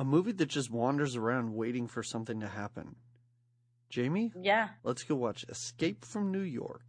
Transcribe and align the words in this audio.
A 0.00 0.04
movie 0.04 0.32
that 0.32 0.46
just 0.46 0.70
wanders 0.70 1.14
around 1.14 1.54
waiting 1.54 1.86
for 1.86 2.02
something 2.02 2.40
to 2.40 2.48
happen. 2.48 2.96
Jamie, 3.90 4.32
Yeah. 4.34 4.70
let's 4.82 5.02
go 5.02 5.14
watch 5.14 5.44
Escape 5.50 6.06
from 6.06 6.32
New 6.32 6.40
York. 6.40 6.80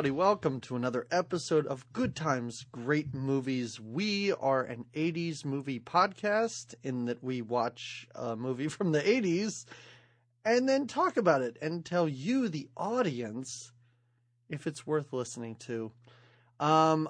Everybody. 0.00 0.18
Welcome 0.18 0.60
to 0.60 0.76
another 0.76 1.06
episode 1.10 1.66
of 1.66 1.92
Good 1.92 2.16
Times, 2.16 2.64
Great 2.72 3.12
Movies. 3.12 3.78
We 3.78 4.32
are 4.32 4.62
an 4.62 4.86
80s 4.94 5.44
movie 5.44 5.78
podcast 5.78 6.74
in 6.82 7.04
that 7.04 7.22
we 7.22 7.42
watch 7.42 8.08
a 8.14 8.34
movie 8.34 8.68
from 8.68 8.92
the 8.92 9.02
80s 9.02 9.66
and 10.42 10.66
then 10.66 10.86
talk 10.86 11.18
about 11.18 11.42
it 11.42 11.58
and 11.60 11.84
tell 11.84 12.08
you, 12.08 12.48
the 12.48 12.70
audience, 12.78 13.72
if 14.48 14.66
it's 14.66 14.86
worth 14.86 15.12
listening 15.12 15.56
to. 15.56 15.92
Um, 16.58 17.06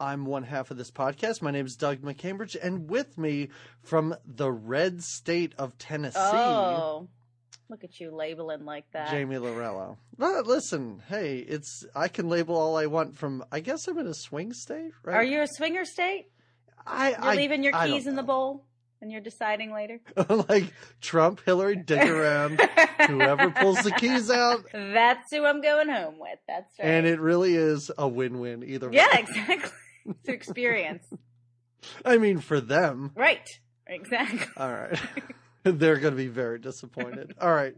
I'm 0.00 0.26
one 0.26 0.42
half 0.42 0.72
of 0.72 0.78
this 0.78 0.90
podcast. 0.90 1.42
My 1.42 1.52
name 1.52 1.66
is 1.66 1.76
Doug 1.76 1.98
McCambridge, 1.98 2.56
and 2.60 2.90
with 2.90 3.18
me 3.18 3.50
from 3.84 4.16
the 4.26 4.50
red 4.50 5.04
state 5.04 5.54
of 5.58 5.78
Tennessee. 5.78 6.18
Oh, 6.18 7.06
look 7.70 7.84
at 7.84 7.98
you 8.00 8.10
labeling 8.14 8.64
like 8.64 8.84
that. 8.92 9.10
Jamie 9.10 9.36
Lorello. 9.36 9.96
Well, 10.18 10.42
listen, 10.44 11.02
hey, 11.08 11.38
it's 11.38 11.84
I 11.94 12.08
can 12.08 12.28
label 12.28 12.56
all 12.56 12.76
I 12.76 12.86
want 12.86 13.16
from. 13.16 13.44
I 13.52 13.60
guess 13.60 13.86
I'm 13.88 13.96
in 13.98 14.06
a 14.06 14.14
swing 14.14 14.52
state, 14.52 14.92
right? 15.04 15.14
Are 15.16 15.24
you 15.24 15.40
a 15.42 15.46
swinger 15.46 15.84
state? 15.84 16.26
I, 16.86 17.10
You're 17.10 17.20
I- 17.24 17.34
leaving 17.36 17.62
your 17.62 17.74
I 17.74 17.88
keys 17.88 18.06
in 18.06 18.16
the 18.16 18.22
bowl 18.22 18.64
and 19.02 19.10
you're 19.12 19.20
deciding 19.20 19.72
later? 19.72 20.00
like 20.48 20.72
Trump, 21.00 21.40
Hillary, 21.46 21.76
dig 21.76 22.06
around. 22.08 22.60
Whoever 23.06 23.50
pulls 23.50 23.82
the 23.82 23.92
keys 23.92 24.30
out, 24.30 24.64
That's 24.72 25.30
who 25.32 25.44
I'm 25.46 25.62
going 25.62 25.88
home 25.88 26.18
with. 26.18 26.38
That's 26.48 26.78
right. 26.78 26.86
and 26.88 27.06
it 27.06 27.18
really 27.20 27.54
is 27.54 27.90
a 27.96 28.06
win-win 28.08 28.62
either 28.64 28.88
way. 28.90 28.96
yeah, 28.96 29.16
exactly. 29.18 29.70
Through 30.24 30.34
experience. 30.34 31.04
I 32.04 32.18
mean, 32.18 32.40
for 32.40 32.60
them, 32.60 33.12
Right. 33.14 33.46
Exactly. 33.86 34.40
all 34.56 34.70
right, 34.72 34.98
they're 35.78 35.98
going 35.98 36.12
to 36.12 36.16
be 36.16 36.28
very 36.28 36.58
disappointed. 36.58 37.34
All 37.40 37.52
right. 37.52 37.76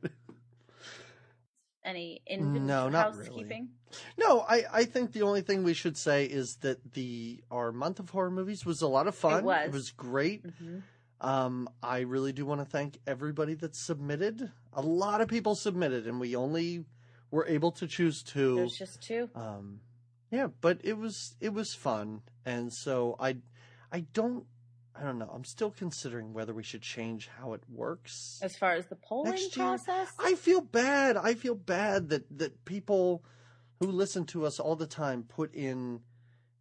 Any 1.85 2.23
in 2.27 2.67
No, 2.67 2.89
not 2.89 3.15
housekeeping? 3.15 3.71
No, 4.17 4.41
I, 4.49 4.63
I 4.73 4.85
think 4.85 5.13
the 5.13 5.23
only 5.23 5.41
thing 5.41 5.65
we 5.65 5.75
should 5.75 5.97
say 5.97 6.25
is 6.25 6.57
that 6.57 6.93
the 6.95 7.43
our 7.51 7.73
month 7.73 7.99
of 7.99 8.11
horror 8.11 8.31
movies 8.31 8.65
was 8.65 8.83
a 8.83 8.87
lot 8.89 9.09
of 9.09 9.15
fun. 9.17 9.45
It 9.49 9.73
was. 9.73 9.91
great. 9.91 10.45
hmm 10.59 10.79
Um, 11.21 11.69
I 11.83 12.01
really 12.01 12.33
do 12.33 12.47
want 12.47 12.61
to 12.61 12.65
thank 12.65 12.99
everybody 13.07 13.55
that 13.55 13.75
submitted. 13.75 14.51
A 14.73 14.81
lot 14.83 15.21
of 15.21 15.29
people 15.29 15.55
submitted, 15.57 16.07
and 16.07 16.21
we 16.21 16.37
only 16.37 16.85
were 17.33 17.47
able 17.47 17.73
to 17.73 17.87
choose 17.89 18.23
two. 18.23 18.57
There's 18.57 18.79
just 18.79 19.03
two. 19.03 19.29
Um, 19.35 19.81
yeah, 20.31 20.49
but 20.61 20.81
it 20.85 20.97
was 20.97 21.35
it 21.41 21.53
was 21.53 21.75
fun, 21.75 22.23
and 22.47 22.73
so 22.73 23.17
I 23.19 23.39
I 23.91 24.01
don't 24.13 24.47
I 24.95 25.05
don't 25.05 25.19
know. 25.19 25.31
I'm 25.35 25.45
still 25.45 25.71
considering 25.71 26.33
whether 26.35 26.53
we 26.53 26.63
should 26.63 26.83
change 26.83 27.29
how 27.41 27.55
it 27.55 27.63
works. 27.69 28.39
As 28.43 28.57
far 28.57 28.73
as 28.75 28.87
the 28.87 28.97
polling 28.97 29.37
year, 29.39 29.49
process? 29.55 30.13
I 30.19 30.35
feel 30.35 30.61
bad. 30.61 31.17
I 31.17 31.35
feel 31.35 31.55
bad 31.55 32.11
that 32.11 32.25
that 32.39 32.65
people 32.65 33.23
who 33.81 33.87
listen 33.87 34.27
to 34.27 34.45
us 34.47 34.61
all 34.61 34.77
the 34.77 34.87
time 34.87 35.23
put 35.25 35.55
in. 35.55 36.01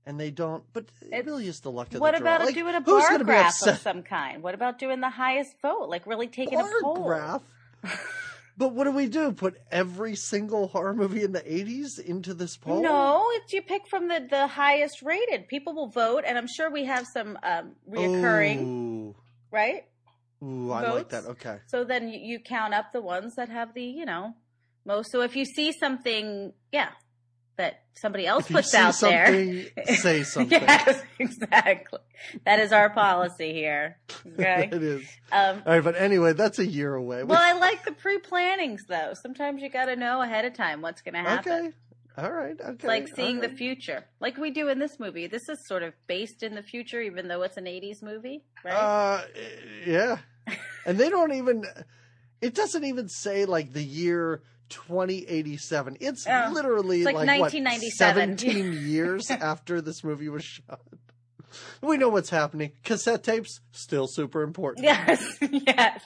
And 0.03 0.19
they 0.19 0.31
don't, 0.31 0.63
but 0.73 0.85
it 1.01 1.07
It's- 1.09 1.25
really 1.27 1.47
is 1.47 1.59
the 1.59 1.69
luck 1.69 1.93
of 1.93 2.01
what 2.01 2.13
the 2.13 2.19
draw. 2.19 2.25
What 2.31 2.35
about 2.37 2.45
Like, 2.47 2.55
doing 2.55 2.73
a 2.73 2.81
bar 2.81 3.19
graph 3.19 3.61
of 3.67 3.77
some 3.77 4.01
kind? 4.01 4.41
What 4.41 4.55
about 4.55 4.79
doing 4.79 4.99
the 4.99 5.11
highest 5.11 5.61
vote? 5.61 5.89
Like 5.89 6.07
really 6.07 6.27
taking 6.27 6.59
a 6.59 6.63
bar 6.63 6.81
poll? 6.81 7.03
graph. 7.03 7.43
but 8.61 8.75
what 8.75 8.83
do 8.83 8.91
we 8.91 9.07
do? 9.07 9.31
Put 9.31 9.57
every 9.71 10.15
single 10.15 10.67
horror 10.67 10.93
movie 10.93 11.23
in 11.23 11.31
the 11.31 11.41
'80s 11.41 11.97
into 11.97 12.35
this 12.35 12.57
poll? 12.57 12.83
No, 12.83 13.25
it's 13.33 13.51
you 13.51 13.63
pick 13.63 13.87
from 13.87 14.07
the, 14.07 14.27
the 14.29 14.45
highest 14.45 15.01
rated. 15.01 15.47
People 15.47 15.73
will 15.73 15.87
vote, 15.89 16.25
and 16.27 16.37
I'm 16.37 16.45
sure 16.45 16.69
we 16.69 16.85
have 16.85 17.07
some 17.11 17.39
um, 17.41 17.71
reoccurring, 17.89 18.59
Ooh, 18.67 19.15
right? 19.49 19.85
ooh, 20.43 20.71
I 20.71 20.87
like 20.91 21.09
that. 21.09 21.25
Okay. 21.25 21.57
So 21.65 21.83
then 21.83 22.07
you, 22.07 22.19
you 22.19 22.39
count 22.39 22.75
up 22.75 22.93
the 22.93 23.01
ones 23.01 23.33
that 23.33 23.49
have 23.49 23.73
the, 23.73 23.81
you 23.81 24.05
know, 24.05 24.35
most. 24.85 25.11
So 25.11 25.21
if 25.21 25.35
you 25.35 25.43
see 25.43 25.71
something, 25.71 26.53
yeah, 26.71 26.89
that 27.61 27.83
somebody 27.93 28.25
else 28.25 28.45
If 28.47 28.55
puts 28.55 28.73
out 28.73 28.99
there, 28.99 29.65
say 29.95 30.23
something. 30.33 30.59
yes, 30.61 31.01
exactly. 31.19 31.99
That 32.45 32.59
is 32.59 32.71
our 32.71 32.89
policy 32.89 33.53
here. 33.53 33.97
Okay. 34.33 34.69
it 34.71 34.83
is. 34.83 35.05
Um, 35.31 35.61
All 35.65 35.73
right, 35.73 35.83
but 35.83 35.95
anyway, 35.95 36.33
that's 36.33 36.59
a 36.59 36.65
year 36.65 36.95
away. 36.95 37.23
well, 37.23 37.39
I 37.41 37.53
like 37.53 37.85
the 37.85 37.91
pre-plannings 37.91 38.85
though. 38.87 39.13
Sometimes 39.21 39.61
you 39.61 39.69
got 39.69 39.85
to 39.85 39.95
know 39.95 40.21
ahead 40.21 40.45
of 40.45 40.53
time 40.53 40.81
what's 40.81 41.01
going 41.01 41.13
to 41.13 41.21
happen. 41.21 41.51
okay. 41.67 41.75
All 42.17 42.31
right. 42.31 42.59
Okay. 42.59 42.71
It's 42.73 42.83
like 42.83 43.07
seeing 43.15 43.37
all 43.37 43.43
the 43.43 43.55
future, 43.55 44.05
like 44.19 44.37
we 44.37 44.51
do 44.51 44.67
in 44.67 44.79
this 44.79 44.99
movie. 44.99 45.27
This 45.27 45.47
is 45.47 45.65
sort 45.65 45.81
of 45.81 45.93
based 46.07 46.43
in 46.43 46.55
the 46.55 46.61
future, 46.61 47.01
even 47.01 47.29
though 47.29 47.41
it's 47.43 47.55
an 47.55 47.65
'80s 47.65 48.03
movie, 48.03 48.43
right? 48.65 48.73
Uh, 48.73 49.21
yeah. 49.87 50.17
and 50.85 50.97
they 50.97 51.09
don't 51.09 51.31
even. 51.33 51.63
It 52.41 52.53
doesn't 52.53 52.83
even 52.83 53.07
say 53.07 53.45
like 53.45 53.71
the 53.71 53.83
year 53.83 54.41
2087. 54.71 55.97
It's 55.99 56.25
Oh, 56.27 56.49
literally 56.53 57.01
it's 57.01 57.05
like 57.05 57.27
like, 57.27 57.39
what, 57.39 57.51
17 57.51 58.73
years 58.87 59.29
after 59.29 59.81
this 59.81 60.03
movie 60.03 60.29
was 60.29 60.43
shot. 60.43 60.81
We 61.81 61.97
know 61.97 62.09
what's 62.09 62.29
happening. 62.29 62.71
Cassette 62.83 63.23
tapes 63.23 63.59
still 63.71 64.07
super 64.07 64.41
important. 64.41 64.85
yes, 64.85 65.37
yes. 65.51 66.01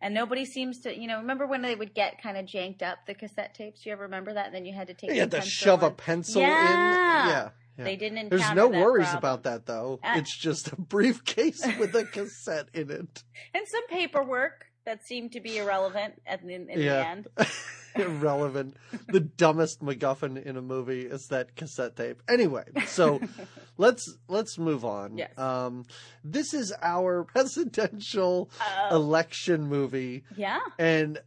And 0.00 0.14
nobody 0.14 0.44
seems 0.44 0.80
to, 0.80 0.98
you 0.98 1.06
know. 1.08 1.18
Remember 1.18 1.46
when 1.46 1.62
they 1.62 1.74
would 1.74 1.94
get 1.94 2.22
kind 2.22 2.36
of 2.36 2.46
janked 2.46 2.82
up 2.82 2.98
the 3.06 3.14
cassette 3.14 3.54
tapes? 3.54 3.82
Do 3.82 3.88
you 3.90 3.94
ever 3.94 4.04
remember 4.04 4.34
that? 4.34 4.46
And 4.46 4.54
then 4.54 4.64
you 4.66 4.74
had 4.74 4.88
to 4.88 4.94
take. 4.94 5.10
You 5.12 5.20
had 5.20 5.30
to 5.30 5.40
shove 5.40 5.82
a 5.82 5.90
pencil 5.90 6.42
Yeah. 6.42 6.48
in. 6.60 7.28
Yeah. 7.28 7.48
yeah. 7.78 7.84
They 7.84 7.96
didn't. 7.96 8.30
There's 8.30 8.52
no 8.54 8.68
worries 8.68 9.08
problem. 9.08 9.18
about 9.18 9.42
that 9.44 9.66
though. 9.66 9.98
Uh, 10.02 10.14
it's 10.16 10.34
just 10.36 10.68
a 10.72 10.76
briefcase 10.80 11.62
with 11.78 11.94
a 11.94 12.04
cassette 12.04 12.68
in 12.72 12.90
it. 12.90 13.22
and 13.54 13.66
some 13.68 13.86
paperwork 13.88 14.65
that 14.86 15.04
seemed 15.06 15.32
to 15.32 15.40
be 15.40 15.58
irrelevant 15.58 16.14
at 16.26 16.42
the, 16.46 16.54
in 16.54 16.66
the 16.66 16.80
Yeah. 16.82 17.10
end. 17.10 17.28
Irrelevant. 17.96 18.76
the 19.08 19.20
dumbest 19.20 19.80
MacGuffin 19.80 20.42
in 20.44 20.56
a 20.58 20.62
movie 20.62 21.02
is 21.06 21.28
that 21.30 21.56
cassette 21.56 21.96
tape. 21.96 22.22
Anyway, 22.28 22.64
so 22.86 23.20
let's 23.78 24.18
let's 24.28 24.58
move 24.58 24.84
on. 24.84 25.16
Yes. 25.16 25.36
Um, 25.38 25.84
this 26.22 26.52
is 26.52 26.74
our 26.82 27.24
presidential 27.32 28.50
Oh, 28.60 28.96
election 28.96 29.66
movie, 29.68 30.24
yeah. 30.36 30.58
and 30.78 31.18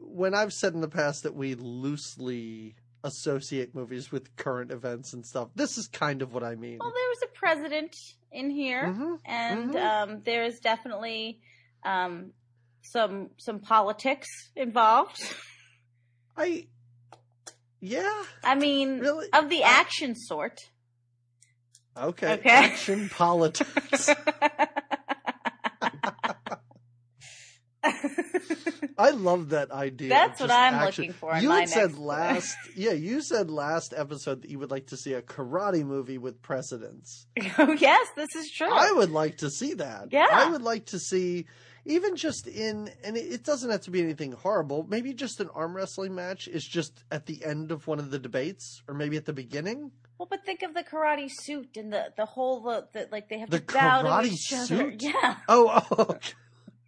when 0.00 0.34
I've 0.34 0.52
said 0.54 0.72
in 0.74 0.80
the 0.80 0.88
past 0.88 1.24
that 1.24 1.34
we 1.34 1.54
loosely 1.56 2.74
associate 3.02 3.74
movies 3.74 4.10
with 4.10 4.34
current 4.36 4.70
events 4.70 5.12
and 5.12 5.26
stuff, 5.26 5.50
this 5.54 5.76
is 5.76 5.88
kind 5.88 6.22
of 6.22 6.32
what 6.32 6.42
I 6.42 6.54
mean. 6.54 6.78
Well, 6.80 6.90
there 6.94 7.08
was 7.10 7.22
a 7.22 7.38
president 7.38 7.94
in 8.32 8.48
here, 8.48 8.84
Mhm, 8.84 9.18
and 9.26 9.74
mhm. 9.74 9.84
um, 9.84 10.22
there 10.24 10.44
is 10.44 10.58
definitely 10.58 11.40
um, 11.84 12.30
some 12.84 13.30
some 13.38 13.58
politics 13.60 14.28
involved. 14.54 15.20
I, 16.36 16.66
yeah, 17.80 18.22
I 18.42 18.54
mean, 18.54 18.98
Really? 19.00 19.28
of 19.32 19.48
the 19.48 19.62
action 19.62 20.14
sort. 20.16 20.58
okay. 21.96 22.34
Okay. 22.34 22.50
Action 22.50 23.08
politics. 23.08 24.10
I 28.96 29.10
love 29.10 29.50
that 29.50 29.70
idea. 29.72 30.08
That's 30.08 30.40
what 30.40 30.50
I'm 30.50 30.74
action. 30.74 30.86
looking 31.04 31.12
for 31.12 31.34
in 31.34 31.42
You 31.42 31.50
had 31.50 31.68
said 31.68 31.98
last, 31.98 32.56
yeah, 32.76 32.92
you 32.92 33.20
said 33.22 33.50
last 33.50 33.92
episode 33.96 34.42
that 34.42 34.50
you 34.50 34.58
would 34.60 34.70
like 34.70 34.86
to 34.88 34.96
see 34.96 35.12
a 35.14 35.22
karate 35.22 35.84
movie 35.84 36.18
with 36.18 36.40
presidents. 36.42 37.26
oh 37.58 37.72
yes, 37.72 38.06
this 38.16 38.34
is 38.36 38.50
true. 38.50 38.72
I 38.72 38.92
would 38.92 39.10
like 39.10 39.38
to 39.38 39.50
see 39.50 39.74
that. 39.74 40.08
Yeah. 40.12 40.28
I 40.30 40.48
would 40.50 40.62
like 40.62 40.86
to 40.86 40.98
see, 40.98 41.46
even 41.84 42.16
just 42.16 42.46
in, 42.46 42.90
and 43.04 43.16
it, 43.16 43.44
doesn't 43.44 43.70
have 43.70 43.82
to 43.82 43.90
be 43.90 44.02
anything 44.02 44.32
horrible. 44.32 44.86
Maybe 44.88 45.12
just 45.12 45.40
an 45.40 45.48
arm 45.54 45.76
wrestling 45.76 46.14
match 46.14 46.48
is 46.48 46.64
just 46.64 47.04
at 47.10 47.26
the 47.26 47.44
end 47.44 47.70
of 47.70 47.86
one 47.86 47.98
of 47.98 48.10
the 48.10 48.18
debates, 48.18 48.82
or 48.88 48.94
maybe 48.94 49.16
at 49.16 49.24
the 49.26 49.32
beginning. 49.32 49.90
well, 50.18 50.26
but 50.30 50.44
think 50.44 50.62
of 50.62 50.74
the 50.74 50.82
karate 50.82 51.28
suit 51.30 51.76
and 51.76 51.92
the 51.92 52.12
the 52.16 52.24
whole 52.24 52.60
the, 52.60 52.86
the 52.92 53.08
like 53.12 53.28
they 53.28 53.38
have 53.38 53.50
The 53.50 53.60
to 53.60 53.72
bow 53.74 54.02
karate 54.04 54.22
to 54.28 54.28
each 54.32 54.52
other. 54.52 54.66
suit? 54.66 55.02
Yeah, 55.02 55.36
Oh, 55.48 55.82
oh 55.98 56.18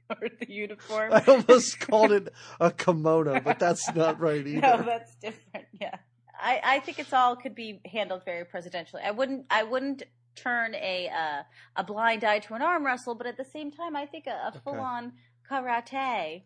or 0.11 0.29
the 0.41 0.51
uniform. 0.51 1.13
I 1.13 1.23
almost 1.27 1.81
called 1.81 2.13
it 2.13 2.33
a 2.61 2.71
kimono, 2.71 3.41
but 3.41 3.59
that's 3.59 3.93
not 3.95 4.21
right 4.21 4.47
either. 4.47 4.61
No, 4.61 4.83
that's 4.83 5.15
different. 5.17 5.67
Yeah, 5.81 5.97
I 6.41 6.61
I 6.65 6.81
think 6.81 6.99
it's 7.01 7.13
all 7.13 7.37
could 7.37 7.55
be 7.55 7.81
handled 7.85 8.25
very 8.25 8.45
presidentially. 8.45 9.05
I 9.05 9.11
wouldn't 9.11 9.47
I 9.51 9.65
wouldn't 9.65 10.05
turn 10.37 10.75
a 10.75 11.09
uh, 11.09 11.43
a 11.75 11.85
blind 11.85 12.23
eye 12.25 12.39
to 12.41 12.55
an 12.55 12.63
arm 12.63 12.87
wrestle, 12.87 13.15
but 13.15 13.27
at 13.27 13.37
the 13.37 13.45
same 13.45 13.71
time, 13.71 13.97
I 13.97 14.07
think 14.07 14.27
a, 14.27 14.53
a 14.55 14.61
full 14.61 14.79
on 14.79 15.13
karate. 15.51 16.43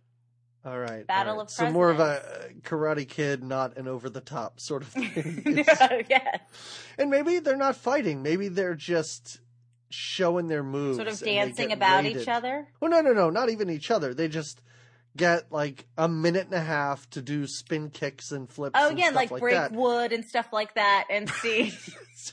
All 0.64 0.78
right. 0.78 1.06
Battle 1.06 1.32
all 1.32 1.38
right. 1.38 1.44
of 1.44 1.50
So 1.50 1.70
more 1.70 1.90
of 1.90 2.00
a 2.00 2.02
uh, 2.02 2.48
Karate 2.62 3.08
Kid, 3.08 3.42
not 3.42 3.78
an 3.78 3.88
over 3.88 4.10
the 4.10 4.20
top 4.20 4.60
sort 4.60 4.82
of 4.82 4.88
thing. 4.90 5.64
Yes, 5.66 6.40
and 6.98 7.10
maybe 7.10 7.38
they're 7.38 7.56
not 7.56 7.76
fighting. 7.76 8.22
Maybe 8.22 8.48
they're 8.48 8.75
just 8.75 9.40
showing 9.88 10.48
their 10.48 10.62
moves. 10.62 10.96
sort 10.98 11.08
of 11.08 11.19
dancing 11.19 11.72
about 11.72 12.04
rated. 12.04 12.22
each 12.22 12.28
other. 12.28 12.69
Well, 12.78 12.90
no, 12.90 13.00
no, 13.00 13.12
no, 13.12 13.31
not 13.31 13.48
even 13.50 13.70
each 13.70 13.90
other. 13.90 14.12
They 14.12 14.28
just 14.28 14.60
get 15.16 15.50
like 15.50 15.86
a 15.98 16.08
minute 16.08 16.46
and 16.46 16.54
a 16.54 16.60
half 16.60 17.08
to 17.10 17.22
do 17.22 17.46
spin 17.46 17.90
kicks 17.90 18.30
and 18.30 18.48
flips. 18.48 18.78
Oh 18.78 18.90
yeah, 18.90 19.10
like, 19.10 19.30
like 19.30 19.40
break 19.40 19.54
that. 19.54 19.72
wood 19.72 20.12
and 20.12 20.24
stuff 20.24 20.52
like 20.52 20.74
that, 20.74 21.06
and 21.10 21.28
see. 21.42 21.74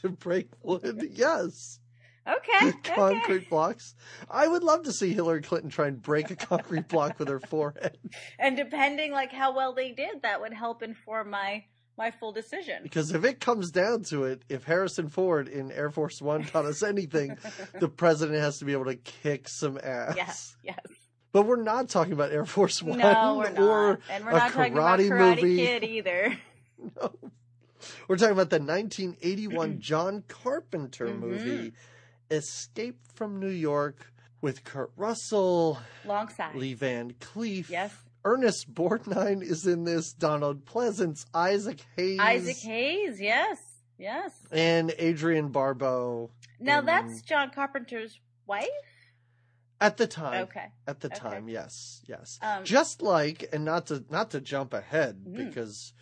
to 0.01 0.09
break 0.09 0.49
wood. 0.61 1.09
Yes. 1.11 1.79
okay, 2.27 2.69
okay. 2.69 2.93
concrete 2.95 3.49
blocks. 3.49 3.95
I 4.29 4.47
would 4.47 4.63
love 4.63 4.83
to 4.83 4.91
see 4.91 5.13
Hillary 5.13 5.41
Clinton 5.41 5.69
try 5.69 5.87
and 5.87 6.01
break 6.01 6.29
a 6.29 6.35
concrete 6.35 6.87
block 6.87 7.19
with 7.19 7.29
her 7.29 7.39
forehead 7.39 7.97
And 8.39 8.57
depending 8.57 9.11
like 9.11 9.31
how 9.31 9.55
well 9.55 9.73
they 9.73 9.91
did, 9.91 10.21
that 10.23 10.41
would 10.41 10.53
help 10.53 10.83
inform 10.83 11.29
my 11.29 11.63
my 11.97 12.11
full 12.11 12.31
decision. 12.31 12.83
because 12.83 13.11
if 13.11 13.25
it 13.25 13.39
comes 13.39 13.71
down 13.71 14.03
to 14.03 14.25
it, 14.25 14.43
if 14.49 14.63
Harrison 14.63 15.09
Ford 15.09 15.47
in 15.47 15.71
Air 15.71 15.89
Force 15.89 16.21
One 16.21 16.43
taught 16.43 16.65
us 16.65 16.83
anything, 16.83 17.39
the 17.79 17.89
president 17.89 18.39
has 18.39 18.59
to 18.59 18.65
be 18.65 18.73
able 18.73 18.85
to 18.85 18.95
kick 18.97 19.49
some 19.49 19.79
ass. 19.81 20.13
Yes, 20.15 20.55
yes. 20.63 20.77
But 21.37 21.45
we're 21.45 21.61
not 21.61 21.87
talking 21.87 22.13
about 22.13 22.31
Air 22.31 22.45
Force 22.45 22.81
One 22.81 22.97
No, 22.97 23.35
we're 23.37 23.51
not. 23.51 23.59
or 23.63 23.99
and 24.09 24.25
we're 24.25 24.31
a 24.31 24.37
not 24.37 24.51
talking 24.53 24.73
about 24.73 24.99
karate 24.99 25.35
movie. 25.35 25.57
Kid 25.57 25.83
either. 25.83 26.35
no. 26.95 27.13
We're 28.07 28.15
talking 28.17 28.31
about 28.33 28.49
the 28.49 28.57
1981 28.59 29.79
John 29.79 30.23
Carpenter 30.27 31.05
Mhm. 31.05 31.19
movie, 31.19 31.73
Escape 32.31 32.97
from 33.13 33.39
New 33.39 33.49
York, 33.49 34.11
with 34.41 34.63
Kurt 34.63 34.89
Russell, 34.95 35.77
Long 36.05 36.27
side. 36.29 36.55
Lee 36.55 36.73
Van 36.73 37.11
Cleef. 37.13 37.69
Yes. 37.69 37.93
Ernest 38.25 38.73
Borgnine 38.73 39.43
is 39.43 39.67
in 39.67 39.83
this. 39.83 40.13
Donald 40.13 40.65
Pleasence, 40.65 41.23
Isaac 41.35 41.85
Hayes, 41.97 42.19
Isaac 42.19 42.57
Hayes, 42.57 43.21
yes. 43.21 43.59
Yes. 43.99 44.33
and 44.51 44.91
Adrienne 44.99 45.49
Barbeau. 45.49 46.31
Now 46.59 46.79
And- 46.79 46.87
that's 46.87 47.21
John 47.21 47.51
Carpenter's 47.51 48.19
wife? 48.47 48.65
At 49.79 49.97
the 49.97 50.07
time, 50.07 50.43
Okay. 50.43 50.71
at 50.87 51.01
the 51.01 51.07
Okay. 51.07 51.17
time, 51.17 51.47
yes, 51.49 52.01
yes. 52.07 52.39
Um, 52.41 52.63
Just 52.63 53.01
like, 53.01 53.47
and 53.53 53.63
not 53.63 53.87
to 53.87 54.03
not 54.09 54.31
to 54.31 54.41
jump 54.41 54.73
ahead 54.73 55.25
Mm. 55.27 55.35
because 55.35 55.93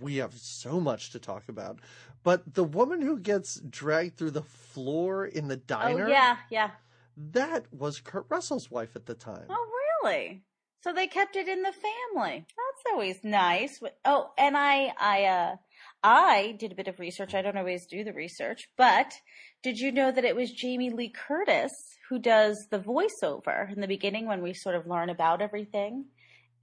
we 0.00 0.16
have 0.16 0.34
so 0.34 0.78
much 0.80 1.10
to 1.12 1.18
talk 1.18 1.48
about, 1.48 1.80
but 2.22 2.54
the 2.54 2.64
woman 2.64 3.00
who 3.00 3.18
gets 3.18 3.60
dragged 3.60 4.16
through 4.18 4.32
the 4.32 4.42
floor 4.42 5.24
in 5.24 5.48
the 5.48 5.56
diner, 5.56 6.06
Oh 6.06 6.10
yeah, 6.10 6.36
yeah. 6.50 6.70
that 7.16 7.72
was 7.72 8.00
Kurt 8.00 8.26
Russell's 8.28 8.70
wife 8.70 8.94
at 8.94 9.06
the 9.06 9.14
time. 9.14 9.46
Oh 9.48 9.70
really? 10.02 10.42
So 10.84 10.92
they 10.92 11.06
kept 11.06 11.34
it 11.34 11.48
in 11.48 11.62
the 11.62 11.72
family. 11.72 12.46
That's 12.46 12.92
always 12.92 13.24
nice. 13.24 13.80
Oh, 14.04 14.30
and 14.36 14.56
I 14.56 14.92
I 14.98 15.24
uh 15.24 15.56
I 16.02 16.56
did 16.58 16.72
a 16.72 16.76
bit 16.76 16.88
of 16.88 17.00
research. 17.00 17.34
I 17.34 17.42
don't 17.42 17.56
always 17.56 17.86
do 17.86 18.04
the 18.04 18.12
research, 18.12 18.68
but 18.76 19.14
did 19.62 19.80
you 19.80 19.90
know 19.90 20.12
that 20.12 20.24
it 20.24 20.36
was 20.36 20.52
Jamie 20.52 20.90
Lee 20.90 21.10
Curtis 21.10 21.96
who 22.08 22.18
does 22.18 22.66
the 22.70 22.78
voiceover 22.78 23.72
in 23.72 23.80
the 23.80 23.86
beginning 23.86 24.26
when 24.26 24.42
we 24.42 24.54
sort 24.54 24.74
of 24.74 24.86
learn 24.86 25.10
about 25.10 25.40
everything? 25.42 26.06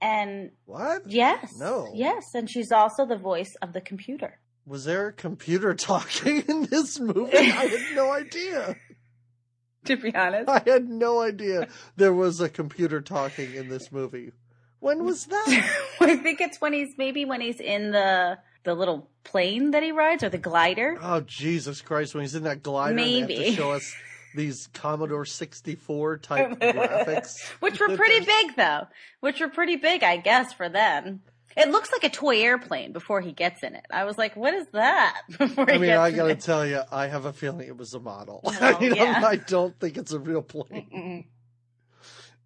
And 0.00 0.50
What? 0.66 1.02
yes. 1.10 1.56
No. 1.58 1.90
Yes, 1.94 2.34
and 2.34 2.50
she's 2.50 2.70
also 2.72 3.06
the 3.06 3.16
voice 3.16 3.54
of 3.62 3.72
the 3.72 3.80
computer. 3.80 4.38
Was 4.66 4.84
there 4.84 5.08
a 5.08 5.12
computer 5.12 5.74
talking 5.92 6.42
in 6.48 6.62
this 6.64 6.98
movie? 6.98 7.36
I 7.36 7.40
had 7.66 7.96
no 7.96 8.10
idea. 8.24 8.76
To 9.84 9.96
be 9.96 10.12
honest. 10.14 10.48
I 10.48 10.62
had 10.66 10.88
no 10.88 11.20
idea 11.20 11.68
there 11.96 12.12
was 12.12 12.40
a 12.40 12.48
computer 12.48 13.00
talking 13.00 13.54
in 13.54 13.68
this 13.68 13.92
movie. 13.92 14.32
When 14.80 15.04
was 15.04 15.26
that? 15.26 15.70
I 16.00 16.16
think 16.16 16.40
it's 16.40 16.60
when 16.60 16.72
he's 16.72 16.94
maybe 16.98 17.24
when 17.24 17.40
he's 17.40 17.60
in 17.60 17.92
the 17.92 18.38
the 18.64 18.74
little 18.74 19.08
plane 19.22 19.70
that 19.70 19.84
he 19.84 19.92
rides 19.92 20.24
or 20.24 20.28
the 20.28 20.38
glider. 20.38 20.98
Oh 21.00 21.20
Jesus 21.20 21.80
Christ! 21.80 22.14
When 22.14 22.22
he's 22.22 22.34
in 22.34 22.42
that 22.42 22.64
glider, 22.64 22.90
and 22.90 22.98
they 22.98 23.20
have 23.20 23.28
Maybe. 23.28 23.44
to 23.50 23.52
show 23.52 23.70
us 23.72 23.94
these 24.36 24.68
Commodore 24.74 25.24
sixty 25.24 25.74
four 25.74 26.18
type 26.18 26.50
graphics. 26.60 27.42
Which 27.60 27.80
were 27.80 27.96
pretty 27.96 28.20
big 28.24 28.56
though. 28.56 28.86
Which 29.20 29.40
were 29.40 29.48
pretty 29.48 29.76
big, 29.76 30.04
I 30.04 30.18
guess, 30.18 30.52
for 30.52 30.68
then. 30.68 31.20
It 31.56 31.70
looks 31.70 31.90
like 31.90 32.04
a 32.04 32.10
toy 32.10 32.42
airplane 32.42 32.92
before 32.92 33.22
he 33.22 33.32
gets 33.32 33.62
in 33.62 33.74
it. 33.74 33.86
I 33.90 34.04
was 34.04 34.18
like, 34.18 34.36
what 34.36 34.52
is 34.52 34.66
that? 34.72 35.22
Before 35.38 35.70
I 35.70 35.78
mean, 35.78 35.92
I 35.92 36.10
gotta 36.10 36.34
tell 36.34 36.66
you, 36.66 36.82
I 36.92 37.06
have 37.06 37.24
a 37.24 37.32
feeling 37.32 37.66
it 37.66 37.78
was 37.78 37.94
a 37.94 37.98
model. 37.98 38.42
I, 38.44 38.78
mean, 38.78 38.94
yeah. 38.94 39.22
I 39.24 39.36
don't 39.36 39.74
think 39.80 39.96
it's 39.96 40.12
a 40.12 40.18
real 40.18 40.42
plane. 40.42 40.86
Mm-mm. 40.94 41.24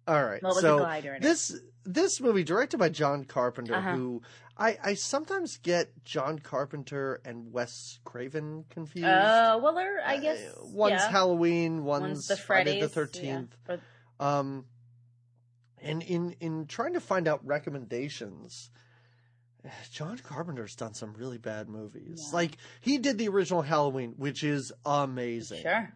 All 0.07 0.23
right, 0.23 0.41
Well, 0.41 0.53
it 0.53 0.55
was 0.55 0.63
a 0.63 0.67
so 0.67 0.85
it. 1.13 1.21
this 1.21 1.59
this 1.83 2.19
movie 2.21 2.43
directed 2.43 2.77
by 2.77 2.89
John 2.89 3.23
Carpenter, 3.23 3.75
Uh-huh. 3.75 3.95
who 3.95 4.21
I 4.57 4.77
I 4.83 4.93
sometimes 4.95 5.57
get 5.57 6.03
John 6.03 6.39
Carpenter 6.39 7.21
and 7.25 7.51
Wes 7.53 7.99
Craven 8.03 8.65
confused. 8.69 9.07
Oh, 9.07 9.59
well, 9.59 9.73
there, 9.75 10.01
I 10.05 10.17
guess. 10.17 10.39
Uh, 10.39 10.65
one's 10.65 10.93
yeah. 10.93 11.09
Halloween, 11.11 11.83
one's, 11.83 12.01
One's 12.03 12.27
the 12.27 12.37
Friday 12.37 12.79
the 12.81 12.89
Thirteenth. 12.89 13.55
Yeah. 13.69 13.77
Um, 14.19 14.65
and 15.79 16.03
in 16.03 16.31
in 16.39 16.65
trying 16.67 16.93
to 16.93 16.99
find 16.99 17.27
out 17.27 17.45
recommendations, 17.45 18.69
John 19.91 20.17
Carpenter's 20.19 20.75
done 20.75 20.93
some 20.93 21.13
really 21.13 21.37
bad 21.37 21.69
movies. 21.69 22.23
Yeah. 22.27 22.35
Like 22.35 22.57
he 22.81 22.97
did 22.97 23.17
the 23.17 23.27
original 23.29 23.61
Halloween, 23.61 24.13
which 24.17 24.43
is 24.43 24.71
amazing. 24.85 25.61
Sure. 25.63 25.93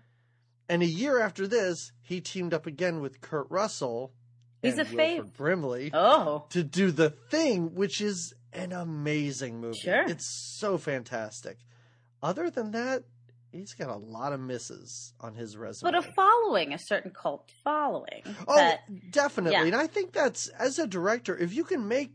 And 0.67 0.81
a 0.81 0.87
year 0.87 1.19
after 1.19 1.47
this, 1.47 1.91
he 2.01 2.21
teamed 2.21 2.53
up 2.53 2.65
again 2.65 2.99
with 3.01 3.21
Kurt 3.21 3.47
Russell 3.49 4.13
He's 4.61 4.77
and 4.77 4.87
a 4.87 4.95
Wilford 4.95 5.25
fav- 5.27 5.33
Brimley 5.37 5.91
Oh. 5.93 6.45
to 6.49 6.63
do 6.63 6.91
the 6.91 7.11
thing, 7.11 7.75
which 7.75 8.01
is 8.01 8.33
an 8.51 8.71
amazing 8.71 9.59
movie. 9.61 9.77
Sure. 9.77 10.03
It's 10.07 10.25
so 10.27 10.77
fantastic. 10.77 11.57
Other 12.23 12.49
than 12.49 12.71
that, 12.71 13.03
he's 13.51 13.73
got 13.73 13.89
a 13.89 13.95
lot 13.97 14.33
of 14.33 14.39
misses 14.39 15.13
on 15.21 15.35
his 15.35 15.55
resume. 15.55 15.91
But 15.91 15.99
a 15.99 16.11
following, 16.13 16.73
a 16.73 16.79
certain 16.79 17.11
cult 17.11 17.51
following. 17.63 18.23
Oh, 18.47 18.73
definitely. 19.11 19.59
yeah. 19.59 19.65
And 19.65 19.75
I 19.75 19.85
think 19.87 20.13
that's 20.13 20.47
as 20.47 20.79
a 20.79 20.87
director, 20.87 21.37
if 21.37 21.53
you 21.53 21.63
can 21.63 21.87
make 21.87 22.11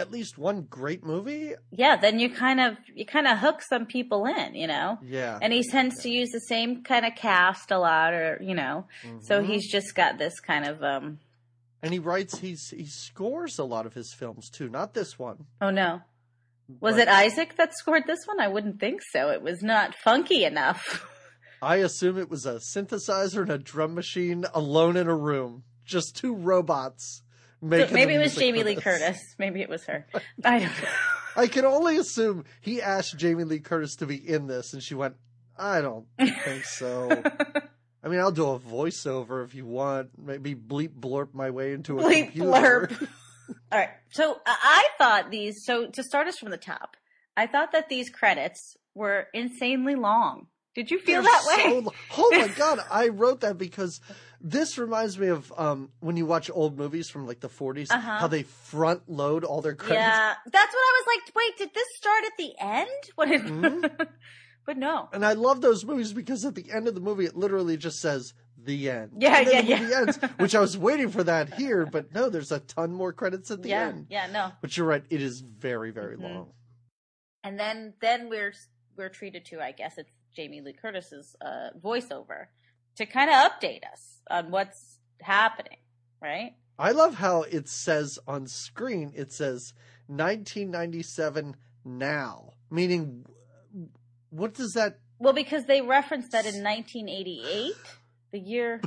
at 0.00 0.10
least 0.10 0.38
one 0.38 0.62
great 0.62 1.04
movie, 1.04 1.52
yeah, 1.70 1.96
then 1.96 2.18
you 2.18 2.30
kind 2.30 2.58
of 2.60 2.76
you 2.94 3.04
kind 3.06 3.26
of 3.26 3.38
hook 3.38 3.60
some 3.62 3.86
people 3.86 4.24
in, 4.26 4.54
you 4.54 4.66
know. 4.66 4.98
yeah. 5.02 5.38
And 5.40 5.52
he 5.52 5.62
tends 5.62 6.02
to 6.02 6.08
use 6.10 6.30
the 6.30 6.40
same 6.40 6.82
kind 6.82 7.04
of 7.04 7.14
cast 7.14 7.70
a 7.70 7.78
lot, 7.78 8.12
or 8.14 8.38
you 8.42 8.54
know. 8.54 8.86
So 9.20 9.40
Mhm. 9.42 9.46
he's 9.46 9.70
just 9.70 9.94
got 9.94 10.18
this 10.18 10.40
kind 10.40 10.64
of 10.66 10.82
um. 10.82 11.18
and 11.82 11.92
he 11.92 11.98
writes 11.98 12.38
he's 12.38 12.70
he 12.70 12.86
scores 12.86 13.58
a 13.58 13.64
lot 13.64 13.86
of 13.86 13.94
his 13.94 14.12
films 14.12 14.48
too. 14.50 14.68
Not 14.68 14.94
this 14.94 15.18
one. 15.18 15.44
Oh 15.60 15.70
no, 15.70 16.00
was 16.80 16.94
but 16.96 17.02
it 17.02 17.08
Isaac 17.08 17.56
that 17.56 17.74
scored 17.76 18.04
this 18.06 18.26
one? 18.26 18.40
I 18.40 18.48
wouldn't 18.48 18.80
think 18.80 19.02
so. 19.12 19.30
It 19.30 19.42
was 19.42 19.62
not 19.62 19.94
funky 19.94 20.44
enough. 20.44 21.06
I 21.62 21.76
assume 21.76 22.16
it 22.18 22.30
was 22.30 22.46
a 22.46 22.54
synthesizer 22.54 23.42
and 23.42 23.50
a 23.50 23.58
drum 23.58 23.94
machine 23.94 24.46
alone 24.54 24.96
in 24.96 25.06
a 25.08 25.14
room, 25.14 25.64
just 25.84 26.16
two 26.16 26.34
robots. 26.34 27.22
Maybe 27.62 28.14
it 28.14 28.18
was 28.18 28.34
Jamie 28.34 28.62
Lee. 28.62 28.76
Curtis. 28.76 29.34
Maybe 29.38 29.60
it 29.60 29.68
was 29.68 29.84
her. 29.84 30.06
I 30.44 30.58
don't 30.60 30.68
know. 30.82 30.88
I 31.36 31.46
can 31.46 31.64
only 31.64 31.96
assume 31.98 32.44
he 32.60 32.80
asked 32.82 33.16
Jamie 33.18 33.44
Lee 33.44 33.60
Curtis 33.60 33.96
to 33.96 34.06
be 34.06 34.16
in 34.16 34.46
this, 34.46 34.72
and 34.72 34.82
she 34.82 34.94
went, 34.94 35.14
"I 35.58 35.80
don't 35.80 36.06
think 36.18 36.64
so." 36.64 37.10
I 38.02 38.08
mean, 38.08 38.18
I'll 38.18 38.32
do 38.32 38.48
a 38.48 38.58
voiceover 38.58 39.44
if 39.44 39.54
you 39.54 39.66
want. 39.66 40.10
Maybe 40.18 40.54
bleep 40.54 40.98
blurp 40.98 41.34
my 41.34 41.50
way 41.50 41.72
into 41.72 41.98
a 41.98 42.02
Bleep 42.02 42.32
computer. 42.32 42.50
blurp. 42.88 43.08
All 43.72 43.78
right. 43.78 43.90
So 44.10 44.32
uh, 44.32 44.36
I 44.46 44.88
thought 44.96 45.30
these. 45.30 45.64
So 45.64 45.86
to 45.88 46.02
start 46.02 46.26
us 46.28 46.38
from 46.38 46.50
the 46.50 46.56
top, 46.56 46.96
I 47.36 47.46
thought 47.46 47.72
that 47.72 47.88
these 47.88 48.08
credits 48.08 48.76
were 48.94 49.26
insanely 49.34 49.94
long. 49.96 50.46
Did 50.74 50.90
you 50.90 50.98
feel 50.98 51.22
They're 51.22 51.30
that 51.30 51.44
way? 51.46 51.82
so 51.84 51.92
oh 52.18 52.30
my 52.32 52.48
god! 52.56 52.78
I 52.90 53.08
wrote 53.08 53.40
that 53.40 53.58
because 53.58 54.00
this 54.40 54.78
reminds 54.78 55.18
me 55.18 55.28
of 55.28 55.52
um, 55.56 55.90
when 56.00 56.16
you 56.16 56.26
watch 56.26 56.50
old 56.52 56.78
movies 56.78 57.08
from 57.10 57.26
like 57.26 57.40
the 57.40 57.48
40s, 57.48 57.90
Uh-huh. 57.90 58.18
how 58.18 58.26
they 58.26 58.42
front 58.44 59.08
load 59.08 59.44
all 59.44 59.60
their 59.60 59.74
credits. 59.74 60.00
yeah, 60.00 60.34
that's 60.46 60.72
what 60.74 60.80
I 60.80 61.02
was 61.04 61.06
like. 61.06 61.34
Wait, 61.36 61.58
did 61.58 61.74
this 61.74 61.86
start 61.96 62.24
at 62.24 62.32
the 62.38 62.52
end? 62.58 62.88
What 63.16 63.28
did? 63.28 63.42
Mhm. 63.42 64.08
but 64.66 64.76
no. 64.76 65.08
And 65.12 65.24
I 65.24 65.32
love 65.34 65.60
those 65.60 65.84
movies 65.84 66.12
because 66.12 66.44
at 66.44 66.54
the 66.54 66.70
end 66.72 66.88
of 66.88 66.94
the 66.94 67.00
movie, 67.00 67.24
it 67.24 67.36
literally 67.36 67.76
just 67.76 68.00
says 68.00 68.32
the 68.62 68.90
end. 68.90 69.12
Yeah, 69.18 69.40
yeah, 69.40 69.60
yeah. 69.60 70.00
ends, 70.00 70.18
which 70.38 70.54
I 70.54 70.60
was 70.60 70.76
waiting 70.76 71.10
for 71.10 71.24
that 71.24 71.54
here, 71.54 71.86
but 71.86 72.12
no, 72.14 72.28
there's 72.28 72.52
a 72.52 72.60
ton 72.60 72.92
more 72.92 73.12
credits 73.12 73.50
at 73.50 73.62
the 73.62 73.70
yeah, 73.70 73.88
end. 73.88 74.06
yeah, 74.10 74.26
no. 74.30 74.52
But 74.60 74.76
you're 74.76 74.86
right, 74.86 75.02
it 75.10 75.22
is 75.22 75.40
very, 75.40 75.90
very 75.90 76.16
Mhm. 76.16 76.22
long. 76.22 76.52
And 77.42 77.58
then 77.58 77.94
then 78.00 78.28
we're 78.28 78.52
we're 78.96 79.08
treated 79.08 79.46
to, 79.46 79.60
I 79.62 79.72
guess 79.72 79.96
it's 79.96 80.10
Jamie 80.36 80.60
Lee 80.60 80.74
Curtis's 80.74 81.34
uh, 81.40 81.70
voiceover 81.82 82.46
to 82.96 83.06
kind 83.06 83.30
of 83.30 83.36
update 83.36 83.82
us 83.92 84.20
on 84.30 84.50
what's 84.50 84.98
happening, 85.20 85.78
right? 86.20 86.54
I 86.78 86.92
love 86.92 87.14
how 87.14 87.42
it 87.42 87.68
says 87.68 88.18
on 88.26 88.46
screen, 88.46 89.12
it 89.14 89.32
says 89.32 89.74
1997 90.06 91.56
now, 91.84 92.54
meaning 92.70 93.26
what 94.30 94.54
does 94.54 94.72
that 94.74 94.98
Well, 95.18 95.32
because 95.32 95.66
they 95.66 95.82
referenced 95.82 96.32
that 96.32 96.46
in 96.46 96.62
1988, 96.62 97.74
the 98.32 98.38
year. 98.38 98.80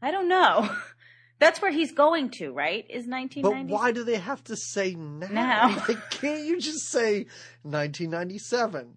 I 0.00 0.10
don't 0.10 0.28
know. 0.28 0.68
That's 1.40 1.60
where 1.60 1.72
he's 1.72 1.92
going 1.92 2.30
to, 2.38 2.52
right? 2.52 2.84
Is 2.88 3.06
1990? 3.06 3.68
But 3.68 3.74
why 3.74 3.92
do 3.92 4.04
they 4.04 4.16
have 4.16 4.42
to 4.44 4.56
say 4.56 4.94
now? 4.94 5.26
Now. 5.30 5.84
Like, 5.88 6.10
can't 6.10 6.44
you 6.44 6.60
just 6.60 6.88
say 6.88 7.26
1997? 7.62 8.96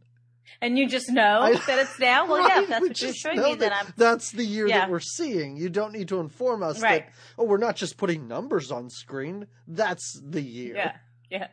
And 0.62 0.78
you 0.78 0.88
just 0.88 1.10
know 1.12 1.42
I- 1.42 1.54
that 1.56 1.80
it's 1.80 2.00
now? 2.00 2.26
Well, 2.28 2.48
yeah, 2.48 2.56
Right, 2.56 2.64
if 2.64 2.70
that's 2.70 2.82
we 2.82 2.88
what 2.90 3.02
you're 3.02 3.14
showing 3.14 3.42
me, 3.44 3.56
then 3.56 3.74
I'm. 3.74 3.94
That's 3.98 4.32
the 4.32 4.44
year 4.46 4.68
Yeah. 4.68 4.80
that 4.80 4.90
we're 4.90 5.00
seeing. 5.00 5.58
You 5.58 5.70
don't 5.70 5.92
need 5.94 6.08
to 6.10 6.20
inform 6.20 6.64
us 6.64 6.82
Right. 6.82 7.06
that, 7.06 7.14
oh, 7.38 7.44
we're 7.46 7.58
not 7.58 7.76
just 7.76 7.98
putting 7.98 8.28
numbers 8.28 8.72
on 8.72 8.90
screen. 8.90 9.48
That's 9.68 10.20
the 10.24 10.42
year. 10.42 10.76
Yeah, 10.76 10.96
yeah. 11.30 11.48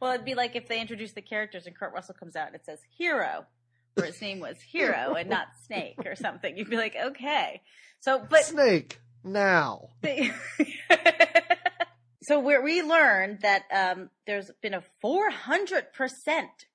Well, 0.00 0.12
it'd 0.12 0.26
be 0.26 0.34
like 0.34 0.54
if 0.56 0.68
they 0.68 0.80
introduced 0.80 1.14
the 1.14 1.22
characters 1.22 1.66
and 1.66 1.74
Kurt 1.76 1.92
Russell 1.94 2.14
comes 2.14 2.36
out 2.36 2.48
and 2.48 2.56
it 2.56 2.64
says 2.66 2.80
Hero, 2.98 3.46
where 3.94 4.06
his 4.06 4.20
name 4.20 4.40
was 4.40 4.56
Hero 4.70 5.14
and 5.14 5.30
not 5.30 5.46
Snake 5.66 5.96
or 6.04 6.14
something. 6.14 6.56
You'd 6.58 6.68
be 6.70 6.76
like, 6.76 6.94
okay. 7.06 7.62
So, 8.00 8.22
but 8.28 8.44
Snake, 8.44 9.00
now. 9.24 9.88
they, 10.02 10.30
so 12.22 12.38
where 12.40 12.60
we 12.62 12.82
learned 12.82 13.40
that 13.42 13.62
um, 13.72 14.10
there's 14.26 14.50
been 14.60 14.74
a 14.74 14.82
400% 15.04 15.82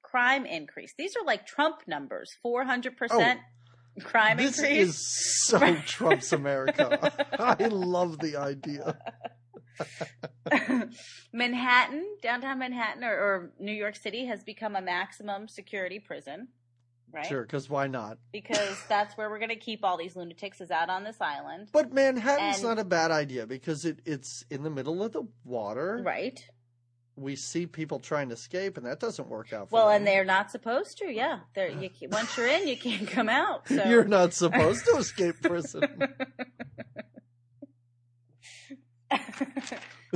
crime 0.10 0.46
increase. 0.46 0.94
These 0.98 1.16
are 1.16 1.26
like 1.26 1.46
Trump 1.46 1.78
numbers, 1.88 2.32
400% 2.46 3.38
crime 4.04 4.38
Oh, 4.40 4.44
This 4.44 4.60
increase. 4.60 4.90
is 4.90 5.44
so 5.48 5.76
Trump's 5.86 6.32
America. 6.34 7.12
I 7.40 7.66
love 7.68 8.20
the 8.20 8.38
idea. 8.38 8.98
Manhattan, 11.34 12.06
downtown 12.22 12.60
Manhattan 12.60 13.04
or, 13.04 13.14
or 13.14 13.52
New 13.60 13.72
York 13.74 13.96
City 13.96 14.26
has 14.26 14.44
become 14.44 14.76
a 14.76 14.82
maximum 14.82 15.48
security 15.48 16.00
prison, 16.00 16.48
right? 17.12 17.26
Sure, 17.26 17.42
because 17.44 17.70
why 17.70 17.88
not? 17.88 18.18
Because 18.32 18.78
that's 18.88 19.16
where 19.18 19.30
we're 19.30 19.40
going 19.40 19.50
to 19.50 19.56
keep 19.56 19.84
all 19.84 19.98
these 19.98 20.16
lunatics 20.16 20.62
is 20.62 20.72
out 20.72 20.90
on 20.90 21.04
this 21.04 21.18
island. 21.22 21.70
But 21.72 21.94
Manhattan's 21.94 22.58
And- 22.58 22.64
not 22.64 22.80
a 22.80 22.86
bad 22.86 23.12
idea 23.12 23.46
because 23.46 23.86
it, 23.86 24.00
it's 24.06 24.44
in 24.50 24.64
the 24.64 24.70
middle 24.70 25.04
of 25.04 25.12
the 25.12 25.24
water. 25.44 26.02
Right. 26.04 26.40
We 27.20 27.36
see 27.36 27.66
people 27.66 28.00
trying 28.00 28.30
to 28.30 28.36
escape, 28.36 28.78
and 28.78 28.86
that 28.86 29.00
doesn't 29.00 29.28
work 29.28 29.52
out. 29.52 29.70
For 29.70 29.74
Well, 29.76 29.88
them. 29.88 29.98
and 29.98 30.08
they're 30.08 30.24
not 30.24 30.52
supposed 30.52 31.00
to. 31.00 31.12
Yeah, 31.12 31.40
they're 31.56 31.70
you, 31.70 31.90
once 32.12 32.38
you're 32.38 32.48
in, 32.48 32.68
you 32.68 32.78
can't 32.78 33.08
come 33.08 33.28
out. 33.28 33.68
So 33.68 33.84
You're 33.90 34.06
not 34.06 34.34
supposed 34.36 34.86
to 34.86 34.98
escape 34.98 35.42
prison. 35.42 35.82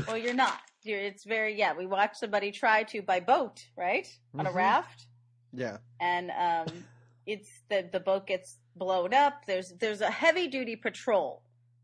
well, 0.08 0.18
you're 0.18 0.34
not. 0.34 0.60
You're, 0.84 1.00
it's 1.00 1.24
very 1.24 1.58
yeah. 1.58 1.74
We 1.78 1.86
watched 1.86 2.18
somebody 2.18 2.52
try 2.52 2.84
to 2.84 3.02
by 3.02 3.20
boat, 3.20 3.66
right, 3.78 4.08
on 4.38 4.46
a 4.46 4.52
Mhm. 4.52 4.56
raft, 4.56 5.06
yeah. 5.54 5.78
and 6.00 6.32
um, 6.32 6.86
it's 7.26 7.50
the 7.70 7.88
the 7.92 8.00
boat 8.00 8.28
gets 8.28 8.58
blown 8.76 9.14
up. 9.14 9.46
There's 9.46 9.70
there's 9.80 10.02
a 10.02 10.10
heavy 10.12 10.48
duty 10.48 10.76
patrol 10.76 11.44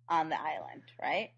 on 0.10 0.30
the 0.30 0.40
island, 0.40 0.84
right? 1.02 1.32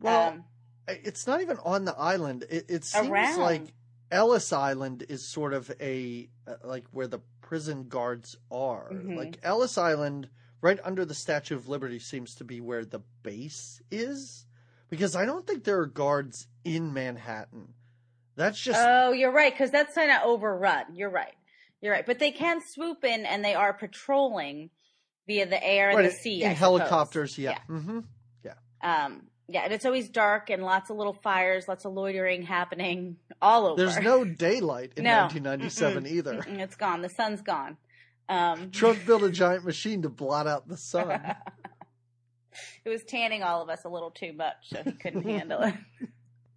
Well, 0.00 0.28
um, 0.32 0.44
it's 0.88 1.26
not 1.26 1.40
even 1.40 1.58
on 1.64 1.84
the 1.84 1.96
island. 1.96 2.44
It, 2.50 2.66
it 2.68 2.84
seems 2.84 3.08
Around. 3.08 3.40
like 3.40 3.62
Ellis 4.10 4.52
Island 4.52 5.04
is 5.08 5.26
sort 5.26 5.52
of 5.54 5.70
a 5.80 6.28
uh, 6.46 6.54
like 6.64 6.84
where 6.90 7.06
the 7.06 7.20
prison 7.40 7.88
guards 7.88 8.36
are. 8.50 8.90
Mhm. 8.92 9.16
Like 9.16 9.38
Ellis 9.42 9.78
Island, 9.78 10.28
right 10.60 10.78
under 10.82 11.04
the 11.04 11.14
Statue 11.14 11.54
of 11.54 11.68
Liberty, 11.68 11.98
seems 11.98 12.34
to 12.36 12.44
be 12.44 12.60
where 12.60 12.84
the 12.84 13.00
base 13.22 13.80
is. 13.90 14.46
Because 14.90 15.16
I 15.16 15.24
don't 15.24 15.46
think 15.46 15.64
there 15.64 15.80
are 15.80 15.86
guards 15.86 16.48
in 16.64 16.92
Manhattan. 16.92 17.74
That's 18.36 18.58
just 18.60 18.80
oh, 18.82 19.12
you're 19.12 19.32
right 19.32 19.52
because 19.52 19.70
that's 19.70 19.94
kind 19.94 20.10
of 20.10 20.22
overrun. 20.24 20.94
You're 20.94 21.10
right. 21.10 21.34
You're 21.80 21.92
right, 21.92 22.06
but 22.06 22.18
they 22.18 22.30
can 22.30 22.60
swoop 22.60 23.02
in 23.04 23.24
and 23.26 23.44
they 23.44 23.54
are 23.54 23.72
patrolling 23.72 24.70
via 25.26 25.46
the 25.46 25.62
air 25.62 25.90
and 25.90 26.06
the 26.06 26.10
sea. 26.12 26.42
in 26.42 26.50
I 26.50 26.54
suppose. 26.54 26.80
helicopters. 26.80 27.38
Yeah. 27.38 27.58
hmm 27.66 28.00
Um, 28.82 29.22
yeah, 29.52 29.64
and 29.64 29.72
it's 29.72 29.84
always 29.84 30.08
dark 30.08 30.50
and 30.50 30.62
lots 30.62 30.90
of 30.90 30.96
little 30.96 31.12
fires, 31.12 31.68
lots 31.68 31.84
of 31.84 31.92
loitering 31.92 32.42
happening 32.42 33.16
all 33.40 33.66
over. 33.66 33.76
There's 33.84 33.98
no 33.98 34.24
daylight 34.24 34.92
in 34.96 35.04
No. 35.04 35.22
1997 35.22 36.06
either. 36.06 36.34
Mm-mm, 36.38 36.58
it's 36.58 36.76
gone. 36.76 37.02
The 37.02 37.10
sun's 37.10 37.42
gone. 37.42 37.76
Um, 38.28 38.70
Trump 38.72 39.04
built 39.04 39.22
a 39.22 39.30
giant 39.30 39.64
machine 39.64 40.02
to 40.02 40.08
blot 40.08 40.46
out 40.46 40.68
the 40.68 40.76
sun. 40.78 41.10
it 42.84 42.88
was 42.88 43.02
tanning 43.06 43.42
all 43.42 43.62
of 43.62 43.68
us 43.68 43.84
a 43.84 43.88
little 43.88 44.10
too 44.10 44.32
much, 44.32 44.56
so 44.72 44.82
he 44.82 44.92
couldn't 44.92 45.22
handle 45.28 45.60
it. 45.62 45.74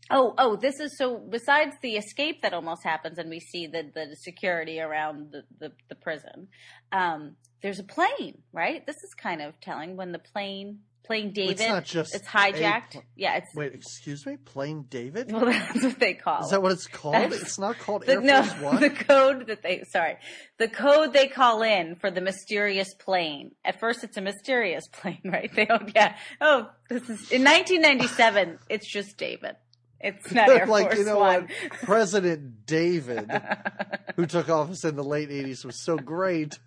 Oh, 0.09 0.33
oh, 0.37 0.55
this 0.55 0.79
is 0.79 0.95
so. 0.97 1.17
Besides 1.17 1.75
the 1.81 1.95
escape 1.95 2.43
that 2.43 2.53
almost 2.53 2.83
happens, 2.83 3.17
and 3.17 3.29
we 3.29 3.39
see 3.39 3.65
the 3.67 3.91
the 3.93 4.15
security 4.15 4.79
around 4.79 5.31
the 5.31 5.43
the, 5.59 5.71
the 5.89 5.95
prison. 5.95 6.47
Um, 6.91 7.35
there's 7.63 7.79
a 7.79 7.83
plane, 7.83 8.43
right? 8.53 8.85
This 8.85 8.97
is 8.97 9.15
kind 9.15 9.41
of 9.41 9.59
telling 9.59 9.97
when 9.97 10.11
the 10.11 10.19
plane 10.19 10.81
plane 11.05 11.31
David. 11.31 11.51
It's 11.59 11.67
not 11.67 11.83
just 11.85 12.15
it's 12.15 12.27
hijacked. 12.27 12.91
pl- 12.91 13.03
yeah, 13.15 13.37
it's 13.37 13.53
Wait, 13.55 13.73
excuse 13.73 14.25
me? 14.25 14.37
Playing 14.37 14.83
David? 14.89 15.31
well, 15.31 15.45
that's 15.45 15.83
what 15.83 15.99
they 15.99 16.13
call 16.13 16.41
Is 16.41 16.47
it. 16.47 16.51
that 16.51 16.61
what 16.61 16.71
it's 16.71 16.87
called? 16.87 17.15
That's- 17.15 17.41
It's 17.41 17.59
not 17.59 17.77
called 17.79 18.05
the, 18.05 18.13
Air 18.13 18.21
no, 18.21 18.43
Force 18.43 18.61
One? 18.61 18.81
the 18.81 18.89
code 18.89 19.47
that 19.47 19.61
they 19.61 19.83
sorry, 19.89 20.17
the 20.57 20.67
code 20.67 21.13
they 21.13 21.27
call 21.27 21.61
in 21.61 21.95
for 21.95 22.11
the 22.11 22.21
mysterious 22.21 22.93
plane. 22.93 23.51
At 23.63 23.79
first, 23.79 24.03
it's 24.03 24.17
a 24.17 24.21
mysterious 24.21 24.87
plane, 24.91 25.21
right? 25.25 25.49
They 25.55 25.67
oh 25.69 25.79
yeah, 25.95 26.15
oh 26.41 26.69
this 26.89 27.03
is 27.03 27.31
in 27.31 27.43
1997. 27.43 28.59
it's 28.69 28.87
just 28.91 29.17
David. 29.17 29.55
It's 30.01 30.31
not 30.31 30.49
Air 30.49 30.67
like, 30.67 30.87
Force 30.87 30.99
you 30.99 31.05
know 31.05 31.17
One. 31.19 31.43
what? 31.43 31.71
President 31.81 32.65
David, 32.67 33.31
who 34.15 34.25
took 34.27 34.49
office 34.49 34.83
in 34.85 34.95
the 34.95 35.03
late 35.03 35.29
80s, 35.29 35.65
was 35.65 35.81
so 35.83 35.97
great, 35.97 36.59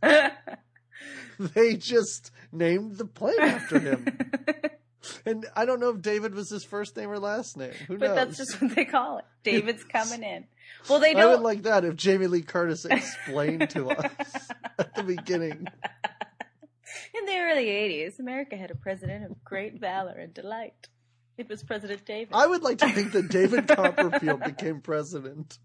they 1.38 1.76
just 1.76 2.30
named 2.52 2.96
the 2.98 3.04
plane 3.04 3.40
after 3.40 3.78
him. 3.78 4.06
And 5.24 5.46
I 5.54 5.64
don't 5.64 5.80
know 5.80 5.90
if 5.90 6.02
David 6.02 6.34
was 6.34 6.50
his 6.50 6.64
first 6.64 6.96
name 6.96 7.10
or 7.10 7.18
last 7.18 7.56
name. 7.56 7.72
Who 7.86 7.98
but 7.98 8.06
knows? 8.06 8.08
But 8.08 8.14
that's 8.14 8.36
just 8.36 8.60
what 8.60 8.74
they 8.74 8.84
call 8.84 9.18
it. 9.18 9.24
David's 9.42 9.84
coming 9.84 10.22
in. 10.22 10.44
Well, 10.88 11.00
they 11.00 11.14
I 11.14 11.24
would 11.24 11.34
don't. 11.34 11.42
like 11.42 11.62
that 11.62 11.84
if 11.84 11.96
Jamie 11.96 12.26
Lee 12.26 12.42
Curtis 12.42 12.84
explained 12.84 13.70
to 13.70 13.90
us 13.90 14.50
at 14.78 14.94
the 14.94 15.02
beginning. 15.02 15.66
in 17.14 17.26
the 17.26 17.36
early 17.38 17.66
80s, 17.66 18.18
America 18.18 18.56
had 18.56 18.70
a 18.70 18.74
president 18.74 19.24
of 19.24 19.42
great 19.44 19.80
valor 19.80 20.12
and 20.12 20.34
delight. 20.34 20.88
It 21.36 21.48
was 21.48 21.62
President 21.62 22.04
David. 22.04 22.34
I 22.34 22.46
would 22.46 22.62
like 22.62 22.78
to 22.78 22.88
think 22.88 23.12
that 23.12 23.28
David 23.28 23.68
Copperfield 23.68 24.42
became 24.42 24.80
president. 24.80 25.58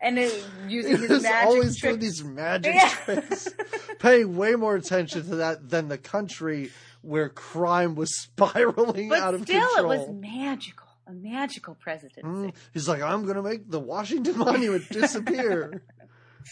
And 0.00 0.18
it, 0.18 0.44
using 0.68 0.96
his 0.98 1.22
magic 1.22 1.46
always 1.46 1.80
doing 1.80 1.98
tricks. 1.98 2.18
these 2.18 2.24
magic 2.24 2.74
Yeah. 2.74 2.88
tricks. 2.88 3.48
Paying 3.98 4.36
way 4.36 4.54
more 4.54 4.76
attention 4.76 5.22
to 5.28 5.36
that 5.36 5.68
than 5.70 5.88
the 5.88 5.98
country 5.98 6.70
where 7.02 7.28
crime 7.28 7.94
was 7.94 8.14
spiraling 8.20 9.08
but 9.08 9.18
out 9.20 9.34
of 9.34 9.42
still, 9.42 9.60
control. 9.60 9.90
Still, 9.92 9.92
it 9.92 10.08
was 10.08 10.20
magical. 10.20 10.86
A 11.08 11.12
magical 11.12 11.74
presidency. 11.76 12.22
Mm, 12.22 12.52
He's 12.74 12.88
like, 12.88 13.00
I'm 13.00 13.22
going 13.22 13.36
to 13.36 13.42
make 13.42 13.70
the 13.70 13.78
Washington 13.78 14.38
Monument 14.38 14.88
disappear. 14.88 15.84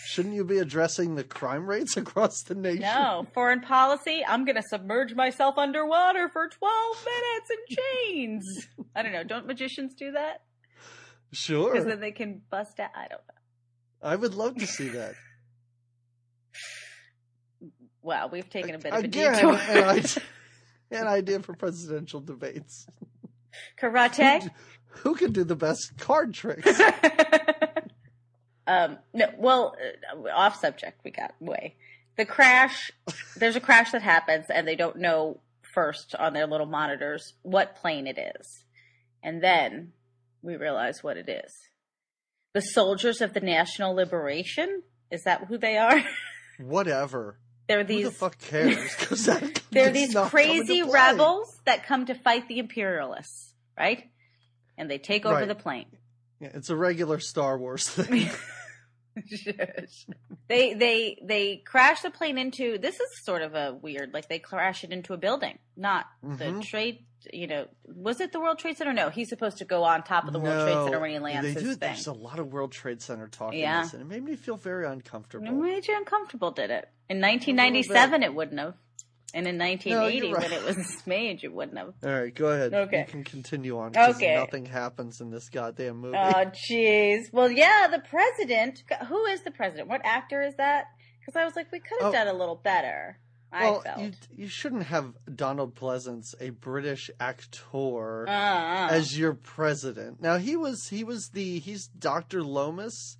Shouldn't 0.06 0.34
you 0.34 0.44
be 0.44 0.58
addressing 0.58 1.14
the 1.16 1.24
crime 1.24 1.66
rates 1.66 1.96
across 1.96 2.42
the 2.42 2.54
nation? 2.54 2.80
No, 2.82 3.26
foreign 3.34 3.60
policy. 3.60 4.24
I'm 4.26 4.44
going 4.44 4.56
to 4.56 4.62
submerge 4.62 5.14
myself 5.14 5.56
underwater 5.58 6.28
for 6.28 6.48
12 6.48 7.04
minutes 7.04 7.50
in 7.50 7.76
chains. 7.76 8.66
I 8.94 9.02
don't 9.02 9.12
know. 9.12 9.24
Don't 9.24 9.46
magicians 9.46 9.94
do 9.94 10.12
that? 10.12 10.42
Sure. 11.32 11.72
Because 11.72 11.86
then 11.86 12.00
they 12.00 12.12
can 12.12 12.40
bust 12.50 12.78
out. 12.80 12.90
I 12.94 13.02
don't 13.08 13.20
know. 13.26 13.33
I 14.04 14.16
would 14.16 14.34
love 14.34 14.56
to 14.56 14.66
see 14.66 14.88
that. 14.88 15.14
Wow, 18.02 18.28
we've 18.30 18.50
taken 18.50 18.74
a 18.74 18.78
bit 18.78 18.92
of 18.92 19.04
a 19.04 19.08
detour. 19.08 19.54
an 19.54 19.84
idea, 19.88 20.22
an 20.90 21.06
idea 21.06 21.40
for 21.40 21.54
presidential 21.54 22.20
debates. 22.20 22.86
Karate. 23.80 24.50
Who 24.88 25.14
can 25.14 25.32
do 25.32 25.42
the 25.42 25.56
best 25.56 25.96
card 25.96 26.34
tricks? 26.34 26.78
um, 28.66 28.98
no, 29.14 29.26
well, 29.38 29.74
uh, 30.12 30.28
off 30.28 30.60
subject. 30.60 31.00
We 31.02 31.10
got 31.10 31.34
way. 31.40 31.76
The 32.16 32.26
crash. 32.26 32.92
There's 33.36 33.56
a 33.56 33.60
crash 33.60 33.92
that 33.92 34.02
happens, 34.02 34.46
and 34.50 34.68
they 34.68 34.76
don't 34.76 34.96
know 34.96 35.40
first 35.62 36.14
on 36.14 36.34
their 36.34 36.46
little 36.46 36.66
monitors 36.66 37.32
what 37.42 37.76
plane 37.76 38.06
it 38.06 38.18
is, 38.38 38.64
and 39.22 39.42
then 39.42 39.92
we 40.42 40.56
realize 40.56 41.02
what 41.02 41.16
it 41.16 41.28
is. 41.28 41.70
The 42.54 42.62
soldiers 42.62 43.20
of 43.20 43.34
the 43.34 43.40
National 43.40 43.94
Liberation. 43.94 44.82
Is 45.10 45.24
that 45.24 45.44
who 45.48 45.58
they 45.58 45.76
are? 45.76 46.02
Whatever. 46.58 47.36
They're 47.68 47.78
Who 47.80 47.84
these. 47.84 48.04
the 48.06 48.10
fuck 48.12 48.38
cares? 48.38 48.94
'Cause 48.94 49.26
that 49.26 49.60
They're 49.72 49.90
these 49.90 50.14
not 50.14 50.30
come 50.30 50.40
into 50.40 50.64
crazy 50.66 50.82
rebels 50.84 51.58
that 51.64 51.84
come 51.84 52.06
to 52.06 52.14
fight 52.14 52.46
the 52.46 52.58
imperialists, 52.60 53.54
right? 53.76 54.04
And 54.78 54.88
they 54.88 54.98
take 54.98 55.26
over 55.26 55.34
Right. 55.36 55.48
the 55.48 55.54
plane. 55.56 55.86
Yeah, 56.40 56.50
it's 56.54 56.70
a 56.70 56.76
regular 56.76 57.18
Star 57.18 57.58
Wars 57.58 57.88
thing. 57.88 58.30
They 60.48 60.74
they 60.74 61.18
they 61.22 61.56
crash 61.64 62.02
the 62.02 62.10
plane 62.10 62.38
into 62.38 62.78
this 62.78 62.94
is 62.94 63.24
sort 63.24 63.42
of 63.42 63.54
a 63.54 63.74
weird 63.80 64.12
like 64.12 64.28
they 64.28 64.38
crash 64.38 64.84
it 64.84 64.90
into 64.92 65.12
a 65.12 65.16
building, 65.16 65.58
not 65.76 66.06
the 66.22 66.44
Mhm. 66.46 66.62
trade. 66.62 67.04
You 67.32 67.46
know, 67.46 67.66
was 67.86 68.20
it 68.20 68.32
the 68.32 68.40
World 68.40 68.58
Trade 68.58 68.76
Center? 68.76 68.92
No, 68.92 69.08
he's 69.08 69.30
supposed 69.30 69.56
to 69.58 69.64
go 69.64 69.82
on 69.82 70.02
top 70.02 70.26
of 70.26 70.34
the 70.34 70.38
World 70.38 70.62
Trade 70.68 70.84
Center 70.84 71.00
when 71.00 71.10
he 71.10 71.18
lands 71.18 71.54
they 71.54 71.60
do. 71.60 71.68
thing. 71.70 71.78
There's 71.78 72.06
a 72.06 72.12
lot 72.12 72.38
of 72.38 72.52
World 72.52 72.70
Trade 72.72 73.00
Center 73.00 73.28
talk 73.28 73.54
Yeah. 73.54 73.80
this, 73.82 73.94
and 73.94 74.02
it 74.02 74.04
made 74.04 74.22
me 74.22 74.36
feel 74.36 74.56
very 74.58 74.86
uncomfortable. 74.86 75.46
It 75.46 75.52
made 75.52 75.88
you 75.88 75.96
uncomfortable, 75.96 76.50
did 76.50 76.70
it? 76.70 76.86
In 77.08 77.20
1997, 77.20 78.22
it 78.22 78.34
wouldn't 78.34 78.60
have. 78.60 78.74
And 79.34 79.48
in 79.48 79.58
1980, 79.58 80.32
right. 80.32 80.42
when 80.42 80.52
it 80.52 80.64
was 80.64 81.02
made, 81.06 81.42
it 81.42 81.52
wouldn't 81.52 81.76
have. 81.76 81.92
All 82.04 82.20
right, 82.20 82.32
go 82.32 82.46
ahead. 82.46 82.72
Okay. 82.72 83.00
you 83.00 83.04
can 83.04 83.24
continue 83.24 83.76
on. 83.78 83.92
Okay. 83.96 84.36
nothing 84.36 84.64
happens 84.64 85.20
in 85.20 85.30
this 85.30 85.48
goddamn 85.48 85.98
movie. 85.98 86.16
Oh, 86.16 86.44
jeez. 86.70 87.32
Well, 87.32 87.50
yeah, 87.50 87.88
the 87.90 87.98
president. 87.98 88.84
Who 89.08 89.24
is 89.26 89.42
the 89.42 89.50
president? 89.50 89.88
What 89.88 90.02
actor 90.04 90.40
is 90.40 90.54
that? 90.56 90.84
Because 91.18 91.34
I 91.34 91.44
was 91.44 91.56
like, 91.56 91.72
we 91.72 91.80
could 91.80 92.00
have 92.00 92.10
Oh. 92.10 92.12
done 92.12 92.28
a 92.28 92.32
little 92.32 92.54
better. 92.54 93.18
I 93.50 93.64
well, 93.70 93.80
felt. 93.82 93.98
you 94.00 94.12
you 94.36 94.48
shouldn't 94.48 94.84
have 94.84 95.14
Donald 95.32 95.76
Pleasence, 95.76 96.34
a 96.40 96.50
British 96.50 97.08
actor, 97.20 98.26
Uh, 98.28 98.88
as 98.90 99.16
your 99.16 99.34
president. 99.34 100.20
Now 100.20 100.38
he 100.38 100.56
was 100.56 100.88
he 100.88 101.04
was 101.04 101.28
the 101.30 101.60
he's 101.60 101.86
Doctor 101.86 102.42
Loomis 102.42 103.16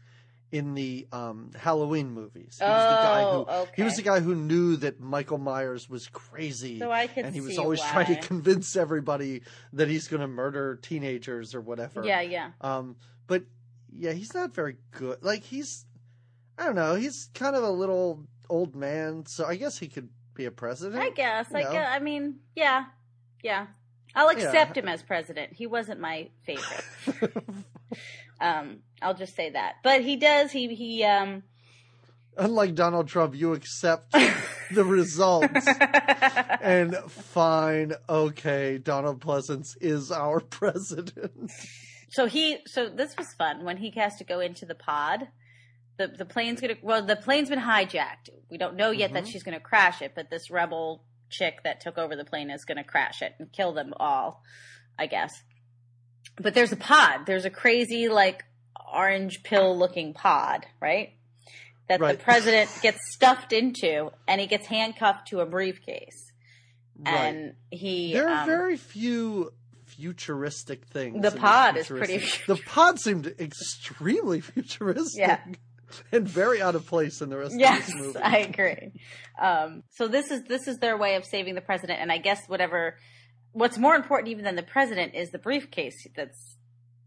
in 0.55 0.75
the 0.75 1.05
um, 1.11 1.51
Halloween 1.59 2.13
movies. 2.13 2.59
He 2.61 2.65
was 2.65 2.85
the 2.85 3.03
guy 3.03 3.21
who 3.23 3.45
Oh, 3.49 3.69
he 3.75 3.83
was 3.83 3.97
the 3.97 4.03
guy 4.03 4.21
who 4.21 4.37
knew 4.37 4.77
that 4.77 5.01
Michael 5.01 5.39
Myers 5.39 5.91
was 5.91 6.07
crazy. 6.07 6.79
so 6.79 6.93
and 6.93 7.35
he 7.35 7.41
was 7.41 7.59
always 7.59 7.81
why. 7.81 7.91
trying 7.91 8.07
to 8.15 8.21
convince 8.25 8.77
everybody 8.77 9.43
that 9.73 9.89
he's 9.89 10.07
going 10.07 10.21
to 10.21 10.29
murder 10.29 10.77
teenagers 10.77 11.57
or 11.57 11.61
whatever. 11.61 12.05
Yeah, 12.07 12.21
yeah. 12.21 12.51
Um, 12.61 12.95
but 13.27 13.43
yeah, 13.93 14.13
he's 14.13 14.33
not 14.33 14.55
very 14.55 14.77
good. 14.93 15.25
Like 15.25 15.43
he's, 15.43 15.87
I 16.57 16.67
don't 16.67 16.77
know, 16.77 16.95
he's 16.95 17.31
kind 17.35 17.57
of 17.57 17.65
a 17.65 17.71
little 17.71 18.25
old 18.49 18.77
man, 18.77 19.27
so 19.27 19.47
I 19.47 19.57
guess 19.57 19.77
he 19.77 19.89
could 19.89 20.09
be 20.35 20.45
a 20.45 20.53
president. 20.53 21.03
I 21.03 21.11
guess. 21.11 21.53
I 21.53 21.63
guess. 21.63 21.89
I 21.91 21.99
mean, 21.99 22.37
yeah, 22.55 22.85
yeah. 23.43 23.67
I'll 24.15 24.33
Yeah. 24.33 24.45
accept 24.45 24.77
him 24.77 24.87
as 24.87 25.03
president. 25.03 25.53
He 25.55 25.67
wasn't 25.67 25.99
my 25.99 26.29
favorite. 26.47 26.85
um, 28.41 28.79
I'll 29.03 29.15
just 29.15 29.35
say 29.37 29.51
that. 29.51 29.75
But 29.83 30.03
he 30.03 30.17
does. 30.17 30.53
He 30.53 30.75
he. 30.75 31.05
Um. 31.05 31.43
Unlike 32.37 32.75
Donald 32.75 33.07
Trump, 33.07 33.37
you 33.37 33.53
accept 33.53 34.13
the 34.73 34.85
results. 34.85 35.67
And 36.61 36.97
fine, 37.09 37.93
okay, 38.09 38.79
Donald 38.79 39.21
Pleasence 39.21 39.77
is 39.81 40.11
our 40.11 40.41
president. 40.59 41.53
So 42.11 42.25
he, 42.27 42.59
so 42.67 42.89
this 42.89 43.15
was 43.19 43.35
fun 43.35 43.65
when 43.65 43.77
he 43.77 43.91
has 43.97 44.17
to 44.17 44.25
go 44.25 44.41
into 44.41 44.65
the 44.65 44.75
pod. 44.75 45.29
The 45.99 46.09
the 46.09 46.25
plane's 46.25 46.61
gonna, 46.63 46.77
well, 46.83 47.05
the 47.05 47.17
plane's 47.17 47.51
been 47.51 47.59
hijacked. 47.61 48.31
We 48.51 48.57
don't 48.57 48.77
know 48.77 48.91
yet 48.91 49.13
that 49.13 49.25
Mhm. 49.25 49.29
she's 49.33 49.43
gonna 49.43 49.61
crash 49.61 50.01
it, 50.01 50.13
but 50.17 50.31
this 50.31 50.51
rebel 50.51 51.05
chick 51.29 51.63
that 51.65 51.81
took 51.83 51.99
over 51.99 52.17
the 52.17 52.25
plane 52.25 52.51
is 52.51 52.65
gonna 52.65 52.83
crash 52.85 53.21
it 53.21 53.35
and 53.39 53.53
kill 53.53 53.73
them 53.75 53.93
all, 54.01 54.43
I 54.99 55.07
guess. 55.07 55.43
But 56.37 56.55
there's 56.55 56.73
a 56.73 56.77
pod. 56.77 57.27
There's 57.27 57.45
a 57.45 57.51
crazy 57.51 58.09
like 58.09 58.45
orange 58.93 59.43
pill 59.43 59.77
looking 59.79 60.15
pod, 60.15 60.67
right? 60.81 61.13
That 61.89 62.01
Right. 62.01 62.17
the 62.19 62.25
president 62.25 62.71
gets 62.83 62.99
stuffed 63.13 63.53
into, 63.53 64.11
and 64.27 64.41
he 64.41 64.47
gets 64.47 64.67
handcuffed 64.67 65.29
to 65.29 65.41
a 65.41 65.47
briefcase, 65.47 66.33
Right. 66.99 67.15
and 67.15 67.55
he. 67.71 68.13
There 68.15 68.29
are 68.29 68.41
um, 68.43 68.47
very 68.47 68.77
few 68.77 69.53
futuristic 69.85 70.87
things. 70.87 71.23
The 71.23 71.31
pod 71.31 71.77
is 71.77 71.87
pretty 71.87 72.19
The 72.47 72.57
pod 72.57 72.99
seemed 73.01 73.27
extremely 73.39 74.41
futuristic. 74.41 75.21
Yeah. 75.21 75.41
And 76.11 76.27
very 76.27 76.61
out 76.61 76.75
of 76.75 76.87
place 76.87 77.21
in 77.21 77.29
the 77.29 77.37
rest 77.37 77.55
of 77.55 77.61
Yes, 77.61 77.87
this 77.87 77.95
movie. 77.95 78.19
I 78.19 78.39
agree. 78.39 78.91
Um, 79.41 79.85
so 79.91 80.09
this 80.09 80.29
is 80.33 80.43
this 80.45 80.67
is 80.67 80.79
their 80.79 80.97
way 80.97 81.15
of 81.15 81.25
saving 81.25 81.55
the 81.55 81.61
president, 81.61 82.01
and 82.01 82.11
I 82.11 82.19
guess 82.19 82.41
whatever. 82.49 82.97
What's 83.55 83.79
more 83.79 83.95
important 83.95 84.29
even 84.29 84.45
than 84.45 84.57
the 84.57 84.63
president 84.63 85.15
is 85.15 85.31
the 85.31 85.39
briefcase 85.39 86.07
that's 86.15 86.57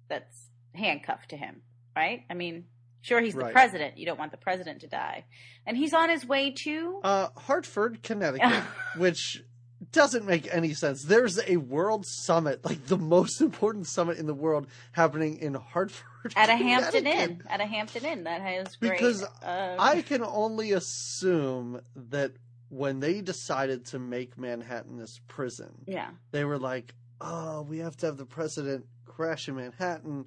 that's 0.10 0.48
handcuffed 0.74 1.30
to 1.30 1.38
him, 1.38 1.62
right? 1.96 2.24
I 2.30 2.34
mean, 2.34 2.66
sure 3.01 3.22
he's 3.22 3.36
the 3.36 3.46
president. 3.51 3.98
You 3.98 4.06
don't 4.06 4.18
want 4.18 4.32
the 4.32 4.38
president 4.38 4.82
to 4.82 4.88
die, 4.88 5.25
and 5.66 5.77
he's 5.77 5.94
on 5.94 6.10
his 6.10 6.25
way 6.25 6.51
to. 6.63 7.00
Uh, 7.04 7.27
Hartford, 7.36 8.01
Connecticut, 8.01 8.63
which 8.98 9.44
doesn't 9.92 10.25
make 10.25 10.48
any 10.51 10.74
sense. 10.74 11.04
There's 11.04 11.39
a 11.48 11.58
world 11.58 12.06
summit, 12.06 12.66
like 12.66 12.86
the 12.88 12.98
most 12.98 13.42
important 13.42 13.86
summit 13.86 14.17
in 14.17 14.26
the 14.26 14.34
world, 14.34 14.67
happening 14.93 15.38
in 15.38 15.54
Hartford 15.54 16.34
at 16.36 16.50
a 16.50 16.56
Hampton 16.56 17.06
Inn, 17.06 17.41
at 17.50 17.62
a 17.62 17.65
Hampton 17.65 18.06
Inn, 18.06 18.24
that 18.24 18.41
is 18.41 18.76
great. 18.78 18.93
Because 18.93 19.24
Um, 19.24 19.76
I 19.80 20.02
can 20.02 20.24
only 20.24 20.72
assume 20.72 21.82
that 21.95 22.32
when 22.69 22.99
they 22.99 23.21
decided 23.21 23.86
to 23.88 23.99
make 23.99 24.38
Manhattan 24.38 24.97
this 24.97 25.19
prison, 25.27 25.71
yeah, 25.86 26.10
they 26.32 26.43
were 26.45 26.60
like, 26.60 26.93
"Oh, 27.21 27.62
we 27.63 27.80
have 27.80 27.95
to 27.97 28.06
have 28.08 28.17
the 28.17 28.25
president 28.25 28.86
crash 29.06 29.47
in 29.47 29.56
Manhattan." 29.56 30.25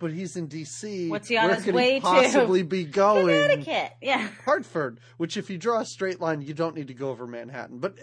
But 0.00 0.12
he's 0.12 0.36
in 0.36 0.46
D.C. 0.46 1.08
What's 1.08 1.26
he 1.26 1.36
on 1.36 1.46
Where 1.46 1.56
his 1.56 1.64
could 1.64 1.74
way 1.74 1.94
he 1.94 1.98
to? 2.00 2.06
possibly 2.06 2.62
be 2.62 2.84
going? 3.04 3.26
Connecticut, 3.34 3.94
yeah. 4.00 4.28
Hartford, 4.44 5.00
which 5.16 5.36
if 5.36 5.50
you 5.50 5.58
draw 5.58 5.80
a 5.80 5.84
straight 5.84 6.20
line, 6.20 6.40
you 6.40 6.54
don't 6.54 6.76
need 6.76 6.86
to 6.86 6.94
go 6.94 7.10
over 7.10 7.26
Manhattan. 7.26 7.78
But 7.80 7.98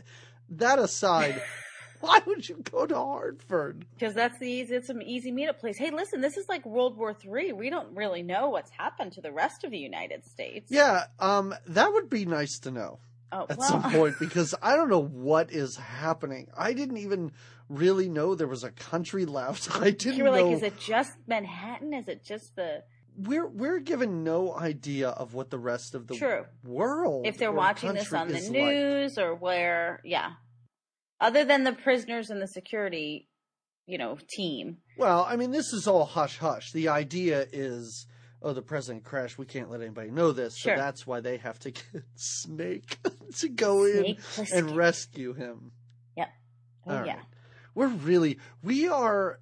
that 0.49 0.77
aside, 0.77 1.41
why 2.01 2.19
would 2.25 2.49
you 2.49 2.57
go 2.69 2.85
to 2.85 2.95
Hartford? 2.95 3.85
Because 3.97 4.13
that's 4.13 4.37
the 4.39 4.49
easy, 4.49 4.75
it's 4.75 4.89
an 4.89 5.01
easy 5.03 5.31
meetup 5.31 5.59
place. 5.59 5.77
Hey, 5.77 5.89
listen, 5.89 6.19
this 6.19 6.35
is 6.35 6.49
like 6.49 6.65
World 6.65 6.97
War 6.97 7.13
Three. 7.13 7.53
We 7.53 7.69
don't 7.69 7.95
really 7.95 8.23
know 8.23 8.49
what's 8.49 8.71
happened 8.71 9.13
to 9.13 9.21
the 9.21 9.31
rest 9.31 9.63
of 9.63 9.71
the 9.71 9.77
United 9.77 10.25
States. 10.25 10.69
Yeah, 10.69 11.05
um, 11.19 11.55
that 11.67 11.93
would 11.93 12.09
be 12.09 12.25
nice 12.25 12.59
to 12.59 12.71
know 12.71 12.99
Oh, 13.31 13.45
at 13.49 13.57
well, 13.57 13.67
some 13.67 13.83
point 13.91 14.15
because 14.19 14.55
I 14.61 14.75
don't 14.75 14.89
know 14.89 15.01
what 15.03 15.51
is 15.51 15.75
happening. 15.75 16.47
I 16.57 16.73
didn't 16.73 16.97
even 16.97 17.31
really 17.69 18.09
know 18.09 18.35
there 18.35 18.47
was 18.47 18.63
a 18.63 18.71
country 18.71 19.25
left. 19.25 19.69
I 19.81 19.91
didn't 19.91 20.17
you 20.17 20.23
were 20.23 20.31
know 20.31 20.47
like, 20.47 20.55
is 20.55 20.63
it 20.63 20.79
just 20.79 21.13
Manhattan? 21.27 21.93
Is 21.93 22.07
it 22.07 22.23
just 22.23 22.55
the 22.55 22.83
we're 23.17 23.47
we're 23.47 23.79
given 23.79 24.23
no 24.23 24.55
idea 24.55 25.09
of 25.09 25.33
what 25.33 25.49
the 25.49 25.57
rest 25.57 25.95
of 25.95 26.07
the 26.07 26.15
True. 26.15 26.45
world 26.63 27.25
if 27.25 27.37
they're 27.37 27.51
watching 27.51 27.93
this 27.93 28.11
on 28.11 28.27
the 28.27 28.37
is 28.37 28.49
like. 28.49 28.53
news 28.53 29.17
or 29.17 29.35
where? 29.35 30.01
Yeah. 30.03 30.31
Other 31.21 31.45
than 31.45 31.63
the 31.63 31.71
prisoners 31.71 32.29
and 32.29 32.41
the 32.41 32.47
security, 32.47 33.29
you 33.85 33.97
know, 33.97 34.17
team. 34.29 34.77
Well, 34.97 35.25
I 35.27 35.37
mean, 35.37 35.51
this 35.51 35.71
is 35.71 35.87
all 35.87 36.05
hush 36.05 36.37
hush. 36.39 36.71
The 36.73 36.89
idea 36.89 37.47
is, 37.53 38.05
oh, 38.45 38.53
the 38.53 38.61
president 38.61 39.03
crashed. 39.03 39.37
We 39.37 39.45
can't 39.45 39.69
let 39.71 39.81
anybody 39.81 40.11
know 40.11 40.31
this, 40.31 40.55
Sure. 40.55 40.75
so 40.77 40.81
that's 40.81 41.05
why 41.07 41.19
they 41.19 41.37
have 41.37 41.57
to 41.59 41.71
get 41.71 41.83
Snake 42.15 42.97
to 43.39 43.49
go 43.49 43.83
in 43.85 44.03
Snake 44.03 44.19
Plissken. 44.21 44.53
and 44.57 44.77
rescue 44.77 45.33
him. 45.33 45.71
Yep. 46.15 46.29
Oh 46.87 46.97
All 46.97 47.05
yeah. 47.05 47.15
right. 47.15 47.23
We're 47.73 47.87
really 47.87 48.37
we 48.63 48.87
are 48.87 49.39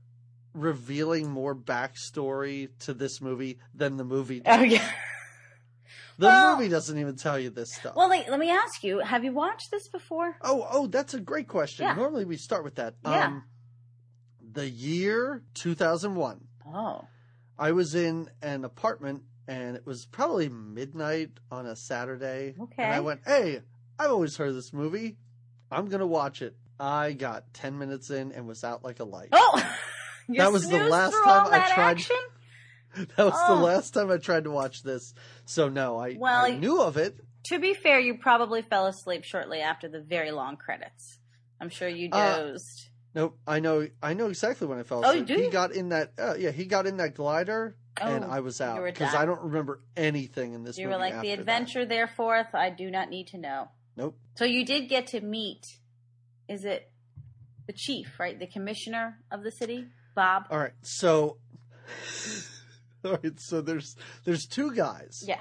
revealing 0.54 1.30
more 1.30 1.56
backstory 1.56 2.70
to 2.80 2.94
this 2.94 3.22
movie 3.22 3.60
than 3.76 3.98
the 3.98 4.04
movie. 4.06 4.40
Does. 4.40 4.60
Oh 4.60 4.64
yeah. 4.64 4.90
the 6.18 6.28
well- 6.28 6.56
movie 6.58 6.70
doesn't 6.70 6.98
even 6.98 7.16
tell 7.16 7.38
you 7.38 7.50
this 7.50 7.74
stuff. 7.74 7.96
Well, 7.96 8.10
like, 8.10 8.30
let 8.30 8.40
me 8.40 8.50
ask 8.50 8.84
you: 8.84 9.00
Have 9.00 9.24
you 9.24 9.34
watched 9.34 9.70
this 9.72 9.88
before? 9.90 10.38
oh, 10.42 10.66
oh, 10.72 10.88
that's 10.88 11.14
a 11.14 11.20
great 11.20 11.48
question. 11.48 11.86
Yeah. 11.86 11.96
Normally 11.96 12.26
we 12.26 12.38
start 12.38 12.64
with 12.64 12.76
that. 12.76 12.96
Yeah. 13.04 13.26
Um, 13.28 13.44
the 14.54 14.70
year 14.70 15.44
two 15.54 15.76
thousand 15.76 16.16
one. 16.16 16.46
Oh. 16.66 17.02
I 17.58 17.72
was 17.72 17.96
in 17.96 18.30
an 18.42 18.66
apartment 18.66 19.24
and 19.48 19.76
it 19.76 19.86
was 19.86 20.06
probably 20.06 20.50
midnight 20.50 21.32
on 21.52 21.66
a 21.66 21.76
Saturday. 21.76 22.56
Okay. 22.60 22.84
And 22.84 22.94
I 22.94 23.00
went, 23.02 23.22
hey, 23.26 23.62
I've 24.00 24.12
always 24.12 24.38
heard 24.38 24.50
of 24.50 24.56
this 24.56 24.74
movie. 24.74 25.18
I'm 25.72 25.88
going 25.88 26.00
to 26.00 26.08
watch 26.08 26.42
it. 26.42 26.56
I 26.80 27.14
got 27.14 27.54
10 27.54 27.78
minutes 27.78 28.10
in 28.10 28.32
and 28.32 28.48
was 28.48 28.64
out 28.64 28.84
like 28.84 29.00
a 29.00 29.04
light. 29.06 29.30
Oh. 29.32 29.76
That 30.30 30.54
was 30.54 30.70
the 30.70 30.80
last 30.80 31.12
time 31.12 31.48
I 31.48 31.70
tried- 31.76 31.92
Action? 31.92 32.16
That 32.96 33.26
was 33.26 33.34
Oh. 33.36 33.58
the 33.58 33.62
last 33.62 33.94
time 33.94 34.10
I 34.10 34.18
tried 34.18 34.46
to 34.46 34.52
watch 34.52 34.82
this. 34.82 35.14
So, 35.46 35.68
no, 35.68 35.98
I, 36.00 36.16
Well, 36.18 36.46
I 36.46 36.52
knew 36.56 36.80
of 36.82 36.96
it. 36.96 37.18
To 37.46 37.60
be 37.60 37.74
fair, 37.74 38.00
you 38.00 38.18
probably 38.18 38.62
fell 38.62 38.86
asleep 38.88 39.26
shortly 39.26 39.60
after 39.60 39.90
the 39.90 40.00
very 40.00 40.32
long 40.32 40.56
credits. 40.56 41.20
I'm 41.60 41.68
sure 41.70 41.90
you 41.90 42.08
Uh, 42.14 42.38
dozed. 42.38 42.88
Nope, 43.16 43.38
I 43.46 43.60
know, 43.60 43.88
I 44.02 44.14
know 44.16 44.28
exactly 44.28 44.66
when 44.68 44.80
I 44.80 44.84
fell 44.84 45.06
Oh, 45.06 45.10
asleep. 45.12 45.28
do 45.28 45.36
he 45.36 45.50
got 45.50 45.72
in 45.72 45.90
that, 45.90 46.14
uh, 46.18 46.34
yeah, 46.38 46.50
he 46.52 46.66
got 46.66 46.88
in 46.88 46.98
that 46.98 47.14
glider 47.14 47.76
and 48.02 48.24
Oh, 48.24 48.30
I 48.30 48.40
was 48.40 48.60
out 48.60 48.84
because. 48.84 49.14
I 49.14 49.26
don't 49.26 49.42
remember 49.42 49.82
anything 49.96 50.54
in 50.54 50.64
this 50.64 50.78
you 50.80 50.88
were 50.88 50.98
like, 50.98 51.12
the 51.14 51.18
after 51.18 51.30
that. 51.30 51.40
adventure 51.40 51.86
thereforth, 51.86 52.56
I 52.56 52.72
do 52.72 52.90
not 52.90 53.10
need 53.10 53.28
to 53.28 53.38
know. 53.38 53.68
Nope. 53.96 54.18
So 54.36 54.46
you 54.46 54.66
did 54.66 54.90
get 54.90 55.06
to 55.08 55.22
meet, 55.22 55.78
is 56.50 56.66
it 56.66 56.90
the 57.68 57.74
chief, 57.74 58.20
right? 58.20 58.38
The 58.40 58.48
commissioner 58.48 59.20
of 59.32 59.44
the 59.44 59.52
city, 59.52 59.86
Bob? 60.16 60.48
All 60.50 60.58
right, 60.58 60.74
so 60.82 61.38
all 63.06 63.12
right, 63.24 63.40
so 63.40 63.62
there's 63.62 63.96
there's 64.26 64.48
two 64.48 64.74
guys. 64.74 65.24
Yeah. 65.28 65.40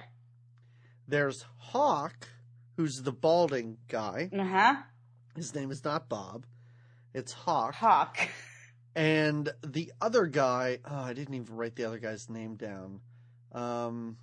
There's 1.09 1.45
Hawk, 1.57 2.29
who's 2.77 3.03
the 3.03 3.13
balding 3.13 3.79
guy. 3.89 4.29
Uh 4.37 4.45
huh. 4.45 4.75
His 5.37 5.55
name 5.55 5.71
is 5.71 5.83
not 5.85 6.09
Bob. 6.11 6.45
It's 7.15 7.33
Hawk. 7.33 7.75
Hawk. 7.75 8.19
And 8.95 9.51
the 9.65 9.93
other 10.01 10.27
guy, 10.27 10.79
oh, 10.85 10.95
I 10.97 11.15
didn't 11.15 11.35
even 11.35 11.57
write 11.57 11.77
the 11.77 11.85
other 11.85 11.99
guy's 11.99 12.29
name 12.29 12.57
down. 12.57 13.01
Um 13.53 14.17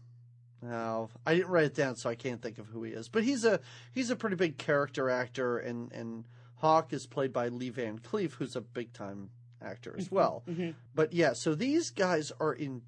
No, 0.61 1.09
I 1.25 1.35
didn't 1.35 1.49
write 1.49 1.65
it 1.65 1.75
down, 1.75 1.95
so 1.95 2.09
I 2.09 2.15
can't 2.15 2.41
think 2.41 2.57
of 2.57 2.67
who 2.67 2.83
he 2.83 2.91
is. 2.91 3.09
But 3.09 3.23
he's 3.23 3.45
a 3.45 3.59
he's 3.93 4.09
a 4.09 4.15
pretty 4.15 4.35
big 4.35 4.57
character 4.57 5.09
actor, 5.09 5.57
and 5.57 5.91
and 5.91 6.25
Hawk 6.55 6.91
is 6.93 7.07
played 7.07 7.31
by 7.31 7.47
Lee 7.47 7.69
Van 7.69 7.99
Cleef, 7.99 8.33
who's 8.33 8.55
a 8.55 8.61
big 8.61 8.91
time 8.93 9.29
actor 9.61 9.95
as 9.97 10.11
well. 10.11 10.43
Mhm. 10.47 10.75
But 10.93 11.13
yeah, 11.13 11.33
so 11.33 11.55
these 11.55 11.89
guys 11.91 12.31
are 12.39 12.53
in 12.53 12.81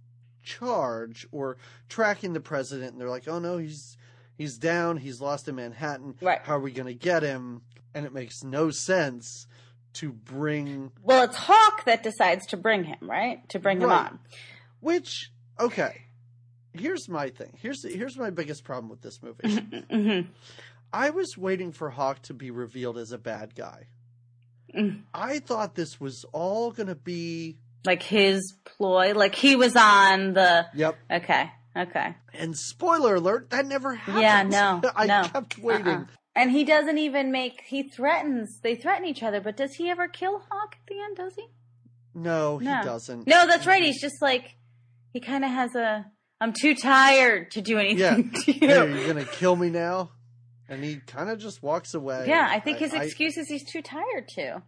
charge 0.43 1.27
or 1.31 1.57
tracking 1.87 2.33
the 2.33 2.39
president, 2.41 2.91
and 2.91 3.01
they're 3.01 3.09
like, 3.09 3.27
"Oh 3.27 3.39
no, 3.39 3.57
he's 3.57 3.97
he's 4.37 4.57
down. 4.57 4.97
He's 4.97 5.21
lost 5.21 5.47
in 5.47 5.55
Manhattan. 5.55 6.15
Right. 6.21 6.41
How 6.41 6.57
are 6.57 6.59
we 6.59 6.71
going 6.71 6.87
to 6.87 6.93
get 6.93 7.23
him?" 7.23 7.61
And 7.93 8.05
it 8.05 8.13
makes 8.13 8.43
no 8.43 8.71
sense 8.71 9.47
to 9.93 10.11
bring 10.11 10.91
Well, 11.03 11.23
it's 11.23 11.35
Hawk 11.35 11.85
that 11.85 12.03
decides 12.03 12.45
to 12.47 12.57
bring 12.57 12.83
him, 12.85 12.97
right? 13.01 13.47
To 13.49 13.59
bring 13.59 13.79
Right. 13.79 13.85
him 14.07 14.13
on. 14.13 14.19
which 14.79 15.31
okay. 15.59 16.03
Here's 16.73 17.09
my 17.09 17.29
thing. 17.29 17.57
Here's 17.61 17.83
here's 17.85 18.17
my 18.17 18.29
biggest 18.29 18.63
problem 18.63 18.89
with 18.89 19.01
this 19.01 19.21
movie. 19.21 19.57
on. 19.57 19.83
hmm 19.89 20.21
I 20.93 21.09
was 21.11 21.37
waiting 21.37 21.71
for 21.71 21.89
Hawk 21.89 22.21
to 22.23 22.33
be 22.33 22.51
revealed 22.51 22.97
as 22.97 23.11
a 23.11 23.17
bad 23.17 23.55
guy. 23.55 23.87
Mm. 24.75 25.01
I 25.13 25.39
thought 25.39 25.75
this 25.75 25.99
was 25.99 26.25
all 26.33 26.71
going 26.71 26.87
to 26.87 26.95
be 26.95 27.57
Like 27.85 28.03
his 28.03 28.55
ploy, 28.65 29.13
like 29.13 29.35
he 29.35 29.55
was 29.55 29.75
on 29.75 30.33
the. 30.33 30.65
yep. 30.73 30.97
Okay, 31.11 31.51
okay. 31.77 32.15
And 32.33 32.57
spoiler 32.57 33.15
alert, 33.15 33.49
that 33.49 33.65
never 33.65 33.95
happened. 33.95 34.21
Yeah, 34.21 34.43
no, 34.43 34.91
I 34.95 35.05
no. 35.07 35.23
kept 35.27 35.57
waiting. 35.57 35.87
Uh-uh. 35.87 36.05
And 36.35 36.51
he 36.51 36.63
doesn't 36.63 36.97
even 36.97 37.31
make. 37.31 37.61
He 37.67 37.89
threatens. 37.89 38.59
They 38.61 38.75
threaten 38.75 39.05
each 39.05 39.21
other, 39.21 39.41
but 39.41 39.57
does 39.57 39.73
he 39.75 39.89
ever 39.89 40.07
kill 40.07 40.39
Hawk 40.49 40.75
at 40.79 40.87
the 40.87 40.99
end? 41.01 41.17
Does 41.17 41.35
he? 41.35 41.47
No, 42.13 42.57
he 42.57 42.65
doesn't. 42.65 43.27
No, 43.27 43.47
that's 43.47 43.65
right. 43.65 43.83
He's 43.83 44.01
just 44.01 44.21
like 44.21 44.55
he 45.13 45.19
kind 45.19 45.43
of 45.43 45.51
has 45.51 45.75
a. 45.75 46.05
I'm 46.39 46.53
too 46.53 46.73
tired 46.73 47.51
to 47.51 47.61
do 47.61 47.77
anything 47.77 48.31
to 48.45 48.51
you. 48.51 48.67
Hey, 48.67 49.05
you're 49.05 49.13
to 49.13 49.25
kill 49.25 49.55
me 49.55 49.69
now? 49.69 50.11
And 50.67 50.83
he 50.83 50.97
kind 51.05 51.29
of 51.29 51.37
just 51.37 51.61
walks 51.61 51.93
away. 51.93 52.25
Yeah, 52.27 52.47
I 52.49 52.59
think 52.59 52.77
his 52.79 52.93
excuse 52.93 53.37
is 53.37 53.47
he's 53.49 53.69
too 53.69 53.81
tired 53.81 54.27
to. 54.35 54.63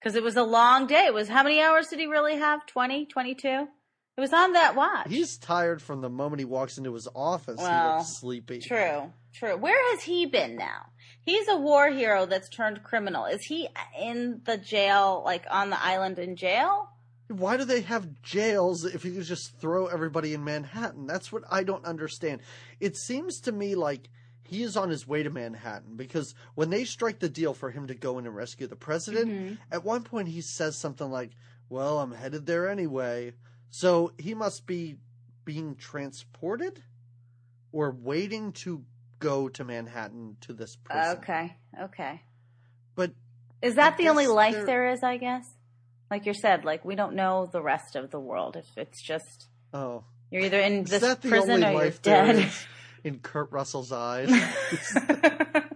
Because 0.00 0.14
it 0.14 0.22
was 0.22 0.36
a 0.36 0.42
long 0.42 0.86
day. 0.86 1.04
It 1.06 1.14
was 1.14 1.28
how 1.28 1.42
many 1.42 1.60
hours 1.60 1.88
did 1.88 1.98
he 1.98 2.06
really 2.06 2.36
have? 2.36 2.64
20, 2.66 3.06
22? 3.06 3.66
It 4.16 4.20
was 4.20 4.32
on 4.32 4.52
that 4.52 4.76
watch. 4.76 5.06
He's 5.08 5.38
tired 5.38 5.80
from 5.80 6.02
the 6.02 6.10
moment 6.10 6.40
he 6.40 6.44
walks 6.44 6.76
into 6.76 6.92
his 6.92 7.08
office. 7.14 7.58
he 7.58 7.66
looks 7.66 8.18
sleepy. 8.20 8.58
True, 8.60 9.10
true. 9.32 9.56
Where 9.56 9.90
has 9.92 10.02
he 10.02 10.26
been 10.26 10.56
now? 10.56 10.86
He's 11.22 11.48
a 11.48 11.56
war 11.56 11.88
hero 11.90 12.26
that's 12.26 12.48
turned 12.50 12.82
criminal. 12.82 13.24
Is 13.24 13.42
he 13.44 13.68
in 13.98 14.42
the 14.44 14.58
jail, 14.58 15.22
like 15.24 15.44
on 15.50 15.70
the 15.70 15.82
island 15.82 16.18
in 16.18 16.36
jail? 16.36 16.90
Why 17.28 17.56
do 17.56 17.64
they 17.64 17.80
have 17.82 18.20
jails 18.22 18.84
if 18.84 19.04
you 19.06 19.12
could 19.12 19.24
just 19.24 19.58
throw 19.58 19.86
everybody 19.86 20.34
in 20.34 20.44
Manhattan? 20.44 21.06
That's 21.06 21.32
what 21.32 21.44
I 21.50 21.62
don't 21.62 21.84
understand. 21.86 22.42
It 22.80 22.96
seems 22.98 23.40
to 23.42 23.52
me 23.52 23.74
like 23.76 24.10
he 24.42 24.62
is 24.62 24.76
on 24.76 24.90
his 24.90 25.06
way 25.06 25.22
to 25.22 25.30
Manhattan 25.30 25.96
because 25.96 26.34
when 26.54 26.68
they 26.68 26.84
strike 26.84 27.20
the 27.20 27.30
deal 27.30 27.54
for 27.54 27.70
him 27.70 27.86
to 27.86 27.94
go 27.94 28.18
in 28.18 28.26
and 28.26 28.36
rescue 28.36 28.66
the 28.66 28.76
president, 28.76 29.30
Mhm. 29.30 29.58
at 29.70 29.84
one 29.84 30.02
point 30.02 30.28
he 30.28 30.42
says 30.42 30.76
something 30.78 31.10
like, 31.10 31.30
Well, 31.70 32.00
I'm 32.00 32.12
headed 32.12 32.44
there 32.44 32.68
anyway. 32.68 33.32
So 33.72 34.12
he 34.18 34.34
must 34.34 34.66
be 34.66 34.98
being 35.46 35.76
transported 35.76 36.82
or 37.72 37.90
waiting 37.90 38.52
to 38.52 38.84
go 39.18 39.48
to 39.48 39.64
Manhattan 39.64 40.36
to 40.42 40.52
this 40.52 40.76
prison. 40.76 41.16
Okay, 41.18 41.56
okay. 41.80 42.22
But 42.94 43.12
Is 43.62 43.76
that 43.76 43.94
I 43.94 43.96
the 43.96 44.08
only 44.10 44.26
life 44.26 44.52
they're- 44.52 44.66
there 44.66 44.88
is, 44.90 45.02
I 45.02 45.16
guess? 45.16 45.48
Like 46.10 46.26
you 46.26 46.34
said, 46.34 46.66
like 46.66 46.84
we 46.84 46.96
don't 46.96 47.14
know 47.14 47.48
the 47.50 47.62
rest 47.62 47.96
of 47.96 48.10
the 48.10 48.20
world. 48.20 48.56
If 48.56 48.76
it's 48.76 49.00
just 49.00 49.48
oh, 49.72 50.04
you're 50.30 50.42
either 50.42 50.60
in 50.60 50.82
is 50.82 50.90
this 50.90 51.14
prison 51.16 51.64
or 51.64 51.72
you're 51.72 51.90
dead. 52.02 52.52
in 53.04 53.20
Kurt 53.20 53.50
Russell's 53.50 53.90
eyes? 53.90 54.28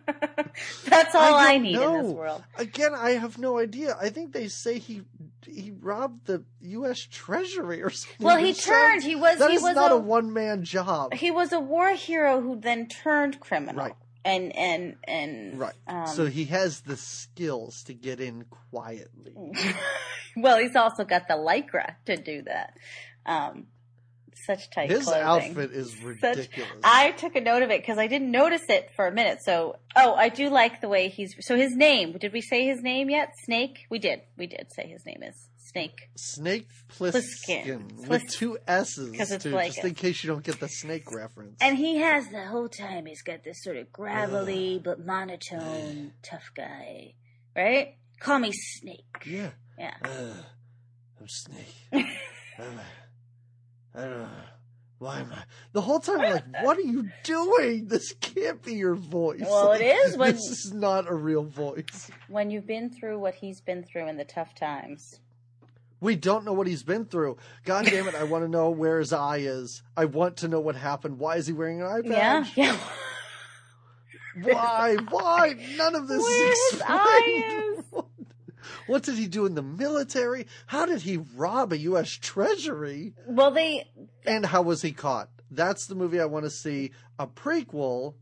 That's 0.84 1.14
all 1.14 1.34
I, 1.34 1.54
don't 1.54 1.62
need 1.62 1.80
in 1.80 2.02
this 2.02 2.12
world. 2.12 2.42
Again, 2.56 2.94
I 2.94 3.12
have 3.12 3.38
no 3.38 3.58
idea. 3.58 3.96
I 4.00 4.08
think 4.10 4.32
they 4.32 4.48
say 4.48 4.78
he 4.78 5.02
he 5.46 5.72
robbed 5.80 6.26
the 6.26 6.44
U.S. 6.60 7.06
Treasury 7.10 7.82
or 7.82 7.90
something. 7.90 8.24
Well, 8.24 8.38
he 8.38 8.52
turned. 8.52 9.02
He 9.02 9.14
was. 9.14 9.38
That 9.38 9.50
he 9.50 9.56
is 9.56 9.62
was 9.62 9.74
not 9.74 9.92
a, 9.92 9.94
a 9.94 9.98
one 9.98 10.32
man 10.32 10.64
job. 10.64 11.14
he 11.14 11.30
was 11.30 11.52
a 11.52 11.60
war 11.60 11.90
hero 11.90 12.40
who 12.40 12.56
then 12.60 12.88
turned 12.88 13.40
criminal. 13.40 13.76
Right. 13.76 13.94
And 14.24 14.54
and 14.56 14.96
and 15.04 15.58
Right. 15.58 15.74
Um, 15.86 16.06
so 16.08 16.26
he 16.26 16.46
has 16.46 16.80
the 16.80 16.96
skills 16.96 17.84
to 17.84 17.94
get 17.94 18.20
in 18.20 18.44
quietly. 18.70 19.34
well, 20.36 20.58
he's 20.58 20.74
also 20.74 21.04
got 21.04 21.28
the 21.28 21.34
lycra 21.34 21.94
to 22.06 22.16
do 22.16 22.42
that. 22.42 22.76
Um, 23.24 23.66
such 24.44 24.70
tight 24.70 24.90
His 24.90 25.04
clothing. 25.04 25.22
outfit 25.22 25.70
is 25.72 25.92
Such- 25.92 26.02
ridiculous. 26.02 26.70
I 26.84 27.12
took 27.12 27.34
a 27.36 27.40
note 27.40 27.62
of 27.62 27.70
it 27.70 27.80
because 27.82 27.98
I 27.98 28.06
didn't 28.06 28.30
notice 28.30 28.62
it 28.68 28.90
for 28.94 29.06
a 29.06 29.12
minute. 29.12 29.38
So, 29.42 29.76
oh, 29.96 30.14
I 30.14 30.28
do 30.28 30.48
like 30.50 30.80
the 30.80 30.88
way 30.88 31.08
he's. 31.08 31.34
So 31.40 31.56
his 31.56 31.74
name. 31.74 32.16
Did 32.18 32.32
we 32.32 32.40
say 32.40 32.66
his 32.66 32.82
name 32.82 33.08
yet? 33.10 33.32
Snake. 33.44 33.86
We 33.90 33.98
did. 33.98 34.20
We 34.36 34.46
did 34.46 34.66
say 34.72 34.86
his 34.88 35.04
name 35.06 35.22
is 35.22 35.48
Snake. 35.58 36.08
Snake 36.16 36.68
Plissken. 36.96 37.12
Pliskin 37.46 37.92
Plis- 37.92 38.08
with 38.08 38.28
two 38.30 38.58
S's 38.68 39.18
it's 39.18 39.42
too, 39.42 39.50
like 39.50 39.72
just 39.72 39.84
a- 39.84 39.88
in 39.88 39.94
case 39.94 40.22
you 40.22 40.28
don't 40.30 40.44
get 40.44 40.60
the 40.60 40.68
snake 40.68 41.10
reference. 41.12 41.56
And 41.60 41.76
he 41.76 41.96
has 41.96 42.28
the 42.28 42.46
whole 42.46 42.68
time. 42.68 43.06
He's 43.06 43.22
got 43.22 43.42
this 43.44 43.62
sort 43.64 43.76
of 43.76 43.92
gravelly 43.92 44.80
but 44.82 45.04
monotone 45.04 46.12
tough 46.22 46.50
guy, 46.56 47.14
right? 47.56 47.96
Call 48.20 48.38
me 48.38 48.52
Snake. 48.52 49.04
yeah. 49.26 49.50
Yeah. 49.78 49.94
I'm 51.20 51.28
Snake. 51.28 51.74
I'm, 51.92 52.80
I 53.96 54.00
don't 54.02 54.18
know. 54.22 54.28
Why 54.98 55.20
am 55.20 55.30
I? 55.32 55.42
The 55.72 55.80
whole 55.82 56.00
time 56.00 56.20
I'm 56.20 56.32
like, 56.32 56.62
what 56.62 56.78
are 56.78 56.82
you 56.82 57.10
doing? 57.22 57.86
This 57.86 58.12
can't 58.20 58.62
be 58.62 58.74
your 58.74 58.94
voice. 58.94 59.40
Well, 59.42 59.72
it 59.72 59.82
is 59.82 60.16
when- 60.16 60.32
This 60.34 60.64
is 60.64 60.72
not 60.72 61.06
a 61.10 61.14
real 61.14 61.42
voice. 61.44 62.10
when 62.28 62.50
you've 62.50 62.66
been 62.66 62.88
through 62.90 63.18
what 63.18 63.34
he's 63.34 63.60
been 63.60 63.84
through 63.84 64.08
in 64.08 64.16
the 64.16 64.24
tough 64.24 64.54
times. 64.54 65.20
We 66.00 66.14
don't 66.16 66.44
know 66.44 66.52
what 66.54 66.66
he's 66.66 66.82
been 66.82 67.04
through. 67.06 67.36
God 67.64 67.84
damn 67.90 68.08
it, 68.08 68.14
I 68.14 68.24
want 68.24 68.44
to 68.44 68.48
know 68.48 68.70
where 68.70 68.98
his 68.98 69.12
eye 69.12 69.38
is. 69.38 69.82
I 69.96 70.06
want 70.06 70.38
to 70.38 70.48
know 70.48 70.60
what 70.60 70.76
happened. 70.76 71.18
Why 71.18 71.36
is 71.36 71.46
he 71.46 71.52
wearing 71.52 71.82
an 71.82 71.86
eye 71.88 72.00
Yeah. 72.04 72.42
patch? 72.42 72.56
Yeah. 72.56 72.76
Why? 74.42 74.96
Why? 75.10 75.56
None 75.76 75.94
of 75.94 76.08
this 76.08 76.22
Where 76.22 76.52
is 76.52 76.58
his 76.70 76.80
explained. 76.80 77.75
What 78.86 79.02
did 79.02 79.16
he 79.16 79.26
do 79.26 79.46
in 79.46 79.54
the 79.54 79.62
military? 79.62 80.46
How 80.66 80.86
did 80.86 81.02
he 81.02 81.18
rob 81.18 81.72
a 81.72 81.78
U.S. 81.78 82.10
Treasury? 82.10 83.14
Well, 83.26 83.50
they. 83.50 83.88
And 84.24 84.46
how 84.46 84.62
was 84.62 84.82
he 84.82 84.92
caught? 84.92 85.28
That's 85.50 85.86
the 85.86 85.94
movie 85.94 86.20
I 86.20 86.26
want 86.26 86.44
to 86.44 86.50
see. 86.50 86.92
A 87.18 87.26
prequel. 87.26 88.14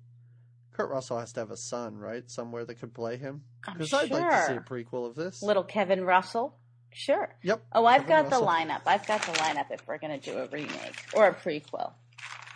Kurt 0.72 0.90
Russell 0.90 1.20
has 1.20 1.32
to 1.34 1.40
have 1.40 1.50
a 1.50 1.56
son, 1.56 1.98
right? 1.98 2.28
Somewhere 2.28 2.64
that 2.64 2.80
could 2.80 2.92
play 2.92 3.16
him. 3.16 3.42
I'm 3.66 3.74
Because 3.74 3.92
I'd 3.92 4.10
like 4.10 4.28
to 4.28 4.46
see 4.46 4.56
a 4.56 4.60
prequel 4.60 5.08
of 5.08 5.14
this. 5.14 5.42
Little 5.42 5.62
Kevin 5.62 6.04
Russell. 6.04 6.56
Sure. 6.92 7.34
Yep. 7.42 7.64
Oh, 7.72 7.86
I've 7.86 8.06
Kevin 8.06 8.30
got 8.30 8.40
the 8.40 8.44
lineup. 8.44 8.82
I've 8.86 9.06
got 9.06 9.22
the 9.22 9.32
lineup 9.32 9.70
if 9.70 9.86
we're 9.86 9.98
going 9.98 10.18
to 10.18 10.30
do 10.30 10.38
a 10.38 10.46
remake 10.46 11.06
or 11.14 11.28
a 11.28 11.34
prequel. 11.34 11.92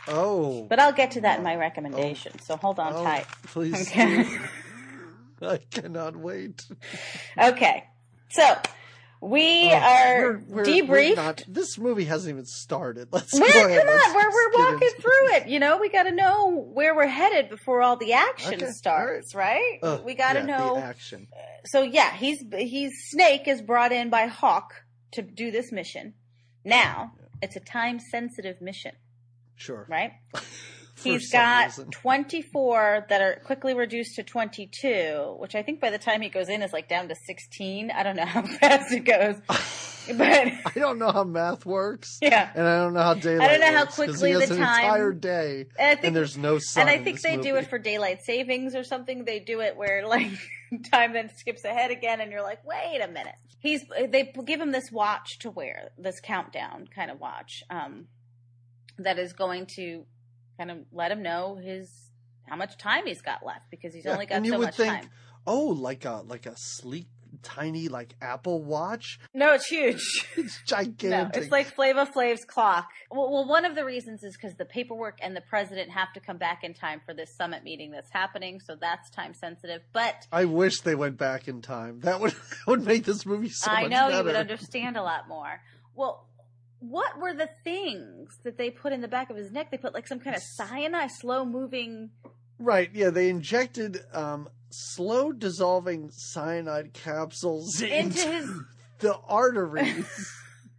Oh. 0.08 0.66
But 0.68 0.80
I'll 0.80 0.92
get 0.92 1.12
to 1.12 1.20
that 1.22 1.38
in 1.38 1.44
my 1.44 1.56
oh. 1.56 1.58
recommendation. 1.58 2.38
So 2.40 2.56
hold 2.56 2.78
on 2.78 2.92
oh, 2.94 3.04
tight. 3.04 3.26
Please 3.44 3.88
Okay. 3.88 4.28
I 5.42 5.58
cannot 5.70 6.16
wait. 6.16 6.66
Okay. 7.36 7.84
So 8.30 8.56
we 9.20 9.70
Oh, 9.72 9.76
are 9.76 10.22
we're- 10.22 10.42
we're- 10.48 10.64
debriefed. 10.66 10.88
we're 10.88 11.14
not- 11.16 11.42
this 11.48 11.76
movie 11.78 12.04
hasn't 12.04 12.32
even 12.32 12.44
started. 12.46 13.08
Let's 13.12 13.32
We're, 13.32 13.40
go 13.52 13.66
ahead. 13.66 13.80
come 13.84 13.88
on, 13.88 14.14
we're, 14.14 14.30
we're 14.30 14.72
walking 14.72 14.88
through 15.00 15.28
it. 15.34 15.48
You 15.48 15.58
know, 15.58 15.78
we 15.78 15.88
got 15.88 16.04
to 16.04 16.12
know 16.12 16.50
where 16.72 16.94
we're 16.94 17.06
headed 17.08 17.48
before 17.50 17.82
all 17.82 17.96
the 17.96 18.12
action 18.12 18.54
Okay, 18.54 18.70
starts, 18.70 19.34
right? 19.34 19.78
Ugh, 19.82 20.04
we 20.04 20.14
got 20.14 20.34
to 20.34 20.40
yeah, 20.40 20.46
know. 20.46 20.74
the 20.76 20.82
action. 20.82 21.26
so 21.66 21.82
yeah, 21.82 22.14
he's 22.14 22.44
he's 22.56 22.92
Snake 23.10 23.48
is 23.48 23.60
brought 23.60 23.90
in 23.92 24.08
by 24.10 24.26
Hawk 24.26 24.72
to 25.12 25.22
do 25.22 25.50
this 25.50 25.72
mission. 25.72 26.14
Now 26.64 27.12
it's 27.42 27.56
a 27.56 27.60
time 27.60 27.98
sensitive 27.98 28.60
mission, 28.60 28.92
Sure. 29.56 29.86
right? 29.88 30.12
He's 31.02 31.30
got 31.30 31.66
reason. 31.68 31.90
24 31.90 33.06
that 33.08 33.20
are 33.20 33.40
quickly 33.44 33.74
reduced 33.74 34.16
to 34.16 34.22
22, 34.22 35.36
which 35.38 35.54
I 35.54 35.62
think 35.62 35.80
by 35.80 35.90
the 35.90 35.98
time 35.98 36.20
he 36.22 36.28
goes 36.28 36.48
in 36.48 36.62
is 36.62 36.72
like 36.72 36.88
down 36.88 37.08
to 37.08 37.14
16. 37.14 37.90
I 37.90 38.02
don't 38.02 38.16
know 38.16 38.24
how 38.26 38.42
fast 38.60 38.92
it 38.92 39.00
goes, 39.04 39.36
but 40.16 40.20
I 40.66 40.72
don't 40.74 40.98
know 40.98 41.10
how 41.12 41.24
math 41.24 41.64
works. 41.66 42.18
yeah. 42.22 42.50
And 42.54 42.66
I 42.66 42.76
don't 42.78 42.94
know 42.94 43.02
how 43.02 43.14
daylight 43.14 43.48
I 43.48 43.52
don't 43.52 43.60
know 43.60 43.76
how 43.78 43.84
works, 43.84 43.94
quickly 43.94 44.32
the 44.34 44.40
an 44.42 44.48
time- 44.48 44.58
entire 44.84 45.12
day 45.12 45.66
And 45.78 45.98
think 45.98 46.04
and 46.08 46.16
there's 46.16 46.36
no 46.38 46.58
sun. 46.58 46.82
and 46.82 46.90
I 46.90 46.94
in 46.96 47.04
think 47.04 47.20
they 47.20 47.36
do 47.36 47.56
it 47.56 47.68
for 47.68 47.78
daylight 47.78 48.22
savings 48.22 48.74
or 48.74 48.84
something. 48.84 49.24
They 49.24 49.38
do 49.40 49.60
it 49.60 49.76
where 49.76 50.06
like 50.06 50.30
time 50.92 51.12
then 51.12 51.30
skips 51.36 51.64
ahead 51.64 51.90
again, 51.90 52.20
and 52.20 52.30
you're 52.32 52.42
like, 52.42 52.64
wait 52.66 53.00
a 53.02 53.08
minute. 53.08 53.34
He's 53.60 53.84
they 54.08 54.32
give 54.44 54.60
him 54.60 54.70
this 54.72 54.92
watch 54.92 55.38
to 55.40 55.50
wear, 55.50 55.90
this 55.98 56.20
countdown 56.20 56.88
kind 56.94 57.10
of 57.10 57.18
watch, 57.18 57.62
um, 57.70 58.06
that 58.98 59.18
is 59.18 59.32
going 59.32 59.66
to 59.76 60.04
kind 60.58 60.70
of 60.70 60.78
let 60.92 61.10
him 61.12 61.22
know 61.22 61.54
his 61.56 62.10
how 62.48 62.56
much 62.56 62.76
time 62.76 63.06
he's 63.06 63.22
got 63.22 63.44
left 63.46 63.70
because 63.70 63.94
he's 63.94 64.04
Yeah, 64.04 64.12
only 64.14 64.26
got 64.26 64.36
and 64.36 64.46
you 64.46 64.52
so 64.52 64.58
would 64.58 64.64
much 64.66 64.76
think, 64.76 64.92
time. 64.92 65.10
Oh, 65.46 65.66
like 65.68 66.04
a 66.04 66.22
like 66.26 66.44
a 66.46 66.54
sleek 66.56 67.06
tiny 67.42 67.88
like 67.88 68.14
Apple 68.22 68.62
Watch. 68.64 69.20
No, 69.34 69.52
it's 69.52 69.66
huge. 69.66 70.00
It's 70.36 70.58
No, 70.70 70.76
gigantic. 70.78 71.42
it's 71.42 71.52
like 71.52 71.74
Flava 71.74 72.06
Flav's 72.06 72.44
clock. 72.46 72.88
Well, 73.10 73.30
well, 73.30 73.46
one 73.46 73.64
of 73.66 73.74
the 73.74 73.84
reasons 73.84 74.24
is 74.24 74.34
because 74.36 74.56
the 74.56 74.64
paperwork 74.64 75.18
and 75.22 75.36
the 75.36 75.42
president 75.42 75.90
have 75.90 76.12
to 76.14 76.20
come 76.20 76.38
back 76.38 76.64
in 76.64 76.72
time 76.74 77.00
for 77.04 77.12
this 77.14 77.34
summit 77.36 77.64
meeting 77.64 77.90
that's 77.90 78.10
happening, 78.10 78.60
so 78.60 78.76
that's 78.80 79.10
time 79.10 79.34
sensitive. 79.34 79.82
But 79.92 80.26
I 80.32 80.46
wish 80.46 80.80
they 80.80 80.94
went 80.94 81.18
back 81.18 81.48
in 81.48 81.60
time. 81.60 82.00
That 82.00 82.20
would 82.20 82.32
that 82.32 82.66
would 82.66 82.84
make 82.86 83.04
this 83.04 83.26
movie 83.26 83.50
so 83.50 83.70
I 83.70 83.82
much 83.82 83.90
know 83.90 84.08
better. 84.08 84.18
you 84.18 84.24
would 84.24 84.36
understand 84.36 84.96
a 84.96 85.02
lot 85.02 85.28
more. 85.28 85.60
Well, 85.94 86.27
what 86.80 87.18
were 87.18 87.34
the 87.34 87.50
things 87.64 88.38
that 88.44 88.56
they 88.56 88.70
put 88.70 88.92
in 88.92 89.00
the 89.00 89.08
back 89.08 89.30
of 89.30 89.36
his 89.36 89.50
neck? 89.50 89.70
They 89.70 89.78
put 89.78 89.94
like 89.94 90.06
some 90.06 90.20
kind 90.20 90.36
of 90.36 90.42
cyanide, 90.42 91.10
slow 91.10 91.44
moving. 91.44 92.10
Right, 92.58 92.90
yeah, 92.92 93.10
they 93.10 93.28
injected 93.28 94.00
um, 94.12 94.48
slow 94.70 95.32
dissolving 95.32 96.10
cyanide 96.10 96.92
capsules 96.92 97.80
Into 97.80 97.96
into, 97.98 98.28
his- 98.32 98.50
the 99.00 99.16
arteries. 99.28 100.32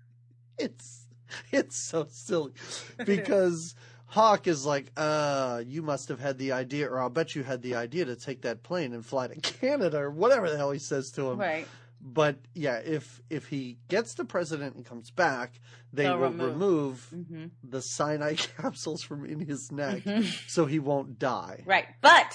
it's 0.57 1.05
it's 1.51 1.77
so 1.77 2.07
silly 2.09 2.53
because 3.05 3.75
Hawk 4.07 4.47
is 4.47 4.65
like, 4.65 4.91
uh, 4.97 5.61
you 5.65 5.81
must 5.83 6.09
have 6.09 6.19
had 6.19 6.37
the 6.39 6.51
idea, 6.53 6.89
or 6.89 6.99
I'll 6.99 7.09
bet 7.11 7.35
you 7.35 7.43
had 7.43 7.61
the 7.61 7.75
idea 7.75 8.05
to 8.05 8.15
take 8.15 8.41
that 8.41 8.63
plane 8.63 8.93
and 8.93 9.05
fly 9.05 9.27
to 9.27 9.35
Canada, 9.39 9.99
or 9.99 10.09
whatever 10.09 10.49
the 10.49 10.57
hell 10.57 10.71
he 10.71 10.79
says 10.79 11.11
to 11.11 11.29
him. 11.29 11.37
Right. 11.39 11.67
But 12.01 12.37
yeah, 12.53 12.77
if 12.77 13.21
if 13.29 13.47
he 13.47 13.77
gets 13.89 14.13
the 14.13 14.25
president 14.25 14.75
and 14.75 14.85
comes 14.85 15.11
back, 15.11 15.59
they 15.91 16.03
They'll 16.03 16.17
will 16.17 16.31
remove. 16.31 16.53
remove 16.53 17.07
hmm 17.11 17.45
the 17.61 17.81
cyanide 17.81 18.37
capsules 18.57 19.03
from 19.03 19.25
in 19.25 19.41
his 19.41 19.71
neck, 19.71 20.03
Mhm. 20.03 20.49
so 20.49 20.65
he 20.65 20.79
won't 20.79 21.19
die. 21.19 21.63
Right. 21.65 21.87
But 22.01 22.33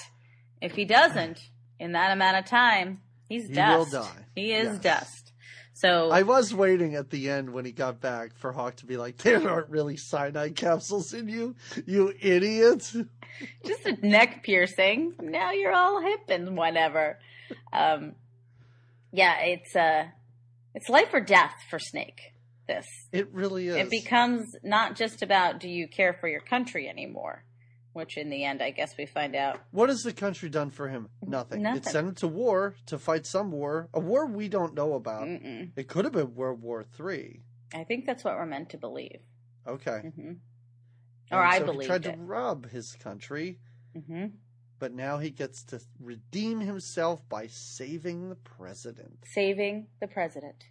if 0.61 0.73
he 0.77 0.85
doesn't 0.85 1.49
in 1.81 1.93
that 1.93 2.13
amount 2.13 2.37
of 2.37 2.45
time, 2.45 3.01
he's 3.29 3.49
He 3.49 3.55
dust. 3.55 3.79
will 3.79 4.03
die. 4.03 4.27
He 4.35 4.53
is 4.53 4.75
Yes. 4.75 4.79
dust. 4.83 5.33
So 5.73 6.11
I 6.13 6.23
was 6.23 6.55
waiting 6.55 6.95
at 6.95 7.11
the 7.11 7.29
end 7.31 7.53
when 7.53 7.65
he 7.65 7.73
got 7.73 8.01
back 8.01 8.37
for 8.37 8.53
Hawk 8.53 8.77
to 8.77 8.87
be 8.87 8.97
like, 8.97 9.17
"There 9.19 9.49
aren't 9.49 9.71
really 9.71 9.97
cyanide 9.97 10.57
capsules 10.57 11.15
in 11.15 11.29
you, 11.29 11.57
you 11.87 12.13
idiot." 12.21 12.93
just 13.67 13.87
a 13.87 14.07
neck 14.07 14.43
piercing. 14.45 15.15
Now 15.21 15.51
you're 15.53 15.73
all 15.73 16.01
hip 16.01 16.21
and 16.29 16.57
whatever. 16.57 17.19
Um, 17.73 18.15
yeah, 19.15 19.39
it's 19.41 19.75
uh, 19.77 20.05
it's 20.75 20.89
life 20.89 21.09
or 21.13 21.21
death 21.21 21.55
for 21.71 21.79
Snake. 21.79 22.21
This 22.67 22.87
It 23.13 23.29
really 23.33 23.69
is. 23.69 23.77
it 23.77 23.91
becomes 23.91 24.47
not 24.63 24.97
just 24.97 25.23
about 25.23 25.61
do 25.61 25.69
you 25.69 25.87
care 25.87 26.15
for 26.19 26.29
your 26.29 26.41
country 26.41 26.89
anymore, 26.89 27.45
which 27.93 28.17
in 28.17 28.31
the 28.31 28.43
end, 28.45 28.63
I 28.63 28.71
guess 28.71 28.95
we 28.99 29.05
find 29.07 29.37
out. 29.37 29.61
what 29.71 29.91
has 29.91 30.03
the 30.03 30.13
country 30.15 30.49
done 30.49 30.71
for 30.71 30.89
him? 30.89 31.09
Nothing. 31.23 31.61
Nothing. 31.63 31.83
It 31.83 31.85
sent 31.85 32.09
him 32.09 32.15
to 32.17 32.29
war 32.29 32.75
to 32.87 32.99
fight 32.99 33.27
some 33.27 33.51
war, 33.53 33.89
a 33.93 34.01
war 34.01 34.27
we 34.27 34.49
don't 34.49 34.75
know 34.75 34.95
about. 34.95 35.29
Mm-mm. 35.29 35.73
It 35.77 35.89
could 35.89 36.05
have 36.07 36.15
been 36.15 36.35
World 36.35 36.63
War 36.63 36.85
Three. 36.97 37.43
I 37.75 37.85
think 37.85 38.07
that's 38.07 38.25
what 38.25 38.35
we're 38.37 38.47
meant 38.47 38.71
to 38.71 38.79
believe, 38.79 39.21
Okay. 39.67 39.99
hmm 40.01 40.29
And 40.29 40.39
or 41.33 41.45
I 41.45 41.59
believe 41.61 41.81
he 41.83 41.87
tried 41.87 42.07
it. 42.07 42.13
to 42.13 42.19
rob 42.19 42.71
his 42.71 42.97
country, 42.99 43.59
hmm 43.95 44.27
but 44.85 44.93
now 44.93 45.17
he 45.17 45.31
gets 45.31 45.63
to 45.65 45.81
redeem 45.99 46.61
himself 46.61 47.27
by 47.31 47.47
saving 47.47 48.29
the 48.29 48.35
president. 48.35 49.17
Saving 49.25 49.87
the 49.99 50.07
president. 50.07 50.63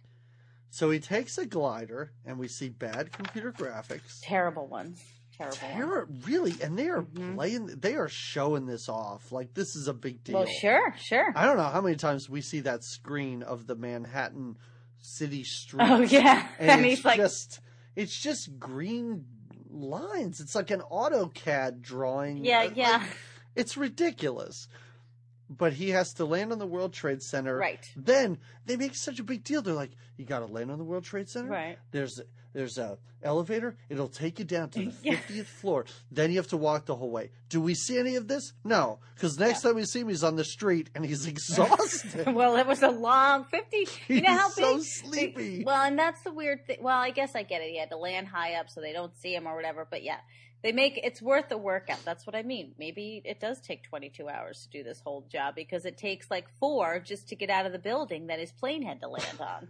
So 0.70 0.92
he 0.92 1.00
takes 1.00 1.36
a 1.36 1.44
glider, 1.46 2.12
and 2.24 2.38
we 2.38 2.46
see 2.46 2.68
bad 2.68 3.10
computer 3.10 3.50
graphics. 3.50 4.20
Terrible 4.22 4.68
ones. 4.68 5.02
Terrible 5.36 5.66
one. 5.88 6.20
Really, 6.24 6.54
and 6.62 6.78
they 6.78 6.86
are 6.90 7.02
Mhm. 7.02 7.34
playing. 7.34 7.66
They 7.66 7.96
are 7.96 8.06
showing 8.08 8.66
this 8.66 8.88
off 8.88 9.32
like 9.32 9.52
this 9.54 9.74
is 9.74 9.88
a 9.88 9.92
big 9.94 10.22
deal. 10.22 10.36
Well, 10.38 10.46
sure, 10.46 10.94
sure. 10.96 11.32
I 11.34 11.44
don't 11.44 11.56
know 11.56 11.64
how 11.64 11.80
many 11.80 11.96
times 11.96 12.30
we 12.30 12.40
see 12.40 12.60
that 12.60 12.84
screen 12.84 13.42
of 13.42 13.66
the 13.66 13.74
Manhattan 13.74 14.58
city 15.00 15.42
streets. 15.42 15.90
Oh 15.90 16.02
yeah, 16.02 16.46
and, 16.60 16.70
and, 16.70 16.86
it's 16.86 16.98
he's 16.98 17.04
like, 17.04 17.16
just 17.16 17.58
it's 17.96 18.16
just 18.16 18.60
green 18.60 19.24
lines. 19.68 20.40
It's 20.40 20.54
like 20.54 20.70
an 20.70 20.82
AutoCAD 20.82 21.80
drawing. 21.82 22.44
yeah, 22.44 22.58
like, 22.60 22.76
yeah, 22.76 23.04
it's 23.56 23.76
ridiculous. 23.76 24.68
But 25.50 25.74
he 25.74 25.90
has 25.90 26.14
to 26.14 26.24
land 26.24 26.52
on 26.52 26.58
the 26.58 26.66
World 26.66 26.94
Trade 26.94 27.22
Center. 27.22 27.56
right, 27.56 27.84
Then 27.94 28.38
they 28.64 28.76
make 28.76 28.94
such 28.96 29.20
a 29.20 29.22
big 29.22 29.44
deal. 29.44 29.60
They're 29.60 29.74
like, 29.74 29.90
"You 30.16 30.24
got 30.24 30.38
to 30.38 30.46
land 30.46 30.70
on 30.70 30.78
the 30.78 30.84
World 30.84 31.04
Trade 31.04 31.28
Center. 31.28 31.50
right. 31.50 31.78
There's 31.90 32.18
there's 32.54 32.78
a 32.78 32.96
elevator. 33.22 33.76
It'll 33.90 34.08
take 34.08 34.38
you 34.38 34.44
down 34.46 34.70
to 34.70 34.78
the 34.86 34.92
Yeah. 35.02 35.16
fiftieth 35.16 35.46
floor. 35.48 35.84
Then 36.10 36.30
you 36.30 36.38
have 36.38 36.48
to 36.48 36.56
walk 36.56 36.86
the 36.86 36.96
whole 36.96 37.10
way. 37.10 37.30
Do 37.50 37.60
we 37.60 37.74
see 37.74 37.98
any 37.98 38.16
of 38.16 38.26
this? 38.26 38.54
No, 38.64 39.00
because 39.14 39.38
next 39.38 39.60
time 39.60 39.74
we 39.76 39.84
see 39.84 40.00
him, 40.00 40.08
he's 40.08 40.24
on 40.24 40.36
the 40.36 40.44
street 40.44 40.88
and 40.94 41.04
he's 41.04 41.26
exhausted. 41.34 42.32
well, 42.34 42.56
it 42.56 42.66
was 42.66 42.82
a 42.82 42.88
long 42.90 43.44
fifty. 43.44 43.86
You 44.08 44.22
know 44.22 44.32
how 44.32 44.46
He's 44.48 44.54
so 44.54 44.76
big? 44.76 44.84
sleepy. 44.84 45.64
Well, 45.64 45.82
and 45.82 45.98
that's 45.98 46.22
the 46.22 46.32
weird 46.32 46.66
thing. 46.66 46.78
Well, 46.80 46.98
I 46.98 47.10
guess 47.10 47.34
I 47.36 47.42
get 47.42 47.60
it. 47.60 47.68
He 47.70 47.78
had 47.78 47.90
to 47.90 47.98
land 47.98 48.28
high 48.28 48.54
up 48.54 48.70
so 48.70 48.80
they 48.80 48.94
don't 48.94 49.14
see 49.18 49.34
him 49.34 49.46
or 49.46 49.54
whatever. 49.54 49.86
But 49.88 50.02
yeah, 50.02 50.18
they 50.64 50.72
make 50.72 50.98
it's 51.04 51.22
worth 51.22 51.48
the 51.48 51.56
workout. 51.58 52.04
That's 52.04 52.26
what 52.26 52.34
I 52.34 52.42
mean. 52.42 52.74
Maybe 52.78 53.22
it 53.24 53.38
does 53.38 53.60
take 53.60 53.84
22 53.84 54.28
hours 54.28 54.66
to 54.72 54.78
do 54.78 54.82
this 54.82 54.98
whole 55.00 55.24
job 55.30 55.54
because 55.54 55.84
it 55.84 55.96
takes 55.96 56.28
like 56.30 56.46
four 56.58 56.98
just 56.98 57.28
to 57.28 57.36
get 57.36 57.50
out 57.50 57.66
of 57.66 57.72
the 57.72 57.78
building 57.78 58.26
that 58.26 58.40
his 58.40 58.50
plane 58.50 58.82
had 58.82 59.00
to 59.02 59.08
land 59.08 59.40
on. 59.40 59.68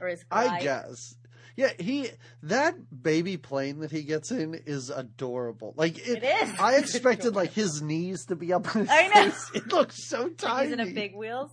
Or 0.00 0.08
his 0.08 0.22
I 0.30 0.60
guess. 0.60 1.14
Yeah, 1.56 1.70
he 1.78 2.08
that 2.42 2.74
baby 3.02 3.36
plane 3.36 3.80
that 3.80 3.90
he 3.90 4.02
gets 4.02 4.30
in 4.30 4.54
is 4.66 4.90
adorable. 4.90 5.74
Like 5.76 5.98
it, 5.98 6.22
It 6.22 6.24
is. 6.24 6.58
I 6.58 6.76
expected 6.76 7.34
like 7.34 7.52
his 7.52 7.80
knees 7.82 8.24
to 8.26 8.36
be 8.36 8.52
up 8.52 8.74
on 8.74 8.82
his 8.82 8.90
I 8.90 9.06
know. 9.08 9.30
face. 9.30 9.50
It 9.54 9.72
looks 9.72 10.08
so 10.08 10.28
tiny. 10.28 10.64
he's 10.70 10.72
in 10.72 10.80
a 10.80 10.86
big 10.92 11.14
wheels. 11.14 11.50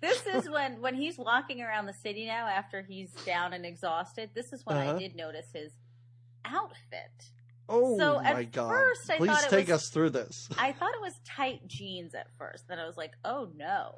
This 0.00 0.26
is 0.26 0.50
when 0.50 0.80
when 0.82 0.94
he's 0.94 1.16
walking 1.16 1.62
around 1.62 1.86
the 1.86 1.94
city 2.02 2.26
now 2.26 2.46
after 2.46 2.82
he's 2.82 3.10
down 3.24 3.52
and 3.54 3.64
exhausted. 3.64 4.30
This 4.34 4.52
is 4.52 4.60
when 4.66 4.76
Uh-huh. 4.76 4.96
I 4.96 4.98
did 4.98 5.16
notice 5.16 5.46
his 5.54 5.72
outfit. 6.44 7.30
Oh 7.68 7.98
So 7.98 8.20
at 8.20 8.34
my 8.34 8.44
god! 8.44 8.70
first 8.70 9.10
I 9.10 9.16
Please 9.16 9.46
take 9.46 9.68
was- 9.68 9.82
us 9.82 9.88
through 9.90 10.10
this. 10.10 10.48
I 10.58 10.72
thought 10.72 10.90
it 10.94 11.00
was 11.00 11.14
tight 11.26 11.66
jeans 11.66 12.14
at 12.14 12.26
first. 12.38 12.68
Then 12.68 12.78
I 12.78 12.86
was 12.86 12.96
like, 12.96 13.12
oh 13.24 13.48
no, 13.56 13.94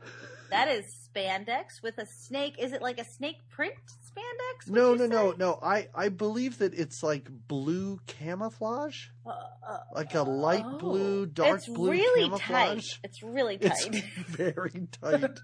that 0.50 0.68
is 0.68 0.84
spandex 1.14 1.82
with 1.82 1.98
a 1.98 2.06
snake. 2.06 2.54
Is 2.58 2.72
it 2.72 2.82
like 2.82 2.98
a 3.00 3.04
snake 3.04 3.36
print 3.50 3.74
spandex? 4.06 4.70
would 4.70 4.74
No, 4.76 4.92
you 4.92 4.98
no, 4.98 5.06
no, 5.06 5.34
no. 5.36 5.58
I 5.62 5.88
I 5.94 6.08
believe 6.08 6.58
that 6.58 6.74
it's 6.74 7.02
like 7.02 7.28
blue 7.48 7.98
camouflage, 8.06 9.06
Uh, 9.26 9.30
uh, 9.30 9.78
like 9.94 10.14
a 10.14 10.22
light 10.22 10.64
oh. 10.64 10.78
blue, 10.78 11.26
dark 11.26 11.58
it's 11.58 11.68
blue 11.68 11.90
really 11.90 12.24
camouflage. 12.24 12.76
tight. 12.92 12.98
It's 13.04 13.22
really 13.22 13.56
It's 13.60 13.84
tight. 13.86 14.04
very 14.26 14.88
tight. 15.02 15.38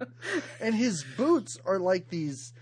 and 0.60 0.74
his 0.74 1.04
boots 1.16 1.58
are 1.64 1.78
like 1.78 2.08
these 2.08 2.52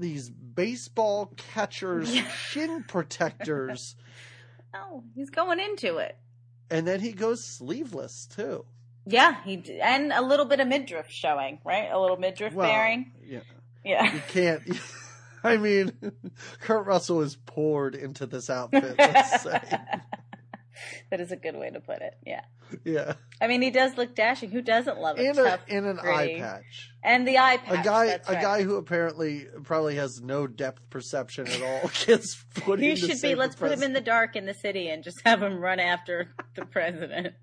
these 0.00 0.30
baseball 0.30 1.32
catchers 1.36 2.14
Yeah. 2.14 2.28
shin 2.28 2.84
protectors 2.84 3.96
oh, 4.74 5.02
he's 5.14 5.30
going 5.30 5.60
into 5.60 5.96
it. 5.98 6.16
and 6.70 6.86
then 6.86 7.00
he 7.00 7.12
goes 7.12 7.44
sleeveless 7.44 8.26
too 8.26 8.64
Yeah, 9.06 9.42
he 9.44 9.56
d- 9.56 9.80
and 9.80 10.12
a 10.12 10.22
little 10.22 10.44
bit 10.46 10.60
of 10.60 10.68
midriff 10.68 11.10
showing, 11.10 11.58
right? 11.64 11.88
A 11.90 11.98
little 11.98 12.16
midriff 12.18 12.52
well 12.54 12.68
bearing. 12.68 13.12
yeah 13.24 13.40
Yeah. 13.84 14.12
you 14.14 14.22
can't 14.28 14.62
i 15.44 15.56
mean 15.56 15.92
kurt 16.60 16.84
russell 16.86 17.20
is 17.22 17.36
poured 17.46 17.94
into 17.94 18.26
this 18.26 18.50
outfit 18.50 18.96
let's 18.98 19.42
say 19.42 19.60
that 21.10 21.20
is 21.20 21.32
a 21.32 21.36
good 21.36 21.56
way 21.56 21.70
to 21.70 21.80
put 21.80 22.00
it. 22.02 22.16
Yeah. 22.24 22.42
Yeah 22.84 23.14
I 23.40 23.46
mean, 23.46 23.62
he 23.62 23.70
does 23.70 23.96
look 23.96 24.16
dashing. 24.16 24.50
Who 24.50 24.60
doesn't 24.62 24.98
love 24.98 25.16
a 25.16 25.22
in, 25.22 25.38
a, 25.38 25.42
tough 25.44 25.60
in 25.68 25.84
an 25.84 26.00
eye 26.00 26.38
patch 26.40 26.90
and 27.04 27.26
the 27.26 27.38
eye 27.38 27.58
patch? 27.58 27.80
a 27.80 27.88
guy 27.88 28.06
that's 28.06 28.28
a 28.28 28.32
right. 28.32 28.42
guy 28.42 28.62
who 28.64 28.74
apparently 28.74 29.46
probably 29.62 29.94
has 29.94 30.20
no 30.20 30.48
depth 30.48 30.90
perception 30.90 31.46
at 31.46 31.62
all 31.62 31.88
gets 32.06 32.34
put 32.56 32.80
He 32.80 32.90
in 32.90 32.94
to 32.96 33.00
should 33.00 33.08
be. 33.10 33.14
save 33.14 33.38
Let's 33.38 33.54
put 33.54 33.70
him 33.70 33.84
in 33.84 33.92
the 33.92 34.00
dark 34.00 34.34
in 34.34 34.44
the 34.44 34.54
city 34.54 34.88
and 34.88 35.04
just 35.04 35.20
have 35.24 35.40
him 35.40 35.60
run 35.60 35.78
after 35.78 36.34
the 36.56 36.64
president. 36.64 37.34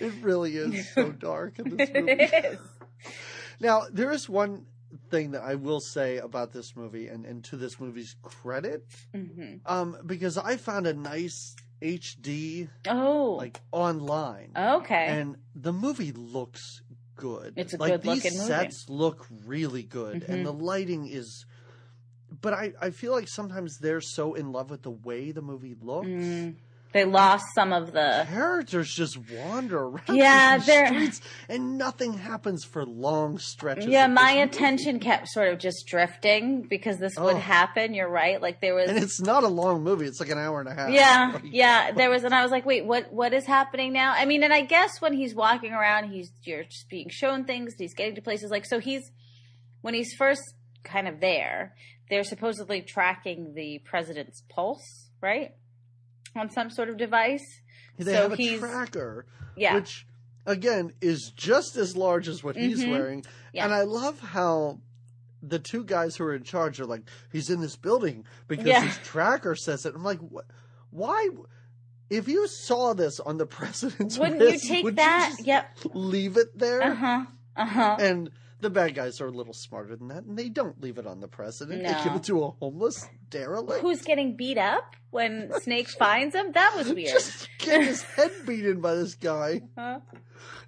it 0.00 0.12
really 0.22 0.56
is 0.56 0.90
so 0.94 1.12
dark 1.12 1.60
in 1.60 1.76
this 1.76 1.88
movie 1.94 2.10
it 2.12 2.44
is. 2.54 2.58
Now, 3.60 3.82
there 3.92 4.10
is 4.10 4.28
one 4.28 4.66
thing 5.10 5.32
that 5.32 5.42
I 5.42 5.54
will 5.54 5.80
say 5.80 6.16
about 6.18 6.52
this 6.52 6.74
movie, 6.74 7.06
and, 7.08 7.24
and 7.24 7.44
to 7.44 7.56
this 7.56 7.78
movie's 7.78 8.16
credit, 8.22 8.84
hmm 9.14 9.56
um, 9.66 9.96
because 10.04 10.36
I 10.36 10.56
found 10.56 10.86
a 10.88 10.94
nice 10.94 11.54
HD 11.82 12.68
Oh, 12.88 13.36
like 13.38 13.60
online, 13.72 14.52
okay. 14.56 15.06
and 15.08 15.36
the 15.54 15.72
movie 15.72 16.12
looks 16.12 16.82
good. 17.16 17.54
It's 17.56 17.74
a 17.74 17.78
like 17.78 17.92
good-looking 18.02 18.22
these 18.30 18.38
movie. 18.38 18.46
sets 18.48 18.86
look 18.88 19.26
really 19.46 19.82
good, 19.82 20.22
Mhm. 20.22 20.28
and 20.28 20.46
the 20.46 20.52
lighting 20.52 21.06
is. 21.08 21.46
But 22.42 22.52
I, 22.54 22.72
I 22.80 22.90
feel 22.90 23.12
like 23.12 23.28
sometimes 23.28 23.78
they're 23.78 24.00
so 24.00 24.34
in 24.34 24.52
love 24.52 24.70
with 24.70 24.82
the 24.82 24.90
way 24.92 25.32
the 25.32 25.42
movie 25.42 25.74
looks. 25.80 26.06
Mm, 26.08 26.54
they 26.92 27.04
lost 27.04 27.44
some 27.54 27.72
of 27.72 27.92
the. 27.92 28.26
Characters 28.28 28.92
just 28.92 29.16
wander 29.30 29.78
around 29.78 30.02
Yeah, 30.16 30.58
they're- 30.58 30.86
streets, 30.86 31.20
and 31.48 31.78
nothing 31.78 32.14
happens 32.14 32.64
for 32.64 32.84
long 32.84 33.38
stretches. 33.38 33.86
Yeah, 33.86 34.06
my 34.08 34.20
this 34.22 34.30
movie. 34.34 34.42
attention 34.42 35.00
kept 35.00 35.28
sort 35.28 35.48
of 35.52 35.58
just 35.58 35.86
drifting 35.86 36.62
because 36.62 36.98
this 36.98 37.16
would 37.18 37.36
Oh. 37.36 37.38
happen. 37.38 37.94
You're 37.94 38.10
right. 38.10 38.40
Like 38.42 38.60
there 38.60 38.74
was. 38.74 38.88
And 38.90 38.98
it's 38.98 39.20
not 39.20 39.44
a 39.44 39.48
long 39.48 39.82
movie. 39.84 40.06
It's 40.06 40.20
like 40.20 40.30
an 40.30 40.38
hour 40.38 40.60
and 40.60 40.68
a 40.68 40.74
half. 40.74 40.90
Yeah, 40.90 41.30
Like, 41.34 41.42
yeah. 41.46 41.92
There 41.92 42.10
was, 42.10 42.24
and 42.24 42.34
I 42.34 42.42
was 42.42 42.50
like, 42.50 42.66
"Wait, 42.66 42.84
what? 42.84 43.12
What 43.12 43.32
is 43.32 43.46
happening 43.46 43.92
now?" 43.92 44.12
I 44.14 44.24
mean, 44.24 44.42
and 44.42 44.52
I 44.52 44.62
guess 44.62 45.00
when 45.00 45.12
he's 45.12 45.34
walking 45.34 45.72
around, 45.72 46.10
he's 46.10 46.30
you're 46.42 46.64
just 46.64 46.88
being 46.88 47.08
shown 47.10 47.44
things. 47.44 47.74
He's 47.78 47.94
getting 47.94 48.14
to 48.16 48.22
places 48.22 48.50
like 48.50 48.64
so. 48.66 48.80
He's 48.80 49.10
when 49.82 49.94
he's 49.94 50.12
first 50.14 50.42
kind 50.82 51.06
of 51.06 51.20
there, 51.20 51.74
they're 52.08 52.24
supposedly 52.24 52.82
tracking 52.82 53.54
the 53.54 53.80
president's 53.84 54.42
pulse, 54.48 55.08
right? 55.22 55.52
On 56.36 56.48
some 56.50 56.70
sort 56.70 56.88
of 56.88 56.96
device. 56.96 57.60
They 57.98 58.14
So 58.14 58.22
have 58.22 58.32
a 58.32 58.36
he's- 58.36 58.60
tracker, 58.60 59.26
Yeah. 59.56 59.74
which 59.74 60.06
again 60.46 60.92
is 61.00 61.30
just 61.36 61.76
as 61.76 61.96
large 61.96 62.28
as 62.28 62.42
what 62.42 62.56
he's 62.56 62.82
Mhm. 62.84 62.90
wearing. 62.90 63.24
Yeah. 63.52 63.64
And 63.64 63.74
I 63.74 63.82
love 63.82 64.20
how 64.20 64.80
the 65.42 65.58
two 65.58 65.84
guys 65.84 66.16
who 66.16 66.24
are 66.24 66.34
in 66.34 66.42
charge 66.44 66.80
are 66.80 66.86
like, 66.86 67.02
he's 67.32 67.50
in 67.50 67.60
this 67.60 67.76
building 67.76 68.24
because 68.48 68.66
Yeah. 68.66 68.82
his 68.84 68.96
tracker 68.98 69.54
says 69.56 69.84
it. 69.86 69.94
I'm 69.94 70.04
like, 70.04 70.20
what? 70.20 70.46
Why? 70.90 71.28
If 72.08 72.26
you 72.28 72.46
saw 72.48 72.92
this 72.94 73.20
on 73.20 73.36
the 73.38 73.46
president's 73.58 74.18
Wouldn't 74.18 74.40
you 74.40 74.58
take 74.58 74.84
would 74.84 74.96
that? 74.96 75.30
just 75.36 75.46
Yep. 75.46 75.78
leave 75.94 76.36
it 76.36 76.56
there? 76.58 76.82
Uh 76.82 76.94
huh. 76.94 77.24
Uh 77.56 77.64
huh. 77.66 77.96
And 78.00 78.30
the 78.60 78.70
bad 78.70 78.94
guys 78.94 79.20
are 79.20 79.26
a 79.26 79.30
little 79.32 79.52
smarter 79.52 79.96
than 79.96 80.08
that, 80.08 80.24
and 80.24 80.38
they 80.38 80.48
don't 80.48 80.80
leave 80.82 80.98
it 80.98 81.06
on 81.06 81.20
the 81.20 81.28
president. 81.28 81.82
They 81.82 82.04
give 82.04 82.14
it 82.14 82.24
to 82.24 82.44
a 82.44 82.50
homeless 82.50 83.06
derelict. 83.30 83.80
Who's 83.82 84.02
getting 84.02 84.36
beat 84.36 84.58
up 84.58 84.94
when 85.10 85.50
Snake 85.60 85.88
finds 85.98 86.34
him? 86.34 86.52
That 86.52 86.74
was 86.76 86.92
weird. 86.92 87.10
Just 87.10 87.48
getting 87.58 87.86
his 87.88 88.02
head 88.16 88.32
beaten 88.46 88.80
by 88.80 88.94
this 88.94 89.14
guy, 89.14 89.62
Huh? 89.76 90.00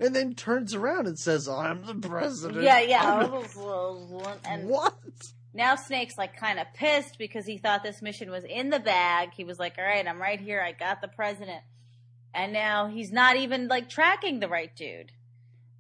and 0.01 0.15
then 0.15 0.35
turns 0.35 0.75
around 0.75 1.07
and 1.07 1.19
says, 1.19 1.49
"I'm 1.49 1.85
the 1.85 1.95
president." 1.95 2.63
Yeah, 2.63 2.81
yeah. 2.81 3.23
And 4.45 4.69
what? 4.69 4.95
now 5.55 5.77
Snake's 5.77 6.17
like 6.17 6.37
kind 6.37 6.59
of 6.59 6.67
pissed 6.75 7.19
because 7.19 7.47
he 7.47 7.59
thought 7.59 7.83
this 7.83 8.01
mission 8.03 8.31
was 8.31 8.45
in 8.45 8.71
the 8.71 8.81
bag. 8.81 9.31
He 9.37 9.45
was 9.45 9.59
like, 9.59 9.75
"All 9.79 9.85
right, 9.85 10.07
I'm 10.07 10.21
right 10.21 10.41
here. 10.41 10.61
I 10.61 10.73
got 10.73 11.01
the 11.01 11.09
president." 11.09 11.63
And 12.35 12.53
now 12.55 12.87
he's 12.89 13.13
not 13.13 13.37
even 13.37 13.69
like 13.69 13.91
tracking 13.91 14.41
the 14.41 14.49
right 14.49 14.75
dude. 14.75 15.13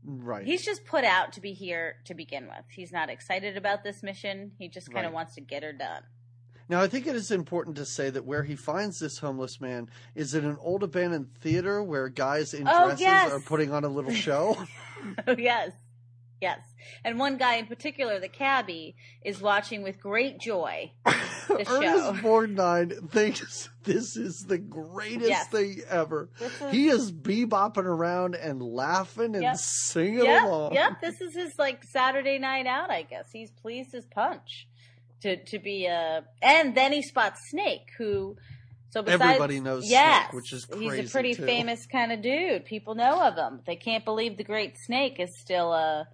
Right. 0.05 0.45
He's 0.45 0.65
just 0.65 0.85
put 0.85 1.05
out 1.05 1.33
to 1.35 1.41
be 1.41 1.53
here 1.53 1.97
to 2.07 2.15
begin 2.15 2.47
with. 2.47 2.65
He's 2.71 2.91
not 2.93 3.09
excited 3.09 3.57
about 3.57 3.85
this 3.85 4.03
mission. 4.03 4.53
He 4.59 4.69
just 4.69 4.91
kind 4.93 5.07
of 5.07 5.11
Right. 5.13 5.15
wants 5.17 5.35
to 5.37 5.41
get 5.41 5.63
her 5.63 5.73
done. 5.73 6.03
Now, 6.69 6.81
I 6.81 6.89
think 6.89 7.07
it 7.07 7.15
is 7.15 7.31
important 7.31 7.77
to 7.77 7.85
say 7.85 8.09
that 8.11 8.25
where 8.25 8.45
he 8.45 8.57
finds 8.57 8.99
this 8.99 9.19
homeless 9.19 9.61
man 9.61 9.89
is 10.15 10.35
in 10.35 10.45
an 10.45 10.57
old 10.61 10.83
abandoned 10.83 11.35
theater 11.39 11.83
where 11.83 12.09
guys 12.09 12.55
in 12.55 12.67
Oh, 12.67 12.87
dresses 12.87 13.01
yes. 13.01 13.31
are 13.33 13.41
putting 13.41 13.73
on 13.73 13.85
a 13.85 13.89
little 13.89 14.13
show. 14.15 14.57
Oh 15.27 15.37
yes, 15.37 15.73
yes. 16.41 16.61
And 17.05 17.19
one 17.19 17.37
guy 17.37 17.57
in 17.57 17.67
particular, 17.67 18.19
the 18.19 18.29
cabbie, 18.29 18.97
is 19.25 19.41
watching 19.41 19.83
with 19.83 20.01
great 20.01 20.39
joy. 20.41 20.93
The 21.49 21.65
show. 21.65 21.77
Ernest 21.77 22.23
Borgnine 22.23 23.11
thinks 23.11 23.69
this 23.85 24.17
is 24.17 24.45
the 24.47 24.59
greatest 24.59 25.29
Yes. 25.29 25.49
thing 25.49 25.81
ever. 25.89 26.29
Is- 26.41 26.71
He 26.71 26.89
is 26.89 27.11
bebopping 27.13 27.85
around 27.85 28.35
and 28.35 28.63
laughing 28.63 29.35
and 29.35 29.43
Yep. 29.43 29.57
singing 29.57 30.25
Yep, 30.25 30.43
along. 30.45 30.75
yep. 30.75 31.01
This 31.01 31.21
is 31.21 31.35
his 31.35 31.53
like 31.59 31.83
Saturday 31.85 32.39
night 32.39 32.67
out. 32.67 32.91
I 32.91 33.03
guess 33.03 33.27
he's 33.33 33.51
pleased 33.51 33.95
as 33.95 34.05
punch 34.07 34.67
to 35.23 35.37
to 35.45 35.59
be 35.59 35.87
a. 35.87 36.25
And 36.43 36.75
then 36.77 36.93
he 36.93 37.03
spots 37.03 37.41
Snake, 37.51 37.89
who. 37.99 38.37
So 38.91 39.01
besides, 39.03 39.23
Everybody 39.23 39.59
knows 39.61 39.89
yes, 39.89 40.25
Snake, 40.25 40.33
which 40.35 40.53
is 40.53 40.67
he's 40.79 41.09
a 41.09 41.11
pretty 41.11 41.35
too. 41.35 41.47
famous 41.47 41.87
kind 41.87 42.13
of 42.13 42.21
dude. 42.21 42.67
People 42.67 42.95
know 42.95 43.23
of 43.23 43.37
him. 43.37 43.61
They 43.67 43.77
can't 43.77 44.05
believe 44.05 44.37
the 44.37 44.45
Great 44.45 44.77
Snake 44.77 45.19
is 45.19 45.31
still 45.41 45.73
uh 45.73 46.05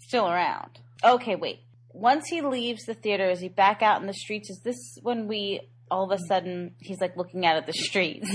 still 0.00 0.28
around. 0.28 0.80
Okay, 1.02 1.34
wait. 1.34 1.60
Once 1.92 2.26
he 2.28 2.40
leaves 2.42 2.84
the 2.84 2.94
theater, 2.94 3.28
is 3.30 3.40
he 3.40 3.48
back 3.48 3.82
out 3.82 4.00
in 4.00 4.06
the 4.06 4.14
streets? 4.14 4.50
Is 4.50 4.60
this 4.60 4.98
when 5.02 5.26
we 5.26 5.60
all 5.90 6.10
of 6.10 6.18
a 6.18 6.22
sudden 6.28 6.74
he's 6.80 7.00
like 7.00 7.16
looking 7.16 7.44
out 7.46 7.56
at 7.56 7.66
the 7.66 7.72
streets? 7.72 8.30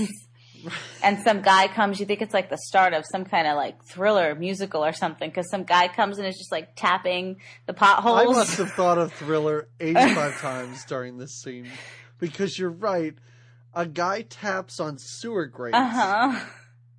and 1.02 1.18
some 1.22 1.42
guy 1.42 1.68
comes. 1.68 2.00
You 2.00 2.06
think 2.06 2.22
it's 2.22 2.34
like 2.34 2.50
the 2.50 2.58
start 2.66 2.92
of 2.92 3.04
some 3.10 3.24
kind 3.24 3.46
of 3.46 3.56
like 3.56 3.82
thriller 3.84 4.34
musical 4.34 4.84
or 4.84 4.92
something 4.92 5.28
because 5.30 5.48
some 5.50 5.64
guy 5.64 5.88
comes 5.88 6.18
and 6.18 6.26
is 6.26 6.36
just 6.36 6.52
like 6.52 6.74
tapping 6.76 7.36
the 7.66 7.72
potholes. 7.72 8.20
I 8.20 8.24
must 8.24 8.58
have 8.58 8.72
thought 8.72 8.98
of 8.98 9.12
Thriller 9.12 9.68
85 9.80 10.40
times 10.40 10.84
during 10.84 11.18
this 11.18 11.40
scene 11.40 11.68
because 12.18 12.58
you're 12.58 12.70
right. 12.70 13.14
A 13.74 13.86
guy 13.86 14.22
taps 14.22 14.80
on 14.80 14.96
sewer 14.98 15.46
grates 15.46 15.76
Uh 15.76 15.88
huh. 15.88 16.44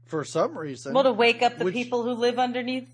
for 0.06 0.24
some 0.24 0.58
reason. 0.58 0.94
Well, 0.94 1.04
to 1.04 1.14
wake 1.14 1.42
up 1.42 1.58
the 1.58 1.66
Which- 1.66 1.74
people 1.74 2.04
who 2.04 2.12
live 2.14 2.38
underneath 2.40 2.88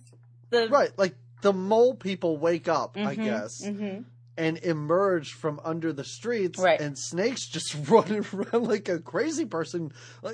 the 0.49 0.67
right, 0.69 0.91
like 0.97 1.15
the 1.43 1.53
mole 1.53 1.93
people 1.95 2.37
wake 2.37 2.67
up, 2.67 2.97
I 2.97 3.15
Mhm, 3.15 3.23
guess, 3.23 3.61
mhm. 3.63 4.05
and 4.35 4.57
emerge 4.63 5.33
from 5.33 5.61
under 5.63 5.93
the 5.93 6.03
streets, 6.03 6.57
Right. 6.57 6.81
and 6.81 6.97
Snake's 6.97 7.47
just 7.47 7.75
running 7.89 8.25
around 8.33 8.63
like 8.67 8.89
a 8.89 8.97
crazy 8.99 9.45
person. 9.45 9.91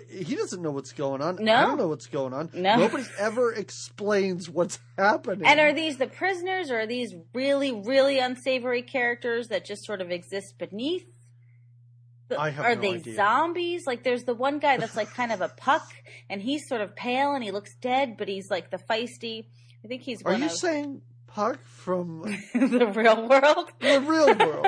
He 0.10 0.36
doesn't 0.36 0.62
know 0.62 0.72
what's 0.72 0.94
going 0.94 1.22
on. 1.22 1.36
No. 1.44 1.54
I 1.56 1.62
don't 1.64 1.78
know 1.78 1.90
what's 1.90 2.08
going 2.08 2.34
on. 2.34 2.50
No. 2.54 2.78
Nobody 2.78 3.04
ever 3.20 3.52
explains 3.54 4.50
what's 4.50 4.80
happening. 4.98 5.46
And 5.46 5.60
are 5.60 5.74
these 5.74 5.98
the 5.98 6.08
prisoners, 6.08 6.72
or 6.72 6.80
are 6.80 6.88
these 6.88 7.14
really, 7.34 7.74
really 7.74 8.20
unsavory 8.20 8.82
characters 8.84 9.50
that 9.50 9.66
just 9.66 9.84
sort 9.86 10.00
of 10.00 10.10
exist 10.12 10.58
beneath? 10.58 11.06
I 12.38 12.52
have 12.52 12.64
are 12.64 12.76
no 12.76 12.82
they 12.82 12.94
idea. 12.94 13.16
zombies? 13.16 13.88
Like, 13.88 14.04
there's 14.04 14.24
the 14.24 14.36
one 14.36 14.60
guy 14.60 14.78
that's 14.78 14.96
like 14.96 15.12
kind 15.16 15.32
of 15.32 15.42
a 15.42 15.50
puck, 15.58 15.92
and 16.30 16.40
he's 16.42 16.68
sort 16.68 16.80
of 16.82 16.96
pale 16.96 17.34
and 17.34 17.44
he 17.44 17.50
looks 17.52 17.76
dead, 17.82 18.18
but 18.18 18.28
he's 18.28 18.52
like 18.52 18.70
the 18.70 18.78
feisty. 18.78 19.46
I 19.84 19.88
think 19.88 20.02
he's 20.04 20.22
Are 20.24 20.34
you 20.34 20.46
of 20.46 20.52
saying 20.52 21.02
Puck 21.28 21.60
from 21.64 22.22
the 22.54 22.92
real 22.96 23.28
world. 23.28 23.70
the 23.80 24.02
real 24.02 24.36
world? 24.48 24.68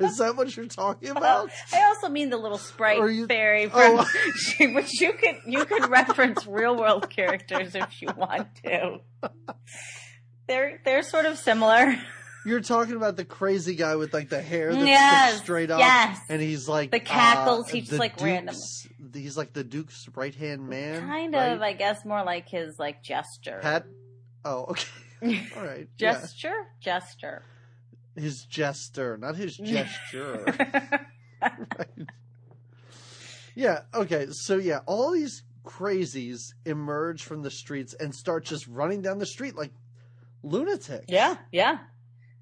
Is 0.00 0.18
that 0.18 0.36
what 0.36 0.54
you're 0.56 0.66
talking 0.66 1.10
about? 1.10 1.50
I 1.72 1.84
also 1.84 2.08
mean 2.08 2.28
the 2.30 2.36
little 2.36 2.58
sprite 2.58 2.98
you- 3.12 3.26
fairy 3.26 3.70
Oh. 3.72 4.04
which 4.60 5.00
you 5.00 5.12
could 5.12 5.36
you 5.46 5.64
could 5.64 5.88
reference 5.88 6.46
real 6.46 6.76
world 6.76 7.08
characters 7.08 7.74
if 7.74 8.02
you 8.02 8.08
want 8.16 8.48
to. 8.64 8.98
They're 10.48 10.80
they're 10.84 11.02
sort 11.02 11.24
of 11.26 11.38
similar. 11.38 11.96
You're 12.44 12.60
talking 12.60 12.94
about 12.94 13.16
the 13.16 13.24
crazy 13.24 13.74
guy 13.74 13.96
with 13.96 14.14
like 14.14 14.28
the 14.28 14.40
hair 14.40 14.72
that 14.72 14.86
Yes, 14.86 15.30
sticks 15.30 15.42
straight 15.44 15.68
up, 15.70 15.80
yes. 15.80 16.20
and 16.28 16.40
he's 16.40 16.68
like 16.68 16.92
The 16.92 17.00
cackles, 17.00 17.68
uh, 17.68 17.72
he's 17.72 17.88
the 17.88 17.96
like 17.96 18.20
random. 18.20 18.54
Duke's- 18.54 18.86
He's 19.14 19.36
like 19.36 19.52
the 19.54 19.64
Duke's 19.64 20.06
right 20.14 20.34
hand 20.34 20.68
man. 20.68 21.00
kind 21.08 21.32
right? 21.32 21.52
of, 21.52 21.62
I 21.62 21.72
guess, 21.72 22.04
more 22.04 22.22
like 22.22 22.48
his 22.50 22.78
like 22.78 23.02
gesture. 23.02 23.60
Pat. 23.62 23.86
Oh, 24.46 24.66
okay. 24.70 25.48
All 25.56 25.64
right. 25.64 25.88
yeah. 25.98 26.12
gesture, 26.12 26.68
gesture. 26.80 27.42
His 28.14 28.44
jester, 28.44 29.18
not 29.18 29.34
his 29.34 29.56
gesture. 29.72 30.44
right. 31.42 32.08
Yeah. 33.56 33.80
Okay. 33.92 34.28
So 34.30 34.56
yeah, 34.56 34.80
all 34.86 35.10
these 35.12 35.42
crazies 35.64 36.52
emerge 36.64 37.24
from 37.24 37.42
the 37.42 37.50
streets 37.50 37.92
and 37.94 38.14
start 38.14 38.44
just 38.44 38.68
running 38.68 39.02
down 39.02 39.18
the 39.18 39.26
street 39.26 39.56
like 39.56 39.72
lunatics. 40.44 41.06
yeah, 41.08 41.36
yeah. 41.50 41.78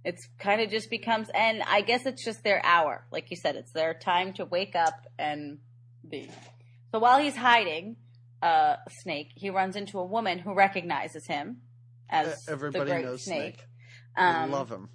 It's 0.04 0.28
kind 0.38 0.60
of 0.60 0.68
just 0.70 0.90
becomes, 0.90 1.30
and 1.34 1.62
I 1.62 1.80
guess 1.80 2.04
it's 2.04 2.22
just 2.22 2.44
their 2.44 2.60
hour, 2.62 3.06
like 3.10 3.30
you 3.30 3.38
said. 3.38 3.56
It's 3.56 3.72
their 3.72 3.94
time 3.94 4.34
to 4.34 4.44
wake 4.44 4.76
up 4.76 5.06
and 5.18 5.56
be. 6.06 6.30
So 6.92 6.98
while 6.98 7.18
he's 7.18 7.34
hiding, 7.36 7.96
uh, 8.42 8.76
Snake, 9.00 9.30
he 9.34 9.48
runs 9.48 9.76
into 9.76 9.98
a 9.98 10.04
woman 10.04 10.40
who 10.40 10.52
recognizes 10.54 11.26
him 11.26 11.62
as 12.10 12.46
Everybody 12.48 12.84
the 12.84 12.90
Great 12.96 13.04
knows 13.04 13.22
Snake. 13.22 13.54
Snake. 13.56 13.66
I 14.16 14.44
Um, 14.44 14.50
love 14.50 14.70
him. 14.70 14.88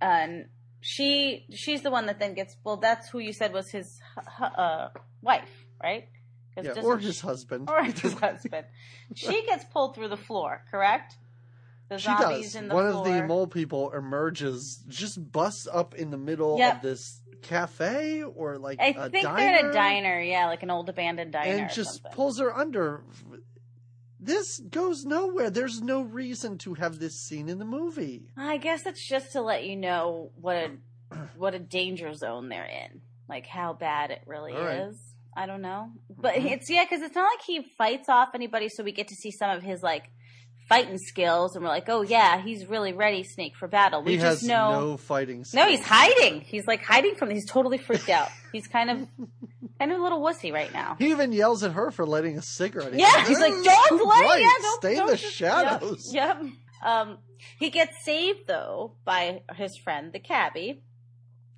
and 0.00 0.48
she 0.80 1.46
she's 1.52 1.82
the 1.82 1.90
one 1.90 2.06
that 2.06 2.18
then 2.18 2.34
gets 2.34 2.56
well 2.64 2.76
that's 2.76 3.08
who 3.08 3.18
you 3.20 3.32
said 3.32 3.52
was 3.52 3.70
his 3.70 4.00
uh, 4.40 4.88
wife 5.20 5.64
right 5.82 6.08
Yeah, 6.60 6.72
or 6.82 6.98
she- 7.00 7.06
his 7.06 7.20
husband. 7.20 7.70
or 7.70 7.84
his 7.84 8.12
husband 8.26 8.66
she 9.14 9.46
gets 9.46 9.64
pulled 9.66 9.94
through 9.94 10.08
the 10.08 10.16
floor 10.16 10.64
correct 10.70 11.16
the 11.88 11.98
She 11.98 12.08
does. 12.08 12.54
in 12.56 12.68
the 12.68 12.74
One 12.74 12.90
floor 12.90 13.06
of 13.06 13.12
the 13.14 13.26
mole 13.26 13.46
people 13.46 13.92
emerges, 13.92 14.82
just 14.88 15.30
busts 15.30 15.68
up 15.70 15.94
in 15.94 16.10
the 16.10 16.16
middle 16.16 16.58
Yep. 16.58 16.76
of 16.76 16.82
this 16.82 17.20
cafe 17.42 18.22
or 18.22 18.56
like 18.58 18.80
i 18.80 18.86
a 18.96 19.10
think 19.10 19.24
diner, 19.24 19.36
they're 19.36 19.58
in 19.60 19.66
a 19.66 19.72
diner 19.72 20.20
yeah 20.20 20.46
like 20.46 20.62
an 20.62 20.70
old 20.70 20.88
abandoned 20.88 21.32
diner 21.32 21.62
and 21.64 21.70
just 21.72 21.94
something. 21.94 22.12
pulls 22.12 22.38
her 22.38 22.56
under. 22.56 23.02
This 24.24 24.60
goes 24.60 25.04
nowhere. 25.04 25.50
There's 25.50 25.82
no 25.82 26.02
reason 26.02 26.56
to 26.58 26.74
have 26.74 26.98
this 27.00 27.18
scene 27.18 27.48
in 27.48 27.58
the 27.58 27.64
movie. 27.64 28.28
i 28.36 28.56
guess 28.56 28.86
it's 28.86 29.04
just 29.04 29.32
to 29.32 29.40
let 29.40 29.64
you 29.64 29.74
know 29.76 30.30
what 30.40 30.56
a 30.56 30.70
what 31.36 31.54
a 31.54 31.58
danger 31.58 32.14
zone 32.14 32.48
they're 32.48 32.64
in 32.64 33.00
like 33.28 33.46
how 33.46 33.72
bad 33.72 34.10
it 34.10 34.22
really 34.26 34.52
All 34.54 34.62
right. 34.64 34.88
is 34.88 34.96
i 35.36 35.44
don't 35.46 35.60
know 35.62 35.90
but 36.16 36.34
Mhm. 36.34 36.52
it's 36.52 36.70
yeah 36.70 36.84
because 36.84 37.02
it's 37.02 37.14
not 37.14 37.24
like 37.32 37.42
he 37.44 37.62
fights 37.76 38.08
off 38.08 38.28
anybody 38.34 38.68
so 38.68 38.82
we 38.84 38.92
get 38.92 39.08
to 39.08 39.14
see 39.16 39.30
some 39.30 39.50
of 39.50 39.62
his 39.62 39.82
like 39.82 40.04
fighting 40.72 40.98
skills 40.98 41.54
and 41.54 41.64
we're 41.64 41.70
like 41.70 41.88
oh 41.88 42.02
yeah 42.02 42.40
he's 42.42 42.66
really 42.66 42.92
ready 42.92 43.22
snake 43.24 43.54
for 43.56 43.68
battle 43.68 44.02
we 44.02 44.12
he 44.12 44.18
just 44.18 44.40
has 44.40 44.48
know 44.48 44.70
no 44.90 44.96
fighting. 44.96 45.44
Skills. 45.44 45.54
No 45.64 45.68
he's 45.70 45.84
hiding 45.84 46.40
he's 46.40 46.66
like 46.66 46.82
hiding 46.82 47.14
from 47.14 47.30
he's 47.30 47.46
totally 47.46 47.78
freaked 47.78 48.08
out 48.08 48.28
he's 48.52 48.66
kind 48.66 48.90
of 48.90 49.06
kind 49.78 49.92
of 49.92 49.98
a 49.98 50.02
little 50.02 50.20
wussy 50.20 50.52
right 50.52 50.72
now 50.72 50.96
He 50.98 51.10
even 51.10 51.32
yells 51.32 51.62
at 51.62 51.72
her 51.72 51.90
for 51.90 52.06
lighting 52.06 52.38
a 52.38 52.42
cigarette. 52.42 52.94
yeah 52.94 53.26
he's 53.26 53.38
like 53.40 53.52
don't 53.52 54.06
light 54.06 54.24
bright. 54.26 54.40
yeah 54.40 54.48
don't 54.62 54.80
stay 54.80 54.92
in 54.92 54.96
don't 54.98 55.06
the 55.08 55.16
just-" 55.16 55.34
shadows. 55.34 56.14
Yep, 56.14 56.42
yep. 56.42 56.52
Um, 56.84 57.18
he 57.58 57.70
gets 57.70 58.04
saved 58.04 58.46
though 58.48 58.94
by 59.04 59.42
his 59.54 59.76
friend 59.76 60.12
the 60.12 60.18
cabbie, 60.18 60.82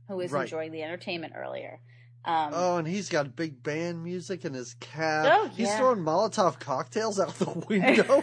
who 0.09 0.17
was 0.17 0.31
Right. 0.33 0.43
enjoying 0.43 0.73
the 0.73 0.83
entertainment 0.83 1.33
earlier. 1.37 1.81
Um, 2.27 2.51
Oh, 2.55 2.77
and 2.79 2.89
he's 2.89 3.09
got 3.09 3.37
big 3.37 3.63
band 3.63 4.03
music 4.03 4.45
in 4.45 4.55
his 4.55 4.75
cab. 4.81 5.27
Oh, 5.31 5.45
yeah. 5.45 5.51
He's 5.57 5.75
throwing 5.77 5.99
Molotov 6.01 6.59
cocktails 6.59 7.21
out 7.21 7.35
the 7.39 7.51
window 7.69 8.23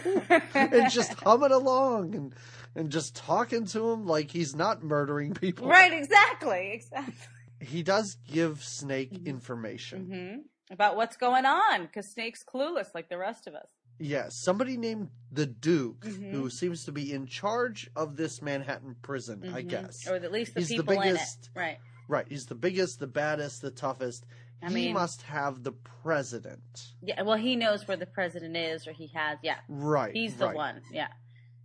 and 0.54 0.90
just 0.90 1.14
humming 1.14 1.52
along. 1.52 2.14
And 2.14 2.34
and 2.74 2.90
just 2.90 3.14
talking 3.14 3.66
to 3.66 3.90
him 3.90 4.06
like 4.06 4.30
he's 4.30 4.56
not 4.56 4.82
murdering 4.82 5.34
people. 5.34 5.68
Right, 5.68 5.92
exactly, 5.92 6.70
exactly. 6.72 7.14
He 7.60 7.82
does 7.82 8.16
give 8.26 8.64
Snake 8.64 9.12
Mhm. 9.12 9.26
information. 9.26 10.06
hmm 10.06 10.72
About 10.72 10.96
what's 10.96 11.16
going 11.18 11.44
on, 11.44 11.82
because 11.82 12.10
Snake's 12.10 12.42
clueless 12.42 12.94
like 12.94 13.08
the 13.10 13.18
rest 13.18 13.46
of 13.46 13.54
us. 13.54 13.66
Yes, 13.98 14.34
somebody 14.42 14.76
named 14.78 15.10
the 15.30 15.44
Duke, 15.46 16.00
Mhm. 16.00 16.30
who 16.32 16.48
seems 16.50 16.84
to 16.86 16.92
be 16.92 17.12
in 17.12 17.26
charge 17.26 17.90
of 17.94 18.16
this 18.16 18.40
Manhattan 18.40 18.96
prison, 19.02 19.42
I 19.54 19.62
Mhm. 19.62 19.68
guess. 19.68 20.08
Or 20.08 20.14
at 20.16 20.32
least 20.32 20.54
the 20.54 20.60
He's 20.60 20.70
the 20.70 20.76
people 20.78 21.00
in 21.02 21.16
it. 21.16 21.20
Right. 21.54 21.78
Right, 22.12 22.26
he's 22.28 22.44
the 22.44 22.54
biggest, 22.54 22.98
the 23.00 23.06
baddest, 23.06 23.62
the 23.62 23.70
toughest. 23.70 24.26
I 24.62 24.68
he 24.68 24.74
mean- 24.74 24.92
must 24.92 25.22
have 25.22 25.62
the 25.62 25.72
president. 25.72 26.92
Yeah, 27.00 27.22
well, 27.22 27.38
he 27.38 27.56
knows 27.56 27.88
where 27.88 27.96
the 27.96 28.04
president 28.04 28.54
is, 28.54 28.86
or 28.86 28.92
he 28.92 29.06
has. 29.14 29.38
Yeah, 29.42 29.56
Right. 29.66 30.12
he's 30.14 30.34
the 30.36 30.48
right. 30.48 30.54
one. 30.54 30.82
Yeah. 30.92 31.08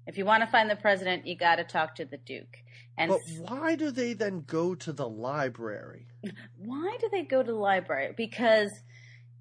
If 0.06 0.18
you 0.18 0.24
want 0.24 0.44
to 0.44 0.48
find 0.48 0.70
the 0.70 0.78
president, 0.78 1.28
you 1.28 1.36
got 1.36 1.58
to 1.58 1.66
talk 1.66 1.96
to 1.96 2.06
the 2.06 2.16
Duke. 2.16 2.64
And 2.98 3.10
But 3.12 3.20
why 3.40 3.76
do 3.76 3.92
they 3.92 4.14
then 4.14 4.46
go 4.48 4.74
to 4.74 4.94
the 4.94 5.10
library? 5.10 6.08
why 6.58 6.96
do 7.02 7.10
they 7.12 7.24
go 7.24 7.44
to 7.44 7.52
the 7.52 7.58
library? 7.60 8.14
Because 8.16 8.72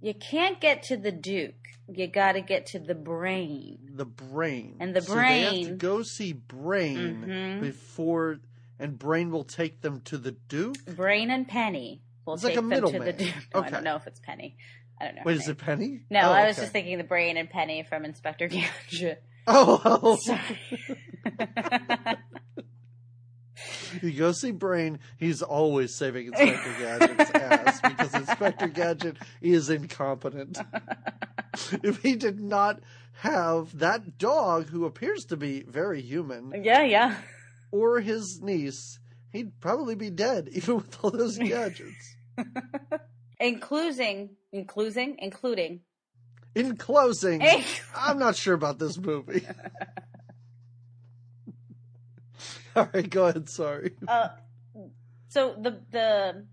you 0.00 0.12
can't 0.12 0.61
get 0.61 0.82
to 0.84 0.96
the 0.96 1.12
Duke. 1.12 1.54
You 1.88 2.09
got 2.09 2.32
to 2.32 2.40
get 2.40 2.66
to 2.66 2.80
the 2.80 2.96
brain. 2.96 3.78
The 3.94 4.04
brain. 4.07 4.76
And 4.80 4.92
the 4.92 5.02
So 5.02 5.14
they 5.14 5.42
have 5.42 5.52
to 5.68 5.76
go 5.76 6.02
see 6.02 6.32
Brain 6.32 7.24
Mhm. 7.24 7.61
before, 7.61 8.40
and 8.79 8.99
Brain 8.99 9.31
will 9.31 9.45
take 9.45 9.81
them 9.83 10.01
to 10.03 10.18
the 10.18 10.33
Duke. 10.33 10.77
Brain 10.97 11.31
and 11.31 11.47
Penny 11.49 12.03
will 12.24 12.35
It's 12.35 12.45
like 12.45 12.55
take 12.55 12.59
a 12.64 12.66
them 12.68 12.91
to 12.93 12.99
the. 12.99 13.12
Duke. 13.12 13.35
No, 13.55 13.61
I 13.62 13.70
don't 13.70 13.85
know 13.85 13.97
if 13.97 14.07
it's 14.07 14.20
Penny. 14.20 14.57
I 15.01 15.05
don't 15.07 15.16
know. 15.16 15.22
Wait, 15.27 15.37
is 15.37 15.49
it 15.49 15.59
Penny? 15.59 16.01
No, 16.11 16.20
Oh, 16.20 16.33
I 16.33 16.47
was 16.47 16.57
okay. 16.57 16.62
just 16.62 16.72
thinking 16.72 16.99
the 16.99 17.05
Brain 17.05 17.37
and 17.37 17.51
Penny 17.51 17.83
from 17.83 18.05
Inspector 18.05 18.47
Gadget. 18.89 19.22
Oh, 19.47 19.81
oh. 19.85 20.16
Sorry. 20.16 20.59
you 24.03 24.12
go 24.12 24.33
see 24.33 24.53
Brain. 24.53 24.99
He's 25.18 25.43
always 25.43 25.95
saving 25.95 26.27
Inspector 26.29 26.74
Gadget's 26.79 27.31
ass 27.31 27.81
because 27.81 28.14
Inspector 28.14 28.66
Gadget 28.68 29.16
is 29.41 29.70
incompetent. 29.70 30.59
if 31.83 32.03
he 32.03 32.16
did 32.16 32.41
not 32.41 32.81
have 33.20 33.79
that 33.79 34.18
dog, 34.18 34.68
who 34.68 34.85
appears 34.85 35.24
to 35.27 35.37
be 35.37 35.62
very 35.62 36.03
human, 36.03 36.53
yeah, 36.64 36.83
yeah. 36.83 37.16
Or 37.71 38.01
his 38.01 38.41
niece, 38.43 38.99
he'd 39.33 39.61
probably 39.61 39.95
be 39.95 40.11
dead, 40.11 40.49
even 40.53 40.77
with 40.77 40.99
all 41.03 41.11
those 41.11 41.39
gadgets. 41.39 42.17
Including, 43.41 44.31
including, 44.53 45.17
including. 45.19 45.81
In 46.55 46.77
closing, 46.77 47.43
I'm 47.95 48.19
not 48.19 48.35
sure 48.35 48.55
about 48.55 48.79
this 48.79 48.97
movie. 48.97 49.47
all 52.77 52.89
right, 52.95 53.11
go 53.11 53.27
ahead. 53.27 53.51
Sorry. 53.51 53.93
Uh, 54.09 54.29
so 55.29 55.55
the 55.61 55.83
the 55.93 56.47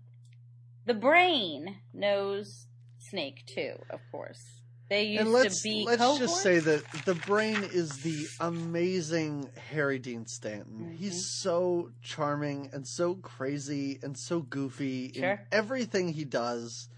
the 0.84 0.92
brain 0.92 1.78
knows 1.94 2.66
Snake 2.98 3.44
too, 3.46 3.76
of 3.88 4.00
course. 4.12 4.60
They 4.90 5.04
used 5.04 5.22
and 5.22 5.32
let's 5.32 5.62
to 5.62 5.68
be 5.68 5.84
let's 5.86 5.98
cohorts. 6.02 6.20
just 6.20 6.42
say 6.42 6.58
that 6.58 6.84
the 7.06 7.14
brain 7.14 7.56
is 7.72 7.90
the 8.02 8.26
amazing 8.40 9.48
Harry 9.70 9.98
Dean 9.98 10.26
Stanton. 10.26 10.90
Mhm. 10.92 10.96
He's 10.96 11.26
so 11.40 11.90
charming 12.02 12.68
and 12.72 12.86
so 12.86 13.14
crazy 13.14 13.98
and 14.02 14.16
so 14.18 14.40
goofy 14.40 15.06
in 15.06 15.38
everything 15.50 16.10
he 16.12 16.24
does, 16.24 16.88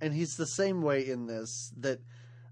and 0.00 0.14
he's 0.14 0.36
the 0.36 0.46
same 0.46 0.80
way 0.80 1.08
in 1.08 1.26
this. 1.26 1.72
That 1.76 2.00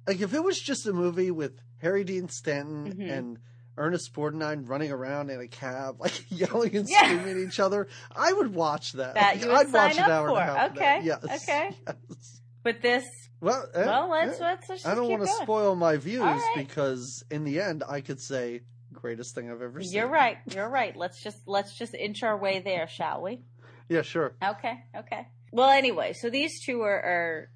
like 0.06 0.20
if 0.20 0.34
it 0.34 0.42
was 0.42 0.58
just 0.60 0.86
a 0.86 0.92
movie 0.92 1.30
with 1.30 1.60
Harry 1.78 2.02
Dean 2.04 2.28
Stanton 2.28 2.94
Mhm. 2.96 3.10
and 3.18 3.38
Ernest 3.78 4.14
Borgnine 4.14 4.68
running 4.68 4.90
around 4.90 5.30
in 5.30 5.38
a 5.40 5.46
cab, 5.46 5.96
like 6.00 6.24
yelling 6.30 6.74
and 6.74 6.88
Yeah. 6.88 7.04
screaming 7.04 7.30
at 7.42 7.48
each 7.48 7.60
other, 7.60 7.86
I 8.14 8.32
would 8.32 8.54
watch 8.54 8.92
that. 8.94 9.14
That 9.14 9.34
Like, 9.36 9.40
you 9.44 9.48
would 9.48 9.56
I'd 9.68 9.72
watch 9.72 9.96
an 9.98 10.10
hour 10.10 10.28
and 10.28 10.36
a 10.36 10.40
for. 10.40 10.44
half. 10.58 10.70
Okay, 10.76 11.00
Yes. 11.04 11.24
okay. 11.42 11.70
Yes. 11.86 12.40
But 12.62 12.82
this, 12.82 13.04
Well, 13.40 13.68
eh, 13.74 13.84
well, 13.84 14.10
let's 14.10 14.40
let's, 14.40 14.68
let's 14.68 14.82
just 14.82 14.86
I 14.86 14.94
don't 14.94 15.10
want 15.10 15.22
to 15.22 15.28
spoil 15.28 15.76
my 15.76 15.96
views 15.96 16.22
right. 16.22 16.54
because 16.56 17.24
in 17.30 17.44
the 17.44 17.60
end, 17.60 17.84
I 17.86 18.00
could 18.00 18.20
say 18.20 18.62
greatest 18.92 19.34
thing 19.34 19.50
I've 19.50 19.62
ever 19.62 19.82
seen. 19.82 19.92
You're 19.92 20.08
right. 20.08 20.38
You're 20.52 20.68
right. 20.68 20.96
Let's 20.96 21.22
just 21.22 21.46
let's 21.46 21.76
just 21.76 21.94
inch 21.94 22.22
our 22.22 22.36
way 22.36 22.60
there, 22.60 22.88
shall 22.88 23.22
we? 23.22 23.40
Yeah, 23.88 24.02
sure. 24.02 24.34
Okay. 24.42 24.84
Okay. 24.96 25.28
Well, 25.52 25.70
anyway, 25.70 26.12
so 26.12 26.28
these 26.28 26.64
two 26.64 26.80
are, 26.80 26.90
are 26.90 27.50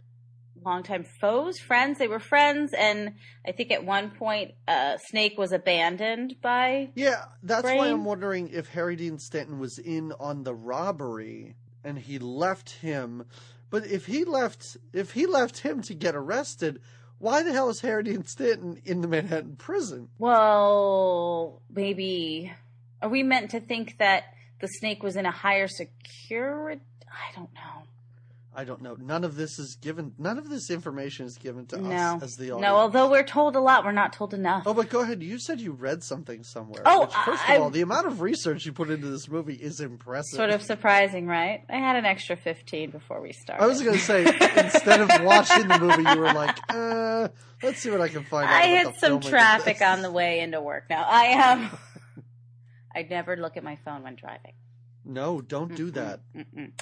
longtime 0.64 1.04
foes, 1.20 1.58
friends. 1.58 1.98
They 1.98 2.08
were 2.08 2.20
friends, 2.20 2.72
and 2.72 3.14
I 3.46 3.52
think 3.52 3.72
at 3.72 3.84
one 3.84 4.10
point, 4.10 4.52
uh, 4.68 4.98
Snake 4.98 5.36
was 5.36 5.52
abandoned 5.52 6.36
by. 6.40 6.90
Yeah, 6.94 7.24
that's 7.42 7.64
why 7.64 7.88
I'm 7.88 8.04
wondering 8.04 8.48
if 8.48 8.68
Harry 8.68 8.96
Dean 8.96 9.18
Stanton 9.18 9.58
was 9.58 9.78
in 9.78 10.12
on 10.20 10.44
the 10.44 10.54
robbery 10.54 11.56
and 11.84 11.98
he 11.98 12.18
left 12.18 12.70
him. 12.70 13.24
But 13.70 13.86
if 13.86 14.06
he 14.06 14.24
left, 14.24 14.76
if 14.92 15.12
he 15.12 15.26
left 15.26 15.58
him 15.58 15.80
to 15.82 15.94
get 15.94 16.14
arrested, 16.14 16.80
why 17.18 17.42
the 17.42 17.52
hell 17.52 17.68
is 17.68 17.80
Harry 17.80 18.02
Dean 18.02 18.24
Stanton 18.24 18.80
in 18.84 19.00
the 19.00 19.08
Manhattan 19.08 19.56
prison? 19.56 20.08
Well, 20.18 21.62
maybe 21.72 22.52
are 23.00 23.08
we 23.08 23.22
meant 23.22 23.52
to 23.52 23.60
think 23.60 23.98
that 23.98 24.24
the 24.60 24.66
Snake 24.66 25.02
was 25.02 25.16
in 25.16 25.26
a 25.26 25.30
higher 25.30 25.68
security? 25.68 26.82
I 27.06 27.34
don't 27.36 27.52
know. 27.54 27.84
I 28.52 28.64
don't 28.64 28.82
know. 28.82 28.96
None 28.98 29.22
of 29.22 29.36
this 29.36 29.60
is 29.60 29.76
given. 29.80 30.12
None 30.18 30.36
of 30.36 30.50
this 30.50 30.70
information 30.70 31.24
is 31.24 31.38
given 31.38 31.66
to 31.66 31.80
No. 31.80 31.90
us 32.16 32.22
as 32.24 32.36
the 32.36 32.46
audience. 32.50 32.62
No, 32.62 32.74
although 32.76 33.08
we're 33.08 33.22
told 33.22 33.54
a 33.54 33.60
lot, 33.60 33.84
we're 33.84 33.92
not 33.92 34.12
told 34.12 34.34
enough. 34.34 34.64
Oh, 34.66 34.74
but 34.74 34.88
go 34.88 35.02
ahead. 35.02 35.22
You 35.22 35.38
said 35.38 35.60
you 35.60 35.70
read 35.70 36.02
something 36.02 36.42
somewhere. 36.42 36.82
Oh, 36.84 37.02
which, 37.02 37.14
first 37.14 37.48
I- 37.48 37.54
of 37.54 37.62
all, 37.62 37.70
the 37.70 37.82
amount 37.82 38.08
of 38.08 38.20
research 38.20 38.66
you 38.66 38.72
put 38.72 38.90
into 38.90 39.06
this 39.06 39.28
movie 39.28 39.54
is 39.54 39.80
impressive. 39.80 40.36
Sort 40.36 40.50
of 40.50 40.62
surprising, 40.62 41.28
right? 41.28 41.62
I 41.70 41.76
had 41.76 41.94
an 41.94 42.04
extra 42.06 42.34
15 42.36 42.90
before 42.90 43.20
we 43.20 43.32
started. 43.32 43.62
I 43.62 43.66
was 43.68 43.82
going 43.82 43.96
to 43.96 44.02
say, 44.04 44.24
instead 44.24 45.00
of 45.00 45.08
watching 45.24 45.68
the 45.68 45.78
movie, 45.78 46.02
you 46.02 46.18
were 46.18 46.32
like, 46.32 46.58
uh, 46.70 47.28
let's 47.62 47.78
see 47.78 47.90
what 47.92 48.00
I 48.00 48.08
can 48.08 48.24
find 48.24 48.46
out. 48.50 48.52
I 48.64 48.66
hit 48.66 48.96
some 48.98 49.20
traffic 49.20 49.80
on 49.80 50.02
the 50.02 50.10
way 50.10 50.40
into 50.40 50.60
work 50.60 50.86
now. 50.90 51.04
I 51.08 51.24
am. 51.26 51.70
I 52.94 53.02
never 53.08 53.36
look 53.36 53.56
at 53.56 53.62
my 53.62 53.76
phone 53.84 54.02
when 54.02 54.16
driving. 54.16 54.54
No, 55.04 55.40
don't 55.40 55.76
do 55.76 55.92
that. 55.92 56.20
Mm-mm. 56.36 56.72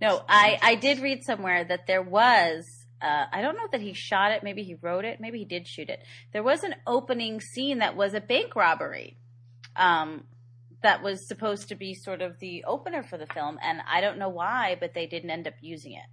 No, 0.00 0.22
I, 0.28 0.58
I 0.62 0.74
did 0.74 1.00
read 1.00 1.24
somewhere 1.24 1.64
that 1.64 1.86
there 1.86 2.02
was, 2.02 2.64
uh, 3.00 3.24
I 3.32 3.40
don't 3.40 3.56
know 3.56 3.68
that 3.72 3.80
he 3.80 3.94
shot 3.94 4.32
it, 4.32 4.42
maybe 4.42 4.62
he 4.62 4.74
wrote 4.74 5.04
it, 5.04 5.20
maybe 5.20 5.38
he 5.38 5.44
did 5.44 5.66
shoot 5.66 5.88
it. 5.88 6.00
There 6.32 6.42
was 6.42 6.62
an 6.64 6.74
opening 6.86 7.40
scene 7.40 7.78
that 7.78 7.96
was 7.96 8.14
a 8.14 8.20
bank 8.20 8.54
robbery. 8.56 9.16
Um, 9.74 10.24
that 10.82 11.02
was 11.02 11.26
supposed 11.26 11.68
to 11.68 11.74
be 11.74 11.94
sort 11.94 12.20
of 12.20 12.38
the 12.38 12.64
opener 12.64 13.02
for 13.02 13.16
the 13.18 13.26
film, 13.26 13.58
and 13.62 13.80
I 13.90 14.00
don't 14.00 14.18
know 14.18 14.28
why, 14.28 14.76
but 14.78 14.94
they 14.94 15.06
didn't 15.06 15.30
end 15.30 15.46
up 15.46 15.54
using 15.60 15.94
it. 15.94 16.06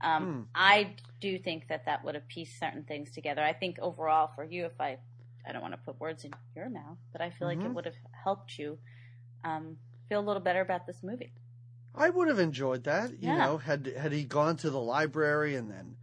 Um, 0.00 0.24
Hmm. 0.24 0.42
I 0.54 0.94
do 1.20 1.38
think 1.38 1.68
that 1.68 1.86
that 1.86 2.04
would 2.04 2.14
have 2.14 2.26
pieced 2.28 2.58
certain 2.58 2.84
things 2.84 3.10
together. 3.10 3.42
I 3.42 3.52
think 3.52 3.78
overall 3.80 4.30
for 4.34 4.44
you, 4.44 4.66
if 4.66 4.80
I, 4.80 4.98
I 5.46 5.52
don't 5.52 5.62
want 5.62 5.74
to 5.74 5.78
put 5.78 5.98
words 6.00 6.24
in 6.24 6.32
your 6.54 6.70
mouth, 6.70 6.98
but 7.12 7.20
I 7.20 7.30
feel 7.30 7.48
like 7.48 7.58
it 7.58 7.68
Mhm. 7.68 7.74
would 7.74 7.84
have 7.84 7.94
helped 8.24 8.58
you 8.58 8.78
um, 9.44 9.76
feel 10.08 10.20
a 10.20 10.26
little 10.26 10.42
better 10.42 10.60
about 10.60 10.86
this 10.86 11.02
movie. 11.02 11.32
I 11.96 12.10
would 12.10 12.28
have 12.28 12.38
enjoyed 12.38 12.84
that. 12.84 13.10
You 13.22 13.28
Yeah. 13.30 13.38
know, 13.46 13.58
had 13.58 13.86
had 13.96 14.12
he 14.12 14.24
gone 14.24 14.56
to 14.58 14.70
the 14.70 14.80
library 14.80 15.54
and 15.56 15.70
then 15.70 15.96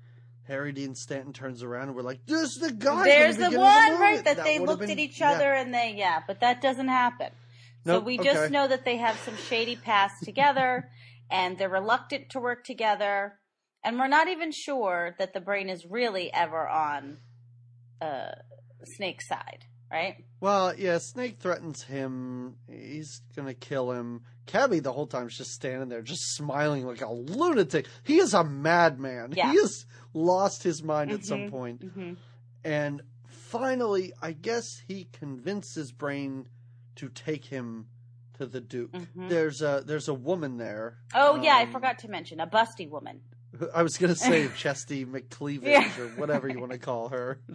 Harry 0.48 0.72
Dean 0.72 0.96
Stanton 0.96 1.34
turns 1.34 1.64
around 1.64 1.88
and 1.90 1.96
we're 1.96 2.02
like, 2.02 2.26
"This 2.26 2.42
is 2.42 2.56
the 2.62 2.72
guy." 2.72 3.04
There's 3.06 3.38
the 3.38 3.46
beginning 3.46 3.60
one, 3.62 3.94
the 3.94 4.00
right? 4.00 4.24
That, 4.26 4.44
they 4.44 4.60
would 4.60 4.70
have 4.70 4.80
looked 4.80 4.90
at 4.92 4.98
been- 4.98 5.00
each 5.00 5.20
yeah. 5.20 5.32
other 5.32 5.54
and 5.54 5.74
they, 5.74 5.94
yeah, 5.98 6.22
but 6.28 6.40
that 6.42 6.62
doesn't 6.62 6.88
happen. 6.90 7.30
So 7.86 7.94
Nope, 7.94 8.06
we 8.06 8.18
just 8.18 8.38
okay. 8.40 8.52
know 8.54 8.68
that 8.68 8.86
they 8.86 8.98
have 8.98 9.18
some 9.20 9.36
shady 9.38 9.76
past 9.76 10.24
together 10.24 10.90
and 11.30 11.58
they're 11.58 11.70
reluctant 11.70 12.30
to 12.32 12.40
work 12.40 12.64
together. 12.66 13.40
And 13.84 14.00
we're 14.00 14.08
not 14.08 14.30
even 14.30 14.52
sure 14.54 15.16
that 15.20 15.34
the 15.34 15.42
brain 15.42 15.70
is 15.70 15.86
really 15.86 16.32
ever 16.34 16.68
on 16.68 17.18
uh, 18.02 18.32
Snake's 18.86 19.28
side, 19.28 19.66
right? 19.92 20.24
Well, 20.40 20.74
yeah, 20.78 20.98
Snake 21.00 21.40
threatens 21.40 21.84
him. 21.84 22.56
He's 22.70 23.22
gonna 23.36 23.54
kill 23.54 23.92
him. 23.92 24.22
Cabby 24.46 24.80
the 24.80 24.92
whole 24.92 25.08
time 25.08 25.28
is 25.28 25.38
just 25.38 25.52
standing 25.54 25.90
there, 25.90 26.02
just 26.02 26.36
smiling 26.36 26.86
like 26.86 27.02
a 27.02 27.12
lunatic. 27.12 27.88
He 28.04 28.18
is 28.20 28.34
a 28.34 28.44
madman. 28.44 29.34
Yeah. 29.36 29.52
He 29.52 29.58
has 29.58 29.86
lost 30.14 30.64
his 30.64 30.84
mind 30.84 31.12
at 31.12 31.26
some 31.26 31.40
Mhm. 31.48 31.50
point. 31.50 31.82
Mm-hmm. 31.86 32.14
And 32.66 33.02
finally, 33.28 34.14
I 34.22 34.34
guess 34.34 34.82
he 34.88 35.06
convinced 35.14 35.76
his 35.76 35.92
brain 35.92 36.48
to 36.96 37.10
take 37.10 37.46
him 37.46 37.88
to 38.34 38.46
the 38.46 38.62
Duke. 38.62 38.92
Mhm. 38.92 39.30
There's 39.30 39.62
a 39.62 39.84
there's 39.86 40.08
a 40.08 40.14
woman 40.14 40.58
there. 40.58 40.98
Oh, 41.14 41.36
yeah, 41.42 41.56
I 41.56 41.64
Um, 41.64 41.72
forgot 41.72 42.00
to 42.00 42.08
mention 42.08 42.40
a 42.40 42.48
busty 42.48 42.90
woman. 42.90 43.22
I 43.74 43.84
was 43.84 43.98
gonna 43.98 44.16
say 44.16 44.48
Chesty 44.58 45.06
McCleavage 45.06 45.64
Yeah. 45.64 45.90
or 46.00 46.08
whatever 46.18 46.48
you 46.48 46.60
want 46.60 46.72
to 46.72 46.78
call 46.80 47.10
her. 47.10 47.40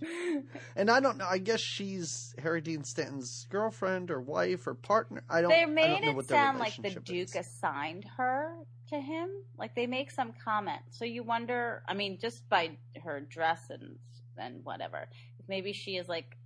And 0.76 0.90
I 0.90 1.00
don't 1.00 1.18
know. 1.18 1.26
I 1.28 1.38
guess 1.38 1.60
she's 1.60 2.34
Harry 2.40 2.60
Dean 2.60 2.84
Stanton's 2.84 3.46
girlfriend 3.50 4.10
or 4.12 4.20
wife 4.20 4.66
or 4.68 4.74
partner. 4.74 5.24
I 5.28 5.40
don't. 5.40 5.50
They 5.50 5.62
I 5.62 5.64
don't 5.64 5.74
made 5.74 6.02
know 6.02 6.10
it 6.10 6.16
what 6.16 6.28
sound 6.28 6.58
like 6.60 6.76
the 6.76 6.90
Duke 6.90 7.30
is. 7.30 7.34
assigned 7.36 8.04
her 8.16 8.54
to 8.90 9.00
him. 9.00 9.28
Like 9.58 9.74
they 9.74 9.86
make 9.88 10.10
some 10.12 10.32
comment, 10.44 10.80
so 10.90 11.04
you 11.04 11.24
wonder. 11.24 11.82
I 11.88 11.94
mean, 11.94 12.18
just 12.20 12.48
by 12.48 12.76
her 13.02 13.20
dress 13.20 13.60
and 13.70 13.96
and 14.36 14.64
whatever, 14.64 15.08
maybe 15.48 15.72
she 15.72 15.96
is 15.96 16.08
like 16.08 16.36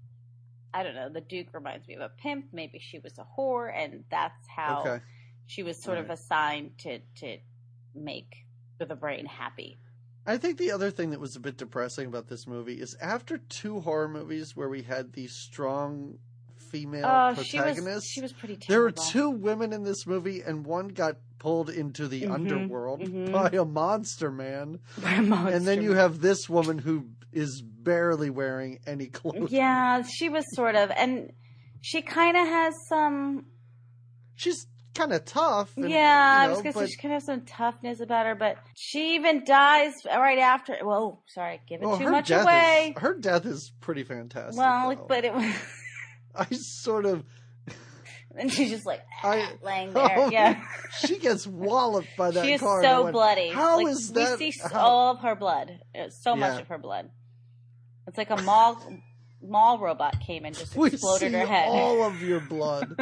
I 0.72 0.82
don't 0.82 0.94
know. 0.94 1.11
The 1.11 1.20
Duke 1.20 1.48
reminds 1.53 1.86
me 1.86 1.94
of 1.94 2.00
a 2.00 2.09
pimp. 2.09 2.46
Maybe 2.53 2.78
she 2.78 2.98
was 2.98 3.12
a 3.18 3.26
whore, 3.38 3.70
and 3.76 4.05
that's 4.11 4.48
how 4.48 4.80
Okay. 4.86 5.05
she 5.46 5.62
was 5.62 5.76
sort 5.82 5.98
of 5.98 6.09
assigned 6.09 6.78
to 6.78 7.00
to 7.16 7.36
make 7.94 8.32
the 8.78 8.94
brain 8.96 9.26
happy. 9.26 9.78
I 10.26 10.36
think 10.36 10.58
the 10.58 10.70
other 10.70 10.90
thing 10.90 11.10
that 11.10 11.20
was 11.20 11.34
a 11.34 11.40
bit 11.40 11.56
depressing 11.56 12.06
about 12.06 12.28
this 12.28 12.46
movie 12.46 12.80
is 12.80 12.96
after 13.00 13.38
two 13.38 13.80
horror 13.80 14.08
movies 14.08 14.54
where 14.56 14.68
we 14.68 14.82
had 14.82 15.12
these 15.12 15.32
strong 15.32 16.18
female 16.56 17.08
Oh, 17.08 17.42
she 17.42 17.58
was 17.60 17.74
protagonists, 17.74 18.10
she 18.12 18.20
was 18.20 18.32
pretty 18.32 18.56
there 18.68 18.80
were 18.82 18.92
two 18.92 19.30
women 19.30 19.72
in 19.72 19.82
this 19.82 20.06
movie, 20.06 20.40
and 20.42 20.64
one 20.64 20.88
got 20.88 21.16
pulled 21.38 21.70
into 21.70 22.06
the 22.06 22.22
Mhm, 22.22 22.30
underworld 22.32 23.00
mhm. 23.00 23.32
by 23.32 23.48
a 23.48 23.64
monster 23.64 24.30
man, 24.30 24.78
Monster 25.02 25.56
and 25.56 25.66
then 25.66 25.82
you 25.82 25.92
have 25.94 26.20
this 26.20 26.48
woman 26.48 26.78
who 26.78 27.08
is 27.32 27.60
barely 27.62 28.30
wearing 28.30 28.78
any 28.86 29.06
clothes. 29.06 29.50
yeah, 29.50 30.02
she 30.02 30.28
was 30.28 30.44
sort 30.54 30.76
of, 30.76 30.90
and 30.92 31.32
she 31.80 32.00
kind 32.02 32.36
of 32.36 32.46
has 32.46 32.74
some. 32.88 33.46
She's 34.36 34.66
kind 34.95 35.12
of 35.12 35.24
tough. 35.24 35.76
and, 35.76 35.88
yeah, 35.90 36.43
you 36.43 36.47
I 36.47 36.49
was 36.49 36.59
gonna 36.59 36.72
but- 36.72 36.80
say 36.86 36.93
she 36.93 36.97
kind 36.97 37.14
of 37.14 37.16
has 37.22 37.24
some 37.26 37.43
toughness 37.43 38.01
about 38.01 38.26
her, 38.26 38.34
but 38.34 38.57
she 38.76 39.14
even 39.14 39.45
dies 39.45 39.93
right 40.07 40.38
after. 40.38 40.76
Whoa, 40.82 41.20
sorry, 41.28 41.61
giving 41.68 41.88
well, 41.88 41.99
too 41.99 42.11
much 42.11 42.30
away. 42.30 42.95
Is, 42.97 43.03
her 43.03 43.14
death 43.14 43.47
is 43.47 43.72
pretty 43.80 44.05
fantastic. 44.05 44.59
well, 44.59 44.95
though. 44.95 45.05
but 45.09 45.24
it 45.24 45.34
was, 45.34 45.55
I 46.34 46.47
sort 46.53 47.07
of 47.07 47.24
and 48.36 48.51
she's 48.53 48.70
just 48.70 48.86
like 48.86 49.03
I- 49.22 49.53
laying 49.62 49.93
there. 49.93 50.14
Oh, 50.16 50.30
yeah, 50.30 50.62
she 51.01 51.18
gets 51.18 51.47
walloped 51.47 52.09
by 52.16 52.30
that 52.30 52.45
she 52.45 52.53
is 52.55 52.61
car. 52.61 52.82
so 52.82 53.03
went, 53.05 53.12
bloody. 53.14 53.49
How 53.51 53.76
like, 53.78 53.88
is 53.88 54.11
that? 54.12 54.38
We 54.38 54.51
see 54.53 54.61
how- 54.72 54.80
all 54.80 55.11
of 55.12 55.20
her 55.20 55.34
blood. 55.34 55.78
Uh, 55.99 56.09
So 56.11 56.36
much 56.36 56.61
of 56.61 56.68
her 56.68 56.78
blood. 56.78 57.11
It's 58.09 58.18
like 58.18 58.30
a 58.30 58.43
mall 58.43 58.82
mall 59.43 59.78
robot 59.78 60.20
came 60.20 60.45
and 60.45 60.57
just 60.57 60.76
exploded 60.76 61.32
her 61.32 61.47
head. 61.47 61.68
all 61.68 62.03
of 62.05 62.22
your 62.22 62.40
blood. 62.40 62.95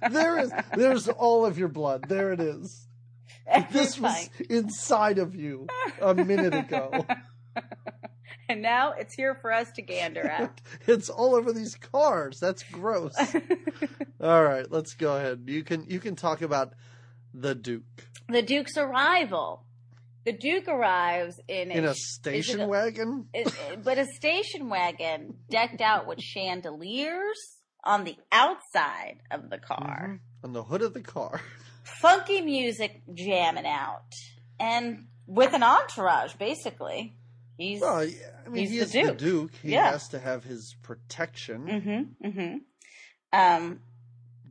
there 0.10 0.38
is, 0.38 0.52
there's 0.74 1.08
all 1.08 1.44
of 1.44 1.58
your 1.58 1.68
blood. 1.68 2.08
There 2.08 2.32
it 2.32 2.40
is. 2.40 2.86
This 3.72 3.98
was 3.98 4.28
inside 4.50 5.18
of 5.18 5.34
you 5.34 5.66
a 6.00 6.14
minute 6.14 6.54
ago. 6.54 7.06
and 8.48 8.60
now 8.60 8.92
it's 8.92 9.14
here 9.14 9.34
for 9.34 9.52
us 9.52 9.70
to 9.72 9.82
gander 9.82 10.26
at. 10.26 10.60
It's 10.86 11.08
all 11.08 11.34
over 11.34 11.52
these 11.52 11.74
cars. 11.74 12.40
That's 12.40 12.62
gross. 12.62 13.14
All 14.20 14.44
right, 14.44 14.70
let's 14.70 14.94
go 14.94 15.16
ahead. 15.16 15.44
You 15.46 15.64
can 15.64 15.86
you 15.88 15.98
can 16.00 16.14
talk 16.16 16.42
about 16.42 16.74
the 17.32 17.54
Duke 17.54 17.82
the 18.28 18.42
Duke's 18.42 18.76
arrival. 18.76 19.64
The 20.28 20.36
Duke 20.36 20.68
arrives 20.68 21.40
in, 21.48 21.70
in 21.70 21.86
a 21.86 21.94
station 21.94 22.60
a- 22.60 22.68
wagon. 22.68 23.28
it- 23.32 23.82
but 23.82 23.96
a 23.96 24.04
station 24.04 24.68
wagon 24.68 25.38
decked 25.48 25.80
out 25.80 26.06
with 26.06 26.20
chandeliers 26.20 27.38
on 27.82 28.04
the 28.04 28.14
outside 28.30 29.20
of 29.30 29.48
the 29.48 29.56
car. 29.56 30.20
Mhm. 30.20 30.44
On 30.44 30.52
the 30.52 30.64
hood 30.64 30.82
of 30.82 30.92
the 30.92 31.00
car. 31.00 31.40
Funky 31.82 32.42
music 32.42 33.00
jamming 33.14 33.64
out. 33.64 34.12
And 34.60 35.06
with 35.26 35.54
an 35.54 35.62
entourage, 35.62 36.34
basically. 36.34 37.14
He's 37.56 37.80
Well, 37.80 38.00
I 38.00 38.48
mean, 38.50 38.66
He's 38.68 38.70
he 38.70 38.78
the 38.80 38.84
is 38.84 39.08
the 39.08 39.14
Duke. 39.14 39.52
He 39.62 39.72
Yeah. 39.72 39.92
has 39.92 40.08
to 40.08 40.18
have 40.18 40.44
his 40.44 40.76
protection. 40.82 41.64
Mm-hmm. 42.20 42.26
Mm-hmm. 42.28 42.56
Um 43.32 43.80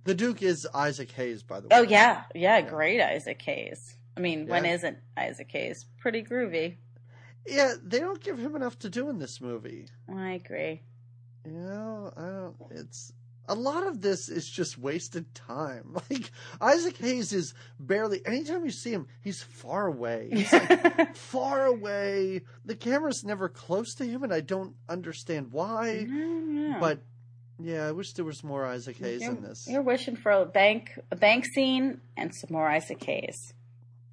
The 0.06 0.16
Duke 0.16 0.42
is 0.42 0.68
Isaac 0.74 1.12
Hayes, 1.12 1.44
by 1.44 1.60
the 1.60 1.68
way. 1.68 1.78
oh 1.78 1.84
yeah, 1.84 2.24
yeah, 2.34 2.62
great 2.62 3.00
Isaac 3.00 3.40
Hayes. 3.44 3.97
I 4.18 4.20
mean, 4.20 4.48
when 4.48 4.66
Yeah. 4.66 4.74
isn't 4.74 4.98
Isaac 5.16 5.52
Hayes? 5.52 5.86
Pretty 6.00 6.24
groovy. 6.24 6.78
Yeah, 7.46 7.76
they 7.82 8.00
don't 8.00 8.22
give 8.22 8.40
him 8.40 8.56
enough 8.56 8.78
to 8.80 8.90
do 8.90 9.10
in 9.10 9.20
this 9.20 9.40
movie. 9.40 9.86
I 10.14 10.32
agree. 10.32 10.82
You 11.46 11.52
know, 11.54 12.12
I 12.18 12.22
don't. 12.24 12.56
It's 12.72 13.14
a 13.48 13.56
lot 13.56 13.88
of 13.88 14.02
this 14.02 14.28
is 14.28 14.50
just 14.50 14.78
wasted 14.78 15.34
time. 15.34 15.96
Like 16.10 16.32
Isaac 16.60 16.98
Hayes 16.98 17.32
is 17.32 17.54
barely. 17.80 18.26
Anytime 18.26 18.66
you 18.66 18.72
see 18.72 18.92
him, 18.92 19.08
he's 19.22 19.42
far 19.44 19.88
away. 19.88 20.30
He's 20.34 20.52
like 20.52 21.16
far 21.16 21.66
away. 21.66 22.42
The 22.66 22.76
camera's 22.76 23.24
never 23.24 23.48
close 23.48 23.94
to 23.96 24.06
him, 24.06 24.24
and 24.24 24.34
I 24.34 24.42
don't 24.42 24.76
understand 24.90 25.52
why. 25.52 26.06
But 26.82 27.00
yeah, 27.60 27.88
I 27.88 27.92
wish 27.92 28.14
there 28.14 28.26
was 28.26 28.44
more 28.44 28.66
Isaac 28.66 28.98
Hayes 28.98 29.22
you're, 29.22 29.32
in 29.32 29.42
this. 29.42 29.68
You're 29.70 29.82
wishing 29.82 30.16
for 30.18 30.32
a 30.32 30.46
bank 30.46 31.00
a 31.12 31.16
bank 31.16 31.46
scene 31.46 32.02
and 32.18 32.34
some 32.36 32.50
more 32.52 32.68
Isaac 32.68 33.02
Hayes. 33.06 33.54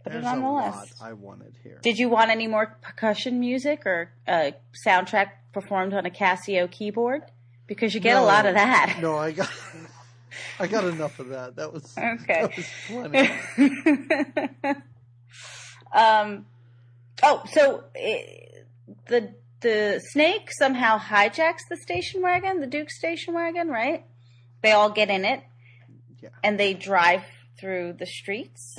Put 0.05 0.13
There's 0.13 0.25
it 0.25 0.29
on 0.29 0.39
a 0.39 0.41
the 0.43 0.47
lot 0.47 0.81
list. 0.83 0.95
I 1.03 1.13
wanted 1.15 1.55
here. 1.63 1.79
Did 1.83 1.99
you 1.99 2.09
want 2.11 2.31
any 2.31 2.47
more 2.47 2.77
percussion 2.83 3.41
music 3.41 3.87
or 3.87 4.11
a 4.29 4.55
soundtrack 4.87 5.31
performed 5.53 5.95
on 5.95 6.05
a 6.07 6.11
Casio 6.11 6.71
keyboard? 6.71 7.23
Because 7.67 7.95
you 7.95 8.01
get 8.01 8.17
a 8.17 8.21
lot 8.23 8.45
of 8.45 8.55
that. 8.55 8.99
No, 9.01 9.17
I 9.17 9.33
got. 9.33 9.51
I 10.61 10.67
got 10.67 10.85
enough 10.85 11.19
of 11.21 11.29
that. 11.31 11.57
That 11.57 11.73
was 11.73 11.97
Okay. 11.97 12.43
That 12.43 12.57
was 12.57 12.67
plenty. 12.87 14.83
um. 15.95 16.47
Oh, 17.23 17.43
so 17.53 17.85
eh, 17.95 18.23
the 19.07 19.33
the 19.61 20.01
snake 20.11 20.51
somehow 20.53 20.99
hijacks 20.99 21.61
the 21.71 21.77
station 21.77 22.21
wagon, 22.21 22.61
the 22.61 22.67
Duke 22.67 22.91
station 22.91 23.33
wagon, 23.35 23.69
right? 23.69 24.05
They 24.63 24.73
all 24.73 24.91
get 24.91 25.09
in 25.09 25.25
it, 25.25 25.43
Yeah. 26.23 26.31
and 26.43 26.59
they 26.61 26.75
drive 26.75 27.23
through 27.59 27.95
the 27.99 28.07
streets, 28.07 28.77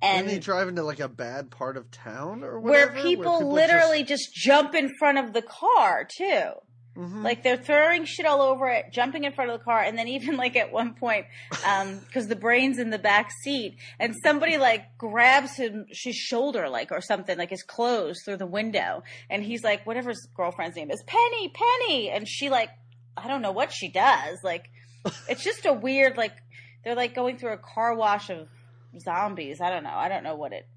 And, 0.00 0.28
they 0.28 0.38
drive 0.38 0.68
into 0.68 0.82
like 0.82 1.00
a 1.00 1.08
bad 1.08 1.50
part 1.50 1.76
of 1.76 1.90
town 1.90 2.44
or 2.44 2.60
where 2.60 2.88
whatever, 2.88 3.02
people, 3.08 3.52
literally 3.52 4.04
just... 4.04 4.32
jump 4.32 4.74
in 4.74 4.94
front 4.98 5.18
of 5.18 5.32
the 5.32 5.42
car 5.42 6.06
too. 6.16 6.52
Mhm. 6.96 7.22
Like 7.22 7.44
they're 7.44 7.56
throwing 7.56 8.04
shit 8.04 8.26
all 8.26 8.40
over 8.40 8.68
it, 8.68 8.86
jumping 8.92 9.22
in 9.22 9.32
front 9.32 9.50
of 9.50 9.58
the 9.58 9.64
car, 9.64 9.80
and 9.80 9.96
then 9.96 10.08
even 10.08 10.36
like 10.44 10.56
at 10.56 10.72
one 10.72 10.94
point, 10.94 11.26
because 11.50 12.26
the 12.26 12.36
brain's 12.36 12.78
in 12.78 12.90
the 12.90 12.98
back 12.98 13.30
seat, 13.44 13.76
and 14.00 14.14
somebody 14.22 14.58
like 14.58 14.96
grabs 14.98 15.56
him 15.56 15.86
his 15.88 16.16
shoulder, 16.16 16.68
like 16.68 16.90
or 16.90 17.00
something, 17.00 17.38
like 17.38 17.50
his 17.50 17.62
clothes 17.62 18.22
through 18.24 18.38
the 18.38 18.46
window, 18.46 19.04
and 19.30 19.44
he's 19.44 19.62
like, 19.62 19.86
whatever 19.86 20.10
his 20.10 20.28
girlfriend's 20.36 20.76
name 20.76 20.90
is, 20.90 21.02
Penny, 21.06 21.52
Penny, 21.54 22.10
and 22.10 22.26
she 22.26 22.50
like, 22.50 22.70
I 23.16 23.28
don't 23.28 23.42
know 23.42 23.52
what 23.52 23.72
she 23.72 23.88
does, 23.90 24.38
like, 24.42 24.68
it's 25.28 25.44
just 25.44 25.66
a 25.66 25.72
weird 25.72 26.16
like 26.16 26.32
they're 26.84 26.96
like 26.96 27.14
going 27.14 27.38
through 27.38 27.52
a 27.52 27.58
car 27.58 27.94
wash 27.94 28.30
of 28.30 28.48
zombies. 29.00 29.60
I 29.60 29.70
don't 29.70 29.84
know. 29.84 29.94
I 29.94 30.08
don't 30.08 30.22
know 30.24 30.34
what 30.36 30.52
it. 30.52 30.68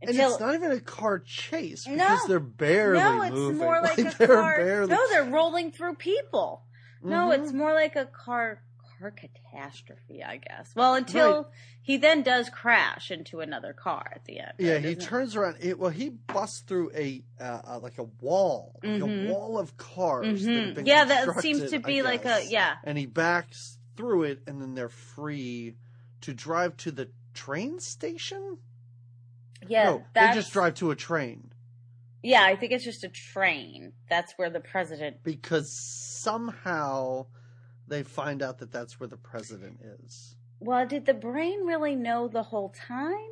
and 0.00 0.10
it's 0.16 0.38
not 0.40 0.54
even 0.54 0.70
a 0.70 0.80
car 0.80 1.18
chase 1.18 1.84
because 1.84 1.98
No. 1.98 2.28
they're 2.28 2.38
barely 2.40 3.00
no, 3.00 3.22
it's 3.22 3.32
moving. 3.34 3.58
more 3.58 3.80
like, 3.82 3.98
a 3.98 4.14
they're 4.16 4.26
car. 4.28 4.56
barely. 4.56 4.90
No, 4.92 5.08
they're 5.08 5.24
rolling 5.30 5.72
through 5.72 5.94
people. 5.96 6.62
No, 7.02 7.28
Mhm. 7.30 7.38
it's 7.42 7.52
more 7.52 7.72
like 7.74 7.96
a 7.96 8.06
car 8.06 8.62
car 9.00 9.12
catastrophe, 9.12 10.22
I 10.24 10.38
guess. 10.38 10.72
Well, 10.74 10.94
until 10.94 11.50
he 11.82 11.96
then 11.98 12.22
does 12.24 12.48
crash 12.50 13.10
into 13.12 13.38
another 13.40 13.72
car 13.72 14.10
at 14.14 14.24
the 14.24 14.40
end. 14.40 14.52
Yeah, 14.58 14.72
right, 14.74 14.82
he 14.84 14.88
isn't 14.90 15.02
it? 15.02 15.04
turns 15.06 15.36
around. 15.36 15.56
It, 15.60 15.78
well, 15.78 15.90
he 15.90 16.08
busts 16.10 16.60
through 16.60 16.90
a 16.94 17.22
uh, 17.40 17.60
uh, 17.64 17.78
like 17.80 17.98
a 17.98 18.04
wall, 18.20 18.78
like 18.82 19.00
Mhm. 19.00 19.28
a 19.28 19.32
wall 19.32 19.56
of 19.58 19.76
cars. 19.76 20.44
that 20.44 20.50
Mhm. 20.50 20.74
been 20.74 20.86
Yeah, 20.86 21.04
that 21.04 21.40
seems 21.40 21.70
to 21.70 21.78
be 21.78 22.02
like 22.02 22.24
a 22.24 22.44
yeah. 22.48 22.76
And 22.84 22.98
he 22.98 23.06
backs 23.06 23.78
through 23.96 24.24
it, 24.24 24.42
and 24.46 24.60
then 24.60 24.74
they're 24.74 24.88
free 24.88 25.76
to 26.22 26.34
drive 26.34 26.76
to 26.78 26.90
the 26.90 27.08
train 27.38 27.78
station. 27.80 28.58
Yeah, 29.66 29.84
no, 29.84 30.04
they 30.14 30.32
just 30.34 30.52
drive 30.52 30.74
to 30.74 30.90
a 30.92 30.96
train 30.96 31.50
Yeah, 32.22 32.42
I 32.44 32.54
think 32.56 32.72
it's 32.72 32.84
just 32.84 33.04
a 33.04 33.08
train. 33.08 33.92
That's 34.08 34.32
where 34.36 34.50
the 34.50 34.60
president. 34.60 35.22
because 35.22 35.72
somehow 35.72 37.26
they 37.86 38.02
find 38.02 38.42
out 38.42 38.58
that 38.58 38.70
that's 38.72 38.98
where 39.00 39.08
the 39.08 39.16
president 39.16 39.80
is. 40.04 40.36
Well, 40.60 40.86
did 40.86 41.06
the 41.06 41.14
brain 41.14 41.64
really 41.64 41.94
know 41.94 42.28
the 42.28 42.42
whole 42.42 42.70
time? 42.70 43.30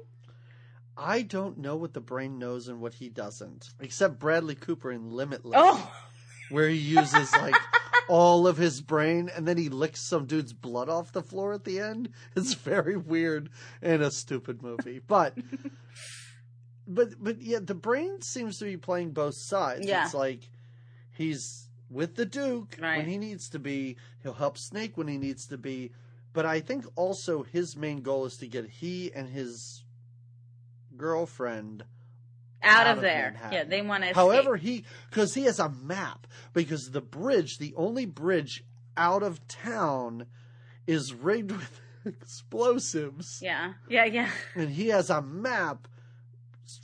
I 0.97 1.23
don't 1.23 1.59
know 1.59 1.77
what 1.77 1.93
the 1.93 2.01
brain 2.01 2.39
knows 2.39 2.69
and 2.69 2.81
what 2.81 2.95
he 2.95 3.09
doesn't, 3.09 3.71
except 3.81 4.19
Bradley 4.19 4.55
Cooper 4.55 4.91
in 4.91 5.11
Limitless, 5.11 5.59
Oh, 5.61 5.93
where 6.51 6.69
he 6.69 6.79
uses 6.79 7.33
like 7.33 7.55
all 8.09 8.47
of 8.47 8.57
his 8.57 8.81
brain 8.81 9.31
and 9.35 9.47
then 9.49 9.57
he 9.57 9.69
licks 9.69 10.01
some 10.01 10.27
dude's 10.27 10.53
blood 10.53 10.89
off 10.89 11.13
the 11.13 11.23
floor 11.23 11.53
at 11.53 11.65
the 11.65 11.81
end. 11.81 12.11
It's 12.37 12.55
very 12.55 12.97
weird 12.97 13.51
and 13.83 14.03
a 14.03 14.11
stupid 14.11 14.63
movie, 14.63 15.01
but. 15.07 15.37
But 16.89 17.15
but 17.21 17.43
yeah, 17.43 17.59
the 17.61 17.75
brain 17.75 18.23
seems 18.23 18.61
to 18.61 18.65
be 18.65 18.77
playing 18.77 19.11
both 19.11 19.35
sides. 19.35 19.85
Yeah. 19.85 20.05
It's 20.05 20.15
like 20.15 20.49
he's 21.11 21.69
with 21.91 22.15
the 22.15 22.25
Duke 22.25 22.77
Right. 22.81 22.99
when 22.99 23.09
he 23.09 23.19
needs 23.19 23.49
to 23.51 23.59
be. 23.59 23.97
He'll 24.23 24.35
help 24.35 24.57
Snake 24.57 24.97
when 24.97 25.09
he 25.09 25.19
needs 25.19 25.47
to 25.49 25.59
be. 25.59 25.91
But 26.33 26.47
I 26.47 26.61
think 26.61 26.85
also 26.95 27.43
his 27.43 27.77
main 27.77 28.03
goal 28.03 28.25
is 28.27 28.37
to 28.37 28.47
get 28.47 28.69
he 28.69 29.11
and 29.13 29.29
his 29.29 29.83
girlfriend 30.97 31.85
out, 32.63 32.87
Out 32.87 32.93
of 32.93 32.97
of 32.99 33.03
there. 33.03 33.33
Manhattan. 33.33 33.53
Yeah, 33.53 33.65
they 33.65 33.83
want 33.83 34.05
to. 34.05 34.15
However, 34.15 34.57
he 34.57 34.85
because 35.11 35.35
he 35.35 35.45
has 35.45 35.59
a 35.59 35.69
map 35.69 36.27
because 36.53 36.91
the 36.91 37.01
bridge, 37.01 37.59
the 37.59 37.75
only 37.77 38.07
bridge 38.07 38.65
out 38.97 39.23
of 39.23 39.47
town, 39.49 40.27
is 40.87 41.13
rigged 41.13 41.53
with 41.53 41.81
explosives, 42.05 43.41
yeah, 43.43 43.75
yeah, 43.89 44.05
yeah. 44.05 44.31
and 44.55 44.71
he 44.71 44.89
has 44.89 45.11
a 45.11 45.21
map 45.23 45.89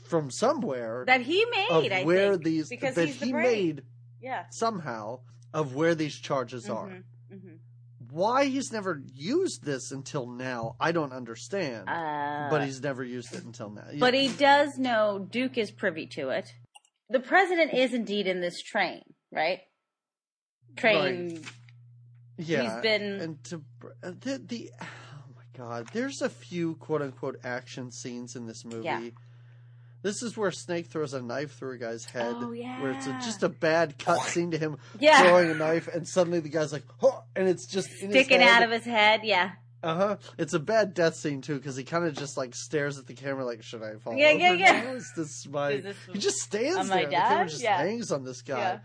from 0.05 0.31
somewhere 0.31 1.05
That 1.07 1.23
he 1.23 1.43
of 1.43 1.83
made. 1.83 1.93
I 1.93 2.05
where 2.05 2.33
think, 2.33 2.45
these 2.45 2.69
because 2.69 2.95
that 2.95 3.07
the 3.07 3.13
he 3.27 3.33
brain. 3.33 3.45
made 3.45 3.83
Yeah. 4.21 4.45
somehow 4.51 5.21
of 5.53 5.75
where 5.75 5.95
these 5.95 6.17
charges 6.17 6.65
mm-hmm. 6.67 6.73
are. 6.73 7.03
Why 8.13 8.45
he's 8.45 8.71
never 8.71 9.01
used 9.15 9.65
this 9.65 9.91
until 9.91 10.27
now, 10.27 10.77
I 10.79 10.93
don't 10.93 11.15
understand. 11.15 11.89
Uh, 11.89 12.49
but 12.51 12.63
he's 12.63 12.83
never 12.83 13.03
used 13.03 13.35
it 13.35 13.43
until 13.43 13.71
now. 13.71 13.85
But 13.99 14.13
he 14.13 14.29
does 14.29 14.77
know 14.77 15.27
Duke 15.31 15.57
is 15.57 15.71
privy 15.71 16.07
to 16.09 16.29
it. 16.29 16.53
The 17.09 17.21
president 17.21 17.73
is 17.73 17.95
indeed 17.95 18.27
in 18.27 18.43
this 18.43 18.61
train, 18.63 19.01
right? 19.33 19.61
Train. 20.77 21.43
yeah, 22.37 22.63
he's 22.75 22.83
been- 22.83 23.21
and 23.21 23.45
to 23.45 23.63
uh, 24.03 24.11
the, 24.21 24.43
the 24.47 24.71
oh 24.81 24.87
my 25.35 25.45
god, 25.57 25.89
there's 25.95 26.21
a 26.21 26.29
few 26.29 26.75
quote 26.77 27.01
unquote 27.03 27.39
action 27.45 27.91
scenes 27.91 28.37
in 28.37 28.47
this 28.47 28.65
movie. 28.65 28.85
Yeah. 28.85 29.09
This 30.03 30.23
is 30.23 30.37
where 30.37 30.51
Snake 30.51 30.87
throws 30.87 31.15
a 31.15 31.23
knife 31.23 31.53
through 31.57 31.75
a 31.75 31.79
guy's 31.79 32.05
head, 32.05 32.35
Oh, 32.39 32.51
yeah. 32.53 32.81
where 32.83 32.91
it's 32.93 33.07
a, 33.07 33.13
just 33.23 33.43
a 33.45 33.49
bad 33.49 33.99
cut 33.99 34.21
scene 34.23 34.51
to 34.51 34.59
him 34.59 34.77
Yeah. 34.99 35.23
throwing 35.23 35.51
a 35.51 35.55
knife, 35.55 35.87
and 35.89 36.07
suddenly 36.09 36.41
the 36.41 36.49
guy's 36.49 36.73
like, 36.73 36.83
oh, 37.03 37.23
and 37.37 37.49
it's 37.49 37.67
just 37.67 37.89
Sticking 37.91 38.43
out 38.43 38.63
of 38.65 38.71
his 38.71 38.85
head, 38.85 39.21
yeah. 39.25 39.53
Uh 39.85 39.95
huh. 39.97 40.17
It's 40.39 40.55
a 40.55 40.61
bad 40.61 40.95
death 40.95 41.17
scene 41.17 41.41
too 41.43 41.57
because 41.57 41.75
he 41.77 41.83
kind 41.85 42.05
of 42.05 42.15
just 42.17 42.37
like 42.37 42.55
stares 42.55 42.99
at 42.99 43.07
the 43.09 43.15
camera 43.15 43.45
like, 43.45 43.65
"Should 43.65 43.83
I 43.83 43.97
fall 43.97 44.15
Yeah, 44.17 44.29
over 44.29 44.39
yeah, 44.39 44.53
yeah. 44.53 44.81
now? 44.85 44.93
Is 44.93 45.13
this 45.17 45.45
my?" 45.49 45.71
Is 45.73 45.83
this 45.83 45.97
he 46.13 46.19
just 46.21 46.37
stands 46.39 46.77
on 46.77 46.87
my 46.89 46.99
there. 46.99 47.07
The 47.11 47.17
camera 47.17 47.49
just 47.49 47.63
Yeah. 47.65 47.79
hangs 47.79 48.13
on 48.13 48.23
this 48.25 48.43
guy. 48.43 48.59
Yeah. 48.59 48.79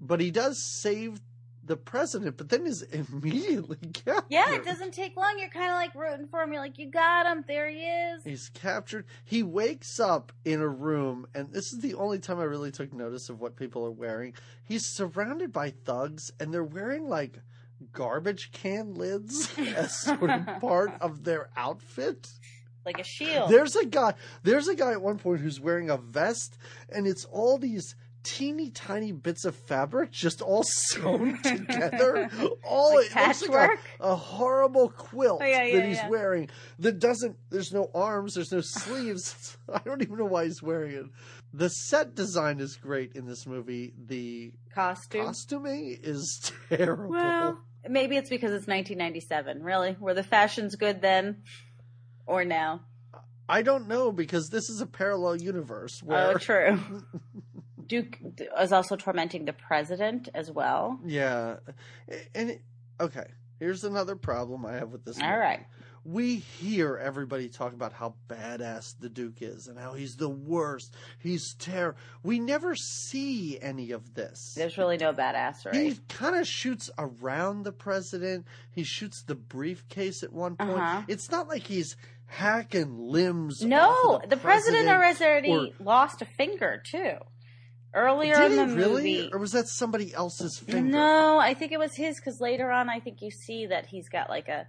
But 0.00 0.20
he 0.20 0.32
does 0.32 0.58
save 0.60 1.20
the 1.64 1.76
president, 1.76 2.36
but 2.36 2.48
then 2.48 2.66
is 2.66 2.82
immediately 3.12 3.78
captured. 3.92 4.24
Yeah, 4.28 4.54
it 4.54 4.64
doesn't 4.64 4.92
take 4.92 5.16
long. 5.16 5.38
You're 5.38 5.48
kind 5.48 5.70
of 5.70 5.76
like 5.76 5.94
rooting 5.94 6.26
for 6.26 6.42
him. 6.42 6.52
You're 6.52 6.62
like, 6.62 6.78
you 6.78 6.90
got 6.90 7.26
him. 7.26 7.44
There 7.46 7.68
he 7.68 7.78
is. 7.80 8.24
He's 8.24 8.50
captured. 8.50 9.04
He 9.24 9.42
wakes 9.42 10.00
up 10.00 10.32
in 10.44 10.60
a 10.60 10.68
room, 10.68 11.26
and 11.34 11.52
this 11.52 11.72
is 11.72 11.80
the 11.80 11.94
only 11.94 12.18
time 12.18 12.40
I 12.40 12.44
really 12.44 12.70
took 12.70 12.92
notice 12.92 13.28
of 13.28 13.40
what 13.40 13.56
people 13.56 13.84
are 13.84 13.90
wearing. 13.90 14.34
He's 14.64 14.86
surrounded 14.86 15.52
by 15.52 15.70
thugs, 15.70 16.32
and 16.40 16.52
they're 16.52 16.64
wearing 16.64 17.08
like 17.08 17.38
garbage 17.92 18.52
can 18.52 18.94
lids 18.94 19.50
as 19.76 19.96
sort 19.96 20.30
of 20.30 20.46
part 20.60 20.92
of 21.00 21.24
their 21.24 21.50
outfit. 21.56 22.28
Like 22.84 22.98
a 22.98 23.04
shield. 23.04 23.50
There's 23.50 23.76
a 23.76 23.84
guy. 23.84 24.14
There's 24.42 24.68
a 24.68 24.74
guy 24.74 24.92
at 24.92 25.02
one 25.02 25.18
point 25.18 25.40
who's 25.40 25.60
wearing 25.60 25.90
a 25.90 25.98
vest, 25.98 26.56
and 26.88 27.06
it's 27.06 27.26
all 27.26 27.58
these 27.58 27.94
teeny 28.22 28.70
tiny 28.70 29.12
bits 29.12 29.44
of 29.44 29.54
fabric 29.54 30.10
just 30.10 30.42
all 30.42 30.62
sewn 30.64 31.38
together. 31.42 32.28
All 32.64 32.96
Like 32.96 33.06
it 33.10 33.16
looks 33.16 33.48
like 33.48 33.78
a, 34.00 34.08
a 34.08 34.14
horrible 34.16 34.90
quilt 34.90 35.40
Oh, 35.42 35.46
yeah, 35.46 35.64
yeah, 35.64 35.76
that 35.76 35.88
he's 35.88 35.96
yeah. 35.96 36.08
wearing. 36.08 36.50
That 36.78 36.98
doesn't. 36.98 37.36
There's 37.50 37.72
no 37.72 37.90
arms. 37.94 38.34
There's 38.34 38.52
no 38.52 38.60
sleeves. 38.60 39.56
I 39.72 39.80
don't 39.84 40.02
even 40.02 40.16
know 40.18 40.26
why 40.26 40.44
he's 40.44 40.62
wearing 40.62 40.92
it. 40.92 41.06
The 41.52 41.68
set 41.68 42.14
design 42.14 42.60
is 42.60 42.76
great 42.76 43.12
in 43.14 43.26
this 43.26 43.46
movie. 43.46 43.92
The 44.06 44.52
Costume. 44.74 45.26
costuming 45.26 45.98
is 46.02 46.52
terrible. 46.68 47.10
Well, 47.10 47.58
maybe 47.88 48.16
it's 48.16 48.30
because 48.30 48.52
it's 48.52 48.66
1997. 48.66 49.62
Really, 49.62 49.96
were 49.98 50.14
the 50.14 50.22
fashions 50.22 50.76
good 50.76 51.00
then, 51.00 51.42
or 52.26 52.44
now? 52.44 52.82
I 53.48 53.62
don't 53.62 53.88
know 53.88 54.12
because 54.12 54.48
this 54.48 54.70
is 54.70 54.80
a 54.80 54.86
parallel 54.86 55.42
universe 55.42 56.00
oh, 56.04 56.06
where 56.06 56.30
Oh, 56.30 56.34
true. 56.38 56.78
Duke 57.90 58.18
is 58.60 58.72
also 58.72 58.94
tormenting 58.94 59.44
the 59.44 59.52
president 59.52 60.28
as 60.32 60.48
well. 60.50 61.00
Yeah, 61.04 61.56
and 62.34 62.50
it, 62.50 62.62
okay. 63.00 63.26
Here's 63.58 63.84
another 63.84 64.14
problem 64.16 64.64
I 64.64 64.74
have 64.74 64.90
with 64.90 65.04
this. 65.04 65.18
All 65.20 65.26
movie. 65.28 65.38
right. 65.38 65.66
we 66.04 66.36
hear 66.36 66.96
everybody 66.96 67.48
talk 67.50 67.74
about 67.74 67.92
how 67.92 68.14
badass 68.28 68.94
the 68.98 69.10
Duke 69.10 69.42
is 69.42 69.66
and 69.66 69.78
how 69.78 69.92
he's 69.92 70.16
the 70.16 70.30
worst. 70.30 70.94
He's 71.18 71.54
terror. 71.54 71.94
We 72.22 72.38
never 72.40 72.74
see 72.74 73.58
any 73.60 73.90
of 73.90 74.14
this. 74.14 74.54
There's 74.56 74.78
really 74.78 74.96
no 74.96 75.12
badassery. 75.12 75.74
He 75.74 75.98
kind 76.08 76.36
of 76.36 76.46
shoots 76.46 76.90
around 76.96 77.64
the 77.64 77.72
president. 77.72 78.46
He 78.70 78.82
shoots 78.82 79.22
the 79.24 79.34
briefcase 79.34 80.22
at 80.22 80.32
one 80.32 80.56
point. 80.56 80.70
Uh-huh. 80.70 81.02
It's 81.08 81.30
not 81.30 81.48
like 81.48 81.64
he's 81.66 81.96
hacking 82.26 82.96
limbs. 82.98 83.62
No, 83.62 84.20
of 84.22 84.30
the, 84.30 84.36
president, 84.36 84.88
has 84.88 85.20
already 85.20 85.50
or- 85.50 85.68
lost 85.84 86.22
a 86.22 86.24
finger 86.24 86.80
too. 86.82 87.16
Earlier 87.92 88.36
Did 88.36 88.52
in 88.52 88.56
the 88.56 88.66
he 88.66 88.74
really, 88.74 89.16
movie. 89.16 89.30
or 89.32 89.38
was 89.40 89.52
that 89.52 89.66
somebody 89.66 90.14
else's 90.14 90.58
finger? 90.58 90.88
No, 90.92 91.38
I 91.38 91.54
think 91.54 91.72
it 91.72 91.78
was 91.78 91.94
his 91.96 92.16
because 92.16 92.40
later 92.40 92.70
on, 92.70 92.88
I 92.88 93.00
think 93.00 93.20
you 93.20 93.30
see 93.32 93.66
that 93.66 93.86
he's 93.86 94.08
got 94.08 94.28
like 94.28 94.48
a 94.48 94.66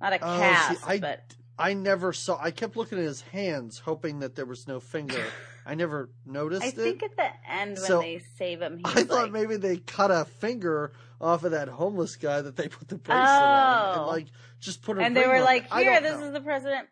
not 0.00 0.12
a 0.14 0.18
Oh, 0.20 0.34
see, 0.36 0.40
cast, 0.40 0.88
I- 0.88 0.98
but 0.98 1.20
I 1.58 1.74
never 1.74 2.12
saw. 2.12 2.38
I 2.42 2.50
kept 2.50 2.74
looking 2.76 2.98
at 2.98 3.04
his 3.04 3.20
hands, 3.20 3.78
hoping 3.78 4.20
that 4.20 4.34
there 4.34 4.46
was 4.46 4.66
no 4.66 4.80
finger. 4.80 5.22
I 5.66 5.74
never 5.74 6.10
noticed 6.26 6.62
I 6.64 6.68
it. 6.68 6.74
think 6.74 7.02
at 7.04 7.16
the 7.16 7.28
end 7.48 7.76
when 7.76 7.84
So, 7.86 8.00
they 8.00 8.20
save 8.36 8.60
him, 8.62 8.80
he's 8.84 8.96
I 8.96 9.04
thought 9.04 9.24
like, 9.24 9.32
maybe 9.32 9.56
they 9.56 9.76
cut 9.76 10.10
a 10.10 10.24
finger 10.24 10.92
off 11.20 11.44
of 11.44 11.52
that 11.52 11.68
homeless 11.68 12.16
guy 12.16 12.40
that 12.40 12.56
they 12.56 12.66
put 12.66 12.88
the 12.88 12.96
bracelet 12.96 13.28
on, 13.28 13.92
and 13.92 14.00
Oh. 14.00 14.06
like 14.08 14.26
just 14.58 14.82
put 14.82 14.98
a 14.98 15.02
and 15.02 15.14
they 15.16 15.26
were 15.28 15.40
like, 15.42 15.70
"Here, 15.72 16.00
this 16.00 16.18
know. 16.18 16.26
is 16.26 16.32
the 16.32 16.40
president." 16.40 16.88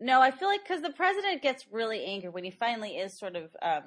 No, 0.00 0.20
I 0.20 0.32
feel 0.32 0.48
like 0.48 0.62
because 0.64 0.82
the 0.82 0.90
president 0.92 1.40
gets 1.40 1.64
really 1.70 2.04
angry 2.04 2.28
when 2.28 2.42
he 2.44 2.50
finally 2.50 2.96
is 2.96 3.16
sort 3.18 3.36
of 3.36 3.44
um, 3.62 3.84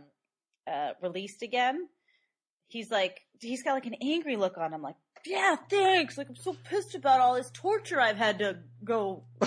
uh, 0.67 0.91
released 1.01 1.41
again. 1.41 1.87
He's 2.67 2.91
like, 2.91 3.21
he's 3.39 3.63
got 3.63 3.73
like 3.73 3.85
an 3.85 3.95
angry 4.01 4.35
look 4.35 4.57
on 4.57 4.73
him, 4.73 4.81
like, 4.81 4.95
"Yeah, 5.25 5.55
thanks." 5.69 6.17
Like 6.17 6.27
I'm 6.29 6.35
so 6.35 6.55
pissed 6.69 6.95
about 6.95 7.21
all 7.21 7.35
this 7.35 7.49
torture 7.53 7.99
I've 8.01 8.17
had 8.17 8.39
to 8.39 8.59
go. 8.83 9.23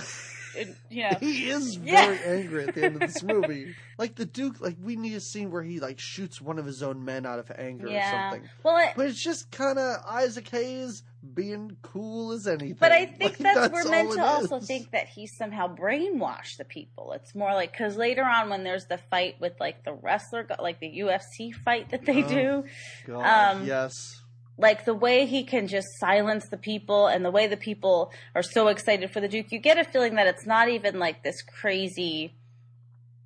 and, 0.59 0.75
you 0.89 1.03
know, 1.03 1.17
He 1.21 1.49
is 1.51 1.77
Yeah. 1.85 2.07
very 2.07 2.39
angry 2.39 2.65
at 2.65 2.75
the 2.75 2.85
end 2.87 2.95
of 2.97 3.01
this 3.03 3.23
movie. 3.23 3.75
Like 3.99 4.15
the 4.15 4.25
Duke, 4.25 4.63
like 4.63 4.77
we 4.83 4.97
need 4.97 5.13
a 5.13 5.21
scene 5.21 5.51
where 5.51 5.63
he 5.63 5.79
like 5.79 5.99
shoots 6.01 6.41
one 6.41 6.59
of 6.59 6.65
his 6.65 6.83
own 6.83 7.05
men 7.05 7.27
out 7.27 7.39
of 7.39 7.53
anger 7.55 7.87
or 7.89 8.01
something. 8.11 8.49
Well, 8.63 8.79
it, 8.79 8.95
But 8.97 9.09
it's 9.09 9.23
just 9.23 9.51
kind 9.51 9.79
of 9.79 9.97
Isaac 10.09 10.49
Hayes 10.49 11.03
being 11.35 11.77
cool 11.83 12.33
as 12.33 12.47
anything. 12.47 12.77
But 12.81 12.93
I 12.93 13.05
think 13.07 13.39
Like, 13.41 13.55
that's, 13.55 13.73
we're 13.73 13.91
meant 13.91 14.13
to 14.13 14.23
also 14.25 14.57
is. 14.57 14.67
think 14.67 14.91
that 14.93 15.09
he 15.09 15.27
somehow 15.27 15.75
brainwashed 15.75 16.57
the 16.57 16.65
people. 16.65 17.13
It's 17.13 17.35
more 17.35 17.53
like 17.53 17.73
because 17.73 17.97
later 17.97 18.25
on 18.25 18.49
when 18.49 18.65
there's 18.65 18.87
the 18.87 18.99
fight 18.99 19.37
with 19.41 19.53
like 19.61 19.85
the 19.85 19.93
wrestler, 19.93 20.43
got 20.45 20.63
like 20.63 20.81
the 20.81 21.01
UFC 21.01 21.53
fight 21.55 21.91
that 21.91 22.07
they 22.07 22.23
Oh. 22.25 22.29
do, 22.29 22.65
God, 23.07 23.57
um, 23.57 23.67
yes. 23.67 24.21
like 24.57 24.85
the 24.87 24.95
way 24.95 25.27
he 25.27 25.45
can 25.45 25.67
just 25.69 25.89
silence 25.99 26.49
the 26.49 26.57
people 26.57 27.07
and 27.07 27.25
the 27.25 27.31
way 27.31 27.47
the 27.47 27.57
people 27.57 28.13
are 28.35 28.43
so 28.43 28.69
excited 28.69 29.11
for 29.11 29.21
the 29.21 29.29
Duke, 29.29 29.53
you 29.53 29.59
get 29.59 29.79
a 29.79 29.85
feeling 29.85 30.15
that 30.15 30.27
it's 30.27 30.47
not 30.47 30.69
even 30.69 30.99
like 30.99 31.23
this 31.23 31.43
crazy. 31.43 32.33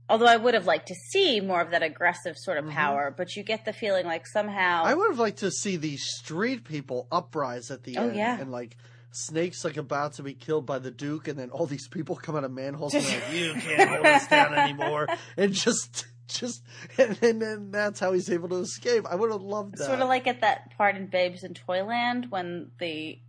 Although 0.08 0.26
I 0.26 0.36
would 0.36 0.54
have 0.54 0.66
liked 0.66 0.88
to 0.88 0.94
see 0.94 1.40
more 1.40 1.60
of 1.62 1.70
that 1.70 1.82
aggressive 1.82 2.36
sort 2.36 2.58
of 2.58 2.66
Mhm. 2.66 2.72
power, 2.72 3.14
but 3.16 3.36
you 3.36 3.42
get 3.42 3.64
the 3.64 3.72
feeling 3.72 4.04
like 4.06 4.26
somehow 4.26 4.82
I 4.84 4.94
would 4.94 5.08
have 5.10 5.18
liked 5.18 5.38
to 5.38 5.50
see 5.50 5.76
the 5.76 5.96
street 5.96 6.64
people 6.64 7.06
uprise 7.10 7.70
at 7.70 7.84
the 7.84 7.96
Oh, 7.96 8.08
end, 8.08 8.16
yeah. 8.16 8.38
and 8.38 8.52
like 8.52 8.76
Snake's 9.12 9.64
like 9.64 9.76
about 9.76 10.14
to 10.14 10.22
be 10.22 10.34
killed 10.34 10.66
by 10.66 10.78
the 10.80 10.90
Duke, 10.90 11.28
and 11.28 11.38
then 11.38 11.48
all 11.50 11.66
these 11.66 11.88
people 11.88 12.16
come 12.16 12.34
out 12.36 12.44
of 12.44 12.50
manholes 12.52 12.92
and 12.94 13.04
like, 13.06 13.32
"You 13.32 13.54
can't 13.60 13.88
hold 13.88 14.04
us 14.06 14.26
down 14.28 14.54
anymore," 14.54 15.06
and 15.36 15.52
just, 15.54 16.06
just, 16.26 16.62
and, 16.98 17.16
and 17.22 17.40
then 17.40 17.70
that's 17.70 18.00
how 18.00 18.12
he's 18.12 18.28
able 18.28 18.48
to 18.48 18.56
escape. 18.56 19.06
I 19.08 19.14
would 19.14 19.30
have 19.30 19.40
loved 19.40 19.78
that. 19.78 19.86
Sort 19.86 20.00
of 20.00 20.08
like 20.08 20.26
at 20.26 20.40
that 20.40 20.76
part 20.76 20.96
in 20.96 21.06
Babes 21.06 21.44
in 21.44 21.54
Toyland 21.54 22.30
when 22.30 22.72
the 22.78 23.20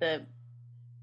the 0.00 0.26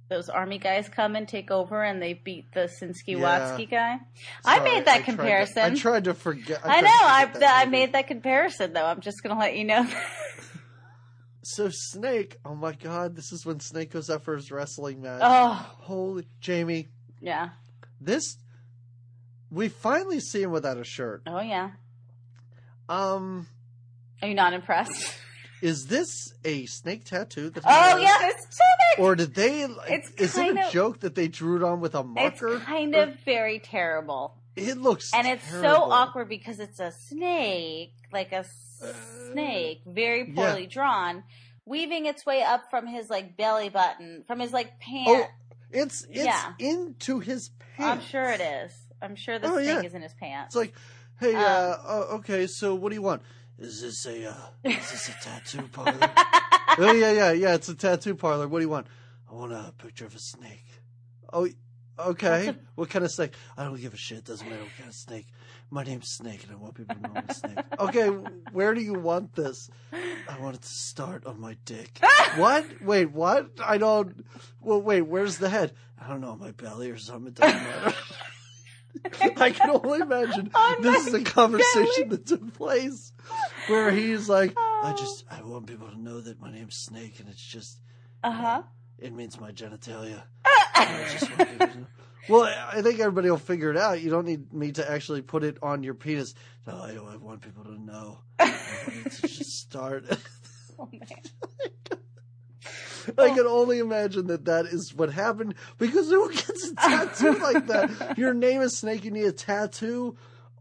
those 0.10 0.28
army 0.28 0.58
guys 0.58 0.90
come 0.90 1.16
and 1.16 1.28
take 1.28 1.52
over 1.52 1.84
and 1.84 2.02
they 2.02 2.14
beat 2.14 2.52
the 2.54 2.62
Sinsky 2.82 3.16
Watsky 3.16 3.70
guy. 3.70 4.00
I 4.44 4.60
made 4.60 4.86
that 4.86 4.86
tried 4.86 4.98
to- 4.98 5.04
comparison. 5.04 5.64
I 5.64 5.76
tried 5.76 6.04
to 6.06 6.14
forget. 6.14 6.62
I, 6.64 6.82
to 6.82 6.86
know. 6.86 6.92
I 6.92 7.26
that 7.40 7.66
I 7.66 7.70
made 7.70 7.94
that 7.94 8.08
comparison 8.08 8.74
though. 8.74 8.86
I'm 8.86 9.02
just 9.02 9.22
gonna 9.24 9.40
let 9.40 9.56
you 9.56 9.66
know. 9.66 9.88
So 11.42 11.70
Snake, 11.72 12.38
oh 12.46 12.54
my 12.54 12.74
god, 12.74 13.16
this 13.16 13.32
is 13.32 13.44
when 13.44 13.60
Snake 13.60 13.92
goes 13.92 14.12
out 14.12 14.24
for 14.24 14.36
his 14.36 14.52
wrestling 14.52 15.02
match. 15.02 15.22
oh 15.24 15.54
Holy 15.80 16.28
Jamie, 16.42 16.90
yeah. 17.22 17.50
this 18.00 18.38
we 19.50 19.68
finally 19.70 20.20
see 20.20 20.44
him 20.44 20.52
without 20.52 20.78
a 20.78 20.84
shirt. 20.84 21.24
Oh 21.26 21.42
yeah. 21.42 21.72
Um, 22.88 23.48
Are 24.22 24.28
you 24.28 24.36
not 24.36 24.54
impressed? 24.54 25.16
Is 25.62 25.88
this 25.88 26.34
a 26.46 26.66
snake 26.66 27.04
tattoo 27.06 27.50
that 27.50 27.64
Oh 27.66 27.98
yeah, 27.98 28.18
it's 28.30 28.46
too 28.58 28.64
big. 28.98 29.06
Or 29.06 29.16
did 29.16 29.36
they? 29.36 29.66
like, 29.68 29.92
It's 29.92 30.10
is 30.12 30.38
it 30.38 30.58
a 30.58 30.66
of- 30.68 30.72
joke 30.72 31.00
that 31.02 31.16
they 31.16 31.28
drew 31.28 31.58
it 31.58 31.64
on 31.64 31.80
with 31.82 31.96
a 31.96 32.00
It's 32.00 32.42
marker? 32.42 32.60
kind 32.60 32.96
Or- 32.96 33.04
of 33.04 33.16
very 33.26 33.60
terrible. 33.60 34.36
It 34.56 34.78
looks 34.78 35.14
And 35.14 35.28
it's 35.28 35.50
so 35.50 35.84
awkward 35.92 36.28
because 36.28 36.60
it's 36.60 36.80
a 36.80 36.92
snake, 36.92 37.94
like 38.12 38.32
a 38.32 38.46
Uh, 38.82 38.94
snake, 39.32 39.82
very 39.86 40.28
yeah. 40.30 40.34
poorly 40.36 40.66
drawn, 40.68 41.24
weaving 41.66 42.06
its 42.06 42.26
way 42.26 42.42
up 42.44 42.70
from 42.70 42.88
his 42.88 43.10
like 43.10 43.36
belly 43.38 43.70
button, 43.70 44.24
from 44.28 44.40
his 44.40 44.52
like 44.54 44.74
Oh, 45.08 45.26
it's 45.72 46.04
it's 46.10 46.24
Yeah. 46.26 46.54
into 46.60 47.20
his 47.20 47.50
pants. 47.76 48.02
I'm 48.02 48.02
sure 48.10 48.30
it 48.32 48.42
is. 48.42 48.74
I'm 49.02 49.16
sure 49.16 49.40
the 49.40 49.48
Oh, 49.48 49.56
snake 49.56 49.68
yeah. 49.68 49.82
is 49.84 49.94
in 49.94 50.02
his 50.02 50.14
pants. 50.14 50.48
It's 50.50 50.56
like, 50.58 50.74
hey, 51.22 51.36
Um, 51.36 51.44
uh, 51.86 52.06
okay, 52.18 52.48
so 52.48 52.76
what 52.76 52.90
do 52.90 52.96
you 52.96 53.02
want? 53.02 53.22
Is 53.60 53.82
this 53.82 54.06
a 54.06 54.30
uh, 54.30 54.34
is 54.64 54.92
this 54.92 55.10
a 55.10 55.14
tattoo 55.22 55.68
parlor? 55.72 55.98
oh 56.78 56.94
yeah, 56.94 57.12
yeah, 57.12 57.32
yeah. 57.32 57.56
It's 57.56 57.68
a 57.68 57.76
tattoo 57.76 58.16
parlor. 58.16 58.48
What 58.48 58.60
do 58.60 58.64
you 58.64 58.70
want? 58.70 58.88
I 59.30 59.34
want 59.36 59.52
a 59.52 59.74
picture 59.78 60.06
of 60.06 60.16
a 60.16 60.20
snake. 60.20 60.66
Oh, 61.34 61.48
okay. 62.00 62.46
That's 62.46 62.58
what 62.76 62.90
kind 62.90 63.04
of 63.04 63.12
snake? 63.12 63.34
I 63.58 63.66
don't 63.66 63.80
give 63.80 63.94
a 63.94 63.98
shit. 63.98 64.24
Doesn't 64.24 64.48
matter 64.48 64.62
what 64.64 64.76
kind 64.78 64.90
of 64.90 64.96
snake. 64.96 65.28
My 65.72 65.84
name's 65.84 66.08
Snake, 66.08 66.44
and 66.46 66.54
I 66.54 66.56
want 66.56 66.74
people 66.74 66.96
to 66.96 67.02
know 67.02 67.12
I'm 67.16 67.30
snake. 67.30 67.60
Okay, 67.80 68.08
where 68.54 68.74
do 68.74 68.82
you 68.82 68.94
want 68.94 69.36
this? 69.36 69.70
I 69.94 70.40
want 70.40 70.56
it 70.56 70.62
to 70.64 70.68
start 70.68 71.28
on 71.28 71.40
my 71.40 71.58
dick. 71.66 72.00
what? 72.38 72.66
Wait, 72.82 73.12
what? 73.12 73.52
I 73.64 73.78
don't. 73.78 74.26
Well, 74.62 74.82
wait. 74.82 75.02
Where's 75.02 75.38
the 75.38 75.50
head? 75.50 75.74
I 76.02 76.08
don't 76.08 76.22
know, 76.22 76.36
my 76.38 76.52
belly 76.52 76.90
or 76.90 76.98
something. 76.98 77.28
It 77.28 77.36
doesn't 77.36 77.64
matter. 77.64 77.94
I 79.38 79.52
can 79.52 79.70
only 79.70 80.00
imagine 80.00 80.50
On 80.54 80.82
this 80.82 81.08
is 81.08 81.14
my 81.14 81.20
a 81.20 81.24
conversation 81.24 82.10
belly. 82.10 82.18
that 82.18 82.26
took 82.26 82.54
place 82.54 83.14
where 83.70 83.92
he's 83.92 84.28
like, 84.30 84.54
I 84.58 84.92
Oh. 84.92 84.96
just, 84.98 85.26
I 85.30 85.42
want 85.42 85.68
people 85.68 85.88
to 85.90 86.00
know 86.00 86.22
that 86.22 86.40
my 86.42 86.52
name's 86.52 86.76
Snake 86.76 87.20
and 87.20 87.28
it's 87.30 87.42
just, 87.44 87.80
Uh 88.24 88.32
huh. 88.32 88.62
it 88.98 89.14
means 89.14 89.40
my 89.40 89.52
genitalia. 89.52 90.24
I 90.76 91.06
just 91.12 91.30
want 91.38 91.50
people 91.52 91.68
to 91.68 91.78
know. 91.80 91.88
Well, 92.28 92.44
I 92.72 92.84
think 92.84 93.00
everybody 93.00 93.28
will 93.32 93.38
figure 93.38 93.72
it 93.72 93.78
out. 93.78 94.02
You 94.02 94.12
don't 94.12 94.26
need 94.28 94.54
me 94.54 94.72
to 94.74 94.88
actually 94.92 95.24
put 95.24 95.44
it 95.44 95.58
on 95.64 95.82
your 95.82 95.96
penis. 95.96 96.36
No, 96.68 96.74
I, 96.74 96.92
I 97.14 97.16
want 97.16 97.42
people 97.42 97.64
to 97.64 97.82
know. 97.82 98.20
I 98.38 98.54
to 99.10 99.22
just 99.28 99.60
start. 99.60 100.06
oh 100.78 100.88
man. 100.94 101.02
I 103.18 103.30
can 103.30 103.48
only 103.48 103.80
imagine 103.80 104.28
that 104.28 104.46
that 104.46 104.68
is 104.68 104.94
what 104.94 105.12
happened 105.12 105.56
because 105.80 106.08
who 106.10 106.30
gets 106.32 106.70
a 106.70 106.76
tattoo 106.76 107.40
like 107.40 107.66
that? 107.66 108.16
Your 108.18 108.36
name 108.36 108.62
is 108.62 108.78
Snake. 108.78 109.04
You 109.06 109.10
need 109.12 109.26
a 109.26 109.32
tattoo 109.32 110.16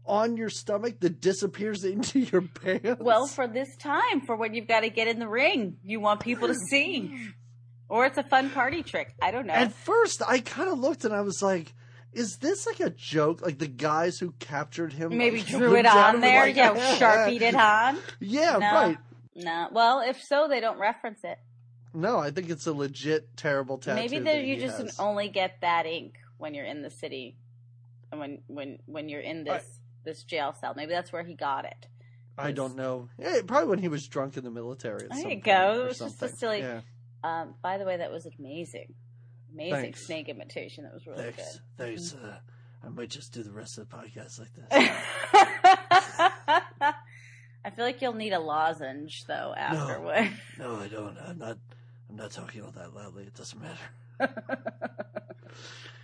on 0.09 0.35
your 0.35 0.49
stomach 0.49 0.99
that 0.99 1.21
disappears 1.21 1.83
into 1.85 2.19
your 2.19 2.41
pants. 2.41 2.99
Well, 3.01 3.27
for 3.27 3.47
this 3.47 3.75
time, 3.77 4.21
for 4.25 4.35
when 4.35 4.53
you've 4.53 4.67
got 4.67 4.81
to 4.81 4.89
get 4.89 5.07
in 5.07 5.19
the 5.19 5.27
ring, 5.29 5.77
you 5.83 5.99
want 5.99 6.19
people 6.19 6.47
to 6.49 6.55
see, 6.69 7.29
or 7.89 8.05
it's 8.05 8.17
a 8.17 8.23
fun 8.23 8.49
party 8.49 8.83
trick. 8.83 9.13
I 9.21 9.31
don't 9.31 9.45
know. 9.47 9.53
at 9.53 9.71
first, 9.73 10.21
I 10.27 10.39
kind 10.39 10.69
of 10.69 10.79
looked 10.79 11.05
and 11.05 11.13
I 11.13 11.21
was 11.21 11.41
like, 11.41 11.73
"Is 12.11 12.37
this 12.37 12.65
like 12.65 12.79
a 12.79 12.89
joke? 12.89 13.41
Like 13.41 13.59
the 13.59 13.67
guys 13.67 14.17
who 14.19 14.31
captured 14.39 14.91
him 14.93 15.15
Maybe 15.17 15.37
like, 15.37 15.47
drew 15.47 15.75
it 15.75 15.85
on 15.85 16.19
there. 16.21 16.47
like, 16.47 16.55
yeah, 16.55 16.95
sharpied 16.97 17.41
it 17.43 17.55
on. 17.55 17.97
Yeah, 18.19 18.57
No. 18.57 18.71
right. 18.73 18.97
No. 19.35 19.67
Well, 19.71 20.01
if 20.01 20.21
so, 20.21 20.47
they 20.49 20.59
don't 20.59 20.79
reference 20.79 21.19
it. 21.23 21.37
No, 21.93 22.17
I 22.19 22.29
think 22.31 22.49
it's 22.49 22.67
a 22.67 22.73
legit 22.73 23.35
terrible 23.37 23.77
tattoo. 23.77 23.95
Maybe 24.01 24.19
that 24.19 24.43
you 24.43 24.57
just 24.59 24.77
has. 24.79 24.99
only 24.99 25.29
get 25.29 25.61
that 25.61 25.85
ink 25.85 26.15
when 26.37 26.53
you're 26.53 26.65
in 26.65 26.81
the 26.83 26.89
city, 26.89 27.37
and 28.11 28.19
when 28.19 28.39
when 28.47 28.77
when 28.85 29.07
you're 29.09 29.21
in 29.21 29.43
this 29.45 29.78
this 30.03 30.23
jail 30.23 30.53
cell. 30.53 30.73
Maybe 30.75 30.91
that's 30.91 31.11
where 31.11 31.23
he 31.23 31.33
got 31.33 31.65
it. 31.65 31.87
I 32.37 32.51
don't 32.51 32.77
know. 32.77 33.09
Yeah, 33.17 33.41
probably 33.45 33.69
when 33.69 33.79
he 33.79 33.89
was 33.89 34.07
drunk 34.07 34.37
in 34.37 34.45
the 34.45 34.51
military. 34.51 35.05
At 35.05 35.09
There 35.11 35.29
you 35.29 35.41
go. 35.41 35.83
It 35.83 35.87
was 35.87 35.99
just 35.99 36.21
a 36.23 36.29
silly- 36.29 36.59
Yeah. 36.59 36.81
Um, 37.21 37.55
by 37.61 37.77
the 37.77 37.83
way, 37.83 37.97
that 37.97 38.11
was 38.11 38.25
amazing, 38.39 38.93
amazing 39.53 39.73
Thanks. 39.81 40.05
snake 40.05 40.29
imitation. 40.29 40.85
That 40.85 40.93
was 40.93 41.05
really 41.05 41.23
Thanks. 41.23 41.59
Thanks. 41.77 42.13
Uh, 42.13 42.37
I 42.81 42.87
might 42.87 43.09
just 43.09 43.33
do 43.33 43.43
the 43.43 43.51
rest 43.51 43.77
of 43.77 43.89
the 43.89 43.95
podcast 43.97 44.39
like 44.39 44.53
this. 44.53 44.67
I 47.65 47.69
feel 47.75 47.83
like 47.83 48.01
you'll 48.01 48.13
need 48.13 48.31
a 48.31 48.39
lozenge 48.39 49.25
though 49.25 49.53
afterward. 49.57 50.31
no, 50.57 50.77
I 50.77 50.87
don't. 50.87 51.17
I'm 51.17 51.37
not. 51.37 51.57
I'm 52.09 52.15
not 52.15 52.31
talking 52.31 52.63
all 52.63 52.71
that 52.71 52.95
loudly. 52.95 53.25
It 53.25 53.35
doesn't 53.35 53.61
matter. 53.61 54.19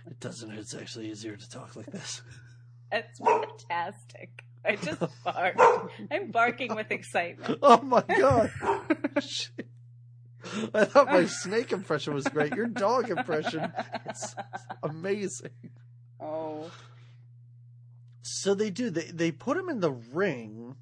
It 0.08 0.20
doesn't. 0.20 0.52
It's 0.52 0.72
actually 0.74 1.10
easier 1.10 1.36
to 1.36 1.50
talk 1.50 1.74
like 1.74 1.86
this. 1.86 2.22
That's 2.90 3.18
fantastic. 3.18 4.44
I 4.64 4.76
just 4.76 5.00
barked. 5.24 5.60
I'm 6.10 6.30
barking 6.30 6.74
with 6.74 6.90
excitement. 6.90 7.58
Oh 7.62 7.80
my 7.82 8.02
god! 8.16 8.50
I 10.74 10.84
thought 10.84 11.10
my 11.10 11.24
snake 11.26 11.72
impression 11.72 12.14
was 12.14 12.26
great. 12.28 12.52
Your 12.52 12.66
dog 12.66 13.10
impression 13.10 13.72
is 14.08 14.34
amazing. 14.82 15.50
Oh, 16.20 16.70
So 18.22 18.54
they 18.54 18.70
do. 18.70 18.90
They 18.90 19.06
they 19.12 19.32
put 19.32 19.56
him 19.56 19.68
in 19.68 19.80
the 19.80 19.92
ring. 19.92 20.76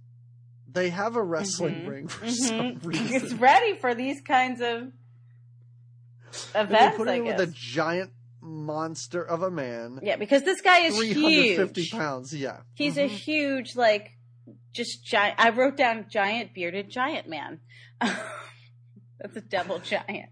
They 0.71 0.91
have 0.91 1.17
a 1.17 1.23
wrestling 1.23 1.83
Mhm. 1.83 1.89
ring 1.89 2.09
for 2.09 2.27
some 2.29 2.59
Mhm. 2.81 2.85
reason. 2.87 3.07
it's 3.15 3.33
ready 3.35 3.75
for 3.77 3.95
these 3.95 4.21
kinds 4.21 4.61
of 4.61 4.93
events. 6.27 6.55
And 6.55 6.69
they 6.71 6.97
put 6.97 7.09
him 7.09 7.25
with 7.25 7.41
a 7.41 7.47
giant 7.47 8.11
monster 8.45 9.23
of 9.23 9.43
a 9.43 9.51
man. 9.51 9.99
Yeah, 10.03 10.17
because 10.17 10.43
this 10.43 10.61
guy 10.61 10.81
is 10.81 10.97
350 10.97 11.81
huge. 11.83 11.91
pounds, 11.93 12.35
yeah. 12.35 12.61
He's 12.75 12.97
a 12.99 13.05
Mhm. 13.09 13.09
huge, 13.09 13.75
like, 13.77 14.13
just 14.73 15.05
giant. 15.05 15.39
I 15.41 15.51
wrote 15.51 15.77
down 15.77 16.07
giant 16.11 16.53
bearded 16.55 16.91
giant 16.91 17.29
man. 17.29 17.61
That's 18.01 19.37
a 19.37 19.41
double 19.41 19.79
giant. 19.79 20.31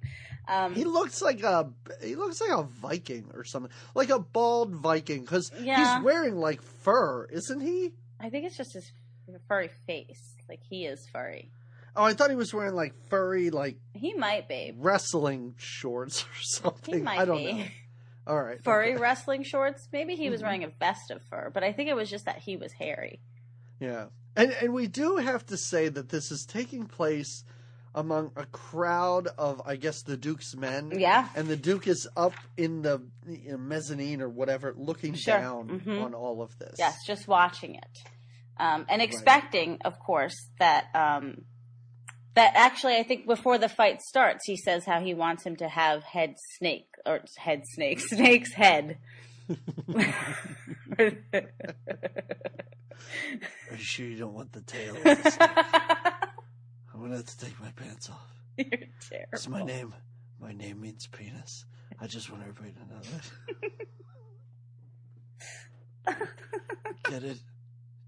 Um, 0.48 0.74
He 0.74 0.84
looks 0.84 1.22
like 1.22 1.42
a 1.42 1.70
he 2.02 2.16
looks 2.16 2.40
like 2.40 2.50
a 2.50 2.64
Viking 2.64 3.30
or 3.32 3.44
something, 3.44 3.70
like 3.94 4.10
a 4.10 4.18
bald 4.18 4.74
Viking, 4.74 5.20
because 5.22 5.50
Yeah. 5.58 5.94
he's 5.96 6.04
wearing 6.04 6.36
like 6.36 6.60
fur, 6.60 7.26
isn't 7.26 7.60
he? 7.60 7.92
I 8.20 8.28
think 8.28 8.46
it's 8.46 8.56
just 8.56 8.72
his 8.74 8.90
furry 9.48 9.70
face. 9.86 10.34
Like 10.48 10.60
he 10.68 10.84
is 10.84 11.08
furry. 11.08 11.52
Oh, 11.94 12.02
I 12.04 12.14
thought 12.14 12.30
he 12.30 12.36
was 12.36 12.52
wearing 12.52 12.74
like 12.74 12.92
furry 13.08 13.50
like 13.50 13.76
He 13.94 14.14
might 14.14 14.48
be. 14.48 14.74
wrestling 14.76 15.54
shorts 15.58 16.24
or 16.24 16.28
He 16.38 16.44
something. 16.44 17.04
might 17.04 17.20
I 17.20 17.24
don't 17.24 17.36
be. 17.38 17.52
know. 17.52 17.64
All 18.26 18.40
right, 18.42 18.62
Furry 18.62 18.96
wrestling 18.96 19.42
shorts. 19.42 19.88
Maybe 19.92 20.14
he 20.14 20.30
was 20.30 20.40
Mhm. 20.40 20.44
wearing 20.44 20.64
a 20.64 20.68
vest 20.68 21.10
of 21.10 21.22
fur, 21.24 21.50
but 21.52 21.64
I 21.64 21.72
think 21.72 21.88
it 21.88 21.94
was 21.96 22.08
just 22.08 22.24
that 22.26 22.38
he 22.38 22.56
was 22.56 22.72
hairy. 22.72 23.20
Yeah, 23.80 24.06
and 24.36 24.52
and 24.52 24.72
we 24.72 24.86
do 24.86 25.16
have 25.16 25.44
to 25.46 25.56
say 25.56 25.88
that 25.88 26.08
this 26.10 26.30
is 26.30 26.46
taking 26.46 26.86
place 26.86 27.44
among 27.94 28.32
a 28.36 28.46
crowd 28.46 29.26
of, 29.36 29.60
I 29.66 29.76
guess, 29.76 30.02
the 30.02 30.16
Duke's 30.16 30.54
men. 30.54 30.92
Yeah. 30.98 31.28
and 31.36 31.46
the 31.48 31.56
Duke 31.58 31.86
is 31.86 32.08
up 32.16 32.32
in 32.56 32.80
the 32.82 33.02
you 33.26 33.50
know, 33.52 33.58
mezzanine 33.58 34.22
or 34.22 34.28
whatever, 34.30 34.72
looking 34.76 35.12
Sure. 35.14 35.36
down 35.38 35.80
Mhm. 35.80 36.02
on 36.02 36.14
all 36.14 36.40
of 36.42 36.56
this. 36.58 36.76
Yes, 36.78 36.96
just 37.06 37.28
watching 37.28 37.74
it, 37.74 37.98
um, 38.56 38.86
and 38.88 39.02
expecting, 39.02 39.78
of 39.84 39.98
course, 39.98 40.48
that 40.60 40.86
um, 40.94 41.44
that 42.34 42.52
actually, 42.54 42.96
I 42.96 43.02
think 43.02 43.26
before 43.26 43.58
the 43.58 43.68
fight 43.68 44.00
starts, 44.00 44.46
he 44.46 44.56
says 44.56 44.86
how 44.86 45.00
he 45.00 45.12
wants 45.12 45.44
him 45.44 45.54
to 45.56 45.68
have 45.68 46.02
head 46.02 46.36
snake 46.56 46.88
or 47.06 47.20
head 47.36 47.62
snake, 47.66 48.00
snake's 48.06 48.54
head. 48.54 48.98
Are 50.98 51.06
you 53.70 53.76
sure 53.78 54.06
you 54.06 54.18
don't 54.18 54.34
want 54.34 54.52
the 54.52 54.62
tail? 54.62 54.96
of 54.96 55.02
the 55.02 55.30
snake? 55.30 55.50
I'm 56.94 57.00
gonna 57.00 57.16
have 57.16 57.26
to 57.26 57.38
take 57.38 57.60
my 57.60 57.70
pants 57.72 58.10
off. 58.10 58.32
You're 58.56 58.66
terrible. 58.68 59.28
It's 59.32 59.48
my 59.48 59.62
name. 59.62 59.94
My 60.40 60.52
name 60.52 60.80
means 60.80 61.06
penis. 61.06 61.64
I 62.00 62.06
just 62.06 62.30
want 62.30 62.42
everybody 62.42 62.72
to 62.72 62.80
know 62.92 63.00
that. 66.06 66.28
get 67.10 67.22
it? 67.22 67.38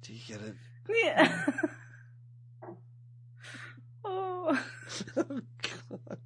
Do 0.02 0.12
you 0.12 0.20
get 0.26 0.40
it? 0.40 0.54
Yeah. 0.88 1.46
oh. 4.04 4.58
Oh, 5.16 5.40
God. 6.06 6.18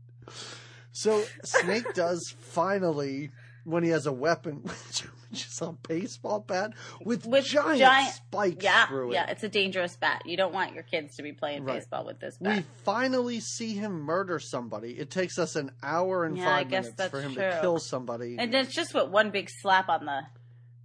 So 0.99 1.23
Snake 1.45 1.95
does 1.95 2.35
finally, 2.41 3.31
when 3.65 3.85
he 3.85 3.91
has 3.91 4.07
a 4.07 4.13
weapon, 4.13 4.57
which 5.31 5.47
is 5.47 5.61
a 5.63 5.73
baseball 5.87 6.41
bat 6.41 6.73
with, 7.05 7.25
With 7.25 7.45
giant, 7.45 7.79
giant- 7.79 8.15
spikes 8.15 8.65
Yeah, 8.65 8.87
through 8.87 9.11
it. 9.11 9.15
yeah, 9.15 9.27
it's 9.31 9.45
a 9.45 9.49
dangerous 9.49 9.95
bat. 9.97 10.23
You 10.27 10.37
don't 10.37 10.53
want 10.53 10.75
your 10.75 10.83
kids 10.83 11.15
to 11.17 11.23
be 11.23 11.33
playing 11.33 11.65
Right. 11.65 11.77
baseball 11.77 12.05
with 12.05 12.19
this 12.19 12.37
bat. 12.39 12.57
We 12.57 12.63
finally 12.85 13.39
see 13.39 13.75
him 13.75 13.93
murder 14.01 14.41
somebody. 14.41 14.99
It 14.99 15.09
takes 15.11 15.39
us 15.39 15.55
an 15.55 15.71
hour 15.85 16.25
and 16.25 16.37
Yeah, 16.37 16.45
five 16.45 16.69
minutes 16.71 17.09
for 17.11 17.21
him 17.21 17.35
to 17.37 17.59
kill 17.61 17.79
somebody. 17.79 18.37
And 18.37 18.53
it's 18.53 18.75
just 18.75 18.93
what 18.93 19.11
one 19.13 19.31
big 19.31 19.49
slap 19.51 19.89
on 19.89 20.05
the. 20.05 20.23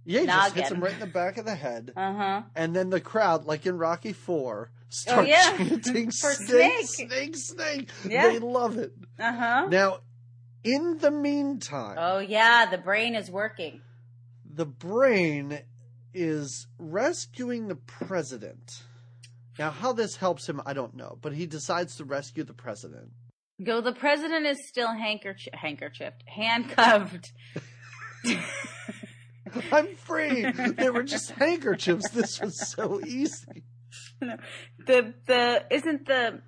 yeah, 0.04 0.20
he 0.20 0.26
just 0.26 0.54
hits 0.54 0.70
him 0.70 0.80
right 0.80 0.92
in 0.94 1.00
the 1.00 1.06
back 1.06 1.38
of 1.38 1.44
the 1.44 1.56
head. 1.56 1.92
Uh 1.96 2.12
huh. 2.14 2.42
And 2.54 2.76
then 2.76 2.90
the 2.90 3.00
crowd, 3.00 3.46
like 3.46 3.66
in 3.66 3.78
Rocky 3.78 4.12
Four, 4.12 4.70
start 4.94 5.24
Oh, 5.26 5.28
yeah. 5.28 5.56
chanting 5.56 6.10
For 6.10 6.32
snake, 6.32 6.86
Snake. 6.86 7.10
snake, 7.10 7.36
snake. 7.36 7.90
Yeah. 8.08 8.28
They 8.28 8.38
love 8.38 8.78
it. 8.78 8.92
Uh 9.18 9.32
huh. 9.32 9.66
Now, 9.70 9.98
in 10.62 10.98
the 10.98 11.10
meantime, 11.10 11.96
Oh 11.98 12.18
yeah, 12.18 12.66
the 12.70 12.78
brain 12.78 13.14
is 13.14 13.30
working. 13.30 13.80
the 14.50 14.66
brain 14.66 15.60
is 16.14 16.66
rescuing 16.78 17.68
the 17.68 17.74
president. 17.76 18.82
Now, 19.58 19.70
how 19.70 19.92
this 19.92 20.16
helps 20.16 20.48
him, 20.48 20.60
I 20.66 20.72
don't 20.72 20.94
know, 20.96 21.18
but 21.20 21.32
he 21.32 21.46
decides 21.46 21.96
to 21.96 22.04
rescue 22.04 22.44
the 22.44 22.54
president. 22.54 23.10
Go. 23.62 23.80
The 23.80 23.92
president 23.92 24.46
is 24.46 24.66
still 24.66 24.92
handkerchief, 24.92 25.52
handkerchiefed, 25.54 26.24
handcuffed. 26.26 27.32
I'm 29.72 29.94
free. 29.94 30.44
they 30.50 30.90
were 30.90 31.02
just 31.04 31.30
handkerchiefs. 31.38 32.10
This 32.10 32.40
was 32.40 32.70
so 32.70 33.00
easy. 33.06 33.62
the 34.86 35.14
the 35.26 35.64
isn't 35.70 36.06
the 36.06 36.40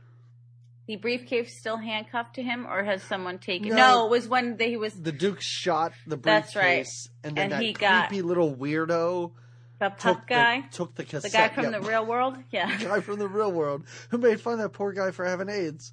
the 0.86 0.96
briefcase 0.96 1.58
still 1.58 1.76
handcuffed 1.78 2.36
to 2.36 2.42
him, 2.42 2.66
or 2.66 2.84
has 2.84 3.02
someone 3.02 3.38
taken? 3.38 3.70
No. 3.70 3.76
No, 3.76 4.06
it 4.06 4.10
was 4.10 4.28
when 4.28 4.56
they, 4.56 4.70
he 4.70 4.76
was 4.76 4.94
The 4.94 5.10
Duke 5.12 5.40
shot 5.40 5.92
the 6.06 6.16
briefcase, 6.16 6.52
That's 6.54 6.56
right. 6.56 6.86
and 7.24 7.36
then 7.36 7.42
And 7.44 7.52
that 7.52 7.60
he 7.62 7.72
creepy 7.72 7.80
got- 7.80 8.12
little 8.26 8.54
weirdo 8.54 9.32
the 9.78 9.88
took 9.90 9.98
pup 9.98 10.26
guy, 10.28 10.60
the, 10.62 10.76
took 10.76 10.94
the 10.94 11.02
the 11.02 11.08
cassette. 11.08 11.32
guy 11.32 11.48
from 11.54 11.64
yeah, 11.72 11.78
the 11.78 11.80
real 11.86 12.06
world. 12.06 12.36
Yeah. 12.52 12.76
the 12.78 12.84
guy 12.84 13.00
from 13.00 13.18
the 13.18 13.28
real 13.28 13.50
world 13.52 13.84
who 14.10 14.18
made 14.18 14.40
fun 14.40 14.54
of 14.54 14.58
that 14.60 14.68
poor 14.70 14.92
guy 14.92 15.10
for 15.10 15.24
having 15.24 15.48
AIDS. 15.48 15.92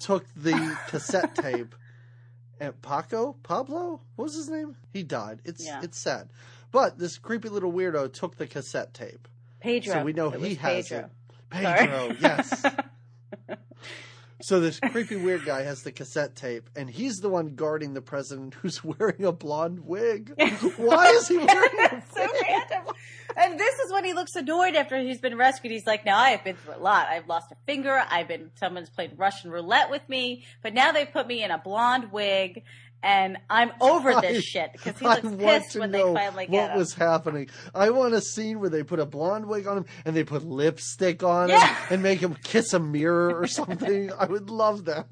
Took 0.00 0.26
the 0.34 0.76
cassette 0.88 1.34
tape. 1.36 1.74
And 2.60 2.80
Paco, 2.82 3.36
Pablo, 3.42 4.00
what 4.16 4.24
was 4.24 4.34
his 4.34 4.48
name? 4.50 4.76
He 4.92 5.02
died. 5.04 5.40
It's 5.44 5.64
Yeah. 5.64 5.80
it's 5.82 5.98
sad, 5.98 6.28
but 6.72 6.98
this 6.98 7.18
creepy 7.18 7.48
little 7.48 7.72
weirdo 7.72 8.12
took 8.12 8.36
the 8.36 8.46
cassette 8.46 8.92
tape. 8.94 9.28
Pedro. 9.64 9.94
So 9.94 10.04
we 10.04 10.12
know 10.12 10.30
It 10.30 10.40
he 10.40 10.54
has 10.56 10.88
Pedro. 10.88 11.06
it. 11.06 11.10
Pedro, 11.50 11.96
Sorry. 12.08 12.16
yes. 12.20 12.66
So 14.42 14.60
this 14.60 14.78
creepy 14.78 15.16
weird 15.16 15.46
guy 15.46 15.62
has 15.62 15.84
the 15.84 15.92
cassette 15.92 16.36
tape, 16.36 16.68
and 16.76 16.90
he's 16.90 17.20
the 17.20 17.30
one 17.30 17.54
guarding 17.54 17.94
the 17.94 18.02
president 18.02 18.52
who's 18.54 18.84
wearing 18.84 19.24
a 19.24 19.32
blonde 19.32 19.80
wig. 19.86 20.34
Why 20.76 21.06
is 21.06 21.28
he 21.28 21.38
wearing 21.38 21.78
a 21.80 22.02
so 22.14 22.20
wig? 22.20 22.42
random. 22.46 22.92
And 23.38 23.58
this 23.58 23.78
is 23.78 23.90
when 23.92 24.04
he 24.04 24.12
looks 24.12 24.36
annoyed 24.36 24.74
after 24.74 24.98
he's 25.00 25.18
been 25.20 25.38
rescued. 25.38 25.72
He's 25.72 25.86
like, 25.86 26.04
"Now 26.04 26.18
I 26.18 26.30
have 26.30 26.44
been 26.44 26.56
through 26.56 26.76
a 26.76 26.78
lot. 26.78 27.08
I've 27.08 27.26
lost 27.26 27.52
a 27.52 27.56
finger. 27.64 28.04
I've 28.10 28.28
been 28.28 28.50
someone's 28.56 28.90
played 28.90 29.12
Russian 29.16 29.50
roulette 29.50 29.88
with 29.88 30.06
me, 30.10 30.44
but 30.62 30.74
now 30.74 30.92
they've 30.92 31.10
put 31.10 31.26
me 31.26 31.42
in 31.42 31.50
a 31.50 31.56
blonde 31.58 32.12
wig." 32.12 32.64
And 33.04 33.36
I'm 33.50 33.70
over 33.80 34.14
this 34.20 34.38
I- 34.38 34.40
shit 34.40 34.70
because 34.72 34.98
he 34.98 35.06
looks 35.06 35.36
pissed 35.42 35.76
when 35.76 35.90
they 35.92 36.00
finally 36.00 36.46
what 36.46 36.50
get 36.50 36.70
him. 36.70 36.78
was 36.78 36.94
happening. 36.94 37.50
I 37.74 37.90
want 37.90 38.14
a 38.14 38.20
scene 38.22 38.60
where 38.60 38.70
they 38.70 38.82
put 38.82 38.98
a 38.98 39.06
blonde 39.06 39.46
wig 39.46 39.66
on 39.66 39.76
him 39.78 39.84
and 40.06 40.16
they 40.16 40.24
put 40.24 40.42
lipstick 40.44 41.22
on 41.22 41.50
Yeah. 41.50 41.66
him 41.66 41.86
and 41.90 42.02
make 42.02 42.20
him 42.20 42.34
kiss 42.42 42.72
a 42.72 42.80
mirror 42.80 43.38
or 43.38 43.46
something. 43.60 44.10
I 44.18 44.24
would 44.24 44.48
love 44.50 44.86
that. 44.86 45.06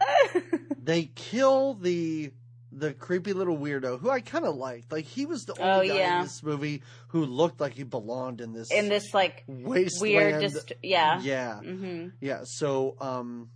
They 0.82 1.06
kill 1.14 1.74
the 1.74 2.32
the 2.70 2.92
creepy 2.92 3.32
little 3.32 3.56
weirdo 3.56 3.98
who 3.98 4.08
I 4.10 4.20
kind 4.20 4.44
of 4.44 4.54
liked. 4.54 4.92
Like 4.92 5.04
he 5.04 5.26
was 5.26 5.44
the 5.44 5.54
only 5.60 5.90
Oh, 5.90 5.94
guy 5.94 5.98
yeah. 5.98 6.16
in 6.18 6.22
this 6.24 6.42
movie 6.42 6.82
who 7.08 7.24
looked 7.24 7.60
like 7.60 7.72
he 7.72 7.82
belonged 7.82 8.40
in 8.40 8.52
this 8.52 8.70
in 8.70 8.88
this 8.88 9.12
like 9.14 9.42
wasteland. 9.48 10.00
weird, 10.00 10.40
just 10.42 10.72
yeah. 10.82 11.20
yeah, 11.22 11.58
hmm 11.60 12.08
yeah. 12.20 12.40
So, 12.44 12.96
um, 13.00 13.48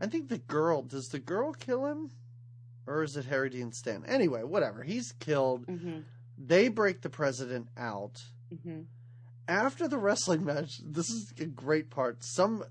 I 0.00 0.06
think 0.06 0.28
the 0.28 0.38
girl 0.38 0.82
does 0.82 1.06
the 1.08 1.18
girl 1.18 1.52
kill 1.52 1.86
him, 1.86 2.10
or 2.88 3.02
is 3.02 3.16
it 3.16 3.26
Harry 3.26 3.50
Dean 3.50 3.72
Stanton? 3.72 4.08
Anyway, 4.10 4.42
whatever. 4.42 4.82
He's 4.82 5.12
killed. 5.20 5.64
hmm 5.66 6.00
They 6.38 6.68
break 6.68 7.02
the 7.02 7.10
president 7.10 7.68
out. 7.76 8.16
hmm 8.64 8.80
After 9.46 9.86
the 9.88 9.98
wrestling 9.98 10.44
match, 10.44 10.80
this 10.84 11.08
is 11.08 11.32
a 11.40 11.46
great 11.46 11.90
part. 11.90 12.18
Some 12.24 12.64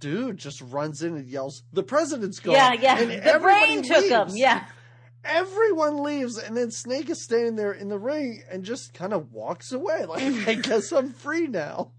dude 0.00 0.36
just 0.38 0.60
runs 0.60 1.02
in 1.02 1.16
and 1.16 1.26
yells, 1.28 1.62
"The 1.72 1.82
president's 1.82 2.38
gone!" 2.40 2.54
Yeah, 2.54 2.72
yeah. 2.74 2.98
And 2.98 3.10
The 3.22 3.38
brain 3.40 3.82
took 3.82 4.04
him. 4.06 4.28
Yeah. 4.36 4.64
Everyone 5.24 6.02
leaves, 6.02 6.36
and 6.36 6.54
then 6.56 6.70
Snake 6.70 7.08
is 7.08 7.24
standing 7.24 7.56
there 7.56 7.72
in 7.72 7.88
the 7.88 7.98
ring 7.98 8.42
and 8.50 8.62
just 8.62 8.92
kind 8.92 9.12
of 9.14 9.32
walks 9.32 9.72
away. 9.72 10.04
Like, 10.08 10.48
I 10.48 10.54
guess 10.54 10.92
I'm 10.92 11.12
free 11.14 11.46
now. 11.46 11.92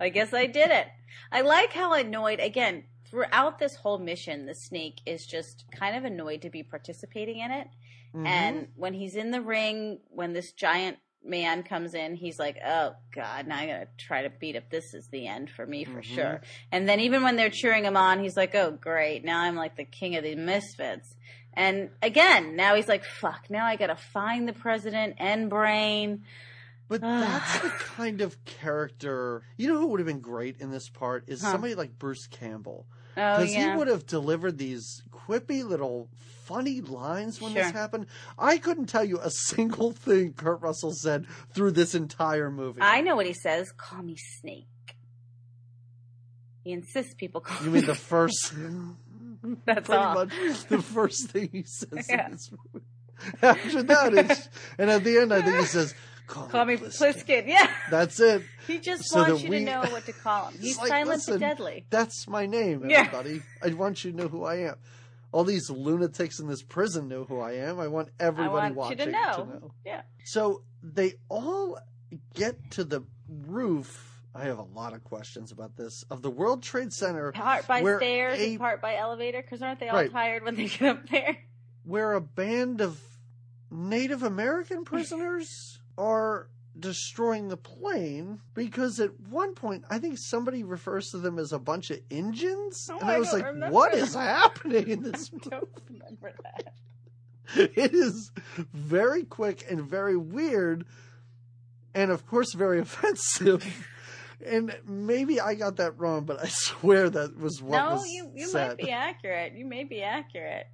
I 0.00 0.08
guess 0.08 0.32
I 0.34 0.46
did 0.46 0.70
it. 0.70 0.86
I 1.30 1.42
like 1.42 1.72
how 1.72 1.92
annoyed 1.94 2.40
again 2.40 2.84
throughout 3.12 3.58
this 3.58 3.76
whole 3.76 3.98
mission. 3.98 4.46
The 4.46 4.54
snake 4.54 5.02
is 5.04 5.26
just 5.26 5.66
kind 5.70 5.94
of 5.94 6.04
annoyed 6.04 6.40
to 6.42 6.50
be 6.50 6.62
participating 6.62 7.40
in 7.40 7.50
it. 7.50 7.68
Mhm. 8.14 8.26
And 8.26 8.68
when 8.74 8.94
he's 8.94 9.16
in 9.16 9.30
the 9.30 9.42
ring, 9.42 10.00
when 10.08 10.32
this 10.32 10.52
giant 10.52 10.96
man 11.22 11.62
comes 11.62 11.92
in, 11.94 12.14
he's 12.16 12.38
like, 12.38 12.56
"Oh 12.64 12.96
God, 13.14 13.46
now 13.46 13.58
I 13.58 13.66
gotta 13.66 13.88
try 13.98 14.22
to 14.22 14.30
beat 14.30 14.56
up. 14.56 14.70
This 14.70 14.94
is 14.94 15.08
the 15.08 15.26
end 15.28 15.50
for 15.50 15.66
me 15.66 15.84
for 15.84 16.00
Mhm. 16.00 16.04
sure." 16.04 16.40
And 16.72 16.88
then 16.88 17.00
even 17.00 17.22
when 17.22 17.36
they're 17.36 17.50
cheering 17.50 17.84
him 17.84 17.98
on, 17.98 18.18
he's 18.20 18.36
like, 18.36 18.54
"Oh 18.54 18.70
great, 18.72 19.24
now 19.24 19.40
I'm 19.40 19.54
like 19.56 19.76
the 19.76 19.84
king 19.84 20.16
of 20.16 20.24
the 20.24 20.34
misfits." 20.34 21.14
And 21.52 21.90
again, 22.00 22.56
now 22.56 22.74
he's 22.74 22.88
like, 22.88 23.04
"Fuck, 23.04 23.50
now 23.50 23.66
I 23.66 23.76
gotta 23.76 23.94
find 23.94 24.48
the 24.48 24.54
president 24.54 25.16
and 25.18 25.50
Brain." 25.50 26.24
But 26.88 27.02
that's 27.02 27.60
the 27.60 27.70
kind 27.70 28.20
of 28.20 28.44
character. 28.44 29.44
You 29.56 29.68
know 29.68 29.78
who 29.78 29.86
would 29.88 30.00
have 30.00 30.06
been 30.06 30.20
great 30.20 30.56
in 30.60 30.70
this 30.70 30.88
part 30.88 31.24
is 31.28 31.40
Huh. 31.40 31.52
somebody 31.52 31.74
like 31.74 31.98
Bruce 31.98 32.26
Campbell. 32.26 32.86
Oh 33.16 33.38
Because 33.38 33.52
yeah, 33.54 33.72
he 33.72 33.78
would 33.78 33.88
have 33.88 34.06
delivered 34.06 34.58
these 34.58 35.02
quippy 35.10 35.64
little 35.64 36.08
funny 36.44 36.80
lines 36.80 37.40
when 37.40 37.54
this 37.54 37.70
happened. 37.70 38.06
I 38.38 38.58
couldn't 38.58 38.86
tell 38.86 39.04
you 39.04 39.18
a 39.20 39.30
single 39.30 39.92
thing 39.92 40.32
Kurt 40.32 40.60
Russell 40.60 40.92
said 40.92 41.26
through 41.54 41.72
this 41.72 41.94
entire 41.94 42.50
movie. 42.50 42.80
I 42.82 43.00
know 43.00 43.14
what 43.16 43.26
he 43.26 43.32
says. 43.32 43.70
Call 43.72 44.02
me 44.02 44.16
Snake. 44.16 44.66
He 46.64 46.72
insists 46.72 47.14
people 47.14 47.40
call 47.40 47.64
You 47.64 47.70
me. 47.70 47.78
mean 47.80 47.86
the 47.86 47.94
first? 47.94 48.52
That's 49.64 49.86
pretty 49.88 50.02
all. 50.02 50.14
much 50.14 50.64
the 50.68 50.80
first 50.80 51.30
thing 51.30 51.48
he 51.52 51.64
says 51.64 52.06
Yeah. 52.08 52.26
in 52.26 52.32
this 52.32 52.50
movie. 52.72 52.86
After 53.42 53.82
that 53.84 54.14
is, 54.14 54.48
and 54.78 54.90
at 54.90 55.04
the 55.04 55.18
end, 55.18 55.32
I 55.32 55.42
think 55.42 55.56
he 55.58 55.64
says, 55.64 55.94
"Call, 56.26 56.48
Call 56.48 56.64
me 56.64 56.76
Plissken." 56.76 57.14
Plissken. 57.24 57.46
Yeah. 57.46 57.68
That's 57.90 58.18
it. 58.18 58.42
He 58.66 58.78
just 58.78 59.04
So 59.04 59.22
wants 59.22 59.42
you 59.42 59.50
we- 59.50 59.58
to 59.60 59.64
know 59.64 59.80
what 59.82 60.06
to 60.06 60.12
call 60.12 60.46
him. 60.48 60.58
He's 60.60 60.78
like, 60.78 60.88
silent 60.88 61.08
listen, 61.08 61.34
but 61.34 61.40
deadly. 61.40 61.86
That's 61.90 62.26
my 62.28 62.46
name, 62.46 62.88
Yeah. 62.88 63.00
everybody. 63.00 63.42
I 63.62 63.68
want 63.74 64.04
you 64.04 64.10
to 64.12 64.16
know 64.16 64.28
who 64.28 64.44
I 64.44 64.56
am. 64.68 64.74
All 65.32 65.44
these 65.44 65.70
lunatics 65.70 66.38
in 66.40 66.46
this 66.46 66.62
prison 66.62 67.08
know 67.08 67.24
who 67.24 67.40
I 67.40 67.52
am. 67.52 67.80
I 67.80 67.88
want 67.88 68.10
everybody 68.20 68.48
I 68.48 68.70
want 68.70 68.74
you 68.74 68.78
watching 68.78 68.98
to 68.98 69.06
know. 69.10 69.70
Yeah. 69.84 70.02
So 70.24 70.62
they 70.82 71.14
all 71.28 71.78
get 72.34 72.56
to 72.72 72.84
the 72.84 73.02
roof. 73.28 74.08
I 74.34 74.44
have 74.44 74.58
a 74.58 74.62
lot 74.64 74.92
of 74.94 75.02
questions 75.04 75.50
about 75.52 75.76
this 75.76 76.04
of 76.10 76.22
the 76.22 76.30
World 76.30 76.62
Trade 76.62 76.92
Center, 76.92 77.32
Part 77.32 77.66
by 77.66 77.80
stairs 77.82 78.38
a- 78.38 78.50
and 78.50 78.58
part 78.58 78.80
by 78.82 78.96
elevator. 78.96 79.40
Because 79.42 79.62
aren't 79.62 79.80
they 79.80 79.88
all 79.88 79.96
Right. 79.96 80.10
tired 80.12 80.42
when 80.44 80.54
they 80.54 80.66
get 80.68 80.82
up 80.82 81.08
there? 81.08 81.36
where 81.84 82.12
a 82.12 82.20
band 82.20 82.80
of 82.80 83.00
Native 83.70 84.22
American 84.22 84.84
prisoners 84.84 85.80
are 85.98 86.48
destroying 86.78 87.48
the 87.48 87.56
plane 87.56 88.40
because 88.54 88.98
at 89.00 89.18
one 89.28 89.54
point 89.54 89.84
I 89.90 89.98
think 89.98 90.16
somebody 90.18 90.62
refers 90.64 91.08
to 91.10 91.18
them 91.18 91.38
as 91.38 91.52
a 91.52 91.58
bunch 91.58 91.90
of 91.90 92.00
engines, 92.10 92.88
Oh, 92.90 92.98
and 92.98 93.10
I 93.10 93.14
I 93.14 93.18
was 93.18 93.32
like, 93.32 93.70
"What 93.70 93.94
is 93.94 94.14
happening 94.14 94.88
in 94.88 95.02
this?" 95.12 95.30
I 95.34 95.48
don't 95.48 95.68
remember 95.88 96.32
that. 96.42 96.74
it 97.76 97.92
is 97.94 98.30
very 98.56 99.24
quick 99.24 99.64
and 99.70 99.82
very 99.82 100.16
weird, 100.16 100.86
and 101.94 102.10
of 102.10 102.26
course 102.26 102.54
very 102.54 102.78
offensive. 102.86 103.88
And 104.44 104.76
maybe 104.86 105.40
I 105.40 105.54
got 105.54 105.76
that 105.76 105.98
wrong, 106.00 106.24
but 106.24 106.42
I 106.42 106.48
swear 106.48 107.08
that 107.10 107.36
was 107.36 107.62
what 107.62 107.78
no, 107.78 107.90
was 107.94 108.06
you 108.08 108.30
you 108.34 108.48
said. 108.48 108.68
might 108.68 108.78
be 108.78 108.90
accurate. 108.90 109.52
You 109.54 109.64
may 109.66 109.84
be 109.84 110.02
accurate. 110.02 110.66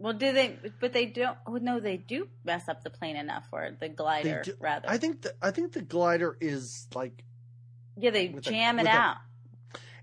Well, 0.00 0.14
do 0.14 0.32
they? 0.32 0.58
But 0.80 0.94
they 0.94 1.04
don't. 1.06 1.36
Oh 1.46 1.56
no, 1.56 1.78
they 1.78 1.98
do 1.98 2.26
mess 2.42 2.68
up 2.68 2.82
the 2.82 2.88
plane 2.88 3.16
enough, 3.16 3.46
or 3.52 3.76
the 3.78 3.90
glider 3.90 4.40
do- 4.42 4.54
rather. 4.58 4.88
I 4.88 4.96
think 4.96 5.20
the, 5.22 5.34
I 5.42 5.50
think 5.50 5.72
the 5.72 5.82
glider 5.82 6.38
is 6.40 6.88
like 6.94 7.22
yeah, 7.98 8.10
they 8.10 8.28
with 8.28 8.46
a- 8.46 8.50
jam 8.50 8.78
it 8.78 8.86
out. 8.86 9.16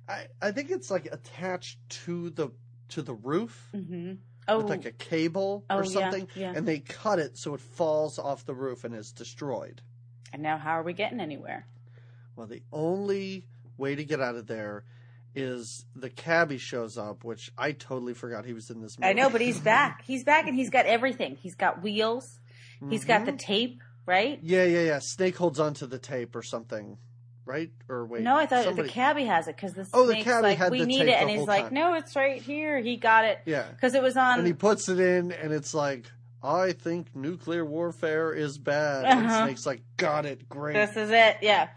I, 0.08 0.28
I 0.42 0.52
think 0.52 0.70
it's 0.70 0.92
like 0.92 1.08
attached 1.12 1.80
to 2.06 2.30
the 2.30 2.50
to 2.90 3.02
the 3.02 3.16
roof 3.16 3.70
hmm 3.74 4.14
Oh, 4.50 4.60
with 4.60 4.70
like 4.70 4.86
a 4.86 4.94
cable 4.94 5.66
oh 5.70 5.80
or 5.80 5.84
yeah, 5.84 5.90
something, 5.92 6.28
yeah. 6.34 6.54
and 6.56 6.66
they 6.66 6.80
cut 6.80 7.20
it 7.20 7.38
so 7.38 7.54
it 7.54 7.60
falls 7.60 8.18
off 8.18 8.46
the 8.46 8.56
roof 8.56 8.86
and 8.86 8.96
is 8.96 9.12
destroyed. 9.12 9.82
And 10.32 10.42
now, 10.42 10.58
how 10.58 10.80
are 10.80 10.84
we 10.84 10.94
getting 10.94 11.20
anywhere? 11.20 11.68
Well, 12.38 12.48
the 12.48 12.62
only 12.72 13.46
way 13.78 13.96
to 13.96 14.06
get 14.06 14.22
out 14.22 14.36
of 14.36 14.48
there 14.48 14.86
is 15.38 15.86
the 15.96 16.10
cabbie 16.10 16.58
shows 16.58 16.98
up, 16.98 17.24
which 17.24 17.52
I 17.58 17.72
totally 17.72 18.14
forgot 18.14 18.46
he 18.46 18.54
was 18.54 18.70
in 18.70 18.82
this 18.82 18.98
movie. 18.98 19.10
I 19.10 19.14
know, 19.14 19.30
but 19.30 19.40
he's 19.42 19.60
back. 19.60 20.04
He's 20.06 20.24
back, 20.24 20.48
and 20.48 20.56
he's 20.56 20.70
got 20.70 20.86
everything. 20.86 21.38
He's 21.42 21.56
got 21.56 21.82
wheels. 21.84 22.40
He's 22.90 23.06
got 23.06 23.26
the 23.26 23.32
Mhm. 23.34 23.40
tape, 23.40 23.82
right? 24.06 24.40
yeah, 24.44 24.64
yeah, 24.66 24.82
yeah. 24.82 25.00
Snake 25.00 25.36
holds 25.38 25.60
onto 25.60 25.86
the 25.88 25.98
tape 26.00 26.36
or 26.36 26.44
something, 26.44 26.98
right? 27.46 27.72
Or 27.90 28.06
wait, 28.06 28.22
no, 28.24 28.36
I 28.36 28.46
thought 28.46 28.66
somebody- 28.66 28.88
the 28.90 28.94
cabbie 28.94 29.26
has 29.26 29.48
it 29.48 29.56
because 29.56 29.74
the 29.74 29.88
Oh, 29.94 30.06
the 30.06 30.16
cabbie 30.24 30.44
like, 30.50 30.58
had 30.58 30.72
we 30.72 30.80
the 30.82 30.86
need 30.86 31.00
tape 31.00 31.08
it, 31.10 31.22
and 31.22 31.30
he's 31.30 31.48
like, 31.48 31.66
time. 31.66 31.74
no, 31.74 31.94
it's 31.96 32.16
right 32.16 32.42
here. 32.42 32.80
He 32.80 32.98
got 32.98 33.26
it 33.26 33.40
Yeah, 33.46 33.64
because 33.72 33.94
it 33.96 34.02
was 34.04 34.16
on. 34.18 34.40
and 34.40 34.48
he 34.48 34.54
puts 34.54 34.90
it 34.90 35.00
in, 35.00 35.32
and 35.32 35.52
it's 35.54 35.74
like, 35.74 36.06
I 36.44 36.72
think 36.74 37.16
nuclear 37.16 37.66
warfare 37.66 38.32
is 38.32 38.58
bad. 38.60 39.06
Uh-huh. 39.06 39.46
Snake's 39.46 39.66
like, 39.66 39.82
got 39.98 40.26
it, 40.28 40.48
great. 40.48 40.74
this 40.74 40.96
is 40.96 41.10
it. 41.10 41.38
Yeah. 41.42 41.70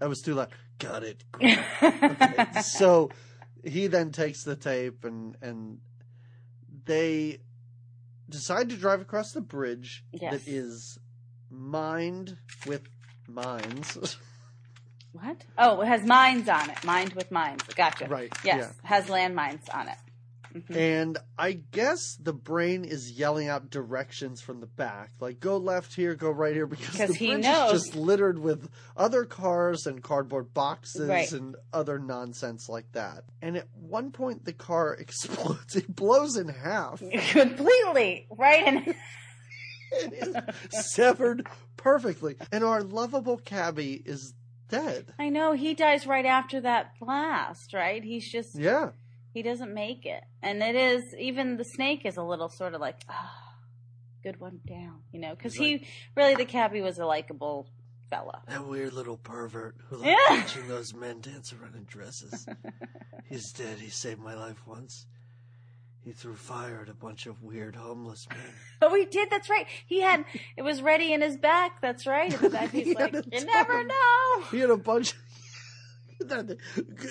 That 0.00 0.08
was 0.08 0.20
too 0.20 0.34
loud. 0.34 0.48
Got 0.78 1.02
it. 1.04 1.24
Okay, 1.82 2.60
so 2.62 3.10
he 3.64 3.86
then 3.86 4.10
takes 4.12 4.44
the 4.44 4.56
tape 4.56 5.04
and 5.04 5.36
and 5.42 5.78
they 6.84 7.38
decide 8.28 8.70
to 8.70 8.76
drive 8.76 9.00
across 9.00 9.32
the 9.32 9.40
bridge 9.40 10.04
Yes. 10.12 10.32
that 10.32 10.50
is 10.50 10.98
mined 11.50 12.36
with 12.66 12.82
mines. 13.28 14.16
what? 15.12 15.44
Oh, 15.58 15.80
it 15.80 15.86
has 15.86 16.04
mines 16.04 16.48
on 16.48 16.70
it. 16.70 16.82
Mined 16.84 17.12
with 17.14 17.30
mines. 17.30 17.62
Gotcha. 17.74 18.06
right. 18.08 18.32
Yes, 18.44 18.72
has 18.82 19.06
landmines 19.06 19.62
on 19.74 19.88
it. 19.88 19.98
Mhm. 20.56 20.76
And 20.76 21.18
I 21.38 21.52
guess 21.52 22.16
the 22.20 22.32
brain 22.32 22.84
is 22.84 23.10
yelling 23.12 23.48
out 23.48 23.70
directions 23.70 24.40
from 24.40 24.60
the 24.60 24.66
back, 24.66 25.10
like 25.20 25.38
go 25.40 25.56
left 25.56 25.94
here, 25.94 26.14
go 26.14 26.30
right 26.30 26.54
here, 26.54 26.66
because 26.66 26.96
the 27.08 27.14
he 27.14 27.32
bridge 27.32 27.44
knows. 27.44 27.72
is 27.74 27.82
just 27.84 27.96
littered 27.96 28.38
with 28.38 28.68
other 28.96 29.24
cars 29.24 29.86
and 29.86 30.02
cardboard 30.02 30.54
boxes 30.54 31.08
Right. 31.08 31.30
and 31.32 31.56
other 31.72 31.98
nonsense 31.98 32.68
like 32.68 32.90
that. 32.92 33.24
And 33.42 33.56
at 33.56 33.68
one 33.74 34.10
point, 34.12 34.44
the 34.44 34.52
car 34.52 34.94
explodes; 34.98 35.76
it 35.76 35.94
blows 35.94 36.36
in 36.36 36.48
half. 36.48 37.00
Completely 37.30 38.26
right, 38.30 38.64
and 38.66 38.94
It 39.92 40.12
is 40.72 40.94
severed 40.94 41.46
perfectly, 41.76 42.36
and 42.50 42.64
our 42.64 42.82
lovable 42.82 43.36
cabbie 43.38 44.02
is 44.04 44.34
dead. 44.68 45.12
I 45.18 45.28
know 45.28 45.52
he 45.52 45.74
dies 45.74 46.06
right 46.08 46.26
after 46.26 46.60
that 46.62 46.98
blast. 46.98 47.72
Right? 47.72 48.02
He's 48.02 48.30
just 48.30 48.58
Yeah, 48.58 48.90
he 49.36 49.42
doesn't 49.42 49.72
make 49.74 50.06
it, 50.06 50.24
and 50.42 50.62
it 50.62 50.74
is 50.74 51.14
even 51.18 51.56
the 51.58 51.64
snake 51.64 52.06
is 52.06 52.16
a 52.16 52.22
little 52.22 52.48
sort 52.48 52.72
of 52.74 52.80
like, 52.80 53.02
ah, 53.08 53.54
good 54.22 54.40
one 54.40 54.60
down, 54.66 55.00
you 55.12 55.20
know, 55.20 55.34
because 55.34 55.54
he 55.54 55.86
really 56.16 56.34
the 56.34 56.44
cabbie 56.46 56.80
was 56.80 56.98
a 56.98 57.04
likable 57.04 57.68
fella. 58.08 58.42
That 58.48 58.66
weird 58.66 58.92
little 58.94 59.18
pervert 59.18 59.76
who 59.88 59.96
liked 59.98 60.08
Yeah. 60.28 60.36
watching 60.40 60.68
those 60.68 60.94
men 60.94 61.20
dance 61.20 61.52
around 61.52 61.74
in 61.74 61.84
dresses. 61.84 62.46
He's 63.28 63.52
dead. 63.52 63.78
He 63.78 63.90
saved 63.90 64.20
my 64.20 64.34
life 64.34 64.62
once. 64.66 65.06
He 66.04 66.12
threw 66.12 66.36
fire 66.36 66.80
at 66.82 66.88
a 66.88 66.94
bunch 66.94 67.26
of 67.26 67.42
weird 67.42 67.74
homeless 67.76 68.26
men. 68.30 68.38
Oh, 68.82 68.94
he 68.94 69.06
did. 69.06 69.28
That's 69.30 69.50
right. 69.50 69.66
He 69.86 70.00
had 70.00 70.24
it 70.56 70.62
was 70.62 70.80
ready 70.82 71.12
in 71.12 71.20
his 71.20 71.36
back. 71.36 71.80
That's 71.82 72.06
right. 72.06 72.32
In 72.32 72.40
the 72.40 72.50
back, 72.50 72.70
he's 72.72 72.94
like, 72.94 73.12
you 73.12 73.44
never 73.44 73.82
know. 73.84 74.42
He 74.50 74.58
had 74.60 74.70
a 74.70 74.76
bunch 74.76 75.12
of 75.12 75.18
that 76.28 76.56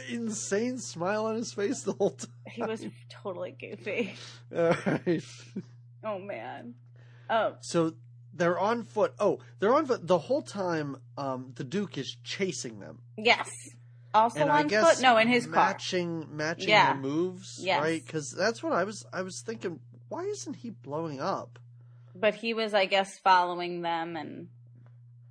insane 0.09 0.77
smile 0.79 1.25
on 1.25 1.35
his 1.35 1.53
face 1.53 1.81
the 1.83 1.93
whole 1.93 2.11
time. 2.11 2.29
He 2.47 2.61
was 2.63 2.85
totally 3.09 3.55
goofy. 3.59 4.13
All 4.55 4.75
right. 4.85 5.23
Oh 6.03 6.19
man. 6.19 6.75
Oh, 7.29 7.55
So 7.61 7.93
they're 8.33 8.59
on 8.59 8.83
foot. 8.83 9.13
Oh, 9.19 9.39
they're 9.59 9.73
on 9.73 9.85
foot 9.85 10.05
the 10.07 10.17
whole 10.17 10.41
time. 10.41 10.97
Um, 11.17 11.53
the 11.55 11.63
Duke 11.63 11.97
is 11.97 12.17
chasing 12.23 12.79
them, 12.79 12.99
yes. 13.17 13.49
Also 14.13 14.41
and 14.41 14.49
on 14.51 14.69
foot. 14.69 15.01
No, 15.01 15.17
in 15.17 15.27
his 15.27 15.45
car. 15.45 15.55
matching 15.55 16.27
matching 16.31 16.69
Yeah. 16.69 16.93
their 16.93 17.01
moves, 17.01 17.59
Yes. 17.61 17.81
right? 17.81 18.05
Because 18.05 18.31
that's 18.31 18.61
what 18.63 18.73
I 18.73 18.83
was. 18.83 19.05
I 19.11 19.21
was 19.23 19.41
thinking. 19.41 19.79
Why 20.07 20.21
isn't 20.23 20.57
he 20.57 20.69
blowing 20.69 21.19
up? 21.19 21.57
But 22.13 22.35
he 22.35 22.53
was, 22.53 22.73
I 22.73 22.85
guess, 22.85 23.17
following 23.17 23.81
them 23.81 24.15
and 24.15 24.47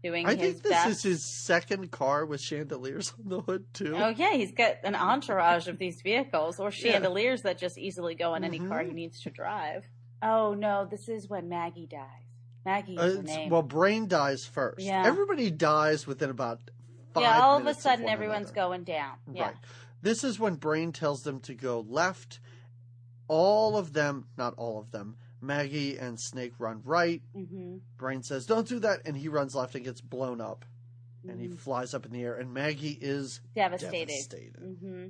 doing 0.04 0.26
I 0.26 0.36
think 0.36 0.62
this 0.62 0.70
best. 0.70 0.88
is 0.90 1.02
his 1.02 1.24
second 1.24 1.90
car 1.90 2.24
with 2.26 2.40
chandeliers 2.40 3.12
on 3.18 3.28
the 3.28 3.40
hood 3.40 3.64
too. 3.74 3.94
Oh 3.96 4.08
yeah, 4.10 4.34
he's 4.34 4.52
got 4.52 4.76
an 4.84 4.94
entourage 4.94 5.66
of 5.66 5.78
these 5.78 6.00
vehicles 6.02 6.60
or 6.60 6.70
Yeah. 6.76 6.92
chandeliers 6.92 7.42
that 7.42 7.58
just 7.58 7.76
easily 7.78 8.14
go 8.14 8.34
in 8.36 8.44
any 8.44 8.58
car 8.60 8.82
he 8.84 8.92
needs 8.92 9.20
to 9.22 9.30
drive. 9.30 9.84
Oh 10.22 10.54
no, 10.54 10.86
this 10.88 11.08
is 11.08 11.28
when 11.28 11.48
Maggie 11.48 11.86
dies. 11.90 12.06
Maggie 12.64 12.96
Uh, 12.96 13.02
is 13.04 13.14
her 13.16 13.20
it's- 13.22 13.36
name. 13.36 13.50
well, 13.50 13.62
Brain 13.62 14.06
dies 14.06 14.46
first. 14.46 14.80
Yeah. 14.80 15.02
Everybody 15.04 15.50
dies 15.50 16.06
within 16.06 16.30
about 16.30 16.60
five 17.14 17.22
yeah, 17.24 17.40
all 17.40 17.58
of 17.58 17.66
a 17.66 17.74
sudden 17.74 18.04
one 18.04 18.12
everyone's 18.12 18.50
another. 18.50 18.68
going 18.68 18.84
down. 18.84 19.16
Yeah. 19.32 19.42
Right. 19.46 19.54
This 20.02 20.22
is 20.22 20.38
when 20.38 20.56
Brain 20.56 20.92
tells 20.92 21.22
them 21.24 21.40
to 21.40 21.54
go 21.54 21.80
left. 21.88 22.40
All 23.26 23.76
of 23.78 23.94
them, 23.94 24.26
not 24.36 24.52
all 24.58 24.78
of 24.78 24.90
them, 24.90 25.16
Maggie 25.46 25.96
and 25.98 26.18
Snake 26.18 26.52
run 26.58 26.80
right. 26.84 27.22
hmm 27.34 27.78
Brain 27.96 28.22
says, 28.22 28.46
"Don't 28.46 28.68
do 28.68 28.78
that," 28.80 29.00
and 29.04 29.16
he 29.16 29.28
runs 29.28 29.54
left 29.54 29.74
and 29.74 29.84
gets 29.84 30.00
blown 30.00 30.40
up, 30.40 30.64
and 31.28 31.40
he 31.40 31.48
Mhm. 31.48 31.58
flies 31.58 31.94
up 31.94 32.04
in 32.06 32.12
the 32.12 32.22
air. 32.22 32.34
And 32.36 32.52
Maggie 32.52 32.98
is 33.00 33.40
Devastated. 33.54 34.08
devastated. 34.08 34.56
hmm 34.80 35.06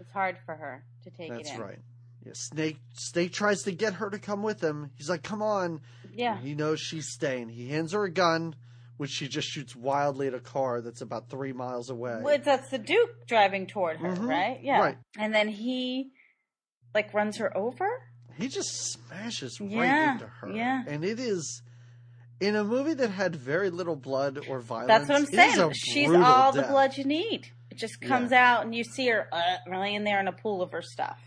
It's 0.00 0.10
hard 0.12 0.38
for 0.44 0.54
her 0.54 0.84
to 1.04 1.10
take 1.10 1.30
That's 1.30 1.48
it 1.50 1.54
in. 1.54 1.58
That's 1.60 1.70
right. 1.70 1.78
Yeah, 2.24 2.32
Snake 2.34 2.78
Snake 2.94 3.32
tries 3.32 3.62
to 3.64 3.72
get 3.72 3.94
her 3.94 4.10
to 4.10 4.18
come 4.18 4.42
with 4.42 4.60
him. 4.62 4.90
He's 4.96 5.08
like, 5.08 5.22
"Come 5.22 5.42
on." 5.42 5.80
Yeah. 6.12 6.38
He 6.40 6.54
knows 6.54 6.80
she's 6.80 7.08
staying. 7.08 7.50
He 7.50 7.68
hands 7.68 7.92
her 7.92 8.04
a 8.04 8.10
gun, 8.10 8.56
which 8.96 9.10
she 9.10 9.28
just 9.28 9.48
shoots 9.48 9.76
wildly 9.76 10.26
at 10.26 10.34
a 10.34 10.40
car 10.40 10.80
that's 10.80 11.00
about 11.02 11.28
three 11.30 11.52
miles 11.52 11.88
away. 11.88 12.20
Well, 12.22 12.38
that's 12.38 12.68
the 12.70 12.78
Duke 12.78 13.26
driving 13.26 13.66
toward 13.66 13.98
her, 13.98 14.08
Mhm. 14.16 14.28
right? 14.28 14.60
Yeah. 14.62 14.80
Right. 14.80 14.98
And 15.18 15.32
then 15.34 15.48
he 15.48 16.10
like 16.94 17.12
runs 17.14 17.36
her 17.36 17.56
over. 17.56 17.88
He 18.36 18.48
just 18.48 18.92
smashes 18.92 19.60
right 19.60 19.70
Yeah, 19.70 20.12
into 20.14 20.26
her. 20.26 20.50
yeah. 20.52 20.82
And 20.86 21.04
it 21.04 21.18
is 21.18 21.62
in 22.40 22.54
a 22.56 22.64
movie 22.64 22.94
that 22.94 23.10
had 23.10 23.34
very 23.36 23.70
little 23.70 23.96
blood 23.96 24.38
or 24.48 24.60
violence. 24.60 24.88
That's 24.88 25.08
what 25.08 25.18
I'm 25.18 25.26
saying. 25.26 25.72
She's 25.72 26.12
all 26.12 26.52
the 26.52 26.62
blood 26.62 26.96
you 26.96 27.04
need. 27.04 27.48
It 27.70 27.78
just 27.78 28.00
comes 28.00 28.32
out 28.32 28.64
and 28.64 28.74
you 28.74 28.84
see 28.84 29.08
her 29.08 29.28
uh, 29.32 29.56
laying 29.70 30.04
there 30.04 30.20
in 30.20 30.28
a 30.28 30.32
pool 30.32 30.62
of 30.62 30.72
her 30.72 30.82
stuff. 30.82 31.18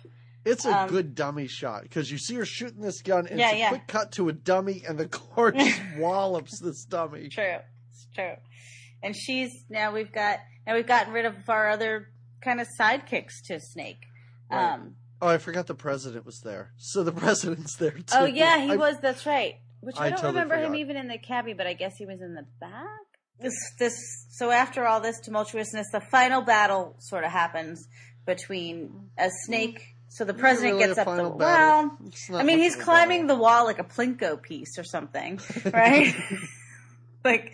It's 0.46 0.66
a 0.66 0.82
um, 0.84 0.90
good 0.90 1.16
dummy 1.16 1.48
shot 1.48 1.84
because 1.84 2.10
you 2.10 2.18
see 2.18 2.36
her 2.36 2.46
shooting 2.46 2.82
this 2.82 3.02
gun, 3.02 3.28
and 3.28 3.38
Yeah, 3.40 3.48
it's 3.50 3.56
a 3.56 3.60
yeah. 3.60 3.70
quick 3.70 3.88
cut 3.88 4.12
to 4.14 4.30
a 4.30 4.34
dummy, 4.34 4.84
and 4.88 4.98
the 4.98 5.08
car 5.08 5.52
just 5.52 5.82
wallops 5.98 6.60
this 6.60 6.86
dummy. 6.86 7.28
True. 7.30 7.58
It's 7.92 8.08
true. 8.16 8.36
And 9.04 9.16
she's 9.16 9.52
now 9.70 9.92
we've 9.94 10.12
got 10.12 10.40
now 10.66 10.76
we've 10.76 10.88
gotten 10.88 11.14
rid 11.14 11.26
of 11.26 11.36
our 11.50 11.70
other 11.70 12.08
kind 12.42 12.62
of 12.62 12.68
sidekicks 12.80 13.42
to 13.48 13.60
Snake. 13.60 14.06
Right. 14.50 14.74
Um 14.76 14.96
Oh, 15.22 15.28
I 15.28 15.38
forgot 15.38 15.68
the 15.68 15.76
president 15.76 16.26
was 16.26 16.40
there. 16.44 16.72
So 16.78 17.04
the 17.04 17.12
president's 17.24 17.76
there 17.76 17.94
oh, 17.96 18.02
too. 18.02 18.04
Oh 18.14 18.26
yeah, 18.26 18.60
he 18.60 18.72
I- 18.72 18.76
was. 18.76 18.98
That's 19.02 19.26
right. 19.26 19.56
Which 19.82 19.96
I, 19.98 20.08
I 20.08 20.10
don't 20.10 20.20
totally 20.20 20.42
remember 20.42 20.58
him 20.58 20.76
even 20.76 20.98
in 20.98 21.08
the 21.08 21.18
cabbie, 21.18 21.54
but 21.54 21.66
I 21.66 21.74
guess 21.74 21.96
he 21.98 22.06
was 22.06 22.22
in 22.22 22.34
the 22.34 22.46
back. 22.60 22.84
This 23.40 23.54
this. 23.78 23.96
So 24.32 24.52
after 24.52 24.86
all 24.86 25.00
this 25.00 25.22
tumultuousness, 25.22 25.86
the 25.94 26.02
final 26.02 26.42
battle 26.42 26.96
sort 27.00 27.24
of 27.24 27.32
happens 27.32 27.88
between 28.26 29.10
a 29.18 29.30
snake. 29.46 29.96
So 30.10 30.26
the 30.26 30.34
president 30.34 30.76
really 30.76 30.88
gets 30.88 31.00
up 31.00 31.06
the 31.06 31.24
well. 31.24 31.38
battle? 31.38 31.98
Not 32.30 32.42
I 32.42 32.44
mean, 32.44 32.60
he's 32.60 32.76
climbing 32.76 33.28
battle. 33.28 33.38
the 33.38 33.42
wall 33.42 33.66
like 33.66 33.80
a 33.80 33.84
plinko 33.84 34.42
piece 34.42 34.78
or 34.78 34.84
something, 34.84 35.40
right? 35.74 36.14
like 37.24 37.54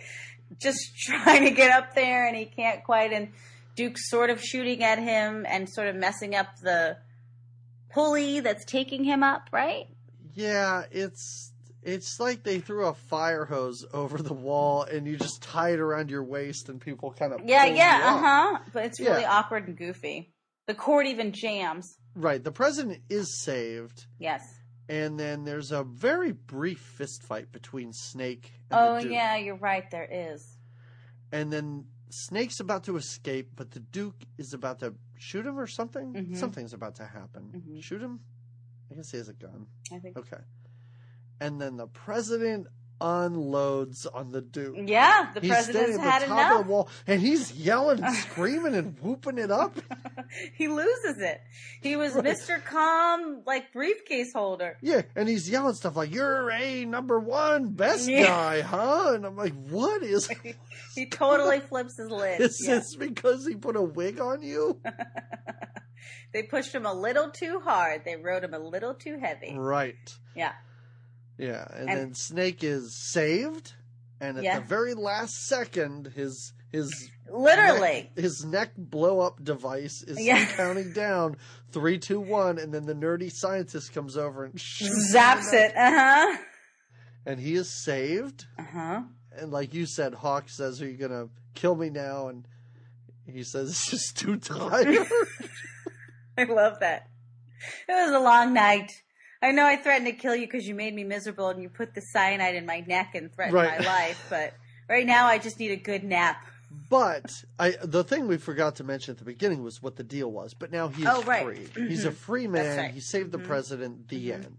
just 0.58 0.96
trying 0.96 1.44
to 1.44 1.50
get 1.50 1.70
up 1.70 1.94
there, 1.94 2.26
and 2.26 2.36
he 2.36 2.46
can't 2.46 2.82
quite. 2.82 3.12
And 3.12 3.28
Duke's 3.76 4.10
sort 4.10 4.30
of 4.30 4.42
shooting 4.42 4.82
at 4.82 4.98
him 4.98 5.46
and 5.48 5.68
sort 5.68 5.86
of 5.86 5.94
messing 5.94 6.34
up 6.34 6.48
the 6.60 6.96
pulley 7.96 8.40
that's 8.40 8.64
taking 8.64 9.02
him 9.04 9.22
up, 9.22 9.48
right? 9.52 9.86
Yeah, 10.34 10.84
it's 10.90 11.52
it's 11.82 12.20
like 12.20 12.42
they 12.42 12.58
threw 12.58 12.86
a 12.86 12.94
fire 12.94 13.44
hose 13.44 13.86
over 13.94 14.18
the 14.18 14.34
wall 14.34 14.82
and 14.82 15.06
you 15.06 15.16
just 15.16 15.40
tie 15.42 15.70
it 15.70 15.78
around 15.80 16.10
your 16.10 16.24
waist 16.24 16.68
and 16.68 16.80
people 16.80 17.12
kind 17.12 17.32
of 17.32 17.40
Yeah, 17.44 17.64
yeah, 17.64 18.00
uh 18.04 18.18
huh. 18.18 18.58
But 18.72 18.84
it's 18.86 19.00
really 19.00 19.22
Yeah. 19.22 19.32
awkward 19.38 19.66
and 19.68 19.76
goofy. 19.78 20.32
The 20.66 20.74
cord 20.74 21.06
even 21.06 21.32
jams. 21.32 21.96
Right, 22.14 22.42
the 22.42 22.50
president 22.52 23.02
is 23.08 23.40
saved, 23.42 24.06
Yes. 24.18 24.42
and 24.88 25.18
then 25.18 25.44
there's 25.44 25.70
a 25.70 25.84
very 25.84 26.32
brief 26.32 26.80
fist 26.80 27.22
fight 27.22 27.52
between 27.52 27.92
Snake 27.92 28.52
and 28.70 28.80
Oh 28.80 28.94
the 28.96 29.02
Duke. 29.02 29.12
yeah, 29.12 29.36
you're 29.36 29.56
right. 29.70 29.88
There 29.90 30.08
is. 30.10 30.58
and 31.32 31.52
then 31.52 31.86
Snake's 32.10 32.60
about 32.60 32.84
to 32.84 32.96
escape, 32.96 33.50
but 33.56 33.70
the 33.72 33.80
Duke 33.80 34.16
is 34.38 34.54
about 34.54 34.78
to 34.80 34.94
shoot 35.18 35.46
him 35.46 35.58
or 35.58 35.66
something. 35.66 36.12
Mhm. 36.14 36.36
Something's 36.36 36.72
about 36.72 36.94
to 36.96 37.04
happen. 37.04 37.50
Mhm. 37.54 37.82
Shoot 37.82 38.02
him? 38.02 38.20
I 38.90 38.94
guess 38.94 39.10
he 39.10 39.16
has 39.18 39.28
a 39.28 39.32
gun. 39.34 39.66
I 39.92 39.98
think. 39.98 40.16
Okay. 40.16 40.40
And 41.40 41.60
then 41.60 41.76
the 41.76 41.86
president 41.88 42.66
unloads 43.00 44.06
on 44.06 44.32
the 44.32 44.40
Duke. 44.40 44.76
Yeah, 44.86 45.30
the 45.34 45.40
he's 45.40 45.50
president's 45.50 45.94
standing 45.94 46.08
at 46.08 46.20
the 46.20 46.26
top 46.26 46.38
enough. 46.38 46.60
of 46.60 46.66
the 46.66 46.72
wall, 46.72 46.88
and 47.06 47.20
he's 47.20 47.52
yelling 47.52 48.02
and 48.02 48.14
screaming 48.30 48.74
and 48.74 48.98
whooping 49.00 49.38
it 49.38 49.50
up. 49.50 49.78
he 50.54 50.68
loses 50.68 51.18
it. 51.18 51.40
He 51.82 51.96
was 51.96 52.14
Right. 52.14 52.24
Mr. 52.24 52.64
Calm, 52.64 53.42
like 53.46 53.72
briefcase 53.72 54.32
holder. 54.34 54.76
Yeah, 54.82 55.02
and 55.14 55.28
he's 55.28 55.48
yelling 55.48 55.74
stuff 55.74 55.96
like 55.96 56.12
"You're 56.12 56.50
a 56.50 56.84
number 56.84 57.18
one 57.18 57.70
best 57.72 58.08
Yeah. 58.08 58.26
guy, 58.26 58.60
huh?" 58.62 59.12
And 59.14 59.26
I'm 59.26 59.36
like, 59.36 59.54
"What 59.54 60.02
is? 60.02 60.28
He 60.94 61.04
totally 61.06 61.60
flips 61.60 61.98
his 61.98 62.10
lid. 62.10 62.40
Is 62.40 62.58
Yeah. 62.66 62.76
this 62.76 62.96
because 62.96 63.46
he 63.46 63.54
put 63.54 63.76
a 63.76 63.82
wig 63.82 64.18
on 64.18 64.40
you?" 64.42 64.80
They 66.32 66.42
pushed 66.42 66.74
him 66.74 66.84
a 66.86 66.92
little 66.92 67.30
too 67.30 67.60
hard. 67.60 68.02
They 68.04 68.16
rode 68.16 68.44
him 68.44 68.54
a 68.54 68.58
little 68.58 68.94
too 68.94 69.18
heavy. 69.18 69.54
right. 69.56 69.94
Yeah. 70.34 70.52
Yeah, 71.38 71.66
and, 71.74 71.88
And- 71.90 71.98
then 71.98 72.14
Snake 72.14 72.64
is 72.64 72.96
saved, 73.12 73.74
and 74.20 74.38
at 74.38 74.44
Yeah. 74.44 74.60
the 74.60 74.64
very 74.66 74.94
last 74.94 75.46
second, 75.46 76.08
his 76.14 76.52
his 76.72 77.10
Literally. 77.30 78.10
neck, 78.14 78.16
his 78.16 78.44
neck 78.44 78.72
blow 78.76 79.20
up 79.20 79.42
device 79.42 80.02
is 80.02 80.20
Yeah. 80.20 80.44
counting 80.56 80.92
down 80.92 81.36
three, 81.70 81.98
two, 81.98 82.20
one, 82.20 82.58
and 82.58 82.72
then 82.74 82.86
the 82.86 82.94
nerdy 82.94 83.30
scientist 83.32 83.92
comes 83.92 84.16
over 84.16 84.44
and 84.44 84.54
Zaps 84.56 85.52
it. 85.52 85.74
Uh 85.76 85.90
huh. 85.90 86.36
and 87.24 87.38
he 87.40 87.54
is 87.54 87.70
saved. 87.84 88.46
Uh 88.58 88.62
huh. 88.64 89.02
And 89.32 89.52
like 89.52 89.74
you 89.74 89.86
said, 89.86 90.14
Hawk 90.14 90.48
says, 90.48 90.80
"Are 90.82 90.88
you 90.88 90.96
gonna 90.96 91.28
kill 91.54 91.76
me 91.76 91.88
now?" 91.90 92.28
And 92.28 92.46
he 93.26 93.42
says, 93.42 93.70
"It's 93.70 93.90
just 93.90 94.16
too 94.18 94.36
tired." 94.38 95.06
I 96.38 96.44
love 96.44 96.80
that. 96.80 97.08
It 97.88 97.92
was 97.92 98.12
a 98.12 98.18
long 98.20 98.52
night. 98.54 99.02
I 99.42 99.52
know 99.52 99.64
I 99.66 99.76
threatened 99.76 100.06
to 100.06 100.12
kill 100.12 100.34
you 100.34 100.46
because 100.46 100.66
you 100.66 100.74
made 100.74 100.94
me 100.94 101.04
miserable 101.04 101.48
and 101.48 101.62
you 101.62 101.68
put 101.68 101.94
the 101.94 102.00
cyanide 102.00 102.54
in 102.54 102.66
my 102.66 102.80
neck 102.80 103.14
and 103.14 103.32
threatened 103.32 103.54
Right. 103.54 103.80
my 103.80 103.86
life, 103.86 104.26
but 104.30 104.54
right 104.88 105.06
now 105.06 105.26
I 105.26 105.38
just 105.38 105.58
need 105.58 105.70
a 105.72 105.76
good 105.76 106.04
nap. 106.04 106.44
but 106.90 107.44
I, 107.58 107.76
the 107.82 108.02
thing 108.04 108.26
we 108.26 108.36
forgot 108.38 108.76
to 108.76 108.84
mention 108.84 109.12
at 109.12 109.18
the 109.18 109.24
beginning 109.24 109.62
was 109.62 109.80
what 109.82 109.96
the 109.96 110.02
deal 110.02 110.30
was. 110.30 110.52
But 110.52 110.72
now 110.72 110.88
he 110.88 111.02
is 111.02 111.08
Oh, 111.10 111.22
right. 111.22 111.44
free. 111.68 111.88
He's 111.88 112.04
a 112.04 112.10
free 112.10 112.46
man. 112.48 112.76
right. 112.76 112.90
He 112.90 113.00
saved 113.00 113.30
the 113.32 113.38
Mhm. 113.38 113.46
president. 113.46 114.08
The 114.08 114.28
Mhm. 114.30 114.34
end. 114.34 114.56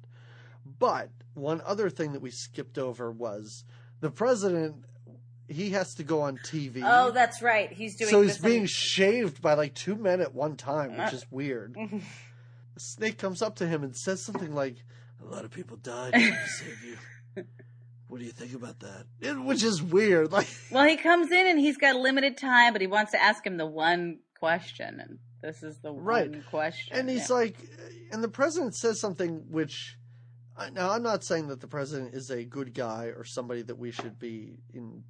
But 0.80 1.10
one 1.34 1.62
other 1.66 1.90
thing 1.90 2.14
that 2.14 2.22
we 2.22 2.32
skipped 2.32 2.78
over 2.78 3.12
was 3.12 3.66
the 4.00 4.10
president. 4.10 4.76
He 5.50 5.70
has 5.72 5.96
to 5.96 6.04
go 6.04 6.22
on 6.22 6.38
TV. 6.44 6.82
Oh, 6.84 7.12
that's 7.12 7.42
right. 7.42 7.72
He's 7.72 7.96
doing 7.96 8.10
so 8.12 8.22
he's 8.22 8.38
being 8.38 8.62
in- 8.62 8.68
shaved 8.68 9.42
by 9.42 9.54
like 9.54 9.74
two 9.76 9.96
men 9.96 10.20
at 10.22 10.34
one 10.34 10.56
time, 10.58 10.92
which 10.92 11.14
Uh. 11.14 11.18
is 11.18 11.26
weird. 11.32 11.76
Snake 12.78 13.18
comes 13.18 13.42
up 13.42 13.56
to 13.58 13.68
him 13.68 13.84
and 13.84 13.96
says 13.96 14.22
something 14.24 14.54
like, 14.54 14.78
"A 15.22 15.26
lot 15.26 15.46
of 15.46 15.52
people 15.52 15.78
died 15.78 16.14
to 16.14 16.20
save 16.48 16.84
you. 16.84 17.44
What 18.08 18.20
do 18.20 18.26
you 18.26 18.32
think 18.32 18.54
about 18.54 18.80
that?" 18.80 19.06
It- 19.22 19.40
which 19.44 19.64
is 19.64 19.82
weird. 19.82 20.32
Like, 20.32 20.48
Well, 20.72 20.86
he 20.88 20.98
comes 20.98 21.32
in 21.32 21.48
and 21.48 21.60
he's 21.60 21.78
got 21.78 21.96
limited 21.96 22.38
time, 22.38 22.74
but 22.74 22.82
he 22.82 22.88
wants 22.88 23.12
to 23.12 23.22
ask 23.22 23.46
him 23.46 23.58
the 23.58 23.66
one 23.66 24.20
question, 24.40 25.00
and 25.00 25.20
this 25.42 25.64
is 25.64 25.78
the 25.80 25.92
Right. 25.92 26.30
one 26.32 26.44
question. 26.50 26.96
and 26.98 27.10
he's 27.10 27.30
Yeah. 27.30 27.36
like, 27.36 27.58
and 28.12 28.24
the 28.24 28.30
president 28.30 28.76
says 28.76 29.00
something 29.00 29.46
which. 29.50 29.98
Now, 30.74 30.90
I'm 30.90 31.04
not 31.04 31.24
saying 31.24 31.50
that 31.50 31.62
the 31.62 31.68
president 31.68 32.16
is 32.16 32.32
a 32.32 32.44
good 32.44 32.74
guy 32.74 33.06
or 33.16 33.24
somebody 33.24 33.62
that 33.62 33.78
we 33.78 33.92
should 33.92 34.18
be 34.18 34.58
in 34.74 35.04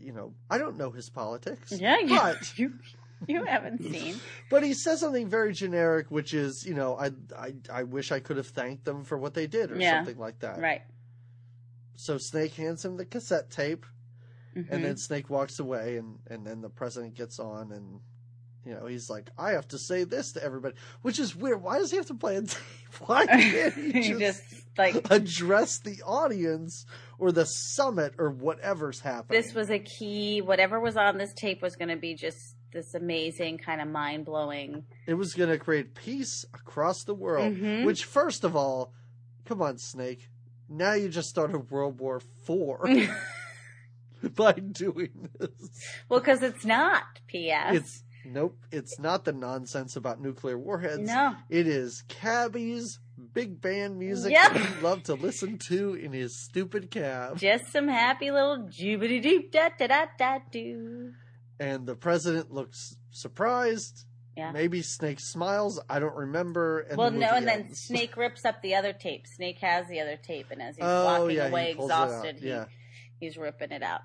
you 0.00 0.12
know, 0.12 0.34
I 0.50 0.58
don't 0.58 0.76
know 0.76 0.90
his 0.90 1.08
politics. 1.08 1.70
Yeah, 1.70 2.00
you, 2.00 2.08
but 2.16 2.52
you, 2.58 2.72
you 3.28 3.44
haven't 3.44 3.82
seen. 3.82 4.16
but 4.50 4.62
he 4.62 4.74
says 4.74 5.00
something 5.00 5.28
very 5.28 5.52
generic, 5.52 6.10
which 6.10 6.34
is, 6.34 6.64
you 6.66 6.74
know, 6.74 6.96
I 6.96 7.10
I 7.36 7.54
I 7.72 7.82
wish 7.84 8.12
I 8.12 8.20
could 8.20 8.36
have 8.36 8.48
thanked 8.48 8.84
them 8.84 9.04
for 9.04 9.16
what 9.18 9.34
they 9.34 9.46
did 9.46 9.70
or 9.72 9.76
Yeah. 9.78 9.98
something 9.98 10.18
like 10.18 10.40
that. 10.40 10.58
Right. 10.60 10.82
So 11.96 12.18
Snake 12.18 12.54
hands 12.54 12.84
him 12.84 12.96
the 12.96 13.04
cassette 13.04 13.50
tape, 13.50 13.86
Mhm. 14.56 14.66
and 14.70 14.84
then 14.84 14.96
Snake 14.96 15.30
walks 15.30 15.58
away, 15.58 15.96
and 15.98 16.18
and 16.28 16.46
then 16.46 16.60
the 16.60 16.70
president 16.70 17.14
gets 17.14 17.38
on, 17.38 17.70
and 17.72 18.00
you 18.64 18.74
know 18.74 18.86
he's 18.86 19.08
like, 19.10 19.28
I 19.38 19.52
have 19.52 19.68
to 19.68 19.78
say 19.78 20.04
this 20.04 20.32
to 20.32 20.42
everybody, 20.42 20.74
which 21.02 21.18
is 21.18 21.34
weird. 21.36 21.62
Why 21.62 21.78
does 21.78 21.90
he 21.90 21.96
have 21.98 22.06
to 22.06 22.14
play 22.14 22.36
a 22.36 22.42
tape? 22.42 22.58
Why 23.06 23.26
can't 23.26 23.74
he 23.74 24.14
just, 24.14 24.18
just 24.50 24.66
like 24.78 25.10
address 25.10 25.78
the 25.80 26.02
audience 26.02 26.86
or 27.18 27.30
the 27.32 27.44
summit 27.44 28.14
or 28.18 28.30
whatever's 28.30 29.00
happening? 29.00 29.40
this 29.40 29.54
was 29.54 29.70
a 29.70 29.78
key. 29.78 30.40
Whatever 30.42 30.80
was 30.80 30.96
on 30.96 31.18
this 31.18 31.32
tape 31.34 31.62
was 31.62 31.76
going 31.76 31.88
to 31.90 31.96
be 31.96 32.14
just 32.14 32.51
this 32.72 32.94
amazing 32.94 33.58
kind 33.58 33.80
of 33.80 33.88
mind 33.88 34.24
blowing. 34.24 34.84
It 35.06 35.14
was 35.14 35.34
going 35.34 35.50
to 35.50 35.58
create 35.58 35.94
peace 35.94 36.44
across 36.54 37.04
the 37.04 37.14
world. 37.14 37.54
Mhm. 37.54 37.84
Which, 37.84 38.04
first 38.04 38.44
of 38.44 38.56
all, 38.56 38.92
come 39.44 39.60
on, 39.62 39.78
Snake. 39.78 40.28
Now 40.68 40.94
you 40.94 41.08
just 41.08 41.28
started 41.28 41.70
World 41.70 42.00
War 42.00 42.20
Four 42.44 42.88
by 44.34 44.52
doing 44.52 45.28
this. 45.38 45.50
well, 46.08 46.20
because 46.20 46.42
it's 46.42 46.64
not. 46.64 47.02
P.S. 47.26 47.74
It's 47.76 48.04
nope. 48.24 48.56
It's 48.70 48.98
not 48.98 49.24
the 49.24 49.32
nonsense 49.32 49.96
about 49.96 50.20
nuclear 50.20 50.56
warheads. 50.58 51.00
no. 51.00 51.34
It 51.50 51.66
is 51.66 52.04
cabbies 52.08 53.00
big 53.34 53.60
band 53.60 53.98
music 53.98 54.32
Yep. 54.32 54.52
that 54.52 54.66
he 54.66 54.80
loved 54.82 55.06
to 55.06 55.14
listen 55.14 55.56
to 55.56 55.94
in 55.94 56.12
his 56.12 56.36
stupid 56.36 56.90
cab. 56.90 57.38
Just 57.38 57.70
some 57.72 57.88
happy 57.88 58.30
little 58.30 58.66
jubity 58.68 59.22
doop 59.22 59.50
da 59.52 59.68
da 59.78 59.86
da 59.86 60.06
da 60.18 60.38
doo. 60.50 61.12
And 61.60 61.86
the 61.86 61.94
president 61.94 62.50
looks 62.52 62.96
surprised. 63.10 64.04
Yeah. 64.36 64.50
Maybe 64.52 64.80
Snake 64.82 65.20
smiles. 65.20 65.80
I 65.90 65.98
don't 65.98 66.14
remember. 66.16 66.80
And 66.80 66.96
well, 66.96 67.10
no, 67.10 67.28
and 67.34 67.46
then. 67.46 67.74
Snake 67.74 68.16
rips 68.16 68.44
up 68.44 68.62
the 68.62 68.74
other 68.76 68.92
tape. 68.92 69.26
Snake 69.26 69.58
has 69.60 69.86
the 69.88 70.00
other 70.00 70.16
tape, 70.16 70.46
and 70.50 70.62
as 70.62 70.76
he's 70.76 70.84
Oh, 70.86 71.04
walking 71.04 71.36
yeah, 71.36 71.48
away 71.48 71.70
exhausted, 71.72 72.38
he, 72.38 72.48
Yeah. 72.48 72.64
he's 73.20 73.36
ripping 73.36 73.72
it 73.72 73.82
out. 73.82 74.00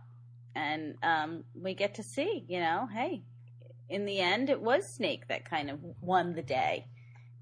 And 0.54 0.96
um, 1.02 1.44
we 1.56 1.76
get 1.76 1.96
to 1.96 2.04
see, 2.04 2.44
you 2.50 2.60
know, 2.60 2.88
hey, 2.94 3.24
in 3.90 4.06
the 4.06 4.20
end, 4.20 4.50
it 4.50 4.62
was 4.62 4.86
Snake 4.88 5.30
that 5.30 5.50
kind 5.50 5.70
of 5.70 5.80
won 6.02 6.34
the 6.36 6.42
day, 6.42 6.88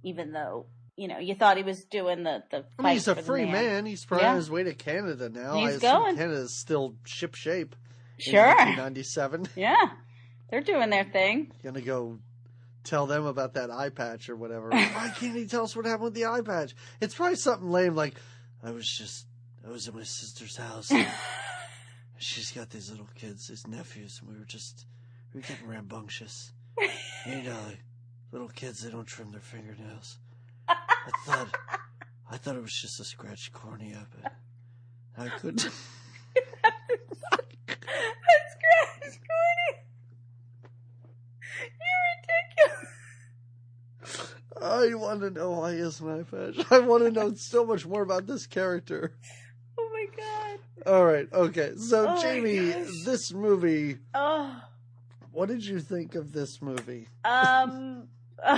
even 0.04 0.32
though 0.32 0.68
you 0.96 1.08
know 1.08 1.18
you 1.18 1.34
thought 1.34 1.58
he 1.58 1.64
was 1.64 1.84
doing 1.86 2.24
the 2.24 2.44
the. 2.52 2.66
I 2.78 2.84
mean, 2.84 2.94
he's 2.94 3.08
a 3.08 3.16
free 3.16 3.46
man. 3.46 3.86
He's 3.88 4.06
probably 4.06 4.26
Yeah. 4.26 4.32
on 4.32 4.36
his 4.38 4.52
way 4.52 4.64
to 4.64 4.76
Canada 4.76 5.28
now. 5.30 5.56
He's 5.56 5.66
I 5.66 5.70
assume 5.72 5.80
going. 6.04 6.16
Canada's 6.18 6.54
still 6.54 6.96
ship 7.04 7.34
shape. 7.34 7.76
Sure. 8.18 8.46
1997. 8.48 9.48
Yeah, 9.56 9.76
they're 10.50 10.62
doing 10.62 10.90
their 10.90 11.06
thing. 11.06 11.52
Gonna 11.64 11.82
go 11.82 12.20
tell 12.84 13.08
them 13.08 13.26
about 13.26 13.54
that 13.56 13.72
eye 13.72 13.90
patch 13.90 14.30
or 14.30 14.36
whatever. 14.36 14.70
Why 14.72 15.12
can't 15.18 15.36
he 15.36 15.48
tell 15.48 15.64
us 15.64 15.76
what 15.76 15.86
happened 15.86 16.04
with 16.06 16.14
the 16.14 16.26
eye 16.26 16.42
patch? 16.42 16.76
It's 17.02 17.16
probably 17.16 17.36
something 17.36 17.70
lame 17.70 17.96
like, 17.96 18.16
I 18.64 18.72
was 18.72 18.88
just, 18.88 19.26
I 19.66 19.70
was 19.72 19.88
at 19.88 19.96
my 19.96 20.04
sister's 20.04 20.56
house. 20.56 20.92
and 20.92 21.08
She's 22.18 22.52
got 22.52 22.70
these 22.70 22.90
little 22.90 23.10
kids, 23.16 23.48
these 23.48 23.68
nephews, 23.68 24.20
and 24.22 24.30
we 24.32 24.38
were 24.40 24.46
just, 24.46 24.86
we 25.34 25.40
were 25.42 25.46
getting 25.48 25.68
rambunctious. 25.68 26.52
You 27.26 27.42
know, 27.44 27.58
like, 27.68 27.84
little 28.32 28.48
kids, 28.50 28.82
they 28.84 28.90
don't 28.92 29.06
trim 29.08 29.32
their 29.32 29.42
fingernails. 29.42 30.18
I 30.68 31.12
thought, 31.26 31.48
I 32.32 32.38
thought 32.38 32.56
it 32.56 32.62
was 32.62 32.74
just 32.74 33.00
a 33.00 33.04
scratched 33.04 33.52
cornea, 33.52 34.08
but 34.22 34.32
I 35.18 35.30
couldn't. 35.30 35.70
That's 37.86 38.56
Crash 38.62 39.20
Corny. 39.28 39.82
You're 41.82 42.04
ridiculous. 42.62 42.92
I 44.62 44.96
want 44.96 45.22
to 45.22 45.30
know 45.32 45.52
why 45.52 45.74
he 45.74 45.80
has 45.80 46.00
an 46.00 46.26
eye. 46.32 46.66
I 46.72 46.80
want 46.80 47.04
to 47.04 47.12
know 47.12 47.34
so 47.36 47.66
much 47.66 47.86
more 47.86 48.02
about 48.02 48.26
this 48.28 48.48
character. 48.48 49.14
Oh 49.78 49.90
my 49.92 50.06
god. 50.16 50.60
All 50.94 51.06
right, 51.06 51.28
okay. 51.34 51.74
So, 51.78 52.08
Oh 52.10 52.22
Jamie, 52.22 52.72
this 53.04 53.34
movie, 53.34 53.98
Oh. 54.14 54.56
what 55.32 55.50
did 55.50 55.66
you 55.66 55.80
think 55.80 56.16
of 56.16 56.32
this 56.32 56.62
movie? 56.62 57.08
Um. 57.24 58.08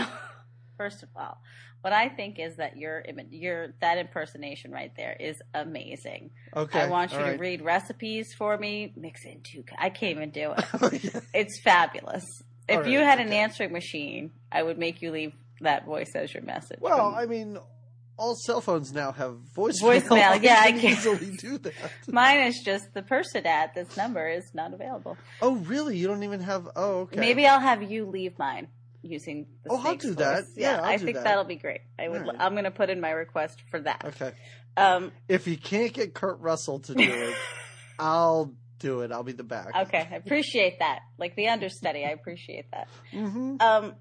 first 0.78 1.02
of 1.04 1.10
all, 1.16 1.42
what 1.88 1.94
I 1.94 2.10
think 2.10 2.38
is 2.38 2.58
that 2.58 2.76
your 2.76 3.02
your 3.32 3.70
that 3.80 3.98
impersonation 3.98 4.74
right 4.74 4.92
there 4.98 5.16
is 5.18 5.38
amazing. 5.54 6.32
Okay. 6.54 6.82
I 6.82 6.90
want 6.90 7.14
you 7.14 7.20
all 7.20 7.32
to 7.32 7.38
read 7.38 7.62
recipes 7.62 8.34
for 8.38 8.58
me, 8.58 8.92
mix 8.98 9.24
in 9.24 9.40
two. 9.42 9.64
I 9.78 9.90
can't 9.90 10.18
even 10.18 10.32
do 10.32 10.52
it. 10.52 10.66
Oh, 10.82 10.90
yeah. 10.92 11.22
It's 11.34 11.62
fabulous. 11.64 12.26
If 12.68 12.80
All 12.80 12.88
you 12.88 13.00
right, 13.00 13.06
had 13.06 13.20
an 13.22 13.32
answering 13.32 13.72
machine, 13.72 14.32
I 14.52 14.64
would 14.64 14.78
make 14.78 15.02
you 15.02 15.12
leave 15.12 15.32
that 15.62 15.86
voice 15.86 16.12
as 16.14 16.34
your 16.34 16.44
message. 16.44 16.80
Well, 16.82 17.16
I 17.16 17.26
mean, 17.26 17.58
all 18.18 18.36
cell 18.36 18.60
phones 18.60 18.92
now 18.92 19.14
have 19.14 19.38
voicemail. 19.56 20.02
Voicemail, 20.02 20.42
yeah, 20.44 20.60
I 20.62 20.74
can- 20.74 20.92
easily 20.92 21.38
do 21.38 21.58
that. 21.60 21.74
mine 22.08 22.42
is 22.48 22.60
just 22.66 22.94
the 22.94 23.02
person 23.02 23.48
at 23.48 23.76
this 23.76 23.96
number 23.96 24.28
is 24.28 24.44
not 24.54 24.74
available. 24.74 25.18
Oh, 25.42 25.56
really? 25.56 25.96
You 25.96 26.08
don't 26.08 26.24
even 26.24 26.42
have? 26.42 26.68
Oh, 26.76 27.00
okay. 27.04 27.22
Maybe 27.22 27.48
I'll 27.48 27.62
have 27.62 27.82
you 27.90 28.06
leave 28.06 28.38
mine 28.38 28.68
using 29.10 29.48
the 29.64 29.72
Oh, 29.72 29.82
I'll 29.84 29.96
do 29.96 30.14
that. 30.16 30.44
voice. 30.46 30.54
Yeah, 30.56 30.78
I'll 30.78 30.84
I 30.86 30.98
think 30.98 31.16
that. 31.16 31.24
that'll 31.24 31.44
be 31.44 31.56
great. 31.56 31.82
I 32.00 32.08
would. 32.10 32.22
Right. 32.22 32.36
I'm 32.40 32.54
going 32.54 32.64
to 32.66 32.72
put 32.72 32.90
in 32.90 33.00
my 33.02 33.12
request 33.12 33.62
for 33.72 33.80
that. 33.82 34.04
Okay. 34.06 34.32
Um, 34.76 35.12
If 35.28 35.48
you 35.48 35.58
can't 35.58 35.94
get 35.94 36.14
Kurt 36.14 36.40
Russell 36.40 36.80
to 36.82 36.94
do 36.94 37.04
it, 37.04 37.36
I'll 38.00 38.54
do 38.80 39.02
it. 39.02 39.12
I'll 39.12 39.24
be 39.24 39.32
the 39.32 39.44
back. 39.44 39.70
okay, 39.76 40.08
I 40.12 40.16
appreciate 40.16 40.80
that. 40.80 41.00
Like 41.18 41.36
the 41.36 41.48
understudy, 41.48 42.06
I 42.06 42.10
appreciate 42.10 42.70
that. 42.72 42.88
Mm-hmm. 43.12 43.56
Um, 43.60 43.96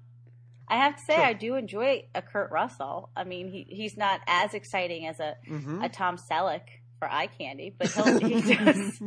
I 0.67 0.75
have 0.77 0.97
to 0.97 1.01
say, 1.01 1.15
Sure. 1.15 1.23
I 1.25 1.33
do 1.33 1.55
enjoy 1.55 2.03
a 2.13 2.21
Kurt 2.21 2.51
Russell. 2.51 3.09
I 3.15 3.23
mean, 3.23 3.49
he 3.49 3.65
he's 3.69 3.97
not 3.97 4.19
as 4.27 4.53
exciting 4.53 5.07
as 5.07 5.19
a, 5.19 5.35
Mm-hmm. 5.49 5.81
a 5.83 5.89
Tom 5.89 6.17
Selleck 6.17 6.61
for 6.99 7.11
eye 7.11 7.27
candy, 7.27 7.73
but 7.77 7.91
he'll, 7.91 8.19
he 8.19 8.41
does 8.55 9.01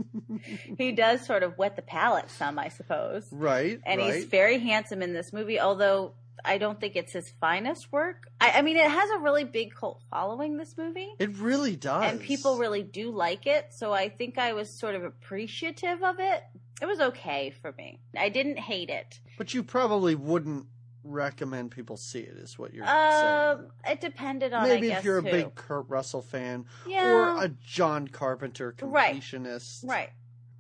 he 0.78 0.93
does 0.93 1.24
sort 1.26 1.43
of 1.43 1.57
wet 1.59 1.76
the 1.76 1.82
palate 1.82 2.30
some, 2.30 2.59
I 2.59 2.68
suppose. 2.68 3.26
right. 3.30 3.80
And 3.84 4.01
right. 4.01 4.14
he's 4.14 4.24
very 4.24 4.59
handsome 4.59 5.03
in 5.03 5.12
this 5.12 5.32
movie, 5.32 5.61
although 5.61 6.14
I 6.45 6.59
don't 6.59 6.80
think 6.80 6.97
it's 6.97 7.12
his 7.12 7.28
finest 7.41 7.93
work. 7.93 8.28
I, 8.41 8.53
I 8.59 8.62
mean, 8.62 8.76
it 8.76 8.91
has 8.91 9.11
a 9.11 9.18
really 9.18 9.45
big 9.45 9.74
cult 9.74 10.03
following. 10.11 10.57
This 10.57 10.76
movie. 10.76 11.09
It 11.18 11.36
really 11.38 11.76
does. 11.76 12.11
and 12.11 12.20
people 12.20 12.59
really 12.59 12.82
do 12.82 13.11
like 13.11 13.47
it. 13.47 13.68
So 13.70 13.93
I 13.93 14.09
think 14.09 14.38
I 14.38 14.53
was 14.53 14.70
sort 14.70 14.95
of 14.95 15.05
appreciative 15.05 16.03
of 16.03 16.16
it. 16.18 16.43
It 16.82 16.86
was 16.86 17.01
okay 17.01 17.51
for 17.62 17.72
me. 17.76 18.01
I 18.16 18.30
didn't 18.30 18.59
hate 18.59 18.88
it. 18.88 19.20
But 19.36 19.53
you 19.55 19.62
probably 19.62 20.14
wouldn't 20.14 20.66
recommend 21.05 21.70
people 21.70 21.96
see 21.96 22.20
it, 22.20 22.36
is 22.36 22.59
what 22.59 22.74
you're 22.74 22.86
saying. 22.86 23.59
Um, 23.59 23.66
it 23.86 24.01
depended 24.01 24.53
on. 24.53 24.68
Maybe 24.68 24.88
I 24.88 24.90
guess 24.90 24.98
if 25.01 25.05
you're 25.05 25.18
a 25.18 25.22
who. 25.22 25.30
big 25.30 25.55
Kurt 25.55 25.86
Russell 25.88 26.22
fan 26.22 26.66
yeah, 26.86 27.07
or 27.07 27.44
a 27.44 27.48
John 27.48 28.09
Carpenter 28.09 28.74
Right. 28.82 29.16
completionist. 29.16 29.88
right. 29.88 30.11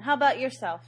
How 0.00 0.14
about 0.14 0.38
yourself? 0.40 0.82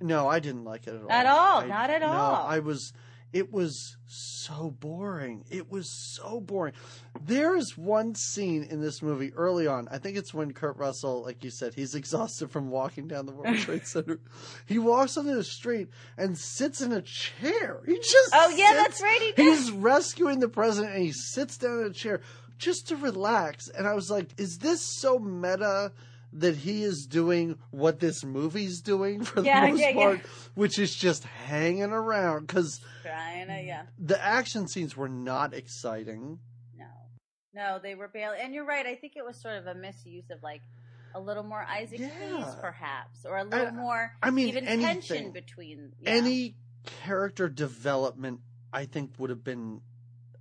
No, 0.00 0.28
I 0.28 0.40
didn't 0.40 0.64
like 0.64 0.86
it 0.86 0.94
at 0.94 1.02
all. 1.02 1.10
At 1.10 1.26
all, 1.26 1.58
I- 1.62 1.66
not 1.66 1.90
at 1.90 2.00
no, 2.00 2.08
all. 2.08 2.46
I 2.46 2.58
was. 2.60 2.92
It 3.36 3.52
was 3.52 3.96
so 4.06 4.70
boring. 4.70 5.44
It 5.50 5.70
was 5.70 5.90
so 6.16 6.40
boring. 6.40 6.72
There 7.20 7.54
is 7.54 7.76
one 7.76 8.14
scene 8.14 8.62
in 8.70 8.80
this 8.80 9.02
movie 9.02 9.32
early 9.34 9.66
on. 9.66 9.88
I 9.90 9.98
think 9.98 10.16
it's 10.16 10.32
when 10.32 10.52
Kurt 10.52 10.78
Russell, 10.78 11.22
like 11.22 11.44
you 11.44 11.50
said, 11.50 11.74
he's 11.74 11.94
exhausted 12.00 12.50
from 12.50 12.70
walking 12.70 13.08
down 13.08 13.26
the 13.26 13.32
World 13.32 13.56
Trade 13.58 13.86
Center. 13.86 14.20
He 14.64 14.78
walks 14.78 15.18
onto 15.18 15.34
the 15.34 15.44
street 15.44 15.88
and 16.16 16.38
sits 16.38 16.80
in 16.80 16.92
a 16.92 17.02
chair. 17.02 17.80
He 17.84 17.96
just 17.98 18.30
Oh 18.32 18.48
yeah, 18.56 18.68
sits- 18.70 18.82
that's 18.82 19.02
right. 19.02 19.32
He. 19.36 19.42
He's 19.42 19.70
rescuing 19.70 20.40
the 20.40 20.48
president 20.48 20.94
and 20.94 21.02
he 21.04 21.12
sits 21.12 21.58
down 21.58 21.80
in 21.80 21.86
a 21.86 21.92
chair 21.92 22.20
just 22.56 22.88
to 22.88 22.96
relax. 22.96 23.68
And 23.68 23.86
I 23.86 23.92
was 23.92 24.10
like, 24.10 24.30
is 24.38 24.56
this 24.58 24.80
so 24.98 25.18
meta 25.18 25.92
that 26.40 26.56
he 26.56 26.82
is 26.82 27.06
doing 27.06 27.58
what 27.70 28.00
this 28.00 28.24
movie's 28.24 28.80
doing 28.80 29.24
for 29.24 29.40
the 29.40 29.46
Yeah, 29.46 29.66
most 29.68 29.80
yeah, 29.80 29.88
yeah. 29.88 29.94
part, 29.94 30.20
which 30.54 30.78
is 30.78 30.94
just 30.94 31.24
hanging 31.24 31.92
around? 31.92 32.46
Because 32.46 32.80
yeah. 33.04 33.84
the 33.98 34.22
action 34.22 34.68
scenes 34.68 34.96
were 34.96 35.08
not 35.08 35.54
exciting. 35.54 36.38
No, 36.76 36.84
no, 37.54 37.78
they 37.82 37.94
were 37.94 38.08
barely. 38.08 38.38
And 38.40 38.54
you're 38.54 38.66
right. 38.66 38.86
I 38.86 38.94
think 38.94 39.14
it 39.16 39.24
was 39.24 39.40
sort 39.40 39.56
of 39.56 39.66
a 39.66 39.74
misuse 39.74 40.30
of 40.30 40.42
like 40.42 40.62
a 41.14 41.20
little 41.20 41.42
more 41.44 41.64
Isaac 41.64 42.00
Yeah. 42.00 42.08
Hayes, 42.08 42.54
perhaps, 42.60 43.24
or 43.24 43.38
a 43.38 43.44
little 43.44 43.72
more 43.72 44.12
I 44.22 44.30
mean, 44.30 44.48
even 44.48 44.66
anything. 44.66 45.00
tension 45.00 45.32
between 45.32 45.92
yeah. 46.00 46.10
Any 46.10 46.56
character 47.02 47.48
development, 47.48 48.40
I 48.72 48.84
think, 48.84 49.12
would 49.18 49.30
have 49.30 49.42
been 49.42 49.80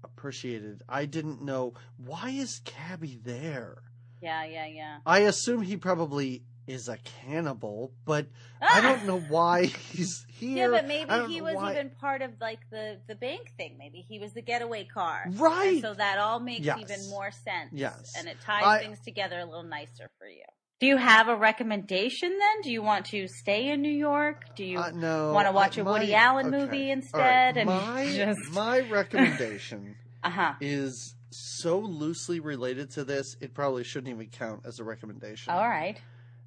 appreciated. 0.04 0.84
I 0.90 1.06
didn't 1.06 1.42
know 1.42 1.74
why 1.98 2.30
is 2.32 2.62
Cabby 2.66 3.20
there. 3.24 3.78
Yeah, 4.22 4.46
yeah, 4.46 4.66
yeah. 4.68 4.98
I 5.06 5.20
assume 5.20 5.62
he 5.62 5.78
probably 5.78 6.44
is 6.68 6.90
a 6.90 6.98
cannibal, 7.26 7.92
but 8.06 8.26
I 8.60 8.82
don't 8.82 9.06
know 9.06 9.20
why 9.20 9.66
he's 9.92 10.26
here. 10.30 10.72
Yeah, 10.72 10.80
but 10.80 10.88
maybe 10.88 11.32
he 11.32 11.40
was 11.42 11.56
why- 11.56 11.74
even 11.74 11.92
part 11.92 12.22
of 12.24 12.32
like 12.42 12.60
the 12.72 12.98
the 13.08 13.16
bank 13.16 13.52
thing. 13.58 13.76
Maybe 13.78 14.00
he 14.00 14.18
was 14.20 14.34
the 14.34 14.42
getaway 14.42 14.86
car, 14.86 15.26
Right. 15.32 15.74
And 15.74 15.82
so 15.82 15.94
that 15.94 16.18
all 16.18 16.40
makes 16.40 16.66
Yes. 16.66 16.80
even 16.80 17.10
more 17.10 17.30
sense. 17.32 17.70
Yes. 17.74 18.14
and 18.18 18.28
it 18.28 18.38
ties 18.42 18.64
I- 18.64 18.80
things 18.80 19.00
together 19.02 19.40
a 19.40 19.46
little 19.46 19.64
nicer 19.64 20.10
for 20.18 20.28
you. 20.28 20.42
Do 20.80 20.88
you 20.88 20.98
have 20.98 21.30
a 21.30 21.36
recommendation 21.38 22.30
then? 22.38 22.62
Do 22.64 22.70
you 22.72 22.82
want 22.82 23.06
to 23.08 23.28
stay 23.30 23.70
in 23.70 23.82
New 23.82 23.94
York? 23.96 24.56
Do 24.58 24.66
you 24.66 24.80
Uh, 24.80 24.92
no, 24.94 25.32
want 25.32 25.48
to 25.48 25.54
watch 25.54 25.78
a 25.78 25.84
Woody 25.86 26.14
Allen 26.14 26.48
okay. 26.48 26.58
movie 26.58 26.88
right. 26.90 26.98
instead? 26.98 27.58
And 27.58 27.68
My 27.68 28.12
just 28.16 28.52
my 28.52 28.80
recommendation 28.82 29.96
uh 30.24 30.30
huh. 30.32 30.54
is 30.60 31.16
so 31.36 31.80
loosely 31.80 32.40
related 32.40 32.90
to 32.92 33.04
this, 33.04 33.36
it 33.42 33.54
probably 33.54 33.84
shouldn't 33.84 34.14
even 34.14 34.28
count 34.28 34.62
as 34.66 34.80
a 34.80 34.84
recommendation. 34.84 35.54
All 35.54 35.68
right. 35.68 35.98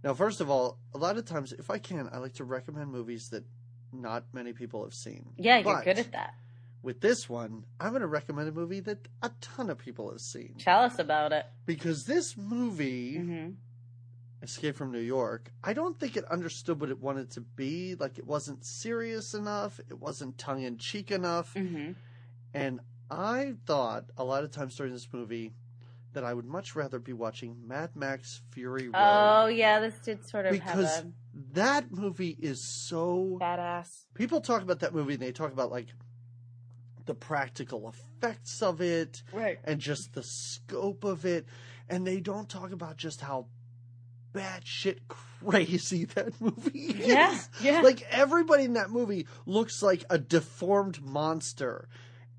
Now, 0.02 0.14
first 0.14 0.40
of 0.40 0.48
all, 0.48 0.78
a 0.94 0.98
lot 0.98 1.16
of 1.16 1.24
times, 1.24 1.52
if 1.52 1.70
I 1.70 1.78
can, 1.78 2.08
I 2.12 2.18
like 2.18 2.34
to 2.34 2.44
recommend 2.44 2.90
movies 2.90 3.28
that 3.30 3.44
not 3.92 4.24
many 4.32 4.52
people 4.52 4.84
have 4.84 4.94
seen. 4.94 5.30
Yeah, 5.36 5.58
you're 5.58 5.82
good 5.82 5.98
at 5.98 6.12
that. 6.12 6.34
With 6.82 7.00
this 7.00 7.28
one, 7.28 7.64
I'm 7.80 7.90
going 7.90 8.02
to 8.02 8.06
recommend 8.06 8.48
a 8.48 8.52
movie 8.52 8.80
that 8.80 9.08
a 9.22 9.30
ton 9.40 9.68
of 9.68 9.78
people 9.78 10.10
have 10.10 10.20
seen 10.20 10.54
Tell 10.58 10.82
us 10.82 10.98
about 11.00 11.32
it. 11.32 11.44
because 11.66 12.04
this 12.04 12.36
movie, 12.36 13.16
hmm 13.18 13.48
Escape 14.40 14.76
from 14.76 14.92
New 14.92 15.00
York, 15.00 15.50
I 15.64 15.72
don't 15.72 15.98
think 15.98 16.16
it 16.16 16.24
understood 16.26 16.80
what 16.80 16.90
it 16.90 17.00
wanted 17.00 17.30
to 17.32 17.40
be. 17.40 17.96
Like, 17.96 18.18
it 18.18 18.26
wasn't 18.26 18.64
serious 18.64 19.34
enough, 19.34 19.80
it 19.90 19.98
wasn't 19.98 20.38
tongue 20.38 20.62
in 20.62 20.78
cheek 20.78 21.10
enough. 21.10 21.52
hmm 21.54 21.90
And 22.54 22.78
I 23.10 23.54
thought 23.66 24.04
a 24.16 24.24
lot 24.24 24.44
of 24.44 24.50
times 24.50 24.76
during 24.76 24.92
this 24.92 25.08
movie 25.12 25.52
that 26.12 26.24
I 26.24 26.34
would 26.34 26.46
much 26.46 26.74
rather 26.74 26.98
be 26.98 27.12
watching 27.12 27.56
Mad 27.66 27.90
Max 27.94 28.42
Fury 28.50 28.88
Road. 28.88 28.94
Oh 28.96 29.46
yeah, 29.46 29.80
this 29.80 29.94
did 29.98 30.26
sort 30.26 30.46
of 30.46 30.52
because 30.52 30.96
have 30.96 31.06
that 31.52 31.92
movie 31.92 32.36
is 32.40 32.60
so 32.62 33.38
badass. 33.40 34.04
people 34.14 34.40
talk 34.40 34.62
about 34.62 34.80
that 34.80 34.94
movie 34.94 35.14
and 35.14 35.22
they 35.22 35.32
talk 35.32 35.52
about 35.52 35.70
like 35.70 35.86
the 37.06 37.14
practical 37.14 37.88
effects 37.88 38.60
of 38.62 38.80
it 38.80 39.22
Right. 39.32 39.58
and 39.64 39.80
just 39.80 40.12
the 40.14 40.22
scope 40.22 41.04
of 41.04 41.24
it 41.24 41.46
and 41.88 42.06
they 42.06 42.20
don't 42.20 42.48
talk 42.48 42.72
about 42.72 42.96
just 42.96 43.20
how 43.20 43.46
batshit 44.34 44.98
crazy 45.08 46.04
that 46.14 46.38
movie 46.40 46.78
is. 46.90 47.06
Yeah, 47.06 47.38
yeah. 47.62 47.80
Like 47.80 48.02
everybody 48.10 48.64
in 48.64 48.74
that 48.74 48.90
movie 48.90 49.26
looks 49.46 49.82
like 49.82 50.04
a 50.10 50.18
deformed 50.18 51.02
monster. 51.02 51.88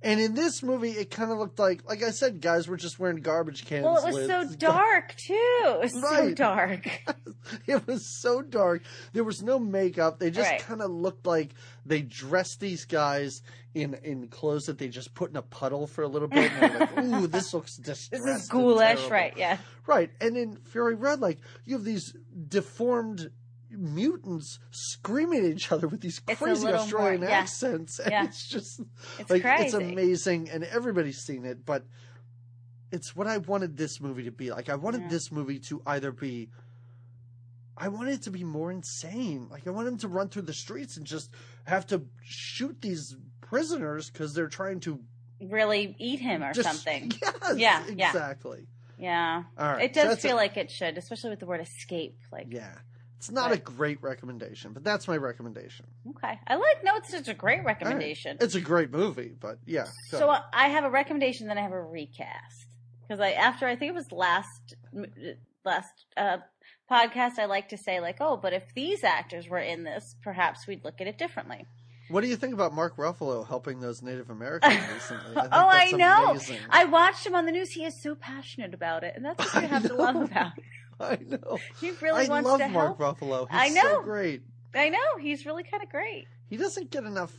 And 0.01 0.19
in 0.21 0.33
this 0.33 0.63
movie, 0.63 0.91
it 0.91 1.11
kind 1.11 1.29
of 1.29 1.39
looked 1.39 1.59
like, 1.59 1.83
like 1.87 2.01
I 2.03 2.11
said, 2.11 2.39
guys 2.39 2.69
were 2.69 2.77
just 2.77 2.99
wearing 2.99 3.17
garbage 3.21 3.65
cans. 3.65 3.83
Well, 3.83 3.97
it 4.05 4.13
was 4.13 4.27
so 4.27 4.45
dark 4.57 5.13
too. 5.17 5.33
It 5.65 5.79
was 5.81 5.91
so 5.91 5.99
Right. 6.01 6.35
dark. 6.35 6.87
it 7.67 7.85
was 7.85 8.05
so 8.21 8.41
dark. 8.41 8.81
There 9.11 9.25
was 9.25 9.41
no 9.43 9.59
makeup. 9.59 10.17
They 10.19 10.31
just 10.31 10.49
Right. 10.49 10.61
kind 10.61 10.81
of 10.81 10.89
looked 10.89 11.25
like 11.25 11.53
they 11.85 12.01
dressed 12.01 12.61
these 12.61 12.85
guys 12.85 13.41
in 13.75 13.93
in 13.95 14.29
clothes 14.29 14.65
that 14.67 14.77
they 14.77 14.87
just 14.87 15.13
put 15.13 15.31
in 15.31 15.35
a 15.35 15.41
puddle 15.41 15.85
for 15.85 16.03
a 16.03 16.07
little 16.07 16.27
bit. 16.29 16.49
And 16.53 16.71
they're 16.71 16.79
like, 16.79 16.97
ooh, 16.99 17.27
this 17.27 17.53
looks 17.53 17.75
distressed. 17.75 18.23
This 18.25 18.43
is 18.43 18.47
ghoulish, 18.47 19.09
right? 19.09 19.33
Yeah. 19.35 19.57
Right. 19.85 20.11
And 20.21 20.37
in 20.37 20.55
Fury 20.55 20.95
Road, 20.95 21.19
like 21.19 21.39
you 21.65 21.75
have 21.75 21.83
these 21.83 22.15
deformed 22.47 23.31
mutants 23.79 24.59
screaming 24.71 25.45
at 25.45 25.51
each 25.51 25.71
other 25.71 25.87
with 25.87 26.01
these 26.01 26.21
It's 26.27 26.39
crazy 26.39 26.67
Australian 26.67 27.21
more- 27.21 27.29
yeah. 27.29 27.35
accents, 27.37 27.99
and 27.99 28.11
Yeah. 28.11 28.25
it's 28.25 28.47
just 28.47 28.81
It's 29.17 29.29
like 29.29 29.41
crazy. 29.41 29.65
it's 29.65 29.73
amazing, 29.73 30.49
and 30.49 30.63
everybody's 30.63 31.19
seen 31.19 31.45
it, 31.45 31.65
but. 31.65 31.85
It's 32.91 33.15
what 33.15 33.27
I 33.27 33.37
wanted 33.37 33.77
this 33.77 34.01
movie 34.01 34.23
to 34.23 34.31
be 34.31 34.49
like. 34.49 34.67
I 34.67 34.73
wanted 34.73 35.01
Yeah. 35.01 35.07
this 35.09 35.31
movie 35.31 35.59
to 35.59 35.79
either 35.85 36.11
be 36.11 36.49
I 37.77 37.87
wanted 37.87 38.15
it 38.15 38.21
to 38.23 38.31
be 38.31 38.43
more 38.43 38.71
insane. 38.71 39.47
Like 39.47 39.67
I 39.67 39.69
wanted 39.69 39.89
him 39.89 39.97
to 39.99 40.07
run 40.07 40.29
through 40.29 40.41
the 40.41 40.53
streets 40.53 40.97
and 40.97 41.05
just 41.05 41.29
have 41.65 41.85
to 41.87 42.07
shoot 42.23 42.81
these 42.81 43.15
prisoners 43.41 44.09
because 44.09 44.33
they're 44.33 44.47
trying 44.49 44.79
to 44.81 44.99
Really 45.39 45.95
eat 45.99 46.19
him 46.19 46.43
or 46.43 46.51
just, 46.51 46.67
something. 46.67 47.11
Yes, 47.21 47.57
Yeah, 47.57 47.85
yeah. 47.95 48.07
exactly. 48.09 48.65
Yeah. 48.97 49.43
All 49.57 49.71
right, 49.73 49.85
It 49.85 49.93
does 49.93 50.09
that's 50.09 50.21
feel 50.23 50.35
a- 50.35 50.37
like 50.37 50.57
it 50.57 50.71
should, 50.71 50.97
especially 50.97 51.29
with 51.29 51.39
the 51.39 51.45
word 51.45 51.61
escape. 51.61 52.17
Like, 52.31 52.47
yeah. 52.49 52.73
It's 53.19 53.29
not 53.29 53.51
a 53.51 53.57
great 53.57 54.01
recommendation, 54.01 54.71
but 54.71 54.81
that's 54.81 55.05
my 55.05 55.17
recommendation. 55.17 55.85
okay. 56.09 56.39
I 56.47 56.55
like, 56.55 56.85
no, 56.85 56.95
it's 56.95 57.11
such 57.11 57.27
a 57.27 57.33
great 57.33 57.65
recommendation. 57.65 58.37
It's 58.39 58.55
a 58.55 58.61
great 58.61 58.91
movie, 58.91 59.33
but 59.37 59.59
yeah. 59.65 59.87
So 60.07 60.29
uh, 60.29 60.41
I 60.53 60.69
have 60.69 60.85
a 60.85 60.89
recommendation, 60.89 61.47
then 61.47 61.57
I 61.57 61.63
have 61.63 61.73
a 61.73 61.81
recast. 61.81 62.67
Because 63.05 63.19
I, 63.19 63.31
after 63.31 63.67
I 63.67 63.75
think 63.75 63.89
it 63.89 63.95
was 63.95 64.09
last, 64.13 64.75
last, 65.65 66.05
uh, 66.15 66.37
podcast, 66.89 67.39
I 67.39 67.45
like 67.45 67.69
to 67.69 67.77
say 67.77 67.99
like, 67.99 68.17
oh, 68.21 68.37
but 68.37 68.53
if 68.53 68.63
these 68.73 69.03
actors 69.03 69.49
were 69.49 69.59
in 69.59 69.83
this, 69.83 70.15
perhaps 70.23 70.65
we'd 70.65 70.85
look 70.85 71.01
at 71.01 71.07
it 71.07 71.17
differently. 71.17 71.65
what 72.09 72.21
do 72.21 72.27
you 72.27 72.35
think 72.35 72.53
about 72.53 72.73
Mark 72.73 72.95
Ruffalo 72.97 73.45
helping 73.45 73.81
those 73.81 74.01
Native 74.01 74.29
Americans 74.29 74.79
recently? 74.93 75.35
I 75.35 75.41
think 75.41 75.53
oh, 75.53 75.67
I 75.69 75.91
know. 75.91 76.31
Amazing. 76.31 76.57
I 76.69 76.85
watched 76.85 77.25
him 77.25 77.35
on 77.35 77.45
the 77.45 77.51
news. 77.51 77.71
He 77.71 77.83
is 77.83 78.01
so 78.01 78.15
passionate 78.15 78.73
about 78.73 79.03
it, 79.03 79.13
and 79.15 79.25
that's 79.25 79.53
what 79.53 79.63
you 79.63 79.69
have 79.75 79.83
to 79.83 79.93
love 79.93 80.15
about. 80.15 80.57
it. 80.57 80.63
I 81.11 81.17
know. 81.25 81.57
He 81.79 81.91
really 82.01 82.25
I 82.25 82.29
wants 82.29 82.47
love 82.49 82.59
to 82.59 82.67
Mark 82.69 82.97
help. 82.99 83.19
Ruffalo. 83.19 83.47
He's 83.49 83.59
I 83.59 83.69
so 83.69 83.81
know. 83.81 84.01
great. 84.03 84.41
I 84.75 84.89
know 84.89 84.99
he's 85.19 85.45
really 85.45 85.63
kind 85.63 85.81
of 85.83 85.89
great. 85.89 86.27
He 86.49 86.57
doesn't 86.57 86.91
get 86.91 87.03
enough. 87.03 87.33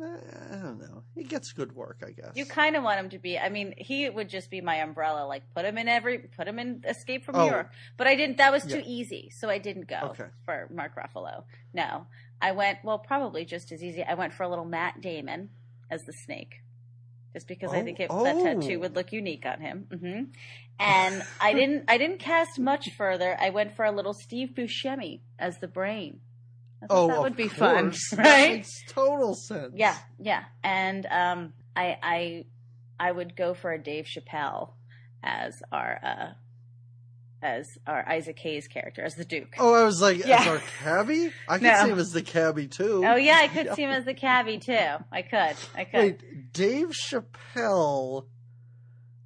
I 0.00 0.56
don't 0.56 0.80
know. 0.80 1.04
He 1.14 1.22
gets 1.22 1.52
good 1.52 1.76
work, 1.76 2.02
I 2.04 2.10
guess. 2.10 2.32
You 2.34 2.44
kind 2.44 2.74
of 2.74 2.82
want 2.82 2.98
him 2.98 3.10
to 3.10 3.18
be. 3.18 3.38
I 3.38 3.50
mean, 3.50 3.74
he 3.76 4.08
would 4.10 4.28
just 4.28 4.50
be 4.50 4.60
my 4.60 4.76
umbrella. 4.76 5.26
Like 5.26 5.42
put 5.54 5.64
him 5.64 5.78
in 5.78 5.86
every, 5.86 6.18
put 6.18 6.48
him 6.48 6.58
in 6.58 6.82
Escape 6.88 7.24
from 7.24 7.36
Oh. 7.36 7.44
New 7.44 7.50
York. 7.52 7.70
But 7.96 8.06
I 8.08 8.16
didn't. 8.16 8.38
That 8.38 8.50
was 8.50 8.64
too 8.64 8.78
Yeah. 8.78 8.84
easy, 8.86 9.30
so 9.30 9.48
I 9.48 9.58
didn't 9.58 9.86
go 9.86 9.98
Okay. 10.10 10.24
for 10.44 10.68
Mark 10.72 10.96
Ruffalo. 10.96 11.44
No, 11.72 12.06
I 12.40 12.52
went. 12.52 12.78
Well, 12.82 12.98
probably 12.98 13.44
just 13.44 13.70
as 13.70 13.82
easy. 13.84 14.02
I 14.02 14.14
went 14.14 14.32
for 14.32 14.42
a 14.42 14.48
little 14.48 14.64
Matt 14.64 15.00
Damon 15.00 15.50
as 15.90 16.04
the 16.04 16.12
Snake, 16.12 16.62
just 17.32 17.48
because 17.48 17.72
I 17.72 17.80
Oh, 17.80 17.84
think 17.84 18.00
it, 18.00 18.10
oh. 18.10 18.24
that 18.24 18.60
tattoo 18.60 18.80
would 18.80 18.94
look 18.94 19.12
unique 19.12 19.44
on 19.46 19.60
him. 19.60 19.86
hmm 19.90 20.22
And 20.78 21.22
I 21.40 21.52
didn't. 21.58 21.84
I 21.88 21.98
didn't 21.98 22.18
cast 22.18 22.58
much 22.58 22.90
further. 22.96 23.36
I 23.40 23.50
went 23.50 23.76
for 23.76 23.84
a 23.84 23.92
little 23.92 24.14
Steve 24.14 24.50
Buscemi 24.56 25.20
as 25.38 25.58
the 25.58 25.68
brain. 25.68 26.20
I 26.82 26.86
oh, 26.90 27.06
that 27.08 27.22
would 27.22 27.36
be 27.36 27.48
fun, 27.48 27.90
course. 27.90 28.10
That 28.16 28.24
right? 28.24 28.56
makes 28.56 28.70
total 28.88 29.34
sense. 29.34 29.72
Yeah, 29.76 29.96
yeah. 30.18 30.44
And 30.64 31.06
um 31.06 31.52
I 31.76 31.96
I 32.02 32.44
I 32.98 33.12
would 33.12 33.36
go 33.36 33.54
for 33.54 33.72
a 33.72 33.82
Dave 33.82 34.06
Chappelle 34.06 34.70
as 35.22 35.54
our 35.70 36.00
uh 36.02 36.32
as 37.42 37.76
our 37.86 38.08
Isaac 38.08 38.38
Hayes 38.38 38.68
character, 38.68 39.02
as 39.02 39.14
the 39.16 39.24
Duke. 39.24 39.54
Oh, 39.58 39.74
I 39.74 39.82
was 39.84 40.00
like, 40.00 40.24
Yeah. 40.24 40.40
as 40.40 40.46
our 40.46 40.62
cabbie? 40.82 41.32
I 41.48 41.58
could 41.58 41.62
No. 41.64 41.82
see 41.84 41.90
him 41.90 41.98
as 41.98 42.12
the 42.12 42.22
cabbie 42.22 42.68
too. 42.68 43.02
Oh, 43.04 43.16
yeah, 43.16 43.38
I 43.42 43.48
could 43.48 43.70
see 43.74 43.82
him 43.82 43.90
as 43.90 44.04
the 44.04 44.14
cabbie 44.14 44.58
too. 44.58 44.78
I 45.10 45.22
could. 45.22 45.56
I 45.74 45.84
could. 45.84 45.94
Wait, 46.22 46.52
Dave 46.52 46.90
Chappelle 46.92 48.26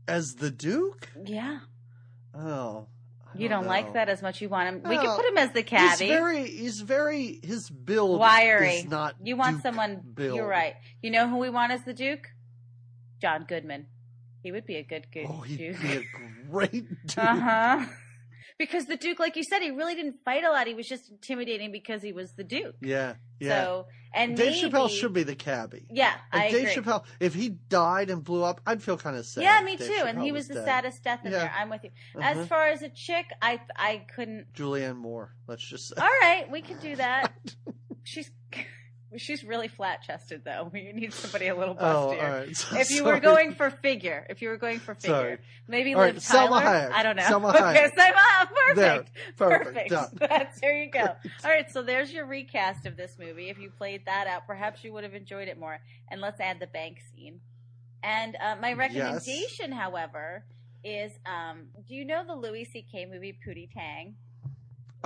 as 0.08 0.34
the 0.38 0.50
Duke? 0.50 1.10
Yeah. 1.24 1.58
Oh. 2.34 2.86
I 3.34 3.38
You 3.38 3.48
don't 3.48 3.64
know. 3.64 3.68
like 3.68 3.92
that 3.94 4.08
as 4.08 4.22
much. 4.22 4.40
You 4.40 4.48
want 4.48 4.68
him 4.68 4.88
we 4.88 4.96
could 4.96 5.04
No. 5.04 5.16
put 5.16 5.24
him 5.26 5.36
as 5.36 5.50
the 5.52 5.60
He's 5.60 5.68
cabbie. 5.68 6.08
very, 6.08 6.46
he's 6.48 6.80
very, 6.80 7.38
his 7.44 7.68
build 7.68 8.18
Wiry. 8.18 8.76
is 8.76 8.84
not 8.86 9.16
you 9.22 9.36
want 9.36 9.56
Duke 9.56 9.62
someone 9.62 10.00
build. 10.14 10.36
you're 10.36 10.46
right. 10.48 10.74
You 11.02 11.10
know 11.10 11.28
who 11.28 11.36
we 11.38 11.50
want 11.50 11.72
as 11.72 11.82
the 11.84 11.92
Duke? 11.92 12.28
John 13.20 13.44
Goodman. 13.48 13.86
He 14.42 14.52
would 14.52 14.64
be 14.64 14.76
a 14.76 14.82
good 14.84 15.08
good 15.12 15.26
Oh, 15.28 15.40
he'd 15.40 15.56
Duke. 15.58 15.80
be 15.82 15.92
a 15.96 16.02
great 16.50 16.88
Duke. 17.06 17.18
Uh 17.18 17.36
huh. 17.40 17.86
Because 18.58 18.86
the 18.86 18.96
Duke, 18.96 19.18
like 19.18 19.36
you 19.36 19.42
said, 19.44 19.60
he 19.60 19.70
really 19.70 19.94
didn't 19.94 20.16
fight 20.24 20.42
a 20.42 20.50
lot. 20.50 20.66
He 20.66 20.72
was 20.74 20.88
just 20.88 21.10
intimidating 21.10 21.72
because 21.72 22.02
he 22.02 22.12
was 22.12 22.32
the 22.32 22.44
Duke. 22.44 22.74
Yeah, 22.80 23.14
yeah. 23.38 23.64
So, 23.64 23.86
and 24.14 24.34
Dave 24.34 24.52
maybe, 24.62 24.70
Chappelle 24.74 24.88
should 24.88 25.12
be 25.12 25.24
the 25.24 25.34
cabbie. 25.34 25.86
Yeah, 25.90 26.14
I 26.32 26.50
Dave 26.50 26.68
agree. 26.68 26.82
Chappelle, 26.82 27.04
if 27.20 27.34
he 27.34 27.50
died 27.50 28.08
and 28.08 28.24
blew 28.24 28.42
up, 28.42 28.62
I'd 28.66 28.82
feel 28.82 28.96
kind 28.96 29.14
of 29.16 29.26
sad. 29.26 29.42
yeah, 29.42 29.60
me 29.62 29.76
Dave 29.76 29.88
too. 29.88 30.04
And 30.06 30.22
he 30.22 30.32
was 30.32 30.48
the 30.48 30.54
dead. 30.54 30.64
saddest 30.64 31.04
death 31.04 31.20
in 31.26 31.32
Yeah. 31.32 31.38
there. 31.40 31.52
I'm 31.54 31.68
with 31.68 31.84
you. 31.84 31.90
Uh-huh. 32.18 32.40
As 32.40 32.46
far 32.48 32.66
as 32.68 32.80
a 32.80 32.88
chick, 32.88 33.26
I 33.42 33.60
I 33.76 34.06
couldn't. 34.14 34.54
Julianne 34.54 34.96
Moore. 34.96 35.34
Let's 35.46 35.68
just 35.68 35.88
say. 35.94 36.00
All 36.00 36.08
right, 36.22 36.50
we 36.50 36.62
could 36.62 36.80
do 36.80 36.96
that. 36.96 37.32
She's 38.04 38.30
she's 39.16 39.44
really 39.44 39.68
flat 39.68 40.02
chested 40.02 40.42
though. 40.44 40.70
You 40.74 40.92
need 40.92 41.12
somebody 41.12 41.48
a 41.48 41.56
little 41.56 41.76
Oh, 41.78 42.14
bustier. 42.14 42.46
right. 42.46 42.56
So- 42.56 42.76
If 42.78 42.90
you 42.90 43.04
were 43.04 43.20
going 43.20 43.52
for 43.54 43.70
figure, 43.70 44.26
if 44.28 44.42
you 44.42 44.48
were 44.48 44.56
going 44.56 44.78
for 44.80 44.94
figure, 44.94 45.14
Sorry. 45.16 45.38
maybe 45.68 45.94
All 45.94 46.00
right, 46.00 46.14
Liv 46.14 46.22
Selma 46.22 46.60
Tyler. 46.60 46.88
Hayek. 46.90 46.92
I 46.92 47.02
don't 47.02 47.16
know. 47.16 47.22
Selma 47.22 47.48
okay, 47.50 47.60
Hayek. 47.60 47.94
Selma, 47.94 48.48
There. 48.74 48.96
perfect. 48.96 49.10
Perfect. 49.36 49.90
Perfect. 49.92 50.18
That's 50.18 50.60
there 50.60 50.82
you 50.82 50.90
go. 50.90 51.00
All 51.44 51.50
right, 51.50 51.70
so 51.70 51.82
there's 51.82 52.12
your 52.12 52.26
recast 52.26 52.86
of 52.86 52.96
this 52.96 53.16
movie. 53.18 53.48
If 53.48 53.58
you 53.58 53.70
played 53.70 54.04
that 54.06 54.26
out, 54.26 54.46
perhaps 54.46 54.82
you 54.84 54.92
would 54.92 55.04
have 55.04 55.14
enjoyed 55.14 55.48
it 55.48 55.58
more. 55.58 55.78
And 56.10 56.20
let's 56.20 56.40
add 56.40 56.58
the 56.60 56.66
bank 56.66 56.98
scene. 57.14 57.40
And 58.02 58.36
uh, 58.36 58.56
my 58.60 58.72
recommendation, 58.74 59.72
however, 59.72 60.44
is 60.84 61.12
um, 61.26 61.66
do 61.88 61.94
you 61.94 62.04
know 62.04 62.22
the 62.24 62.34
Louis 62.36 62.64
C.K. 62.64 63.06
movie 63.06 63.36
Pootie 63.46 63.68
Tang? 63.72 64.14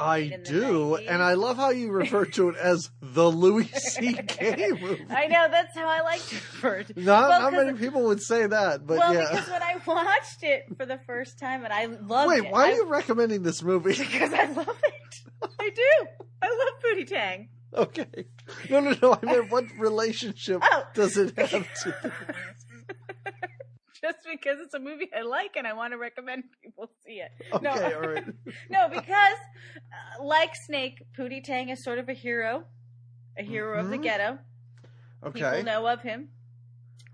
I 0.01 0.41
do, 0.45 0.97
90s. 0.99 1.07
and 1.09 1.23
I 1.23 1.35
love 1.35 1.57
how 1.57 1.71
you 1.71 1.91
refer 1.91 2.25
to 2.25 2.49
it 2.51 2.57
as 2.57 2.91
the 3.03 3.31
Louis 3.31 3.67
C.K. 3.73 4.69
movie. 4.81 5.05
I 5.11 5.27
know 5.27 5.47
that's 5.51 5.75
how 5.77 5.87
I 5.89 6.01
like 6.03 6.21
to 6.27 6.35
refer 6.35 6.83
to. 6.85 6.91
It. 6.91 6.97
Not, 6.97 7.29
Well, 7.29 7.41
not 7.41 7.53
many 7.53 7.79
people 7.79 8.05
would 8.05 8.23
say 8.23 8.47
that, 8.47 8.87
but 8.87 8.99
well, 8.99 9.15
yeah. 9.15 9.27
because 9.31 9.49
when 9.49 9.63
I 9.63 9.77
watched 9.87 10.43
it 10.43 10.65
for 10.77 10.87
the 10.87 10.99
first 11.07 11.39
time 11.39 11.65
and 11.65 11.73
I 11.73 11.87
loved 11.87 12.29
Wait, 12.31 12.45
it, 12.45 12.51
why 12.51 12.67
I- 12.67 12.73
are 12.73 12.75
you 12.75 12.87
recommending 12.89 13.43
this 13.43 13.63
movie? 13.63 13.91
Because 13.99 14.33
I 14.33 14.47
love 14.47 14.69
it. 14.83 15.21
I 15.59 15.71
do. 15.71 16.07
I 16.43 16.49
love 16.49 16.83
Pootie 16.83 17.07
Tang. 17.07 17.49
okay. 17.75 18.27
No, 18.69 18.81
no, 18.81 18.95
no. 19.01 19.19
I 19.23 19.27
mean, 19.27 19.49
what 19.49 19.65
relationship 19.79 20.61
Oh. 20.63 20.83
does 20.95 21.17
it 21.17 21.35
have 21.39 21.51
to? 21.83 22.13
Just 24.05 24.19
because 24.31 24.59
it's 24.61 24.75
a 24.75 24.79
movie 24.79 25.11
I 25.17 25.23
like 25.23 25.57
and 25.57 25.67
I 25.67 25.73
want 25.75 25.93
to 25.93 25.99
recommend 25.99 26.45
people 26.63 26.91
see 27.07 27.21
it. 27.21 27.31
Okay, 27.53 27.65
no, 27.65 27.95
all 27.97 28.01
right. 28.01 28.25
no, 28.71 28.89
because 28.89 29.37
uh, 30.19 30.23
like 30.25 30.55
Snake, 30.67 31.03
Pootie 31.19 31.43
Tang 31.45 31.69
is 31.69 31.83
sort 31.85 31.99
of 31.99 32.09
a 32.09 32.15
hero, 32.15 32.65
a 33.39 33.43
hero 33.43 33.79
of 33.81 33.91
the 33.91 33.99
Mhm. 33.99 34.03
ghetto. 34.03 34.39
Okay. 35.25 35.41
People 35.41 35.63
know 35.65 35.87
of 35.87 36.01
him. 36.03 36.29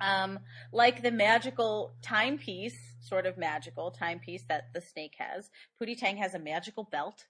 Um, 0.00 0.38
like 0.72 1.02
the 1.02 1.10
magical 1.10 1.94
timepiece, 2.02 2.76
sort 3.00 3.26
of 3.26 3.36
magical 3.38 3.90
timepiece 3.90 4.44
that 4.48 4.72
the 4.74 4.80
snake 4.80 5.14
has. 5.18 5.50
Pootie 5.80 5.98
Tang 5.98 6.18
has 6.18 6.34
a 6.34 6.38
magical 6.38 6.84
belt, 6.84 7.24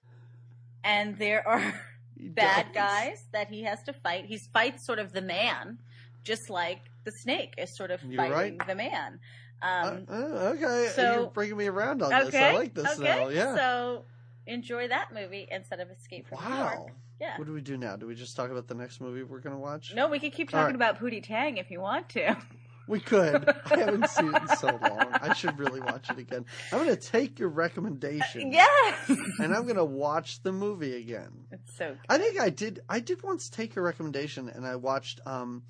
and 0.83 1.17
there 1.17 1.47
are 1.47 1.73
bad 2.17 2.73
guys 2.73 3.25
that 3.31 3.47
he 3.47 3.63
has 3.63 3.81
to 3.83 3.93
fight. 3.93 4.25
He 4.25 4.37
fights 4.53 4.85
sort 4.85 4.99
of 4.99 5.13
the 5.13 5.21
man, 5.21 5.79
just 6.23 6.49
like 6.49 6.81
the 7.05 7.11
snake 7.11 7.53
is 7.57 7.75
sort 7.77 7.89
of 7.89 8.03
You're 8.03 8.17
fighting 8.17 8.57
right. 8.57 8.67
the 8.67 8.75
man. 8.75 9.19
Uh, 9.61 9.65
Um, 9.91 10.05
uh, 10.09 10.53
okay, 10.55 10.91
so- 10.95 11.13
you're 11.13 11.27
bringing 11.27 11.57
me 11.57 11.67
around 11.67 12.01
on 12.01 12.09
this. 12.09 12.35
I 12.35 12.53
like 12.53 12.73
this 12.73 12.99
okay. 12.99 13.03
now. 13.23 13.27
Yeah. 13.29 13.55
So 13.55 14.05
enjoy 14.45 14.87
that 14.87 15.13
movie 15.13 15.47
instead 15.51 15.79
of 15.79 15.89
Escape 15.89 16.27
from 16.27 16.39
New 16.43 16.49
wow. 16.57 16.73
York. 16.73 16.91
Yeah. 17.19 17.37
What 17.37 17.47
do 17.47 17.53
we 17.53 17.61
do 17.61 17.77
now? 17.77 17.95
Do 17.95 18.05
we 18.05 18.13
just 18.13 18.35
talk 18.35 18.51
about 18.51 18.67
the 18.67 18.75
next 18.75 19.01
movie 19.01 19.23
we're 19.23 19.39
going 19.39 19.55
to 19.55 19.59
watch? 19.59 19.93
No, 19.95 20.07
we 20.07 20.19
could 20.19 20.33
keep 20.33 20.49
talking 20.51 20.65
right. 20.67 20.75
about 20.75 20.99
Pootie 20.99 21.23
Tang 21.23 21.57
if 21.57 21.71
you 21.71 21.81
want 21.81 22.09
to. 22.09 22.37
We 22.89 23.01
could. 23.01 23.49
I 23.65 23.79
haven't 23.79 24.09
seen 24.11 24.33
it 24.33 24.41
in 24.43 24.47
so 24.55 24.67
long. 24.67 25.09
I 25.21 25.33
should 25.33 25.59
really 25.59 25.81
watch 25.81 26.09
it 26.09 26.19
again. 26.19 26.45
I'm 26.71 26.77
going 26.85 26.89
to 26.89 26.95
take 26.95 27.37
your 27.37 27.49
recommendation. 27.49 28.53
yes. 28.53 29.09
And 29.39 29.53
I'm 29.53 29.63
going 29.63 29.75
to 29.75 29.83
watch 29.83 30.41
the 30.41 30.53
movie 30.53 30.95
again. 30.95 31.47
It's 31.51 31.75
so 31.75 31.89
good. 31.89 31.99
I 32.07 32.17
think 32.17 32.39
I 32.39 32.49
did. 32.49 32.79
I 32.87 33.01
did 33.01 33.23
once 33.23 33.49
take 33.49 33.75
your 33.75 33.83
recommendation, 33.83 34.47
and 34.47 34.65
I 34.65 34.77
watched. 34.77 35.19
um 35.25 35.63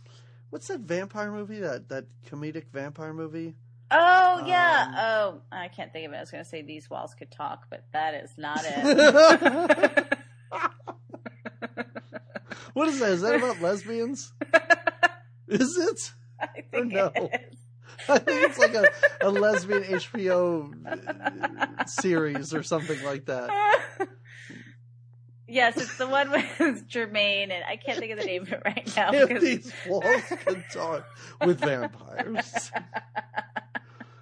What's 0.51 0.67
that 0.67 0.81
vampire 0.81 1.31
movie? 1.31 1.59
That 1.59 1.89
that 1.89 2.05
comedic 2.29 2.65
vampire 2.71 3.13
movie? 3.13 3.55
Oh 3.89 4.43
yeah. 4.45 4.87
Um, 4.89 4.95
oh, 4.97 5.41
I 5.51 5.69
can't 5.69 5.93
think 5.93 6.07
of 6.07 6.13
it. 6.13 6.17
I 6.17 6.19
was 6.19 6.31
going 6.31 6.43
to 6.43 6.49
say 6.49 6.61
these 6.61 6.89
walls 6.89 7.13
could 7.15 7.31
talk, 7.31 7.67
but 7.69 7.85
that 7.93 8.13
is 8.15 8.31
not 8.37 8.59
it. 8.63 10.17
what 12.73 12.87
is 12.89 12.99
that? 12.99 13.11
Is 13.11 13.21
that 13.21 13.35
about 13.35 13.61
lesbians? 13.61 14.33
Is 15.47 15.77
it? 15.77 16.11
I 16.41 16.61
think 16.69 16.91
no. 16.91 17.09
it 17.15 17.49
is. 17.53 17.57
I 18.09 18.19
think 18.19 18.49
it's 18.49 18.57
like 18.59 18.73
a, 18.73 18.85
a 19.21 19.29
lesbian 19.31 19.83
HBO 19.83 20.73
uh, 20.85 21.85
series 21.85 22.53
or 22.53 22.63
something 22.63 23.01
like 23.05 23.27
that. 23.27 23.79
yes, 25.47 25.77
it's 25.77 25.97
the 25.97 26.05
one 26.05 26.29
with 26.31 26.85
Jemaine, 26.89 27.51
and 27.51 27.63
I 27.63 27.77
can't 27.77 27.97
think 27.97 28.11
of 28.11 28.19
the 28.19 28.25
name 28.25 28.41
of 28.41 28.51
it 28.51 28.61
right 28.65 28.93
now. 28.97 29.13
If 29.13 29.29
because- 29.29 29.43
these 29.43 29.73
walls 29.87 30.21
could 30.45 30.65
talk 30.73 31.05
with 31.45 31.61
vampires. 31.61 32.71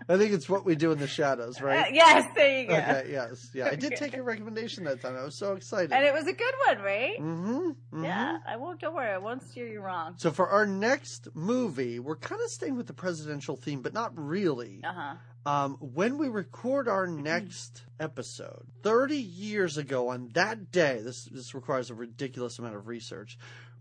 I 0.08 0.18
think 0.18 0.34
it's 0.34 0.48
what 0.48 0.66
we 0.66 0.76
do 0.76 0.92
in 0.92 1.00
the 1.00 1.08
shadows, 1.08 1.60
Uh, 1.62 1.66
right? 1.66 1.94
yes, 1.94 2.32
there 2.36 2.62
you 2.62 2.68
go. 2.68 2.76
Okay, 2.76 3.08
yes. 3.12 3.50
Yeah, 3.54 3.66
I 3.68 3.76
did 3.76 3.94
Okay. 3.94 3.96
take 4.06 4.14
your 4.16 4.24
recommendation 4.24 4.84
that 4.84 5.02
time. 5.02 5.16
I 5.16 5.24
was 5.24 5.38
so 5.38 5.54
excited. 5.54 5.92
And 5.92 6.04
it 6.06 6.14
was 6.14 6.28
a 6.28 6.34
good 6.34 6.54
one, 6.68 6.78
right? 6.84 7.20
mm-hmm, 7.20 8.04
Yeah, 8.04 8.38
I 8.48 8.58
won't. 8.58 8.80
Don't 8.82 8.94
worry, 8.94 9.12
I 9.12 9.18
won't 9.18 9.42
steer 9.44 9.68
you 9.68 9.82
wrong. 9.82 10.14
So 10.18 10.32
for 10.32 10.48
our 10.50 10.66
next 10.68 11.30
movie, 11.34 12.00
we're 12.00 12.18
kind 12.18 12.42
of 12.42 12.50
staying 12.52 12.76
with 12.78 12.88
the 12.88 12.94
presidential 12.94 13.56
theme, 13.56 13.82
but 13.82 13.94
not 13.94 14.12
really. 14.16 14.82
Uh 14.84 14.94
huh. 14.94 15.16
Um, 15.48 15.76
when 15.80 16.18
we 16.18 16.28
record 16.28 16.88
our 16.88 17.06
next 17.06 17.84
episode, 18.00 18.66
30 18.82 19.16
years 19.18 19.78
ago 19.78 20.10
on 20.10 20.30
that 20.34 20.72
day, 20.72 21.02
this, 21.04 21.26
this 21.32 21.54
requires 21.54 21.92
a 21.92 21.94
ridiculous 21.96 22.58
amount 22.58 22.76
of 22.76 22.88
research, 22.88 23.38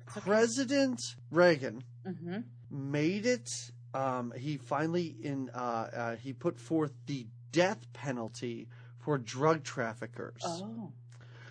President 0.06 1.01
Reagan 1.30 1.84
Mm-hmm. 2.06 2.40
made 2.70 3.24
it. 3.24 3.70
Um, 3.94 4.32
he 4.36 4.56
finally 4.56 5.14
in 5.22 5.50
uh, 5.54 5.58
uh, 5.58 6.16
he 6.16 6.32
put 6.32 6.58
forth 6.58 6.92
the 7.06 7.26
death 7.52 7.86
penalty 7.92 8.68
for 8.98 9.18
drug 9.18 9.62
traffickers. 9.62 10.42
Oh. 10.44 10.92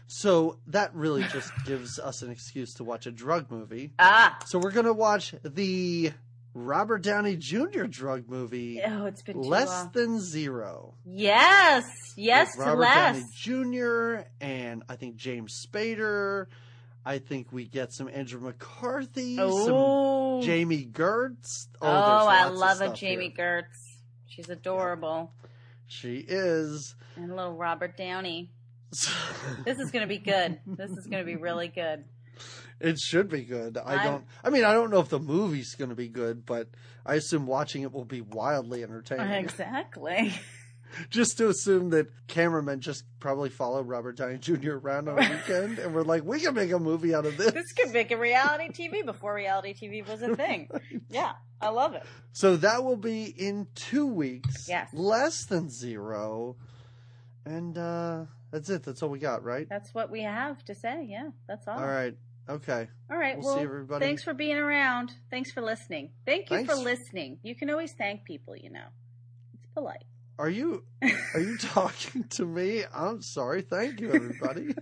So 0.07 0.59
that 0.67 0.93
really 0.93 1.23
just 1.23 1.51
gives 1.65 1.97
us 1.99 2.21
an 2.21 2.29
excuse 2.29 2.73
to 2.75 2.83
watch 2.83 3.05
a 3.07 3.11
drug 3.11 3.49
movie. 3.49 3.93
Ah. 3.97 4.37
So 4.45 4.59
we're 4.59 4.71
gonna 4.71 4.93
watch 4.93 5.33
the 5.43 6.11
Robert 6.53 7.01
Downey 7.01 7.35
Jr. 7.35 7.85
drug 7.85 8.29
movie, 8.29 8.79
Oh, 8.85 9.05
it's 9.05 9.23
been 9.23 9.41
Less 9.41 9.69
long. 9.69 9.89
Than 9.93 10.19
Zero. 10.19 10.93
Yes. 11.05 11.83
Yes 12.15 12.49
Robert 12.57 12.81
less. 12.81 13.15
Downey 13.15 13.71
Jr. 13.73 14.27
and 14.39 14.83
I 14.87 14.95
think 14.95 15.15
James 15.15 15.65
Spader. 15.65 16.47
I 17.05 17.19
think 17.19 17.51
we 17.51 17.65
get 17.65 17.91
some 17.91 18.07
Andrew 18.07 18.39
McCarthy, 18.39 19.35
some 19.35 19.49
Oh. 19.51 20.41
Jami 20.41 20.85
Gertz. 20.85 21.67
Oh, 21.81 21.87
oh 21.87 22.29
there's 22.29 22.45
I 22.45 22.47
love 22.49 22.81
a 22.81 22.93
Jami 22.93 23.33
here. 23.35 23.67
Gertz. 23.71 23.97
She's 24.27 24.49
adorable. 24.49 25.33
She 25.87 26.17
is. 26.27 26.95
And 27.15 27.31
a 27.31 27.35
little 27.35 27.53
Robert 27.53 27.97
Downey. 27.97 28.51
This 29.65 29.79
is 29.79 29.91
going 29.91 30.01
to 30.03 30.07
be 30.07 30.17
good. 30.17 30.59
This 30.65 30.91
is 30.91 31.07
going 31.07 31.21
to 31.21 31.25
be 31.25 31.35
really 31.35 31.67
good. 31.67 32.05
it 32.79 32.99
should 32.99 33.29
be 33.29 33.41
good. 33.43 33.77
I 33.77 33.95
I'm- 33.95 34.05
don't. 34.11 34.25
I 34.43 34.49
mean, 34.49 34.63
I 34.63 34.73
don't 34.73 34.89
know 34.91 34.99
if 34.99 35.09
the 35.09 35.19
movie's 35.19 35.75
going 35.75 35.89
to 35.89 35.95
be 35.95 36.07
good, 36.09 36.45
but 36.45 36.69
I 37.05 37.15
assume 37.15 37.45
watching 37.47 37.81
it 37.83 37.91
will 37.91 38.05
be 38.05 38.21
wildly 38.21 38.81
entertaining. 38.83 39.27
Exactly. 39.31 40.33
just 41.09 41.37
to 41.37 41.49
assume 41.49 41.89
that 41.91 42.07
cameramen 42.27 42.79
just 42.81 43.03
probably 43.19 43.49
follow 43.49 43.81
Robert 43.81 44.17
Downey 44.17 44.37
Jr. 44.37 44.73
around 44.73 45.09
on 45.09 45.19
a 45.19 45.29
weekend, 45.29 45.79
and 45.79 45.93
we're 45.93 46.03
like, 46.03 46.23
we 46.23 46.39
can 46.39 46.53
make 46.53 46.71
a 46.71 46.79
movie 46.79 47.13
out 47.13 47.25
of 47.25 47.37
this. 47.37 47.51
This 47.51 47.71
could 47.73 47.91
make 47.91 48.11
a 48.11 48.17
reality 48.17 48.69
TV 48.69 49.05
before 49.05 49.33
reality 49.33 49.73
TV 49.73 50.07
was 50.07 50.21
a 50.21 50.35
thing. 50.35 50.69
Yeah, 51.09 51.33
I 51.61 51.69
love 51.69 51.93
it. 51.93 52.03
So 52.31 52.55
that 52.57 52.83
will 52.83 52.97
be 52.97 53.25
in 53.25 53.67
two 53.75 54.07
weeks. 54.07 54.67
Yes. 54.67 54.89
Less 54.93 55.45
than 55.45 55.69
zero. 55.69 56.55
And 57.45 57.77
uh 57.77 58.25
that's 58.51 58.69
it. 58.69 58.83
That's 58.83 59.01
all 59.03 59.09
we 59.09 59.19
got, 59.19 59.43
right? 59.43 59.67
That's 59.69 59.93
what 59.93 60.09
we 60.09 60.21
have 60.21 60.63
to 60.65 60.75
say. 60.75 61.07
Yeah, 61.09 61.29
that's 61.47 61.67
all. 61.67 61.79
All 61.79 61.87
right. 61.87 62.15
Okay. 62.49 62.87
All 63.09 63.17
right. 63.17 63.37
We'll 63.37 63.47
well, 63.47 63.55
see 63.57 63.63
everybody. 63.63 64.05
thanks 64.05 64.23
for 64.23 64.33
being 64.33 64.57
around. 64.57 65.13
Thanks 65.29 65.51
for 65.51 65.61
listening. 65.61 66.11
Thank 66.25 66.49
you 66.49 66.65
for 66.65 66.75
listening. 66.75 67.39
You 67.41 67.55
can 67.55 67.69
always 67.69 67.93
thank 67.93 68.25
people, 68.25 68.55
you 68.55 68.69
know. 68.69 68.85
It's 69.53 69.65
polite. 69.73 70.03
Are 70.39 70.49
you 70.49 70.83
are 71.01 71.39
you 71.39 71.57
talking 71.61 72.23
to 72.31 72.45
me? 72.45 72.83
I'm 72.93 73.21
sorry. 73.21 73.61
Thank 73.61 73.99
you, 73.99 74.11
everybody. 74.11 74.75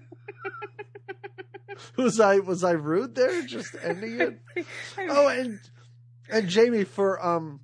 was 1.97 2.19
I 2.19 2.39
was 2.39 2.63
I 2.63 2.71
rude 2.71 3.15
there? 3.15 3.41
Just 3.43 3.75
ending 3.83 4.21
it? 4.21 4.39
Oh, 4.97 5.27
and 5.27 5.59
and 6.29 6.47
Jamie 6.47 6.83
for 6.83 7.23
um 7.23 7.59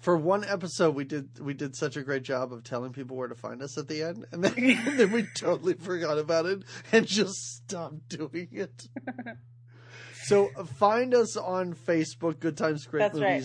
for 0.00 0.16
one 0.16 0.44
episode 0.44 0.94
we 0.94 1.04
did 1.04 1.38
we 1.40 1.52
did 1.52 1.76
such 1.76 1.96
a 1.96 2.02
great 2.02 2.22
job 2.22 2.52
of 2.52 2.62
telling 2.62 2.92
people 2.92 3.16
where 3.16 3.28
to 3.28 3.34
find 3.34 3.62
us 3.62 3.76
at 3.76 3.88
the 3.88 4.02
end, 4.02 4.24
and 4.32 4.42
then, 4.44 4.54
and 4.86 4.98
then 4.98 5.12
we 5.12 5.26
totally 5.36 5.74
forgot 5.74 6.18
about 6.18 6.46
it 6.46 6.62
and 6.92 7.06
just 7.06 7.34
stopped 7.34 8.08
doing 8.08 8.48
it. 8.52 8.88
so 10.24 10.50
uh, 10.56 10.64
find 10.64 11.12
us 11.12 11.36
on 11.36 11.74
Facebook, 11.74 12.40
Good 12.40 12.56
Times 12.56 12.86
Great 12.86 13.00
That's 13.00 13.20
right. 13.20 13.42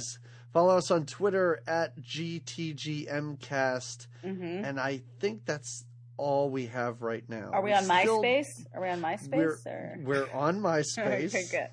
Follow 0.53 0.77
us 0.77 0.91
on 0.91 1.05
Twitter 1.05 1.61
at 1.67 1.97
GTGMcast, 2.01 4.07
hmm 4.21 4.43
and 4.43 4.79
I 4.79 5.01
think 5.19 5.45
that's 5.45 5.85
all 6.17 6.49
we 6.49 6.65
have 6.67 7.01
right 7.01 7.23
now. 7.29 7.49
Are 7.53 7.61
we 7.63 7.71
on 7.73 7.83
still- 7.85 8.21
MySpace? 8.21 8.65
Are 8.75 8.81
we 8.81 8.89
on 8.89 9.01
We're, 9.01 9.07
MySpace? 9.17 9.65
Or? 9.65 9.97
we're 10.03 10.29
on 10.33 10.59
MySpace. 10.61 11.33
Okay, 11.33 11.45
good. 11.49 11.69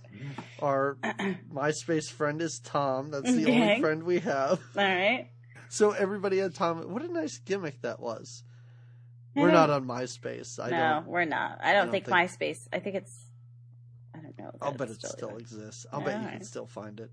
Our 0.61 0.95
MySpace 1.53 2.11
friend 2.11 2.41
is 2.41 2.61
Tom. 2.61 3.11
That's 3.11 3.25
the 3.31 3.43
Okay. 3.43 3.61
only 3.63 3.81
friend 3.81 4.03
we 4.05 4.21
have. 4.21 4.61
All 4.77 4.85
right. 4.85 5.29
So 5.69 5.91
everybody 5.91 6.39
had 6.39 6.55
Tom. 6.55 6.93
What 6.95 7.03
a 7.03 7.13
nice 7.13 7.39
gimmick 7.39 7.83
that 7.83 8.01
was. 8.01 8.43
We're 9.35 9.51
not 9.53 9.71
on 9.71 9.85
MySpace. 9.87 10.59
I 10.59 10.71
no, 10.71 11.05
we're 11.07 11.25
not. 11.25 11.59
I 11.63 11.73
don't, 11.73 11.85
don't 11.87 11.93
think, 11.93 12.07
think- 12.07 12.17
MySpace. 12.17 12.67
I 12.73 12.79
think 12.81 12.97
it's. 12.97 13.27
I 14.15 14.21
don't 14.21 14.39
know. 14.39 14.51
I'll 14.63 14.73
bet 14.73 14.89
it 14.89 15.05
still 15.05 15.29
there. 15.29 15.39
exists. 15.39 15.85
I'll 15.93 16.01
bet 16.01 16.21
you 16.23 16.29
can 16.29 16.45
still 16.45 16.67
find 16.67 16.99
it. 17.01 17.11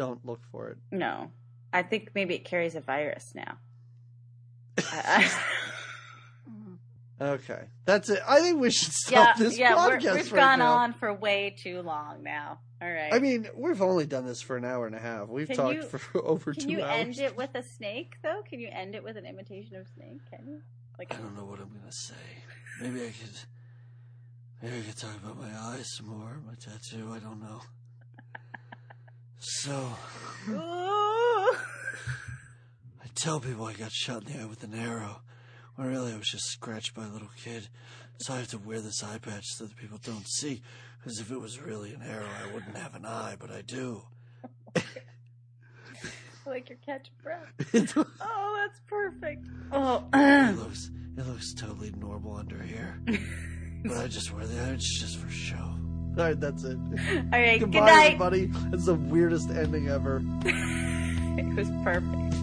Don't 0.00 0.24
look 0.24 0.40
for 0.50 0.70
it. 0.70 0.78
No, 0.90 1.30
I 1.74 1.82
think 1.82 2.12
maybe 2.14 2.34
it 2.34 2.46
carries 2.46 2.74
a 2.74 2.80
virus 2.80 3.34
now. 3.34 3.58
I- 4.78 5.30
Okay, 7.20 7.64
that's 7.84 8.08
it. 8.08 8.18
I 8.26 8.40
think 8.40 8.60
we 8.60 8.70
should 8.70 8.94
yeah, 9.12 9.24
stop 9.24 9.36
this 9.36 9.58
yeah, 9.58 9.74
we're, 9.74 9.98
podcast 9.98 10.14
we've 10.14 10.32
right 10.32 10.40
gone 10.40 10.58
now. 10.60 10.72
on 10.72 10.94
for 10.94 11.12
way 11.12 11.54
too 11.54 11.82
long 11.82 12.22
now. 12.22 12.60
All 12.80 12.90
right. 12.90 13.12
I 13.12 13.18
mean, 13.18 13.46
we've 13.54 13.82
only 13.82 14.06
done 14.06 14.24
this 14.24 14.40
for 14.40 14.56
an 14.56 14.64
hour 14.64 14.86
and 14.86 14.94
a 14.96 14.98
half. 14.98 15.28
We've 15.28 15.46
Can 15.46 15.56
talked 15.56 15.74
you- 15.74 15.82
for 15.82 16.00
over 16.24 16.54
Can 16.54 16.70
you 16.70 16.80
end 16.80 17.18
it 17.18 17.36
with 17.36 17.50
a 17.54 17.62
snake 17.62 18.14
though? 18.22 18.40
Can 18.48 18.58
you 18.58 18.70
end 18.72 18.94
it 18.94 19.04
with 19.04 19.18
an 19.18 19.26
imitation 19.26 19.76
of 19.76 19.86
snake? 19.88 20.20
Can 20.30 20.46
you? 20.48 20.62
Like 20.98 21.12
I 21.14 21.18
don't 21.18 21.36
know 21.36 21.44
what 21.44 21.60
I'm 21.60 21.68
gonna 21.68 21.92
say. 21.92 22.14
Maybe 22.80 23.02
I 23.02 23.10
could. 23.10 23.38
Maybe 24.62 24.78
I 24.78 24.80
could 24.80 24.96
talk 24.96 25.14
about 25.22 25.38
my 25.38 25.50
eyes 25.54 25.94
some 25.94 26.06
more. 26.06 26.40
My 26.46 26.54
tattoo. 26.54 27.12
I 27.12 27.18
don't 27.18 27.42
know. 27.42 27.60
So. 29.40 29.94
I 30.48 31.54
tell 33.14 33.40
people 33.40 33.64
I 33.64 33.72
got 33.72 33.90
shot 33.90 34.26
in 34.26 34.32
the 34.32 34.42
eye 34.42 34.46
with 34.46 34.62
an 34.62 34.74
arrow, 34.74 35.22
when 35.76 35.88
really 35.88 36.12
I 36.12 36.16
was 36.16 36.28
just 36.28 36.44
scratched 36.44 36.94
by 36.94 37.06
a 37.06 37.08
little 37.08 37.30
kid. 37.42 37.68
So 38.18 38.34
I 38.34 38.36
have 38.36 38.48
to 38.48 38.58
wear 38.58 38.80
this 38.80 39.02
eye 39.02 39.16
patch 39.16 39.46
so 39.46 39.64
that 39.64 39.76
people 39.76 39.98
don't 40.02 40.28
see, 40.28 40.60
because 40.98 41.20
if 41.20 41.30
it 41.30 41.40
was 41.40 41.58
really 41.58 41.94
an 41.94 42.02
arrow, 42.02 42.28
I 42.42 42.52
wouldn't 42.52 42.76
have 42.76 42.94
an 42.94 43.06
eye, 43.06 43.36
but 43.40 43.50
I 43.50 43.62
do. 43.62 44.02
like 46.46 46.68
you're 46.68 46.78
catching 46.84 47.14
breath. 47.22 47.48
oh, 48.20 48.58
that's 48.62 48.80
perfect. 48.86 49.46
Oh, 49.72 50.04
it 50.12 50.56
looks 50.58 50.90
it 51.16 51.26
looks 51.26 51.54
totally 51.54 51.92
normal 51.92 52.36
under 52.36 52.62
here, 52.62 53.00
but 53.84 53.96
I 53.96 54.06
just 54.06 54.34
wear 54.34 54.46
the 54.46 54.72
it's 54.74 55.00
just 55.00 55.16
for 55.18 55.30
show. 55.30 55.76
All 56.18 56.24
right, 56.24 56.40
that's 56.40 56.64
it. 56.64 56.76
All 56.76 57.40
right, 57.40 57.60
Goodbye, 57.60 58.16
good 58.18 58.30
night. 58.32 58.72
It's 58.72 58.86
the 58.86 58.94
weirdest 58.94 59.50
ending 59.50 59.88
ever. 59.88 60.22
it 60.44 61.56
was 61.56 61.70
perfect. 61.84 62.39